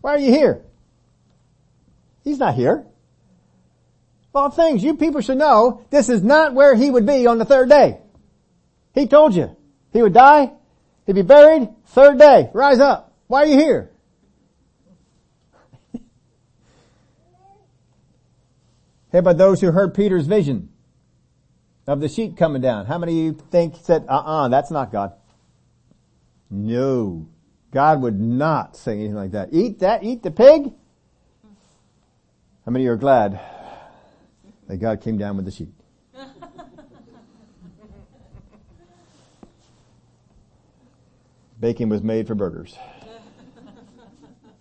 Why 0.00 0.14
are 0.14 0.18
you 0.18 0.32
here? 0.32 0.64
He's 2.24 2.38
not 2.38 2.54
here. 2.54 2.84
Well, 4.32 4.50
things 4.50 4.82
you 4.82 4.96
people 4.96 5.20
should 5.20 5.38
know, 5.38 5.84
this 5.90 6.08
is 6.08 6.22
not 6.22 6.54
where 6.54 6.74
he 6.74 6.90
would 6.90 7.06
be 7.06 7.26
on 7.26 7.38
the 7.38 7.44
third 7.44 7.68
day. 7.68 7.98
He 8.94 9.06
told 9.06 9.34
you. 9.34 9.56
He 9.92 10.00
would 10.00 10.14
die, 10.14 10.50
he'd 11.06 11.14
be 11.14 11.22
buried, 11.22 11.68
third 11.86 12.18
day, 12.18 12.48
rise 12.54 12.80
up. 12.80 13.14
Why 13.26 13.42
are 13.42 13.46
you 13.46 13.58
here? 13.58 13.91
How 19.12 19.18
about 19.18 19.36
those 19.36 19.60
who 19.60 19.70
heard 19.72 19.94
Peter's 19.94 20.26
vision 20.26 20.70
of 21.86 22.00
the 22.00 22.08
sheep 22.08 22.38
coming 22.38 22.62
down? 22.62 22.86
How 22.86 22.96
many 22.96 23.12
of 23.12 23.18
you 23.18 23.34
think 23.50 23.74
said, 23.82 24.06
uh-uh, 24.08 24.48
that's 24.48 24.70
not 24.70 24.90
God? 24.90 25.12
No. 26.50 27.28
God 27.72 28.00
would 28.00 28.18
not 28.18 28.74
say 28.76 28.94
anything 28.94 29.14
like 29.14 29.32
that. 29.32 29.50
Eat 29.52 29.80
that, 29.80 30.02
eat 30.02 30.22
the 30.22 30.30
pig. 30.30 30.72
How 32.64 32.70
many 32.70 32.86
are 32.86 32.96
glad 32.96 33.38
that 34.68 34.78
God 34.78 35.02
came 35.02 35.18
down 35.18 35.36
with 35.36 35.44
the 35.44 35.50
sheep? 35.50 35.74
Bacon 41.60 41.90
was 41.90 42.02
made 42.02 42.26
for 42.26 42.34
burgers 42.34 42.74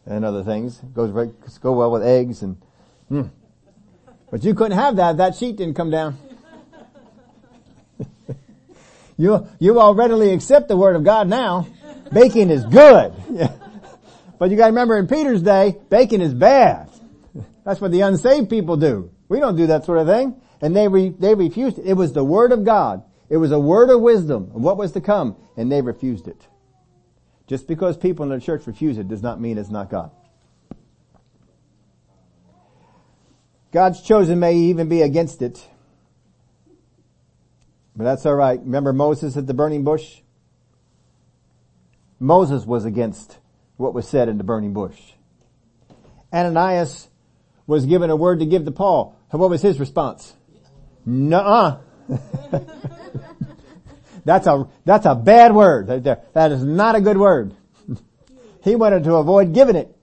and 0.06 0.26
other 0.26 0.44
things. 0.44 0.78
Goes 0.94 1.12
right, 1.12 1.32
go 1.62 1.72
well 1.74 1.92
with 1.92 2.04
eggs 2.04 2.42
and, 2.42 2.62
mm. 3.10 3.30
But 4.32 4.44
you 4.44 4.56
couldn't 4.56 4.78
have 4.78 4.96
that. 4.96 5.18
That 5.18 5.36
sheet 5.36 5.58
didn't 5.58 5.76
come 5.76 5.92
down. 5.92 6.18
you 9.18 9.48
you 9.60 9.80
all 9.80 9.94
readily 9.94 10.34
accept 10.34 10.70
the 10.70 10.78
word 10.78 10.96
of 10.96 11.04
God 11.04 11.28
now. 11.28 11.68
Bacon 12.12 12.50
is 12.50 12.66
good. 12.66 13.14
But 14.42 14.50
you 14.50 14.58
gotta 14.58 14.72
remember 14.72 14.98
in 14.98 15.06
Peter's 15.06 15.44
day, 15.44 15.78
bacon 15.92 16.20
is 16.20 16.34
bad. 16.34 16.90
That's 17.64 17.80
what 17.80 17.92
the 17.92 18.02
unsaved 18.02 18.50
people 18.50 18.76
do. 18.76 19.12
We 19.30 19.40
don't 19.40 19.56
do 19.56 19.68
that 19.68 19.86
sort 19.86 20.00
of 20.00 20.08
thing. 20.08 20.42
And 20.62 20.76
they 20.76 20.88
re, 20.88 21.10
they 21.10 21.36
refused 21.36 21.78
it. 21.78 21.86
It 21.86 21.94
was 21.94 22.14
the 22.14 22.24
word 22.24 22.52
of 22.52 22.66
God. 22.66 23.04
It 23.30 23.38
was 23.38 23.52
a 23.52 23.60
word 23.60 23.92
of 23.92 24.02
wisdom 24.02 24.52
of 24.56 24.64
what 24.64 24.78
was 24.78 24.94
to 24.94 25.02
come, 25.02 25.36
and 25.56 25.72
they 25.72 25.84
refused 25.84 26.28
it. 26.28 26.48
Just 27.46 27.68
because 27.68 27.98
people 27.98 28.24
in 28.24 28.30
the 28.30 28.44
church 28.44 28.66
refuse 28.66 28.98
it 28.98 29.08
does 29.08 29.22
not 29.22 29.40
mean 29.40 29.60
it's 29.60 29.70
not 29.70 29.92
God. 29.92 30.10
God's 33.72 34.02
chosen 34.02 34.40
may 34.40 34.56
even 34.56 34.90
be 34.90 35.02
against 35.02 35.42
it. 35.42 35.66
But 37.96 38.04
that's 38.04 38.26
alright. 38.26 38.60
Remember 38.60 38.94
Moses 38.94 39.38
at 39.38 39.48
the 39.48 39.54
burning 39.54 39.84
bush? 39.84 40.22
Moses 42.20 42.66
was 42.66 42.86
against 42.86 43.38
what 43.78 43.94
was 43.94 44.08
said 44.08 44.30
in 44.30 44.38
the 44.38 44.44
burning 44.44 44.74
bush. 44.74 45.00
Ananias 46.34 47.10
was 47.66 47.86
given 47.86 48.10
a 48.10 48.16
word 48.16 48.40
to 48.40 48.46
give 48.46 48.66
to 48.66 48.72
Paul. 48.72 49.18
What 49.32 49.50
was 49.50 49.62
his 49.62 49.80
response? 49.80 50.36
Nuh-uh. 51.06 51.80
that's 54.26 54.48
a, 54.48 54.68
that's 54.86 55.06
a 55.06 55.16
bad 55.16 55.54
word. 55.54 55.88
That 55.88 56.52
is 56.52 56.64
not 56.64 56.96
a 56.96 57.02
good 57.02 57.18
word. 57.18 57.56
he 58.64 58.76
wanted 58.76 59.06
to 59.06 59.16
avoid 59.16 59.54
giving 59.54 59.76
it. 59.76 59.96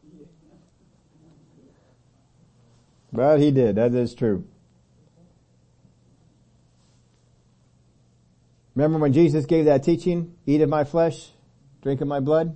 But 3.18 3.40
he 3.40 3.50
did. 3.50 3.74
That 3.74 3.92
is 3.94 4.14
true. 4.14 4.46
Remember 8.76 9.00
when 9.00 9.12
Jesus 9.12 9.44
gave 9.44 9.64
that 9.64 9.82
teaching, 9.82 10.36
eat 10.46 10.60
of 10.60 10.68
my 10.68 10.84
flesh, 10.84 11.32
drink 11.82 12.00
of 12.00 12.06
my 12.06 12.20
blood? 12.20 12.54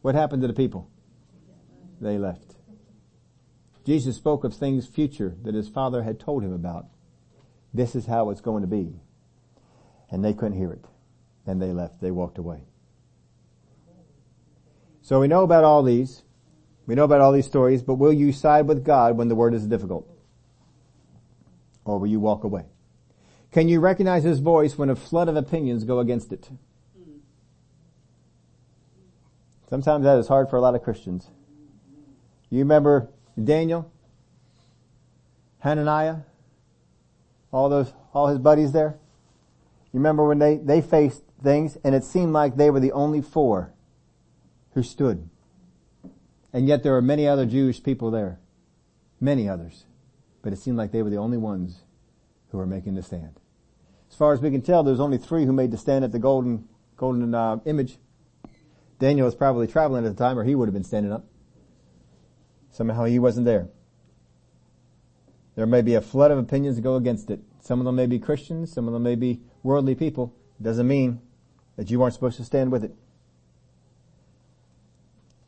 What 0.00 0.14
happened 0.14 0.40
to 0.40 0.48
the 0.48 0.54
people? 0.54 0.88
They 2.00 2.16
left. 2.16 2.54
Jesus 3.84 4.16
spoke 4.16 4.42
of 4.44 4.54
things 4.54 4.86
future 4.86 5.36
that 5.42 5.54
his 5.54 5.68
father 5.68 6.02
had 6.02 6.18
told 6.18 6.42
him 6.42 6.54
about. 6.54 6.86
This 7.74 7.94
is 7.94 8.06
how 8.06 8.30
it's 8.30 8.40
going 8.40 8.62
to 8.62 8.66
be. 8.66 8.94
And 10.10 10.24
they 10.24 10.32
couldn't 10.32 10.56
hear 10.56 10.72
it. 10.72 10.86
And 11.46 11.60
they 11.60 11.72
left. 11.72 12.00
They 12.00 12.10
walked 12.10 12.38
away. 12.38 12.62
So 15.02 15.20
we 15.20 15.28
know 15.28 15.42
about 15.42 15.64
all 15.64 15.82
these. 15.82 16.23
We 16.86 16.94
know 16.94 17.04
about 17.04 17.20
all 17.20 17.32
these 17.32 17.46
stories, 17.46 17.82
but 17.82 17.94
will 17.94 18.12
you 18.12 18.32
side 18.32 18.66
with 18.66 18.84
God 18.84 19.16
when 19.16 19.28
the 19.28 19.34
word 19.34 19.54
is 19.54 19.66
difficult? 19.66 20.08
Or 21.84 21.98
will 21.98 22.06
you 22.06 22.20
walk 22.20 22.44
away? 22.44 22.64
Can 23.52 23.68
you 23.68 23.80
recognize 23.80 24.24
his 24.24 24.40
voice 24.40 24.76
when 24.76 24.90
a 24.90 24.96
flood 24.96 25.28
of 25.28 25.36
opinions 25.36 25.84
go 25.84 26.00
against 26.00 26.32
it? 26.32 26.50
Sometimes 29.70 30.04
that 30.04 30.18
is 30.18 30.28
hard 30.28 30.50
for 30.50 30.56
a 30.56 30.60
lot 30.60 30.74
of 30.74 30.82
Christians. 30.82 31.28
You 32.50 32.60
remember 32.60 33.08
Daniel? 33.42 33.90
Hananiah? 35.60 36.18
All 37.50 37.68
those, 37.68 37.92
all 38.12 38.26
his 38.26 38.38
buddies 38.38 38.72
there? 38.72 38.98
You 39.92 40.00
remember 40.00 40.26
when 40.26 40.38
they, 40.38 40.56
they 40.56 40.82
faced 40.82 41.22
things 41.42 41.78
and 41.82 41.94
it 41.94 42.04
seemed 42.04 42.32
like 42.32 42.56
they 42.56 42.70
were 42.70 42.80
the 42.80 42.92
only 42.92 43.22
four 43.22 43.72
who 44.74 44.82
stood. 44.82 45.28
And 46.54 46.68
yet 46.68 46.84
there 46.84 46.96
are 46.96 47.02
many 47.02 47.26
other 47.26 47.46
Jewish 47.46 47.82
people 47.82 48.12
there. 48.12 48.38
Many 49.20 49.48
others. 49.48 49.86
But 50.40 50.52
it 50.52 50.58
seemed 50.60 50.78
like 50.78 50.92
they 50.92 51.02
were 51.02 51.10
the 51.10 51.16
only 51.16 51.36
ones 51.36 51.82
who 52.50 52.58
were 52.58 52.66
making 52.66 52.94
the 52.94 53.02
stand. 53.02 53.40
As 54.08 54.16
far 54.16 54.32
as 54.32 54.40
we 54.40 54.52
can 54.52 54.62
tell, 54.62 54.84
there's 54.84 55.00
only 55.00 55.18
three 55.18 55.46
who 55.46 55.52
made 55.52 55.72
the 55.72 55.76
stand 55.76 56.04
at 56.04 56.12
the 56.12 56.20
golden, 56.20 56.68
golden 56.96 57.34
uh, 57.34 57.58
image. 57.64 57.98
Daniel 59.00 59.24
was 59.24 59.34
probably 59.34 59.66
traveling 59.66 60.06
at 60.06 60.16
the 60.16 60.24
time 60.24 60.38
or 60.38 60.44
he 60.44 60.54
would 60.54 60.68
have 60.68 60.74
been 60.74 60.84
standing 60.84 61.12
up. 61.12 61.26
Somehow 62.70 63.04
he 63.04 63.18
wasn't 63.18 63.46
there. 63.46 63.68
There 65.56 65.66
may 65.66 65.82
be 65.82 65.94
a 65.94 66.00
flood 66.00 66.30
of 66.30 66.38
opinions 66.38 66.76
that 66.76 66.82
go 66.82 66.94
against 66.94 67.30
it. 67.30 67.40
Some 67.62 67.80
of 67.80 67.84
them 67.84 67.96
may 67.96 68.06
be 68.06 68.20
Christians, 68.20 68.72
some 68.72 68.86
of 68.86 68.92
them 68.92 69.02
may 69.02 69.16
be 69.16 69.40
worldly 69.64 69.96
people. 69.96 70.36
It 70.60 70.62
doesn't 70.62 70.86
mean 70.86 71.20
that 71.76 71.90
you 71.90 72.00
aren't 72.00 72.14
supposed 72.14 72.36
to 72.36 72.44
stand 72.44 72.70
with 72.70 72.84
it. 72.84 72.94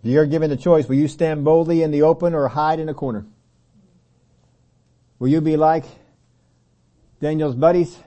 If 0.07 0.13
you're 0.13 0.27
given 0.27 0.51
the 0.51 0.57
choice, 0.57 0.89
will 0.89 0.95
you 0.95 1.09
stand 1.09 1.45
boldly 1.45 1.83
in 1.83 1.91
the 1.91 2.03
open 2.03 2.33
or 2.33 2.47
hide 2.47 2.79
in 2.79 2.89
a 2.89 2.95
corner? 2.95 3.27
Will 5.19 5.27
you 5.27 5.41
be 5.41 5.57
like 5.57 5.85
Daniel's 7.21 7.57
buddies? 7.57 7.99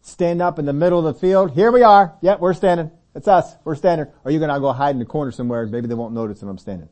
Stand 0.00 0.40
up 0.40 0.58
in 0.58 0.64
the 0.64 0.72
middle 0.72 1.06
of 1.06 1.14
the 1.14 1.20
field. 1.20 1.50
Here 1.50 1.70
we 1.70 1.82
are. 1.82 2.14
Yep, 2.22 2.40
we're 2.40 2.54
standing. 2.54 2.90
It's 3.14 3.28
us. 3.28 3.54
We're 3.64 3.74
standing. 3.74 4.06
Are 4.24 4.30
you 4.30 4.38
going 4.38 4.48
to 4.48 4.58
go 4.60 4.72
hide 4.72 4.94
in 4.94 4.98
the 4.98 5.04
corner 5.04 5.30
somewhere? 5.30 5.66
Maybe 5.66 5.88
they 5.88 5.94
won't 5.94 6.14
notice 6.14 6.40
that 6.40 6.46
I'm 6.46 6.56
standing. 6.56 6.88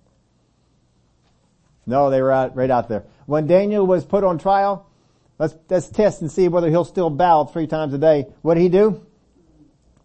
No, 1.86 2.10
they 2.10 2.20
were 2.20 2.30
out, 2.30 2.54
right 2.54 2.70
out 2.70 2.90
there. 2.90 3.04
When 3.24 3.46
Daniel 3.46 3.86
was 3.86 4.04
put 4.04 4.24
on 4.24 4.36
trial, 4.36 4.90
let's, 5.38 5.54
let's 5.70 5.88
test 5.88 6.20
and 6.20 6.30
see 6.30 6.48
whether 6.48 6.68
he'll 6.68 6.84
still 6.84 7.08
bow 7.08 7.44
three 7.44 7.66
times 7.66 7.94
a 7.94 7.98
day. 7.98 8.26
What 8.42 8.56
did 8.56 8.60
he 8.60 8.68
do? 8.68 9.06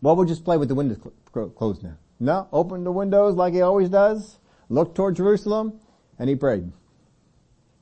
Well, 0.02 0.16
we'll 0.16 0.28
just 0.28 0.46
play 0.46 0.56
with 0.56 0.70
the 0.70 0.76
windows 0.76 1.00
cl- 1.34 1.50
closed 1.50 1.84
now. 1.84 1.98
No, 2.20 2.48
opened 2.52 2.86
the 2.86 2.92
windows 2.92 3.36
like 3.36 3.54
he 3.54 3.62
always 3.62 3.90
does, 3.90 4.40
looked 4.68 4.96
toward 4.96 5.16
Jerusalem, 5.16 5.80
and 6.18 6.30
he 6.30 6.36
prayed. 6.36 6.72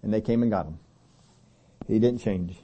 And 0.03 0.13
they 0.13 0.21
came 0.21 0.43
and 0.43 0.51
got 0.51 0.67
him. 0.67 0.79
He 1.87 1.99
didn't 1.99 2.21
change. 2.21 2.55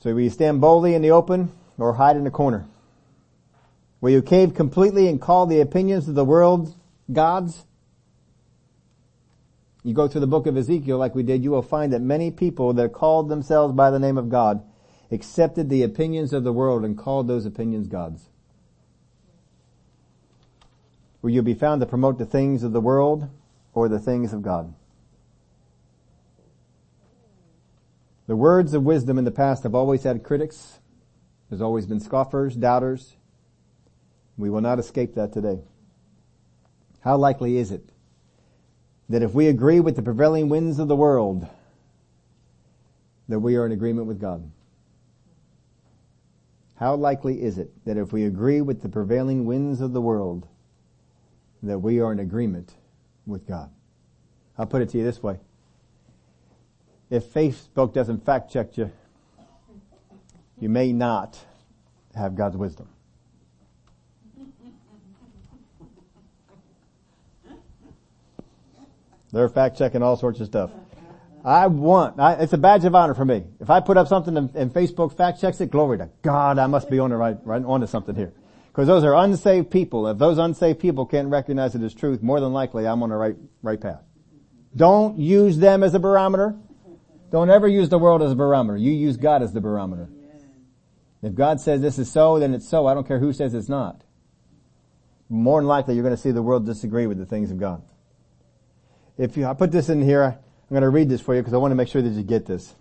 So 0.00 0.12
will 0.12 0.20
you 0.20 0.30
stand 0.30 0.60
boldly 0.60 0.94
in 0.94 1.02
the 1.02 1.12
open 1.12 1.50
or 1.78 1.94
hide 1.94 2.16
in 2.16 2.26
a 2.26 2.30
corner? 2.30 2.66
Will 4.00 4.10
you 4.10 4.20
cave 4.20 4.54
completely 4.54 5.08
and 5.08 5.20
call 5.20 5.46
the 5.46 5.60
opinions 5.60 6.08
of 6.08 6.14
the 6.14 6.24
world 6.24 6.74
gods? 7.10 7.64
You 9.82 9.94
go 9.94 10.08
through 10.08 10.22
the 10.22 10.26
book 10.26 10.46
of 10.46 10.56
Ezekiel 10.56 10.98
like 10.98 11.14
we 11.14 11.22
did, 11.22 11.42
you 11.44 11.50
will 11.50 11.62
find 11.62 11.92
that 11.92 12.02
many 12.02 12.30
people 12.30 12.72
that 12.74 12.92
called 12.92 13.28
themselves 13.28 13.74
by 13.74 13.90
the 13.90 13.98
name 13.98 14.18
of 14.18 14.28
God 14.28 14.62
accepted 15.10 15.68
the 15.68 15.82
opinions 15.82 16.32
of 16.32 16.44
the 16.44 16.52
world 16.52 16.84
and 16.84 16.96
called 16.96 17.28
those 17.28 17.46
opinions 17.46 17.86
gods. 17.86 18.28
Will 21.22 21.30
you 21.30 21.42
be 21.42 21.54
found 21.54 21.80
to 21.80 21.86
promote 21.86 22.18
the 22.18 22.26
things 22.26 22.62
of 22.62 22.72
the 22.72 22.80
world 22.80 23.28
or 23.72 23.88
the 23.88 23.98
things 23.98 24.32
of 24.32 24.42
God? 24.42 24.74
The 28.26 28.36
words 28.36 28.72
of 28.74 28.84
wisdom 28.84 29.18
in 29.18 29.24
the 29.24 29.30
past 29.30 29.62
have 29.64 29.74
always 29.74 30.02
had 30.02 30.22
critics. 30.22 30.80
There's 31.48 31.60
always 31.60 31.86
been 31.86 32.00
scoffers, 32.00 32.56
doubters. 32.56 33.16
We 34.36 34.50
will 34.50 34.62
not 34.62 34.78
escape 34.78 35.14
that 35.14 35.32
today. 35.32 35.60
How 37.00 37.16
likely 37.16 37.58
is 37.58 37.70
it 37.70 37.88
that 39.10 39.22
if 39.22 39.34
we 39.34 39.48
agree 39.48 39.80
with 39.80 39.96
the 39.96 40.02
prevailing 40.02 40.48
winds 40.48 40.78
of 40.78 40.88
the 40.88 40.96
world, 40.96 41.46
that 43.28 43.40
we 43.40 43.56
are 43.56 43.66
in 43.66 43.72
agreement 43.72 44.06
with 44.06 44.20
God? 44.20 44.50
How 46.84 46.96
likely 46.96 47.42
is 47.42 47.56
it 47.56 47.70
that 47.86 47.96
if 47.96 48.12
we 48.12 48.26
agree 48.26 48.60
with 48.60 48.82
the 48.82 48.90
prevailing 48.90 49.46
winds 49.46 49.80
of 49.80 49.94
the 49.94 50.02
world, 50.02 50.46
that 51.62 51.78
we 51.78 51.98
are 52.00 52.12
in 52.12 52.18
agreement 52.18 52.74
with 53.24 53.48
God? 53.48 53.70
I'll 54.58 54.66
put 54.66 54.82
it 54.82 54.90
to 54.90 54.98
you 54.98 55.04
this 55.04 55.22
way. 55.22 55.38
If 57.08 57.24
Facebook 57.32 57.94
doesn't 57.94 58.26
fact 58.26 58.52
check 58.52 58.76
you, 58.76 58.92
you 60.60 60.68
may 60.68 60.92
not 60.92 61.42
have 62.14 62.34
God's 62.36 62.58
wisdom. 62.58 62.90
They're 69.32 69.48
fact 69.48 69.78
checking 69.78 70.02
all 70.02 70.18
sorts 70.18 70.38
of 70.40 70.48
stuff. 70.48 70.70
I 71.44 71.66
want, 71.66 72.18
I, 72.18 72.34
it's 72.34 72.54
a 72.54 72.58
badge 72.58 72.86
of 72.86 72.94
honor 72.94 73.12
for 73.14 73.24
me. 73.24 73.44
If 73.60 73.68
I 73.68 73.80
put 73.80 73.98
up 73.98 74.08
something 74.08 74.34
and, 74.34 74.54
and, 74.56 74.72
Facebook 74.72 75.14
fact 75.14 75.42
checks 75.42 75.60
it, 75.60 75.70
glory 75.70 75.98
to 75.98 76.08
God, 76.22 76.58
I 76.58 76.66
must 76.66 76.88
be 76.88 76.98
on 76.98 77.10
the 77.10 77.16
right, 77.16 77.36
right, 77.44 77.62
onto 77.62 77.86
something 77.86 78.14
here. 78.14 78.32
Because 78.68 78.86
those 78.86 79.04
are 79.04 79.14
unsaved 79.14 79.70
people. 79.70 80.08
If 80.08 80.16
those 80.16 80.38
unsaved 80.38 80.80
people 80.80 81.04
can't 81.04 81.28
recognize 81.28 81.74
it 81.74 81.82
as 81.82 81.92
truth, 81.92 82.22
more 82.22 82.40
than 82.40 82.54
likely 82.54 82.86
I'm 82.86 83.02
on 83.02 83.10
the 83.10 83.16
right, 83.16 83.36
right 83.62 83.78
path. 83.78 84.02
Don't 84.74 85.18
use 85.18 85.58
them 85.58 85.82
as 85.82 85.94
a 85.94 85.98
barometer. 85.98 86.56
Don't 87.30 87.50
ever 87.50 87.68
use 87.68 87.90
the 87.90 87.98
world 87.98 88.22
as 88.22 88.32
a 88.32 88.36
barometer. 88.36 88.78
You 88.78 88.92
use 88.92 89.18
God 89.18 89.42
as 89.42 89.52
the 89.52 89.60
barometer. 89.60 90.08
If 91.22 91.34
God 91.34 91.60
says 91.60 91.82
this 91.82 91.98
is 91.98 92.10
so, 92.10 92.38
then 92.38 92.54
it's 92.54 92.68
so. 92.68 92.86
I 92.86 92.94
don't 92.94 93.06
care 93.06 93.18
who 93.18 93.32
says 93.32 93.54
it's 93.54 93.68
not. 93.68 94.02
More 95.28 95.60
than 95.60 95.68
likely 95.68 95.94
you're 95.94 96.04
going 96.04 96.16
to 96.16 96.20
see 96.20 96.32
the 96.32 96.42
world 96.42 96.64
disagree 96.64 97.06
with 97.06 97.18
the 97.18 97.26
things 97.26 97.50
of 97.50 97.58
God. 97.58 97.82
If 99.18 99.36
you, 99.36 99.46
I 99.46 99.54
put 99.54 99.72
this 99.72 99.88
in 99.88 100.02
here, 100.02 100.38
I'm 100.64 100.74
going 100.74 100.82
to 100.82 100.88
read 100.88 101.08
this 101.08 101.20
for 101.20 101.34
you 101.34 101.40
because 101.40 101.54
I 101.54 101.58
want 101.58 101.72
to 101.72 101.76
make 101.76 101.88
sure 101.88 102.02
that 102.02 102.08
you 102.08 102.22
get 102.22 102.46
this. 102.46 102.74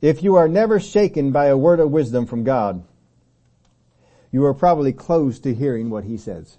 If 0.00 0.22
you 0.22 0.36
are 0.36 0.48
never 0.48 0.80
shaken 0.80 1.32
by 1.32 1.46
a 1.46 1.56
word 1.56 1.80
of 1.80 1.90
wisdom 1.90 2.26
from 2.26 2.44
God, 2.44 2.84
you 4.30 4.44
are 4.44 4.54
probably 4.54 4.92
close 4.92 5.38
to 5.40 5.54
hearing 5.54 5.90
what 5.90 6.04
he 6.04 6.16
says. 6.16 6.58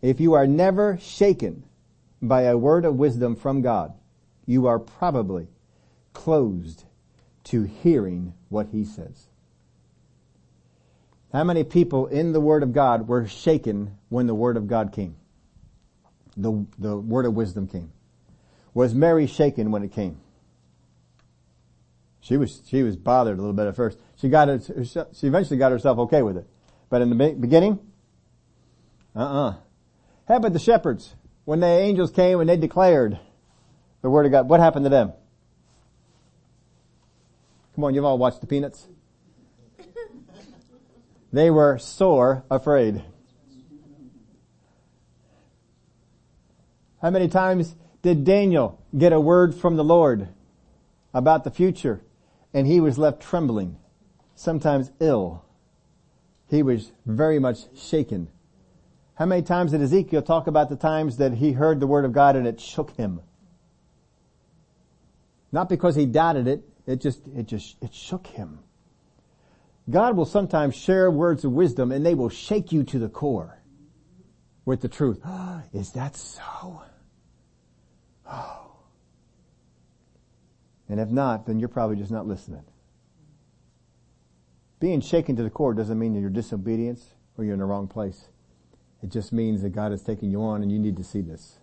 If 0.00 0.20
you 0.20 0.34
are 0.34 0.46
never 0.46 0.98
shaken 1.00 1.64
by 2.22 2.42
a 2.42 2.56
word 2.56 2.84
of 2.84 2.96
wisdom 2.96 3.34
from 3.34 3.62
God, 3.62 3.94
you 4.46 4.66
are 4.66 4.78
probably 4.78 5.48
closed 6.12 6.84
to 7.44 7.64
hearing 7.64 8.34
what 8.48 8.68
he 8.68 8.84
says. 8.84 9.26
How 11.32 11.44
many 11.44 11.64
people 11.64 12.06
in 12.06 12.32
the 12.32 12.40
Word 12.40 12.62
of 12.62 12.72
God 12.72 13.06
were 13.06 13.26
shaken 13.26 13.98
when 14.08 14.26
the 14.26 14.34
Word 14.34 14.56
of 14.56 14.66
God 14.66 14.92
came? 14.92 15.16
The, 16.38 16.64
the 16.78 16.96
Word 16.96 17.26
of 17.26 17.34
wisdom 17.34 17.66
came. 17.66 17.92
Was 18.72 18.94
Mary 18.94 19.26
shaken 19.26 19.70
when 19.70 19.82
it 19.82 19.92
came? 19.92 20.20
She 22.20 22.36
was, 22.36 22.62
she 22.66 22.82
was 22.82 22.96
bothered 22.96 23.38
a 23.38 23.40
little 23.40 23.54
bit 23.54 23.66
at 23.66 23.76
first. 23.76 23.98
She 24.16 24.28
got 24.28 24.48
it, 24.48 24.70
she 25.14 25.26
eventually 25.26 25.58
got 25.58 25.72
herself 25.72 25.98
okay 25.98 26.22
with 26.22 26.36
it. 26.36 26.46
But 26.88 27.02
in 27.02 27.10
the 27.10 27.34
beginning, 27.38 27.80
uh-uh. 29.16 29.56
How 30.28 30.36
about 30.36 30.52
the 30.52 30.58
shepherds? 30.58 31.14
When 31.44 31.60
the 31.60 31.66
angels 31.66 32.10
came 32.10 32.40
and 32.40 32.48
they 32.48 32.56
declared 32.56 33.18
the 34.02 34.10
word 34.10 34.26
of 34.26 34.32
God, 34.32 34.48
what 34.48 34.60
happened 34.60 34.84
to 34.84 34.90
them? 34.90 35.12
Come 37.74 37.84
on, 37.84 37.94
you've 37.94 38.04
all 38.04 38.18
watched 38.18 38.40
the 38.40 38.46
Peanuts. 38.46 38.86
They 41.30 41.50
were 41.50 41.76
sore 41.76 42.44
afraid. 42.50 43.04
How 47.00 47.10
many 47.10 47.28
times 47.28 47.76
did 48.02 48.24
Daniel 48.24 48.80
get 48.96 49.12
a 49.12 49.20
word 49.20 49.54
from 49.54 49.76
the 49.76 49.84
Lord 49.84 50.28
about 51.14 51.44
the 51.44 51.50
future 51.50 52.02
and 52.52 52.66
he 52.66 52.80
was 52.80 52.98
left 52.98 53.22
trembling, 53.22 53.76
sometimes 54.34 54.90
ill? 55.00 55.44
He 56.48 56.62
was 56.62 56.92
very 57.06 57.38
much 57.38 57.58
shaken. 57.76 58.28
How 59.14 59.26
many 59.26 59.42
times 59.42 59.72
did 59.72 59.82
Ezekiel 59.82 60.22
talk 60.22 60.46
about 60.46 60.70
the 60.70 60.76
times 60.76 61.18
that 61.18 61.34
he 61.34 61.52
heard 61.52 61.78
the 61.78 61.86
word 61.86 62.04
of 62.04 62.12
God 62.12 62.36
and 62.36 62.46
it 62.46 62.60
shook 62.60 62.96
him? 62.96 63.20
Not 65.52 65.68
because 65.68 65.94
he 65.94 66.06
doubted 66.06 66.48
it, 66.48 66.62
it 66.86 67.00
just, 67.00 67.26
it 67.28 67.46
just, 67.46 67.76
it 67.82 67.94
shook 67.94 68.26
him. 68.26 68.60
God 69.88 70.16
will 70.16 70.24
sometimes 70.24 70.74
share 70.74 71.10
words 71.10 71.44
of 71.44 71.52
wisdom 71.52 71.92
and 71.92 72.04
they 72.04 72.14
will 72.14 72.28
shake 72.28 72.72
you 72.72 72.82
to 72.84 72.98
the 72.98 73.08
core 73.08 73.58
with 74.64 74.80
the 74.80 74.88
truth. 74.88 75.20
Is 75.72 75.92
that 75.92 76.16
so? 76.16 76.82
Oh. 78.30 78.66
And 80.88 81.00
if 81.00 81.08
not, 81.08 81.46
then 81.46 81.58
you're 81.58 81.68
probably 81.68 81.96
just 81.96 82.10
not 82.10 82.26
listening. 82.26 82.64
Being 84.80 85.00
shaken 85.00 85.36
to 85.36 85.42
the 85.42 85.50
core 85.50 85.74
doesn't 85.74 85.98
mean 85.98 86.14
that 86.14 86.20
you're 86.20 86.30
disobedience 86.30 87.14
or 87.36 87.44
you're 87.44 87.54
in 87.54 87.58
the 87.58 87.64
wrong 87.64 87.88
place. 87.88 88.28
It 89.02 89.10
just 89.10 89.32
means 89.32 89.62
that 89.62 89.70
God 89.70 89.92
is 89.92 90.02
taking 90.02 90.30
you 90.30 90.42
on 90.42 90.62
and 90.62 90.72
you 90.72 90.78
need 90.78 90.96
to 90.96 91.04
see 91.04 91.20
this. 91.20 91.58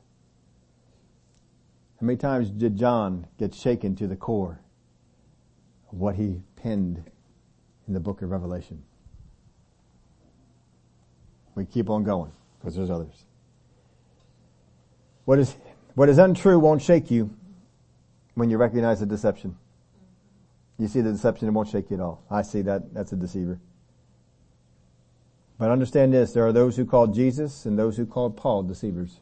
How 1.99 2.05
many 2.05 2.17
times 2.17 2.49
did 2.49 2.77
John 2.77 3.27
get 3.37 3.53
shaken 3.55 3.95
to 3.95 4.07
the 4.07 4.15
core 4.15 4.59
of 5.91 5.97
what 5.97 6.15
he 6.15 6.41
penned 6.55 7.09
in 7.87 7.93
the 7.93 7.99
book 7.99 8.21
of 8.21 8.29
Revelation? 8.29 8.83
We 11.55 11.65
keep 11.65 11.89
on 11.89 12.03
going 12.03 12.31
because 12.59 12.75
there's 12.75 12.89
others. 12.89 13.25
What 15.23 15.39
is, 15.39 15.55
what 15.95 16.09
is 16.09 16.17
untrue 16.17 16.59
won't 16.59 16.81
shake 16.81 17.09
you 17.09 17.31
when 18.35 18.49
you 18.49 18.57
recognize 18.57 18.99
the 18.99 19.05
deception. 19.05 19.57
You 20.77 20.87
see 20.87 21.01
the 21.01 21.11
deception, 21.11 21.47
it 21.47 21.51
won't 21.51 21.69
shake 21.69 21.89
you 21.89 21.95
at 21.95 22.01
all. 22.01 22.23
I 22.29 22.41
see 22.41 22.61
that. 22.63 22.93
That's 22.93 23.13
a 23.13 23.15
deceiver. 23.15 23.59
But 25.57 25.71
understand 25.71 26.13
this, 26.13 26.33
there 26.33 26.45
are 26.45 26.51
those 26.51 26.75
who 26.75 26.85
called 26.85 27.15
Jesus 27.15 27.65
and 27.65 27.79
those 27.79 27.95
who 27.95 28.05
called 28.05 28.35
Paul 28.35 28.63
deceivers. 28.63 29.21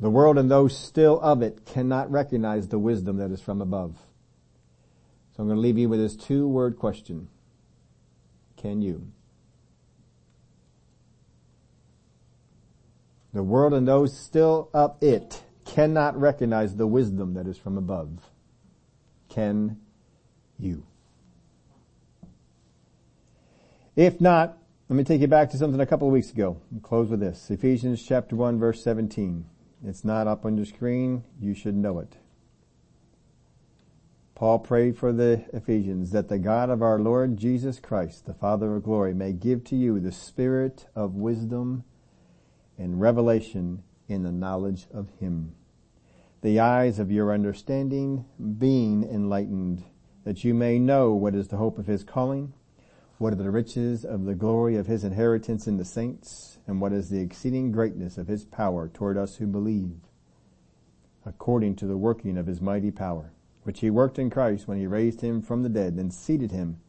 The 0.00 0.10
world 0.10 0.36
and 0.36 0.50
those 0.50 0.76
still 0.76 1.20
of 1.20 1.42
it 1.42 1.64
cannot 1.64 2.10
recognize 2.10 2.68
the 2.68 2.78
wisdom 2.78 3.18
that 3.18 3.30
is 3.30 3.40
from 3.40 3.62
above. 3.62 3.96
So 5.36 5.42
I'm 5.42 5.48
going 5.48 5.56
to 5.56 5.62
leave 5.62 5.78
you 5.78 5.88
with 5.88 6.00
this 6.00 6.16
two 6.16 6.48
word 6.48 6.76
question. 6.76 7.28
Can 8.56 8.82
you? 8.82 9.12
The 13.34 13.42
world 13.42 13.74
and 13.74 13.86
those 13.86 14.16
still 14.16 14.70
of 14.72 14.96
it 15.00 15.42
cannot 15.64 16.18
recognize 16.18 16.76
the 16.76 16.86
wisdom 16.86 17.34
that 17.34 17.48
is 17.48 17.58
from 17.58 17.76
above. 17.76 18.20
Can 19.28 19.80
you? 20.56 20.86
If 23.96 24.20
not, 24.20 24.56
let 24.88 24.96
me 24.96 25.02
take 25.02 25.20
you 25.20 25.26
back 25.26 25.50
to 25.50 25.56
something 25.56 25.80
a 25.80 25.86
couple 25.86 26.06
of 26.06 26.12
weeks 26.12 26.30
ago. 26.30 26.60
I'll 26.72 26.80
close 26.80 27.08
with 27.08 27.18
this. 27.18 27.50
Ephesians 27.50 28.04
chapter 28.06 28.36
1 28.36 28.60
verse 28.60 28.84
17. 28.84 29.44
It's 29.84 30.04
not 30.04 30.28
up 30.28 30.44
on 30.44 30.56
your 30.56 30.66
screen. 30.66 31.24
You 31.40 31.54
should 31.54 31.74
know 31.74 31.98
it. 31.98 32.16
Paul 34.36 34.60
prayed 34.60 34.96
for 34.96 35.12
the 35.12 35.44
Ephesians 35.52 36.12
that 36.12 36.28
the 36.28 36.38
God 36.38 36.70
of 36.70 36.82
our 36.82 37.00
Lord 37.00 37.36
Jesus 37.36 37.80
Christ, 37.80 38.26
the 38.26 38.34
Father 38.34 38.76
of 38.76 38.84
glory, 38.84 39.12
may 39.12 39.32
give 39.32 39.64
to 39.64 39.76
you 39.76 39.98
the 39.98 40.12
spirit 40.12 40.86
of 40.94 41.14
wisdom 41.14 41.82
and 42.78 43.00
revelation 43.00 43.82
in 44.08 44.22
the 44.22 44.32
knowledge 44.32 44.86
of 44.92 45.10
Him. 45.20 45.54
The 46.42 46.60
eyes 46.60 46.98
of 46.98 47.10
your 47.10 47.32
understanding 47.32 48.24
being 48.58 49.04
enlightened, 49.04 49.84
that 50.24 50.44
you 50.44 50.54
may 50.54 50.78
know 50.78 51.14
what 51.14 51.34
is 51.34 51.48
the 51.48 51.56
hope 51.56 51.78
of 51.78 51.86
His 51.86 52.04
calling, 52.04 52.52
what 53.18 53.32
are 53.32 53.36
the 53.36 53.50
riches 53.50 54.04
of 54.04 54.24
the 54.24 54.34
glory 54.34 54.76
of 54.76 54.86
his 54.86 55.04
inheritance 55.04 55.68
in 55.68 55.76
the 55.76 55.84
saints? 55.84 56.58
And 56.66 56.80
what 56.80 56.92
is 56.92 57.10
the 57.10 57.20
exceeding 57.20 57.70
greatness 57.70 58.18
of 58.18 58.26
his 58.26 58.44
power 58.44 58.88
toward 58.88 59.16
us 59.16 59.36
who 59.36 59.46
believe? 59.46 59.96
According 61.24 61.76
to 61.76 61.86
the 61.86 61.96
working 61.96 62.36
of 62.36 62.46
his 62.46 62.60
mighty 62.60 62.90
power, 62.90 63.32
which 63.62 63.80
he 63.80 63.88
worked 63.88 64.18
in 64.18 64.30
Christ 64.30 64.66
when 64.66 64.78
he 64.78 64.86
raised 64.86 65.20
him 65.20 65.40
from 65.40 65.62
the 65.62 65.68
dead 65.68 65.94
and 65.94 66.12
seated 66.12 66.50
him 66.50 66.80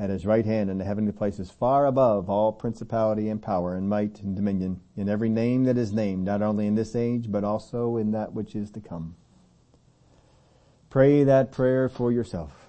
at 0.00 0.08
his 0.08 0.24
right 0.24 0.46
hand 0.46 0.70
in 0.70 0.78
the 0.78 0.84
heavenly 0.84 1.12
places 1.12 1.50
far 1.50 1.84
above 1.84 2.30
all 2.30 2.52
principality 2.52 3.28
and 3.28 3.42
power 3.42 3.74
and 3.74 3.86
might 3.86 4.22
and 4.22 4.34
dominion 4.34 4.80
in 4.96 5.10
every 5.10 5.28
name 5.28 5.64
that 5.64 5.76
is 5.76 5.92
named, 5.92 6.24
not 6.24 6.40
only 6.40 6.66
in 6.66 6.74
this 6.74 6.96
age, 6.96 7.30
but 7.30 7.44
also 7.44 7.98
in 7.98 8.10
that 8.12 8.32
which 8.32 8.56
is 8.56 8.70
to 8.70 8.80
come. 8.80 9.14
Pray 10.88 11.22
that 11.22 11.52
prayer 11.52 11.86
for 11.86 12.10
yourself. 12.10 12.66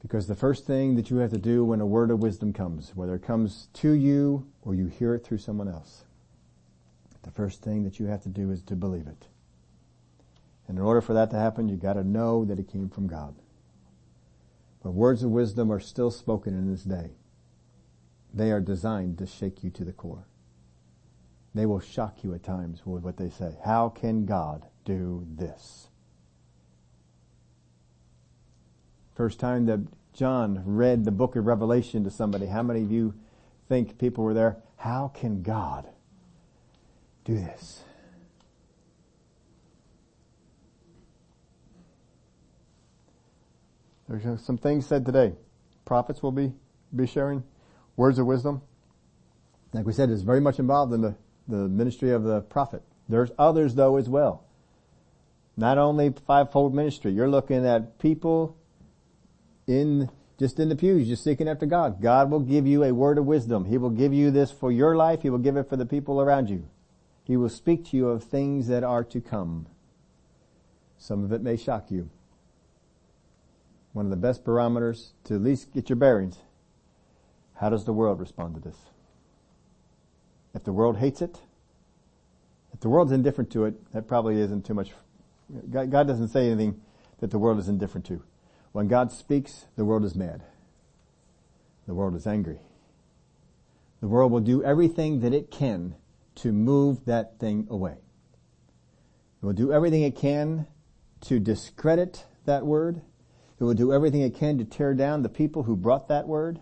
Because 0.00 0.28
the 0.28 0.36
first 0.36 0.64
thing 0.64 0.94
that 0.94 1.10
you 1.10 1.16
have 1.16 1.32
to 1.32 1.38
do 1.38 1.64
when 1.64 1.80
a 1.80 1.86
word 1.86 2.12
of 2.12 2.20
wisdom 2.20 2.52
comes, 2.52 2.94
whether 2.94 3.16
it 3.16 3.22
comes 3.22 3.66
to 3.74 3.90
you 3.90 4.46
or 4.62 4.76
you 4.76 4.86
hear 4.86 5.16
it 5.16 5.24
through 5.24 5.38
someone 5.38 5.68
else, 5.68 6.04
the 7.24 7.32
first 7.32 7.62
thing 7.62 7.82
that 7.82 7.98
you 7.98 8.06
have 8.06 8.22
to 8.22 8.28
do 8.28 8.52
is 8.52 8.62
to 8.62 8.76
believe 8.76 9.08
it. 9.08 9.26
And 10.68 10.78
in 10.78 10.84
order 10.84 11.00
for 11.00 11.14
that 11.14 11.30
to 11.30 11.36
happen, 11.36 11.68
you 11.68 11.76
gotta 11.76 12.04
know 12.04 12.44
that 12.44 12.60
it 12.60 12.70
came 12.70 12.88
from 12.88 13.08
God. 13.08 13.34
But 14.82 14.92
words 14.92 15.22
of 15.22 15.30
wisdom 15.30 15.72
are 15.72 15.80
still 15.80 16.10
spoken 16.10 16.54
in 16.54 16.70
this 16.70 16.84
day. 16.84 17.10
They 18.32 18.52
are 18.52 18.60
designed 18.60 19.18
to 19.18 19.26
shake 19.26 19.64
you 19.64 19.70
to 19.70 19.84
the 19.84 19.92
core. 19.92 20.26
They 21.54 21.66
will 21.66 21.80
shock 21.80 22.22
you 22.22 22.34
at 22.34 22.42
times 22.42 22.82
with 22.84 23.02
what 23.02 23.16
they 23.16 23.30
say. 23.30 23.56
How 23.64 23.88
can 23.88 24.26
God 24.26 24.66
do 24.84 25.26
this? 25.28 25.88
First 29.14 29.40
time 29.40 29.66
that 29.66 29.80
John 30.12 30.62
read 30.64 31.04
the 31.04 31.10
book 31.10 31.34
of 31.34 31.46
Revelation 31.46 32.04
to 32.04 32.10
somebody, 32.10 32.46
how 32.46 32.62
many 32.62 32.82
of 32.82 32.92
you 32.92 33.14
think 33.68 33.98
people 33.98 34.22
were 34.22 34.34
there? 34.34 34.58
How 34.76 35.08
can 35.08 35.42
God 35.42 35.88
do 37.24 37.34
this? 37.34 37.82
There's 44.08 44.24
uh, 44.24 44.36
some 44.38 44.56
things 44.56 44.86
said 44.86 45.04
today. 45.04 45.34
Prophets 45.84 46.22
will 46.22 46.32
be, 46.32 46.52
be 46.94 47.06
sharing 47.06 47.44
words 47.96 48.18
of 48.18 48.26
wisdom. 48.26 48.62
Like 49.72 49.84
we 49.84 49.92
said, 49.92 50.10
is 50.10 50.22
very 50.22 50.40
much 50.40 50.58
involved 50.58 50.92
in 50.94 51.02
the, 51.02 51.14
the 51.46 51.68
ministry 51.68 52.12
of 52.12 52.24
the 52.24 52.40
prophet. 52.40 52.82
There's 53.08 53.30
others 53.38 53.74
though 53.74 53.96
as 53.96 54.08
well. 54.08 54.44
Not 55.56 55.76
only 55.76 56.14
fivefold 56.26 56.74
ministry, 56.74 57.12
you're 57.12 57.28
looking 57.28 57.66
at 57.66 57.98
people 57.98 58.56
in 59.66 60.08
just 60.38 60.60
in 60.60 60.68
the 60.68 60.76
pews, 60.76 61.08
just 61.08 61.24
seeking 61.24 61.48
after 61.48 61.66
God. 61.66 62.00
God 62.00 62.30
will 62.30 62.40
give 62.40 62.66
you 62.66 62.84
a 62.84 62.94
word 62.94 63.18
of 63.18 63.26
wisdom. 63.26 63.64
He 63.64 63.76
will 63.76 63.90
give 63.90 64.14
you 64.14 64.30
this 64.30 64.52
for 64.52 64.70
your 64.70 64.96
life. 64.96 65.22
He 65.22 65.30
will 65.30 65.38
give 65.38 65.56
it 65.56 65.68
for 65.68 65.76
the 65.76 65.84
people 65.84 66.20
around 66.20 66.48
you. 66.48 66.68
He 67.24 67.36
will 67.36 67.48
speak 67.48 67.86
to 67.86 67.96
you 67.96 68.08
of 68.08 68.22
things 68.22 68.68
that 68.68 68.84
are 68.84 69.02
to 69.04 69.20
come. 69.20 69.66
Some 70.96 71.24
of 71.24 71.32
it 71.32 71.42
may 71.42 71.56
shock 71.56 71.90
you. 71.90 72.08
One 73.92 74.06
of 74.06 74.10
the 74.10 74.16
best 74.16 74.44
barometers 74.44 75.12
to 75.24 75.34
at 75.34 75.42
least 75.42 75.72
get 75.72 75.88
your 75.88 75.96
bearings. 75.96 76.38
How 77.54 77.70
does 77.70 77.84
the 77.84 77.92
world 77.92 78.20
respond 78.20 78.54
to 78.54 78.60
this? 78.60 78.76
If 80.54 80.64
the 80.64 80.72
world 80.72 80.98
hates 80.98 81.20
it, 81.22 81.40
if 82.72 82.80
the 82.80 82.88
world's 82.88 83.12
indifferent 83.12 83.50
to 83.52 83.64
it, 83.64 83.92
that 83.92 84.06
probably 84.06 84.40
isn't 84.40 84.64
too 84.64 84.74
much. 84.74 84.92
God, 85.70 85.90
doesn't 85.90 86.28
say 86.28 86.46
anything 86.46 86.80
that 87.20 87.30
the 87.30 87.38
world 87.38 87.58
is 87.58 87.68
indifferent 87.68 88.06
to. 88.06 88.22
When 88.72 88.86
God 88.86 89.10
speaks, 89.10 89.66
the 89.76 89.84
world 89.84 90.04
is 90.04 90.14
mad. 90.14 90.44
The 91.86 91.94
world 91.94 92.14
is 92.14 92.26
angry. 92.26 92.60
The 94.00 94.08
world 94.08 94.30
will 94.30 94.40
do 94.40 94.62
everything 94.62 95.20
that 95.20 95.32
it 95.32 95.50
can 95.50 95.96
to 96.36 96.52
move 96.52 97.04
that 97.06 97.38
thing 97.38 97.66
away. 97.70 97.96
It 99.42 99.46
will 99.46 99.52
do 99.52 99.72
everything 99.72 100.02
it 100.02 100.14
can 100.14 100.66
to 101.22 101.40
discredit 101.40 102.26
that 102.44 102.64
word. 102.66 103.00
It 103.60 103.64
will 103.64 103.74
do 103.74 103.92
everything 103.92 104.22
it 104.22 104.34
can 104.34 104.58
to 104.58 104.64
tear 104.64 104.94
down 104.94 105.22
the 105.22 105.28
people 105.28 105.64
who 105.64 105.76
brought 105.76 106.08
that 106.08 106.28
word. 106.28 106.60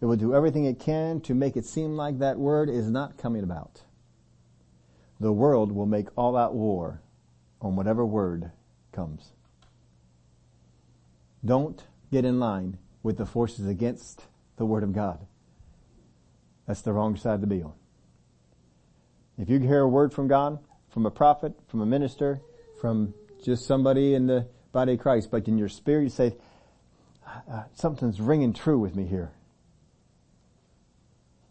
It 0.00 0.06
will 0.06 0.16
do 0.16 0.34
everything 0.34 0.64
it 0.64 0.78
can 0.78 1.20
to 1.22 1.34
make 1.34 1.56
it 1.56 1.64
seem 1.64 1.96
like 1.96 2.18
that 2.18 2.38
word 2.38 2.70
is 2.70 2.90
not 2.90 3.18
coming 3.18 3.42
about. 3.42 3.82
The 5.20 5.32
world 5.32 5.72
will 5.72 5.86
make 5.86 6.08
all 6.16 6.36
out 6.36 6.54
war 6.54 7.02
on 7.60 7.76
whatever 7.76 8.06
word 8.06 8.52
comes. 8.92 9.32
Don't 11.44 11.82
get 12.10 12.24
in 12.24 12.38
line 12.40 12.78
with 13.02 13.18
the 13.18 13.26
forces 13.26 13.66
against 13.66 14.24
the 14.56 14.64
word 14.64 14.82
of 14.82 14.92
God. 14.92 15.26
That's 16.66 16.82
the 16.82 16.92
wrong 16.92 17.16
side 17.16 17.40
to 17.40 17.46
be 17.46 17.62
on. 17.62 17.74
If 19.38 19.48
you 19.48 19.58
hear 19.60 19.80
a 19.80 19.88
word 19.88 20.12
from 20.12 20.28
God, 20.28 20.58
from 20.88 21.06
a 21.06 21.10
prophet, 21.10 21.54
from 21.68 21.80
a 21.80 21.86
minister, 21.86 22.40
from 22.80 23.14
just 23.44 23.66
somebody 23.66 24.14
in 24.14 24.26
the 24.26 24.48
body 24.72 24.94
of 24.94 25.00
Christ, 25.00 25.30
but 25.30 25.48
in 25.48 25.58
your 25.58 25.68
spirit 25.68 26.04
you 26.04 26.08
say, 26.10 26.34
uh, 27.26 27.64
something's 27.74 28.20
ringing 28.20 28.52
true 28.52 28.78
with 28.78 28.94
me 28.94 29.06
here. 29.06 29.32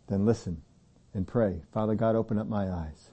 Then 0.08 0.26
listen 0.26 0.62
and 1.14 1.28
pray. 1.28 1.62
Father 1.74 1.96
God, 1.96 2.16
open 2.16 2.38
up 2.38 2.48
my 2.48 2.70
eyes. 2.70 3.12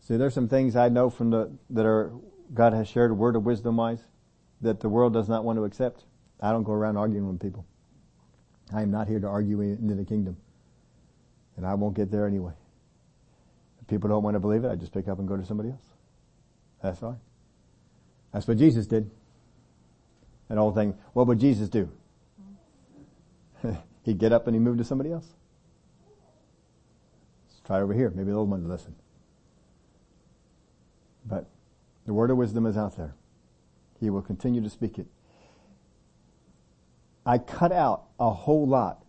See, 0.00 0.16
there's 0.16 0.34
some 0.34 0.48
things 0.48 0.76
I 0.76 0.88
know 0.88 1.10
from 1.10 1.30
the, 1.30 1.50
that 1.70 1.84
are, 1.84 2.12
God 2.54 2.72
has 2.72 2.88
shared 2.88 3.10
a 3.10 3.14
word 3.14 3.36
of 3.36 3.44
wisdom 3.44 3.76
wise 3.76 4.02
that 4.60 4.80
the 4.80 4.88
world 4.88 5.12
does 5.12 5.28
not 5.28 5.44
want 5.44 5.58
to 5.58 5.64
accept. 5.64 6.04
I 6.40 6.52
don't 6.52 6.62
go 6.62 6.72
around 6.72 6.96
arguing 6.96 7.28
with 7.28 7.40
people. 7.40 7.66
I 8.72 8.82
am 8.82 8.90
not 8.90 9.08
here 9.08 9.20
to 9.20 9.26
argue 9.26 9.60
into 9.60 9.94
the 9.94 10.04
kingdom. 10.04 10.36
And 11.56 11.66
I 11.66 11.74
won't 11.74 11.94
get 11.94 12.10
there 12.10 12.26
anyway. 12.26 12.52
If 13.80 13.88
people 13.88 14.08
don't 14.08 14.22
want 14.22 14.34
to 14.34 14.40
believe 14.40 14.64
it, 14.64 14.70
I 14.70 14.76
just 14.76 14.92
pick 14.92 15.08
up 15.08 15.18
and 15.18 15.26
go 15.26 15.36
to 15.36 15.44
somebody 15.44 15.70
else. 15.70 15.84
That's 16.82 16.98
fine. 16.98 17.18
That's 18.36 18.46
what 18.46 18.58
Jesus 18.58 18.86
did. 18.86 19.10
An 20.50 20.58
old 20.58 20.74
thing, 20.74 20.94
what 21.14 21.26
would 21.26 21.40
Jesus 21.40 21.70
do? 21.70 21.88
He'd 24.02 24.18
get 24.18 24.30
up 24.30 24.46
and 24.46 24.54
he 24.54 24.60
moved 24.60 24.76
to 24.76 24.84
somebody 24.84 25.10
else. 25.10 25.26
Let's 27.48 27.62
try 27.66 27.80
over 27.80 27.94
here. 27.94 28.12
Maybe 28.14 28.32
the 28.32 28.36
old 28.36 28.50
one 28.50 28.60
to 28.60 28.68
listen. 28.68 28.94
But 31.24 31.48
the 32.04 32.12
word 32.12 32.30
of 32.30 32.36
wisdom 32.36 32.66
is 32.66 32.76
out 32.76 32.98
there. 32.98 33.14
He 34.00 34.10
will 34.10 34.20
continue 34.20 34.60
to 34.60 34.68
speak 34.68 34.98
it. 34.98 35.06
I 37.24 37.38
cut 37.38 37.72
out 37.72 38.02
a 38.20 38.30
whole 38.30 38.66
lot 38.66 39.02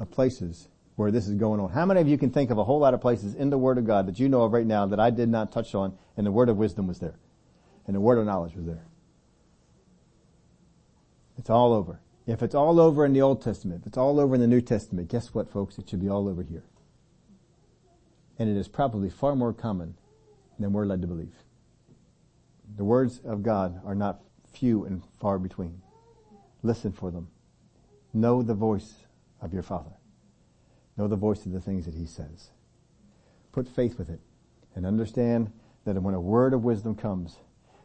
of 0.00 0.10
places 0.10 0.66
where 0.96 1.12
this 1.12 1.28
is 1.28 1.36
going 1.36 1.60
on. 1.60 1.70
How 1.70 1.86
many 1.86 2.00
of 2.00 2.08
you 2.08 2.18
can 2.18 2.30
think 2.30 2.50
of 2.50 2.58
a 2.58 2.64
whole 2.64 2.80
lot 2.80 2.94
of 2.94 3.00
places 3.00 3.36
in 3.36 3.48
the 3.48 3.58
Word 3.58 3.78
of 3.78 3.86
God 3.86 4.08
that 4.08 4.18
you 4.18 4.28
know 4.28 4.42
of 4.42 4.52
right 4.52 4.66
now 4.66 4.86
that 4.86 4.98
I 4.98 5.10
did 5.10 5.28
not 5.28 5.52
touch 5.52 5.72
on 5.72 5.96
and 6.16 6.26
the 6.26 6.32
Word 6.32 6.48
of 6.48 6.56
wisdom 6.56 6.88
was 6.88 6.98
there? 6.98 7.14
And 7.92 7.96
the 7.98 8.00
Word 8.00 8.16
of 8.16 8.24
knowledge 8.24 8.54
was 8.54 8.64
there? 8.64 8.86
It's 11.36 11.50
all 11.50 11.74
over. 11.74 12.00
If 12.26 12.42
it's 12.42 12.54
all 12.54 12.80
over 12.80 13.04
in 13.04 13.12
the 13.12 13.20
Old 13.20 13.42
Testament, 13.42 13.82
if 13.82 13.86
it's 13.86 13.98
all 13.98 14.18
over 14.18 14.34
in 14.34 14.40
the 14.40 14.46
New 14.46 14.62
Testament, 14.62 15.08
guess 15.08 15.34
what 15.34 15.52
folks? 15.52 15.76
It 15.76 15.90
should 15.90 16.00
be 16.00 16.08
all 16.08 16.26
over 16.26 16.42
here. 16.42 16.64
And 18.38 18.48
it 18.48 18.56
is 18.56 18.66
probably 18.66 19.10
far 19.10 19.36
more 19.36 19.52
common 19.52 19.96
than 20.58 20.72
we're 20.72 20.86
led 20.86 21.02
to 21.02 21.06
believe. 21.06 21.34
The 22.78 22.84
words 22.84 23.20
of 23.26 23.42
God 23.42 23.82
are 23.84 23.94
not 23.94 24.22
few 24.54 24.86
and 24.86 25.02
far 25.20 25.38
between. 25.38 25.82
Listen 26.62 26.92
for 26.92 27.10
them. 27.10 27.28
Know 28.14 28.40
the 28.40 28.54
voice 28.54 28.94
of 29.42 29.52
your 29.52 29.62
Father. 29.62 29.92
Know 30.96 31.08
the 31.08 31.16
voice 31.16 31.44
of 31.44 31.52
the 31.52 31.60
things 31.60 31.84
that 31.84 31.94
He 31.94 32.06
says. 32.06 32.52
Put 33.52 33.68
faith 33.68 33.98
with 33.98 34.08
it 34.08 34.20
and 34.74 34.86
understand 34.86 35.52
that 35.84 36.00
when 36.02 36.14
a 36.14 36.20
word 36.22 36.54
of 36.54 36.64
wisdom 36.64 36.94
comes, 36.94 37.36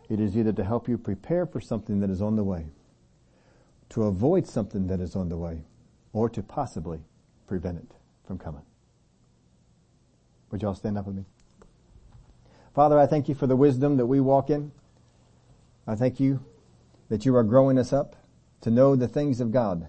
it 0.09 0.19
is 0.19 0.37
either 0.37 0.53
to 0.53 0.63
help 0.63 0.87
you 0.87 0.97
prepare 0.97 1.45
for 1.45 1.59
something 1.59 1.99
that 1.99 2.09
is 2.09 2.21
on 2.21 2.35
the 2.35 2.43
way, 2.43 2.67
to 3.89 4.03
avoid 4.03 4.47
something 4.47 4.87
that 4.87 4.99
is 4.99 5.15
on 5.15 5.29
the 5.29 5.37
way, 5.37 5.61
or 6.13 6.29
to 6.29 6.41
possibly 6.41 6.99
prevent 7.47 7.77
it 7.77 7.91
from 8.25 8.37
coming. 8.37 8.63
Would 10.51 10.61
you 10.61 10.67
all 10.67 10.75
stand 10.75 10.97
up 10.97 11.05
with 11.05 11.15
me? 11.15 11.25
Father, 12.73 12.99
I 12.99 13.07
thank 13.07 13.27
you 13.27 13.35
for 13.35 13.47
the 13.47 13.55
wisdom 13.55 13.97
that 13.97 14.05
we 14.05 14.19
walk 14.19 14.49
in. 14.49 14.71
I 15.85 15.95
thank 15.95 16.19
you 16.19 16.45
that 17.09 17.25
you 17.25 17.35
are 17.35 17.43
growing 17.43 17.77
us 17.77 17.91
up 17.91 18.15
to 18.61 18.71
know 18.71 18.95
the 18.95 19.07
things 19.07 19.41
of 19.41 19.51
God, 19.51 19.87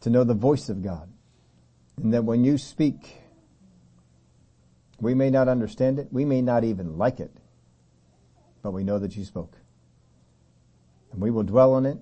to 0.00 0.10
know 0.10 0.24
the 0.24 0.34
voice 0.34 0.68
of 0.68 0.82
God, 0.82 1.08
and 1.96 2.12
that 2.12 2.24
when 2.24 2.44
you 2.44 2.58
speak, 2.58 3.22
we 5.00 5.14
may 5.14 5.30
not 5.30 5.48
understand 5.48 5.98
it, 5.98 6.08
we 6.10 6.24
may 6.24 6.42
not 6.42 6.64
even 6.64 6.96
like 6.96 7.20
it, 7.20 7.32
but 8.66 8.72
we 8.72 8.82
know 8.82 8.98
that 8.98 9.16
you 9.16 9.24
spoke. 9.24 9.56
And 11.12 11.20
we 11.20 11.30
will 11.30 11.44
dwell 11.44 11.74
on 11.74 11.86
it, 11.86 11.98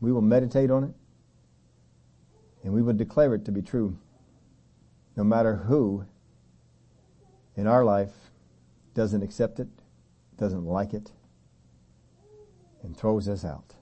we 0.00 0.10
will 0.12 0.22
meditate 0.22 0.70
on 0.70 0.84
it, 0.84 0.94
and 2.64 2.72
we 2.72 2.80
will 2.80 2.94
declare 2.94 3.34
it 3.34 3.44
to 3.44 3.52
be 3.52 3.60
true, 3.60 3.98
no 5.14 5.24
matter 5.24 5.56
who 5.56 6.06
in 7.54 7.66
our 7.66 7.84
life 7.84 8.14
doesn't 8.94 9.22
accept 9.22 9.60
it, 9.60 9.68
doesn't 10.38 10.64
like 10.64 10.94
it, 10.94 11.12
and 12.82 12.96
throws 12.96 13.28
us 13.28 13.44
out. 13.44 13.74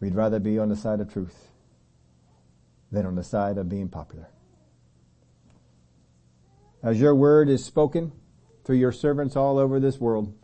We'd 0.00 0.14
rather 0.14 0.40
be 0.40 0.58
on 0.58 0.70
the 0.70 0.76
side 0.76 1.00
of 1.00 1.12
truth 1.12 1.48
than 2.90 3.04
on 3.04 3.16
the 3.16 3.22
side 3.22 3.58
of 3.58 3.68
being 3.68 3.90
popular. 3.90 4.28
As 6.84 7.00
your 7.00 7.14
word 7.14 7.48
is 7.48 7.64
spoken 7.64 8.12
through 8.62 8.76
your 8.76 8.92
servants 8.92 9.36
all 9.36 9.58
over 9.58 9.80
this 9.80 9.98
world, 9.98 10.34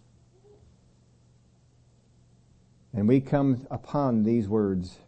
and 2.95 3.07
we 3.07 3.21
come 3.21 3.67
upon 3.71 4.23
these 4.23 4.49
words, 4.49 5.01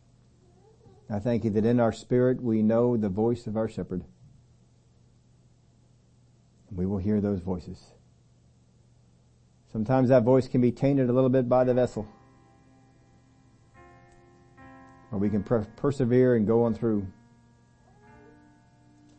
I 1.09 1.21
thank 1.21 1.45
you 1.45 1.51
that 1.53 1.65
in 1.65 1.81
our 1.81 1.91
spirit 1.91 2.43
we 2.43 2.61
know 2.61 2.99
the 2.99 3.09
voice 3.09 3.47
of 3.47 3.57
our 3.57 3.67
shepherd. 3.67 4.05
And 6.69 6.79
we 6.79 6.85
will 6.85 6.99
hear 6.99 7.19
those 7.23 7.41
voices. 7.41 7.83
Sometimes 9.73 10.11
that 10.11 10.25
voice 10.25 10.47
can 10.47 10.61
be 10.61 10.71
tainted 10.71 11.09
a 11.09 11.15
little 11.15 11.31
bit 11.31 11.49
by 11.49 11.65
the 11.65 11.73
vessel. 11.73 12.07
Or 15.11 15.19
we 15.19 15.31
can 15.31 15.43
per- 15.43 15.67
persevere 15.77 16.35
and 16.37 16.47
go 16.47 16.65
on 16.65 16.75
through 16.75 17.07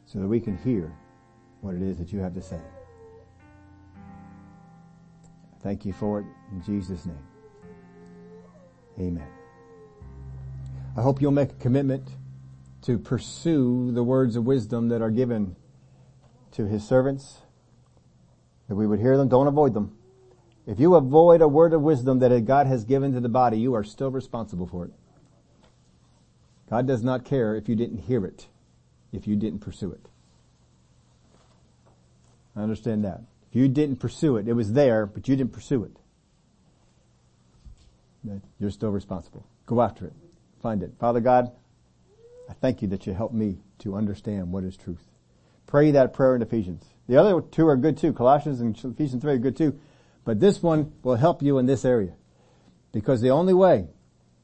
so 0.06 0.20
that 0.20 0.28
we 0.28 0.40
can 0.40 0.60
hear 0.60 0.96
what 1.64 1.76
it 1.76 1.82
is 1.82 1.98
that 1.98 2.12
you 2.12 2.20
have 2.20 2.34
to 2.34 2.42
say. 2.42 2.60
Thank 5.62 5.86
you 5.86 5.94
for 5.94 6.20
it 6.20 6.26
in 6.52 6.62
Jesus' 6.62 7.06
name. 7.06 7.26
Amen. 9.00 9.28
I 10.98 11.02
hope 11.02 11.22
you'll 11.22 11.32
make 11.32 11.52
a 11.52 11.56
commitment 11.56 12.10
to 12.82 13.00
pursue 13.00 13.92
the 13.94 14.04
words 14.04 14.36
of 14.36 14.46
wisdom 14.46 14.90
that 14.90 15.02
are 15.02 15.10
given 15.10 15.56
to 16.52 16.66
his 16.66 16.86
servants, 16.86 17.40
that 18.68 18.76
we 18.76 18.86
would 18.86 19.00
hear 19.00 19.18
them, 19.18 19.30
don't 19.30 19.48
avoid 19.48 19.74
them. 19.74 19.98
If 20.68 20.80
you 20.80 20.96
avoid 20.96 21.42
a 21.42 21.48
word 21.48 21.74
of 21.74 21.82
wisdom 21.82 22.20
that 22.20 22.38
God 22.46 22.68
has 22.68 22.84
given 22.84 23.14
to 23.14 23.22
the 23.22 23.30
body, 23.30 23.58
you 23.58 23.74
are 23.74 23.84
still 23.84 24.12
responsible 24.12 24.68
for 24.68 24.86
it. 24.86 24.92
God 26.70 26.86
does 26.88 27.04
not 27.04 27.26
care 27.26 27.56
if 27.56 27.70
you 27.70 27.76
didn't 27.76 28.00
hear 28.00 28.26
it, 28.26 28.48
if 29.14 29.28
you 29.28 29.36
didn't 29.38 29.60
pursue 29.60 29.92
it. 29.92 30.10
I 32.56 32.62
understand 32.62 33.06
that. 33.06 33.22
If 33.50 33.56
you 33.56 33.68
didn't 33.68 33.98
pursue 33.98 34.38
it, 34.38 34.48
it 34.48 34.54
was 34.54 34.74
there, 34.74 35.06
but 35.06 35.28
you 35.28 35.36
didn't 35.36 35.54
pursue 35.54 35.84
it. 35.84 35.98
You're 38.60 38.72
still 38.72 38.92
responsible. 38.92 39.46
Go 39.66 39.82
after 39.82 40.06
it. 40.06 40.14
Find 40.62 40.82
it. 40.82 40.94
Father 41.00 41.20
God, 41.20 41.52
I 42.50 42.54
thank 42.54 42.82
you 42.82 42.88
that 42.90 43.06
you 43.06 43.14
help 43.14 43.34
me 43.34 43.58
to 43.80 43.96
understand 43.96 44.52
what 44.52 44.64
is 44.64 44.78
truth. 44.78 45.04
Pray 45.68 45.92
that 45.92 46.14
prayer 46.14 46.36
in 46.36 46.42
Ephesians. 46.42 46.84
The 47.08 47.18
other 47.18 47.42
two 47.42 47.68
are 47.68 47.76
good 47.76 47.98
too. 47.98 48.14
Colossians 48.14 48.62
and 48.62 48.78
Ephesians 48.78 49.22
3 49.22 49.34
are 49.34 49.38
good 49.38 49.58
too. 49.58 49.80
But 50.24 50.40
this 50.40 50.64
one 50.64 50.94
will 51.04 51.16
help 51.16 51.42
you 51.42 51.58
in 51.58 51.66
this 51.66 51.84
area. 51.84 52.14
Because 52.94 53.22
the 53.22 53.32
only 53.32 53.54
way, 53.54 53.88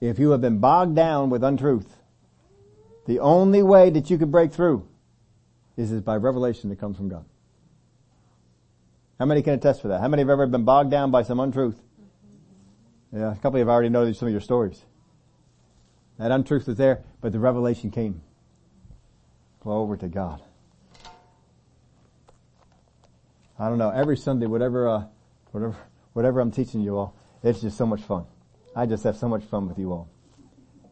if 0.01 0.19
you 0.19 0.31
have 0.31 0.41
been 0.41 0.59
bogged 0.59 0.95
down 0.95 1.29
with 1.29 1.43
untruth, 1.43 1.95
the 3.05 3.19
only 3.19 3.63
way 3.63 3.89
that 3.91 4.09
you 4.09 4.17
can 4.17 4.29
break 4.29 4.51
through 4.51 4.85
is 5.77 5.91
by 6.01 6.17
revelation 6.17 6.69
that 6.69 6.79
comes 6.79 6.97
from 6.97 7.07
God. 7.07 7.25
How 9.19 9.25
many 9.25 9.41
can 9.41 9.53
attest 9.53 9.81
for 9.81 9.89
that? 9.89 9.99
How 9.99 10.07
many 10.07 10.21
have 10.21 10.29
ever 10.29 10.47
been 10.47 10.63
bogged 10.63 10.91
down 10.91 11.11
by 11.11 11.23
some 11.23 11.41
untruth? 11.41 11.81
Yeah, 13.11 13.33
a 13.33 13.35
couple 13.35 13.49
of 13.49 13.53
you 13.55 13.59
have 13.59 13.69
already 13.69 13.89
know 13.89 14.09
some 14.13 14.29
of 14.29 14.31
your 14.31 14.39
stories. 14.39 14.81
That 16.17 16.31
untruth 16.31 16.67
was 16.67 16.77
there, 16.77 17.03
but 17.19 17.33
the 17.33 17.39
revelation 17.39 17.91
came. 17.91 18.21
Glory 19.59 19.97
to 19.97 20.07
God. 20.07 20.41
I 23.59 23.67
don't 23.67 23.77
know. 23.77 23.89
Every 23.89 24.15
Sunday, 24.15 24.45
whatever 24.45 24.87
uh, 24.87 25.03
whatever, 25.51 25.75
whatever 26.13 26.39
I'm 26.39 26.51
teaching 26.51 26.79
you 26.79 26.97
all, 26.97 27.13
it's 27.43 27.59
just 27.59 27.77
so 27.77 27.85
much 27.85 28.01
fun. 28.01 28.25
I 28.73 28.85
just 28.85 29.03
have 29.03 29.17
so 29.17 29.27
much 29.27 29.43
fun 29.43 29.67
with 29.67 29.77
you 29.77 29.91
all. 29.91 30.09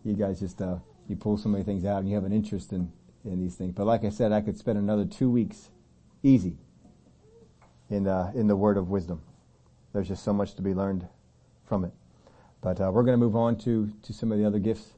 You 0.03 0.15
guys 0.15 0.41
just, 0.41 0.61
uh, 0.61 0.77
you 1.07 1.15
pull 1.15 1.37
so 1.37 1.47
many 1.47 1.63
things 1.63 1.85
out 1.85 1.99
and 1.99 2.09
you 2.09 2.15
have 2.15 2.25
an 2.25 2.33
interest 2.33 2.73
in, 2.73 2.91
in 3.23 3.39
these 3.39 3.55
things. 3.55 3.73
But 3.73 3.85
like 3.85 4.03
I 4.03 4.09
said, 4.09 4.33
I 4.33 4.41
could 4.41 4.57
spend 4.57 4.77
another 4.77 5.05
two 5.05 5.29
weeks 5.29 5.69
easy 6.23 6.57
in, 7.89 8.07
uh, 8.07 8.31
in 8.35 8.47
the 8.47 8.55
word 8.55 8.77
of 8.77 8.89
wisdom. 8.89 9.21
There's 9.93 10.07
just 10.07 10.23
so 10.23 10.33
much 10.33 10.55
to 10.55 10.61
be 10.61 10.73
learned 10.73 11.07
from 11.65 11.85
it. 11.85 11.91
But, 12.61 12.81
uh, 12.81 12.91
we're 12.91 13.03
going 13.03 13.17
to 13.17 13.23
move 13.23 13.35
on 13.35 13.57
to, 13.59 13.91
to 14.03 14.13
some 14.13 14.31
of 14.31 14.37
the 14.37 14.45
other 14.45 14.59
gifts 14.59 14.93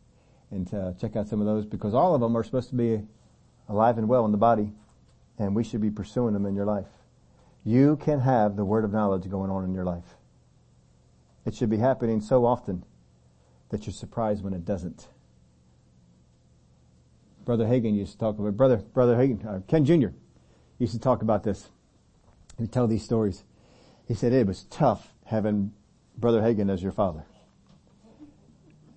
and 0.51 0.71
uh, 0.73 0.93
check 0.99 1.15
out 1.15 1.27
some 1.27 1.39
of 1.39 1.45
those 1.45 1.65
because 1.65 1.93
all 1.93 2.15
of 2.15 2.21
them 2.21 2.35
are 2.35 2.43
supposed 2.43 2.69
to 2.69 2.75
be 2.75 3.01
alive 3.67 3.97
and 3.97 4.07
well 4.07 4.25
in 4.25 4.31
the 4.31 4.37
body 4.37 4.71
and 5.37 5.55
we 5.55 5.63
should 5.63 5.81
be 5.81 5.91
pursuing 5.91 6.33
them 6.33 6.45
in 6.45 6.55
your 6.55 6.65
life. 6.65 6.87
You 7.63 7.97
can 7.97 8.19
have 8.21 8.55
the 8.55 8.65
word 8.65 8.83
of 8.83 8.91
knowledge 8.91 9.29
going 9.29 9.51
on 9.51 9.63
in 9.63 9.73
your 9.73 9.85
life. 9.85 10.15
It 11.45 11.55
should 11.55 11.69
be 11.69 11.77
happening 11.77 12.21
so 12.21 12.45
often 12.45 12.83
that 13.69 13.85
you're 13.85 13.93
surprised 13.93 14.43
when 14.43 14.53
it 14.53 14.65
doesn't. 14.65 15.07
Brother 17.45 17.65
Hagin 17.65 17.95
used 17.95 18.13
to 18.13 18.17
talk 18.17 18.37
about, 18.37 18.55
brother, 18.57 18.77
brother 18.77 19.15
Hagin, 19.15 19.45
uh, 19.45 19.59
Ken 19.67 19.85
Jr. 19.85 20.09
used 20.77 20.93
to 20.93 20.99
talk 20.99 21.21
about 21.21 21.43
this. 21.43 21.69
Would 22.59 22.71
tell 22.71 22.87
these 22.87 23.03
stories. 23.03 23.43
He 24.07 24.13
said 24.13 24.33
it 24.33 24.45
was 24.45 24.63
tough 24.65 25.13
having 25.25 25.71
Brother 26.17 26.41
Hagin 26.41 26.69
as 26.69 26.83
your 26.83 26.91
father. 26.91 27.23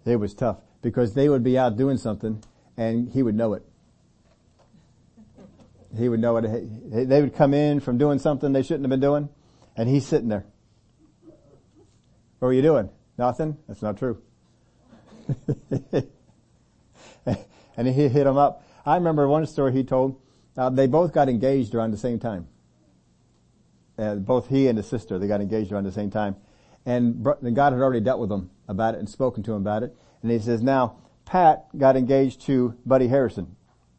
It 0.04 0.16
was 0.16 0.34
tough 0.34 0.58
because 0.80 1.14
they 1.14 1.28
would 1.28 1.44
be 1.44 1.56
out 1.56 1.76
doing 1.76 1.96
something 1.96 2.42
and 2.76 3.08
he 3.08 3.22
would 3.22 3.36
know 3.36 3.54
it. 3.54 3.62
He 5.96 6.08
would 6.08 6.20
know 6.20 6.38
it. 6.38 7.08
They 7.08 7.20
would 7.20 7.36
come 7.36 7.54
in 7.54 7.78
from 7.80 7.98
doing 7.98 8.18
something 8.18 8.52
they 8.52 8.62
shouldn't 8.62 8.84
have 8.84 8.90
been 8.90 9.00
doing 9.00 9.28
and 9.76 9.88
he's 9.88 10.06
sitting 10.06 10.28
there. 10.28 10.44
What 12.38 12.48
were 12.48 12.52
you 12.52 12.62
doing? 12.62 12.90
Nothing? 13.16 13.58
That's 13.68 13.82
not 13.82 13.98
true. 13.98 14.20
and 17.76 17.86
he 17.86 18.08
hit 18.08 18.26
him 18.26 18.36
up. 18.36 18.66
I 18.84 18.96
remember 18.96 19.28
one 19.28 19.46
story 19.46 19.72
he 19.72 19.84
told. 19.84 20.20
Uh, 20.56 20.70
they 20.70 20.88
both 20.88 21.12
got 21.12 21.28
engaged 21.28 21.74
around 21.74 21.92
the 21.92 21.98
same 21.98 22.18
time. 22.18 22.48
Uh, 23.98 24.16
both 24.16 24.48
he 24.48 24.68
and 24.68 24.76
his 24.78 24.86
sister, 24.86 25.18
they 25.18 25.28
got 25.28 25.40
engaged 25.40 25.72
around 25.72 25.84
the 25.84 25.92
same 25.92 26.10
time. 26.10 26.36
And 26.84 27.22
God 27.22 27.72
had 27.72 27.80
already 27.80 28.00
dealt 28.00 28.18
with 28.18 28.30
them 28.30 28.50
about 28.66 28.94
it 28.94 28.98
and 28.98 29.08
spoken 29.08 29.42
to 29.44 29.52
him 29.52 29.58
about 29.58 29.82
it. 29.82 29.94
And 30.22 30.30
he 30.30 30.38
says, 30.38 30.62
now, 30.62 30.96
Pat 31.24 31.66
got 31.76 31.96
engaged 31.96 32.40
to 32.42 32.76
Buddy 32.84 33.08
Harrison 33.08 33.54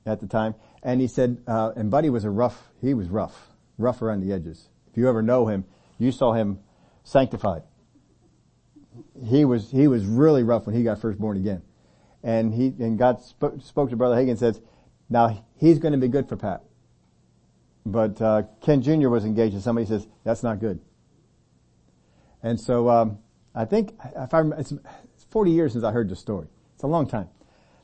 at 0.06 0.20
the 0.20 0.28
time. 0.28 0.56
And 0.82 1.00
he 1.00 1.08
said, 1.08 1.38
uh, 1.48 1.72
and 1.76 1.90
Buddy 1.90 2.10
was 2.10 2.26
a 2.26 2.30
rough, 2.30 2.70
he 2.82 2.94
was 2.94 3.08
rough, 3.08 3.50
rough 3.78 4.02
around 4.02 4.20
the 4.20 4.34
edges. 4.34 4.70
If 4.92 4.98
you 4.98 5.08
ever 5.08 5.22
know 5.22 5.48
him, 5.48 5.66
you 5.98 6.12
saw 6.12 6.34
him 6.34 6.60
sanctified. 7.04 7.64
He 9.26 9.46
was, 9.46 9.72
he 9.72 9.88
was 9.88 10.06
really 10.06 10.44
rough 10.44 10.66
when 10.66 10.76
he 10.76 10.84
got 10.84 11.00
first 11.00 11.20
born 11.20 11.38
again. 11.38 11.62
And 12.22 12.54
he, 12.54 12.68
and 12.80 12.98
God 12.98 13.22
sp- 13.24 13.64
spoke 13.64 13.90
to 13.92 13.96
Brother 13.96 14.16
Hagin 14.16 14.32
and 14.32 14.40
says, 14.40 14.62
now 15.10 15.46
he's 15.58 15.80
going 15.80 15.94
to 15.94 15.98
be 15.98 16.10
good 16.10 16.28
for 16.28 16.36
Pat. 16.36 16.64
But, 17.86 18.22
uh, 18.22 18.44
Ken 18.62 18.82
Jr. 18.82 19.10
was 19.10 19.26
engaged 19.26 19.54
and 19.54 19.64
somebody 19.64 19.86
says, 19.88 20.08
that's 20.24 20.44
not 20.44 20.60
good. 20.60 20.80
And 22.42 22.60
so, 22.60 22.90
um, 22.90 23.20
I 23.56 23.66
think, 23.66 23.94
if 24.16 24.34
I 24.34 24.42
it's 24.58 24.74
40 25.30 25.52
years 25.52 25.72
since 25.74 25.84
I 25.84 25.92
heard 25.92 26.10
the 26.10 26.16
story. 26.16 26.48
It's 26.76 26.84
a 26.84 26.88
long 26.88 27.08
time. 27.08 27.30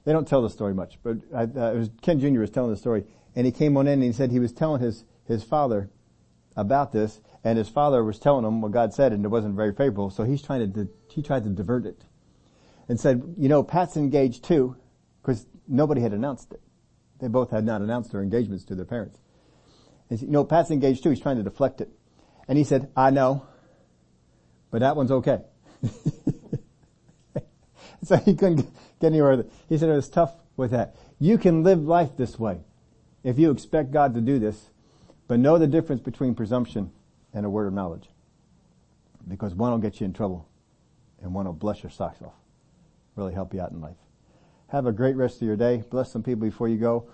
They 0.06 0.12
don't 0.12 0.28
tell 0.28 0.42
the 0.42 0.50
story 0.50 0.74
much, 0.74 0.98
but 1.04 1.18
I, 1.34 1.44
uh, 1.44 1.74
it 1.74 1.78
was 1.78 1.90
Ken 2.02 2.20
Jr. 2.20 2.40
was 2.40 2.50
telling 2.50 2.72
the 2.72 2.78
story, 2.78 3.06
and 3.36 3.46
he 3.46 3.52
came 3.52 3.78
on 3.78 3.88
in 3.88 3.94
and 3.94 4.04
he 4.04 4.12
said 4.12 4.32
he 4.32 4.40
was 4.40 4.52
telling 4.52 4.82
his 4.82 5.04
his 5.26 5.44
father 5.44 5.90
about 6.56 6.92
this, 6.92 7.22
and 7.44 7.58
his 7.58 7.70
father 7.70 8.04
was 8.04 8.18
telling 8.18 8.46
him 8.46 8.62
what 8.62 8.72
God 8.72 8.94
said, 8.94 9.14
and 9.14 9.24
it 9.24 9.28
wasn't 9.28 9.56
very 9.56 9.72
favorable. 9.72 10.10
So 10.10 10.24
he's 10.24 10.42
trying 10.42 10.74
to 10.74 10.90
he 11.10 11.22
tried 11.22 11.44
to 11.44 11.50
divert 11.50 11.86
it, 11.86 12.06
and 12.88 13.00
said, 13.00 13.36
you 13.38 13.50
know, 13.50 13.62
Pat's 13.62 13.98
engaged 13.98 14.44
too, 14.44 14.76
because 15.22 15.46
nobody 15.68 16.02
had 16.02 16.14
announced 16.14 16.54
it. 16.54 16.62
They 17.20 17.28
both 17.28 17.52
had 17.52 17.66
not 17.66 17.82
announced 17.82 18.12
their 18.12 18.22
engagements 18.22 18.64
to 18.66 18.76
their 18.76 18.86
parents. 18.86 19.20
And 20.10 20.22
you 20.22 20.28
know, 20.28 20.44
Pat's 20.44 20.72
engaged 20.72 21.04
too. 21.04 21.10
He's 21.10 21.20
trying 21.20 21.38
to 21.38 21.44
deflect 21.44 21.82
it, 21.82 21.90
and 22.48 22.58
he 22.58 22.64
said, 22.64 22.90
I 22.96 23.10
know, 23.10 23.46
but 24.72 24.80
that 24.80 24.96
one's 24.96 25.12
okay. 25.12 25.42
so 28.04 28.18
he 28.18 28.36
couldn't 28.36 28.68
get 29.00 29.08
anywhere. 29.08 29.46
He 29.68 29.78
said 29.78 29.90
it 29.90 29.94
was 29.94 30.10
tough 30.10 30.34
with 30.58 30.72
that. 30.72 30.96
You 31.20 31.38
can 31.38 31.64
live 31.64 31.82
life 31.82 32.18
this 32.18 32.40
way 32.40 32.60
if 33.24 33.38
you 33.38 33.52
expect 33.52 33.92
God 33.92 34.14
to 34.16 34.22
do 34.22 34.40
this, 34.40 34.70
but 35.28 35.40
know 35.40 35.58
the 35.58 35.68
difference 35.68 36.02
between 36.02 36.36
presumption 36.36 36.92
and 37.34 37.46
a 37.46 37.50
word 37.50 37.68
of 37.68 37.74
knowledge. 37.74 38.10
Because 39.28 39.54
one 39.54 39.72
will 39.72 39.78
get 39.78 40.00
you 40.00 40.06
in 40.06 40.14
trouble 40.14 40.48
and 41.22 41.34
one 41.34 41.46
will 41.46 41.54
bless 41.54 41.84
your 41.84 41.90
socks 41.90 42.22
off. 42.22 42.34
Really 43.16 43.34
help 43.34 43.54
you 43.54 43.62
out 43.62 43.72
in 43.72 43.82
life. 43.82 43.98
Have 44.70 44.86
a 44.86 44.92
great 44.92 45.16
rest 45.16 45.42
of 45.42 45.48
your 45.48 45.56
day. 45.56 45.84
Bless 45.90 46.12
some 46.12 46.24
people 46.24 46.42
before 46.42 46.68
you 46.68 46.78
go. 46.78 47.08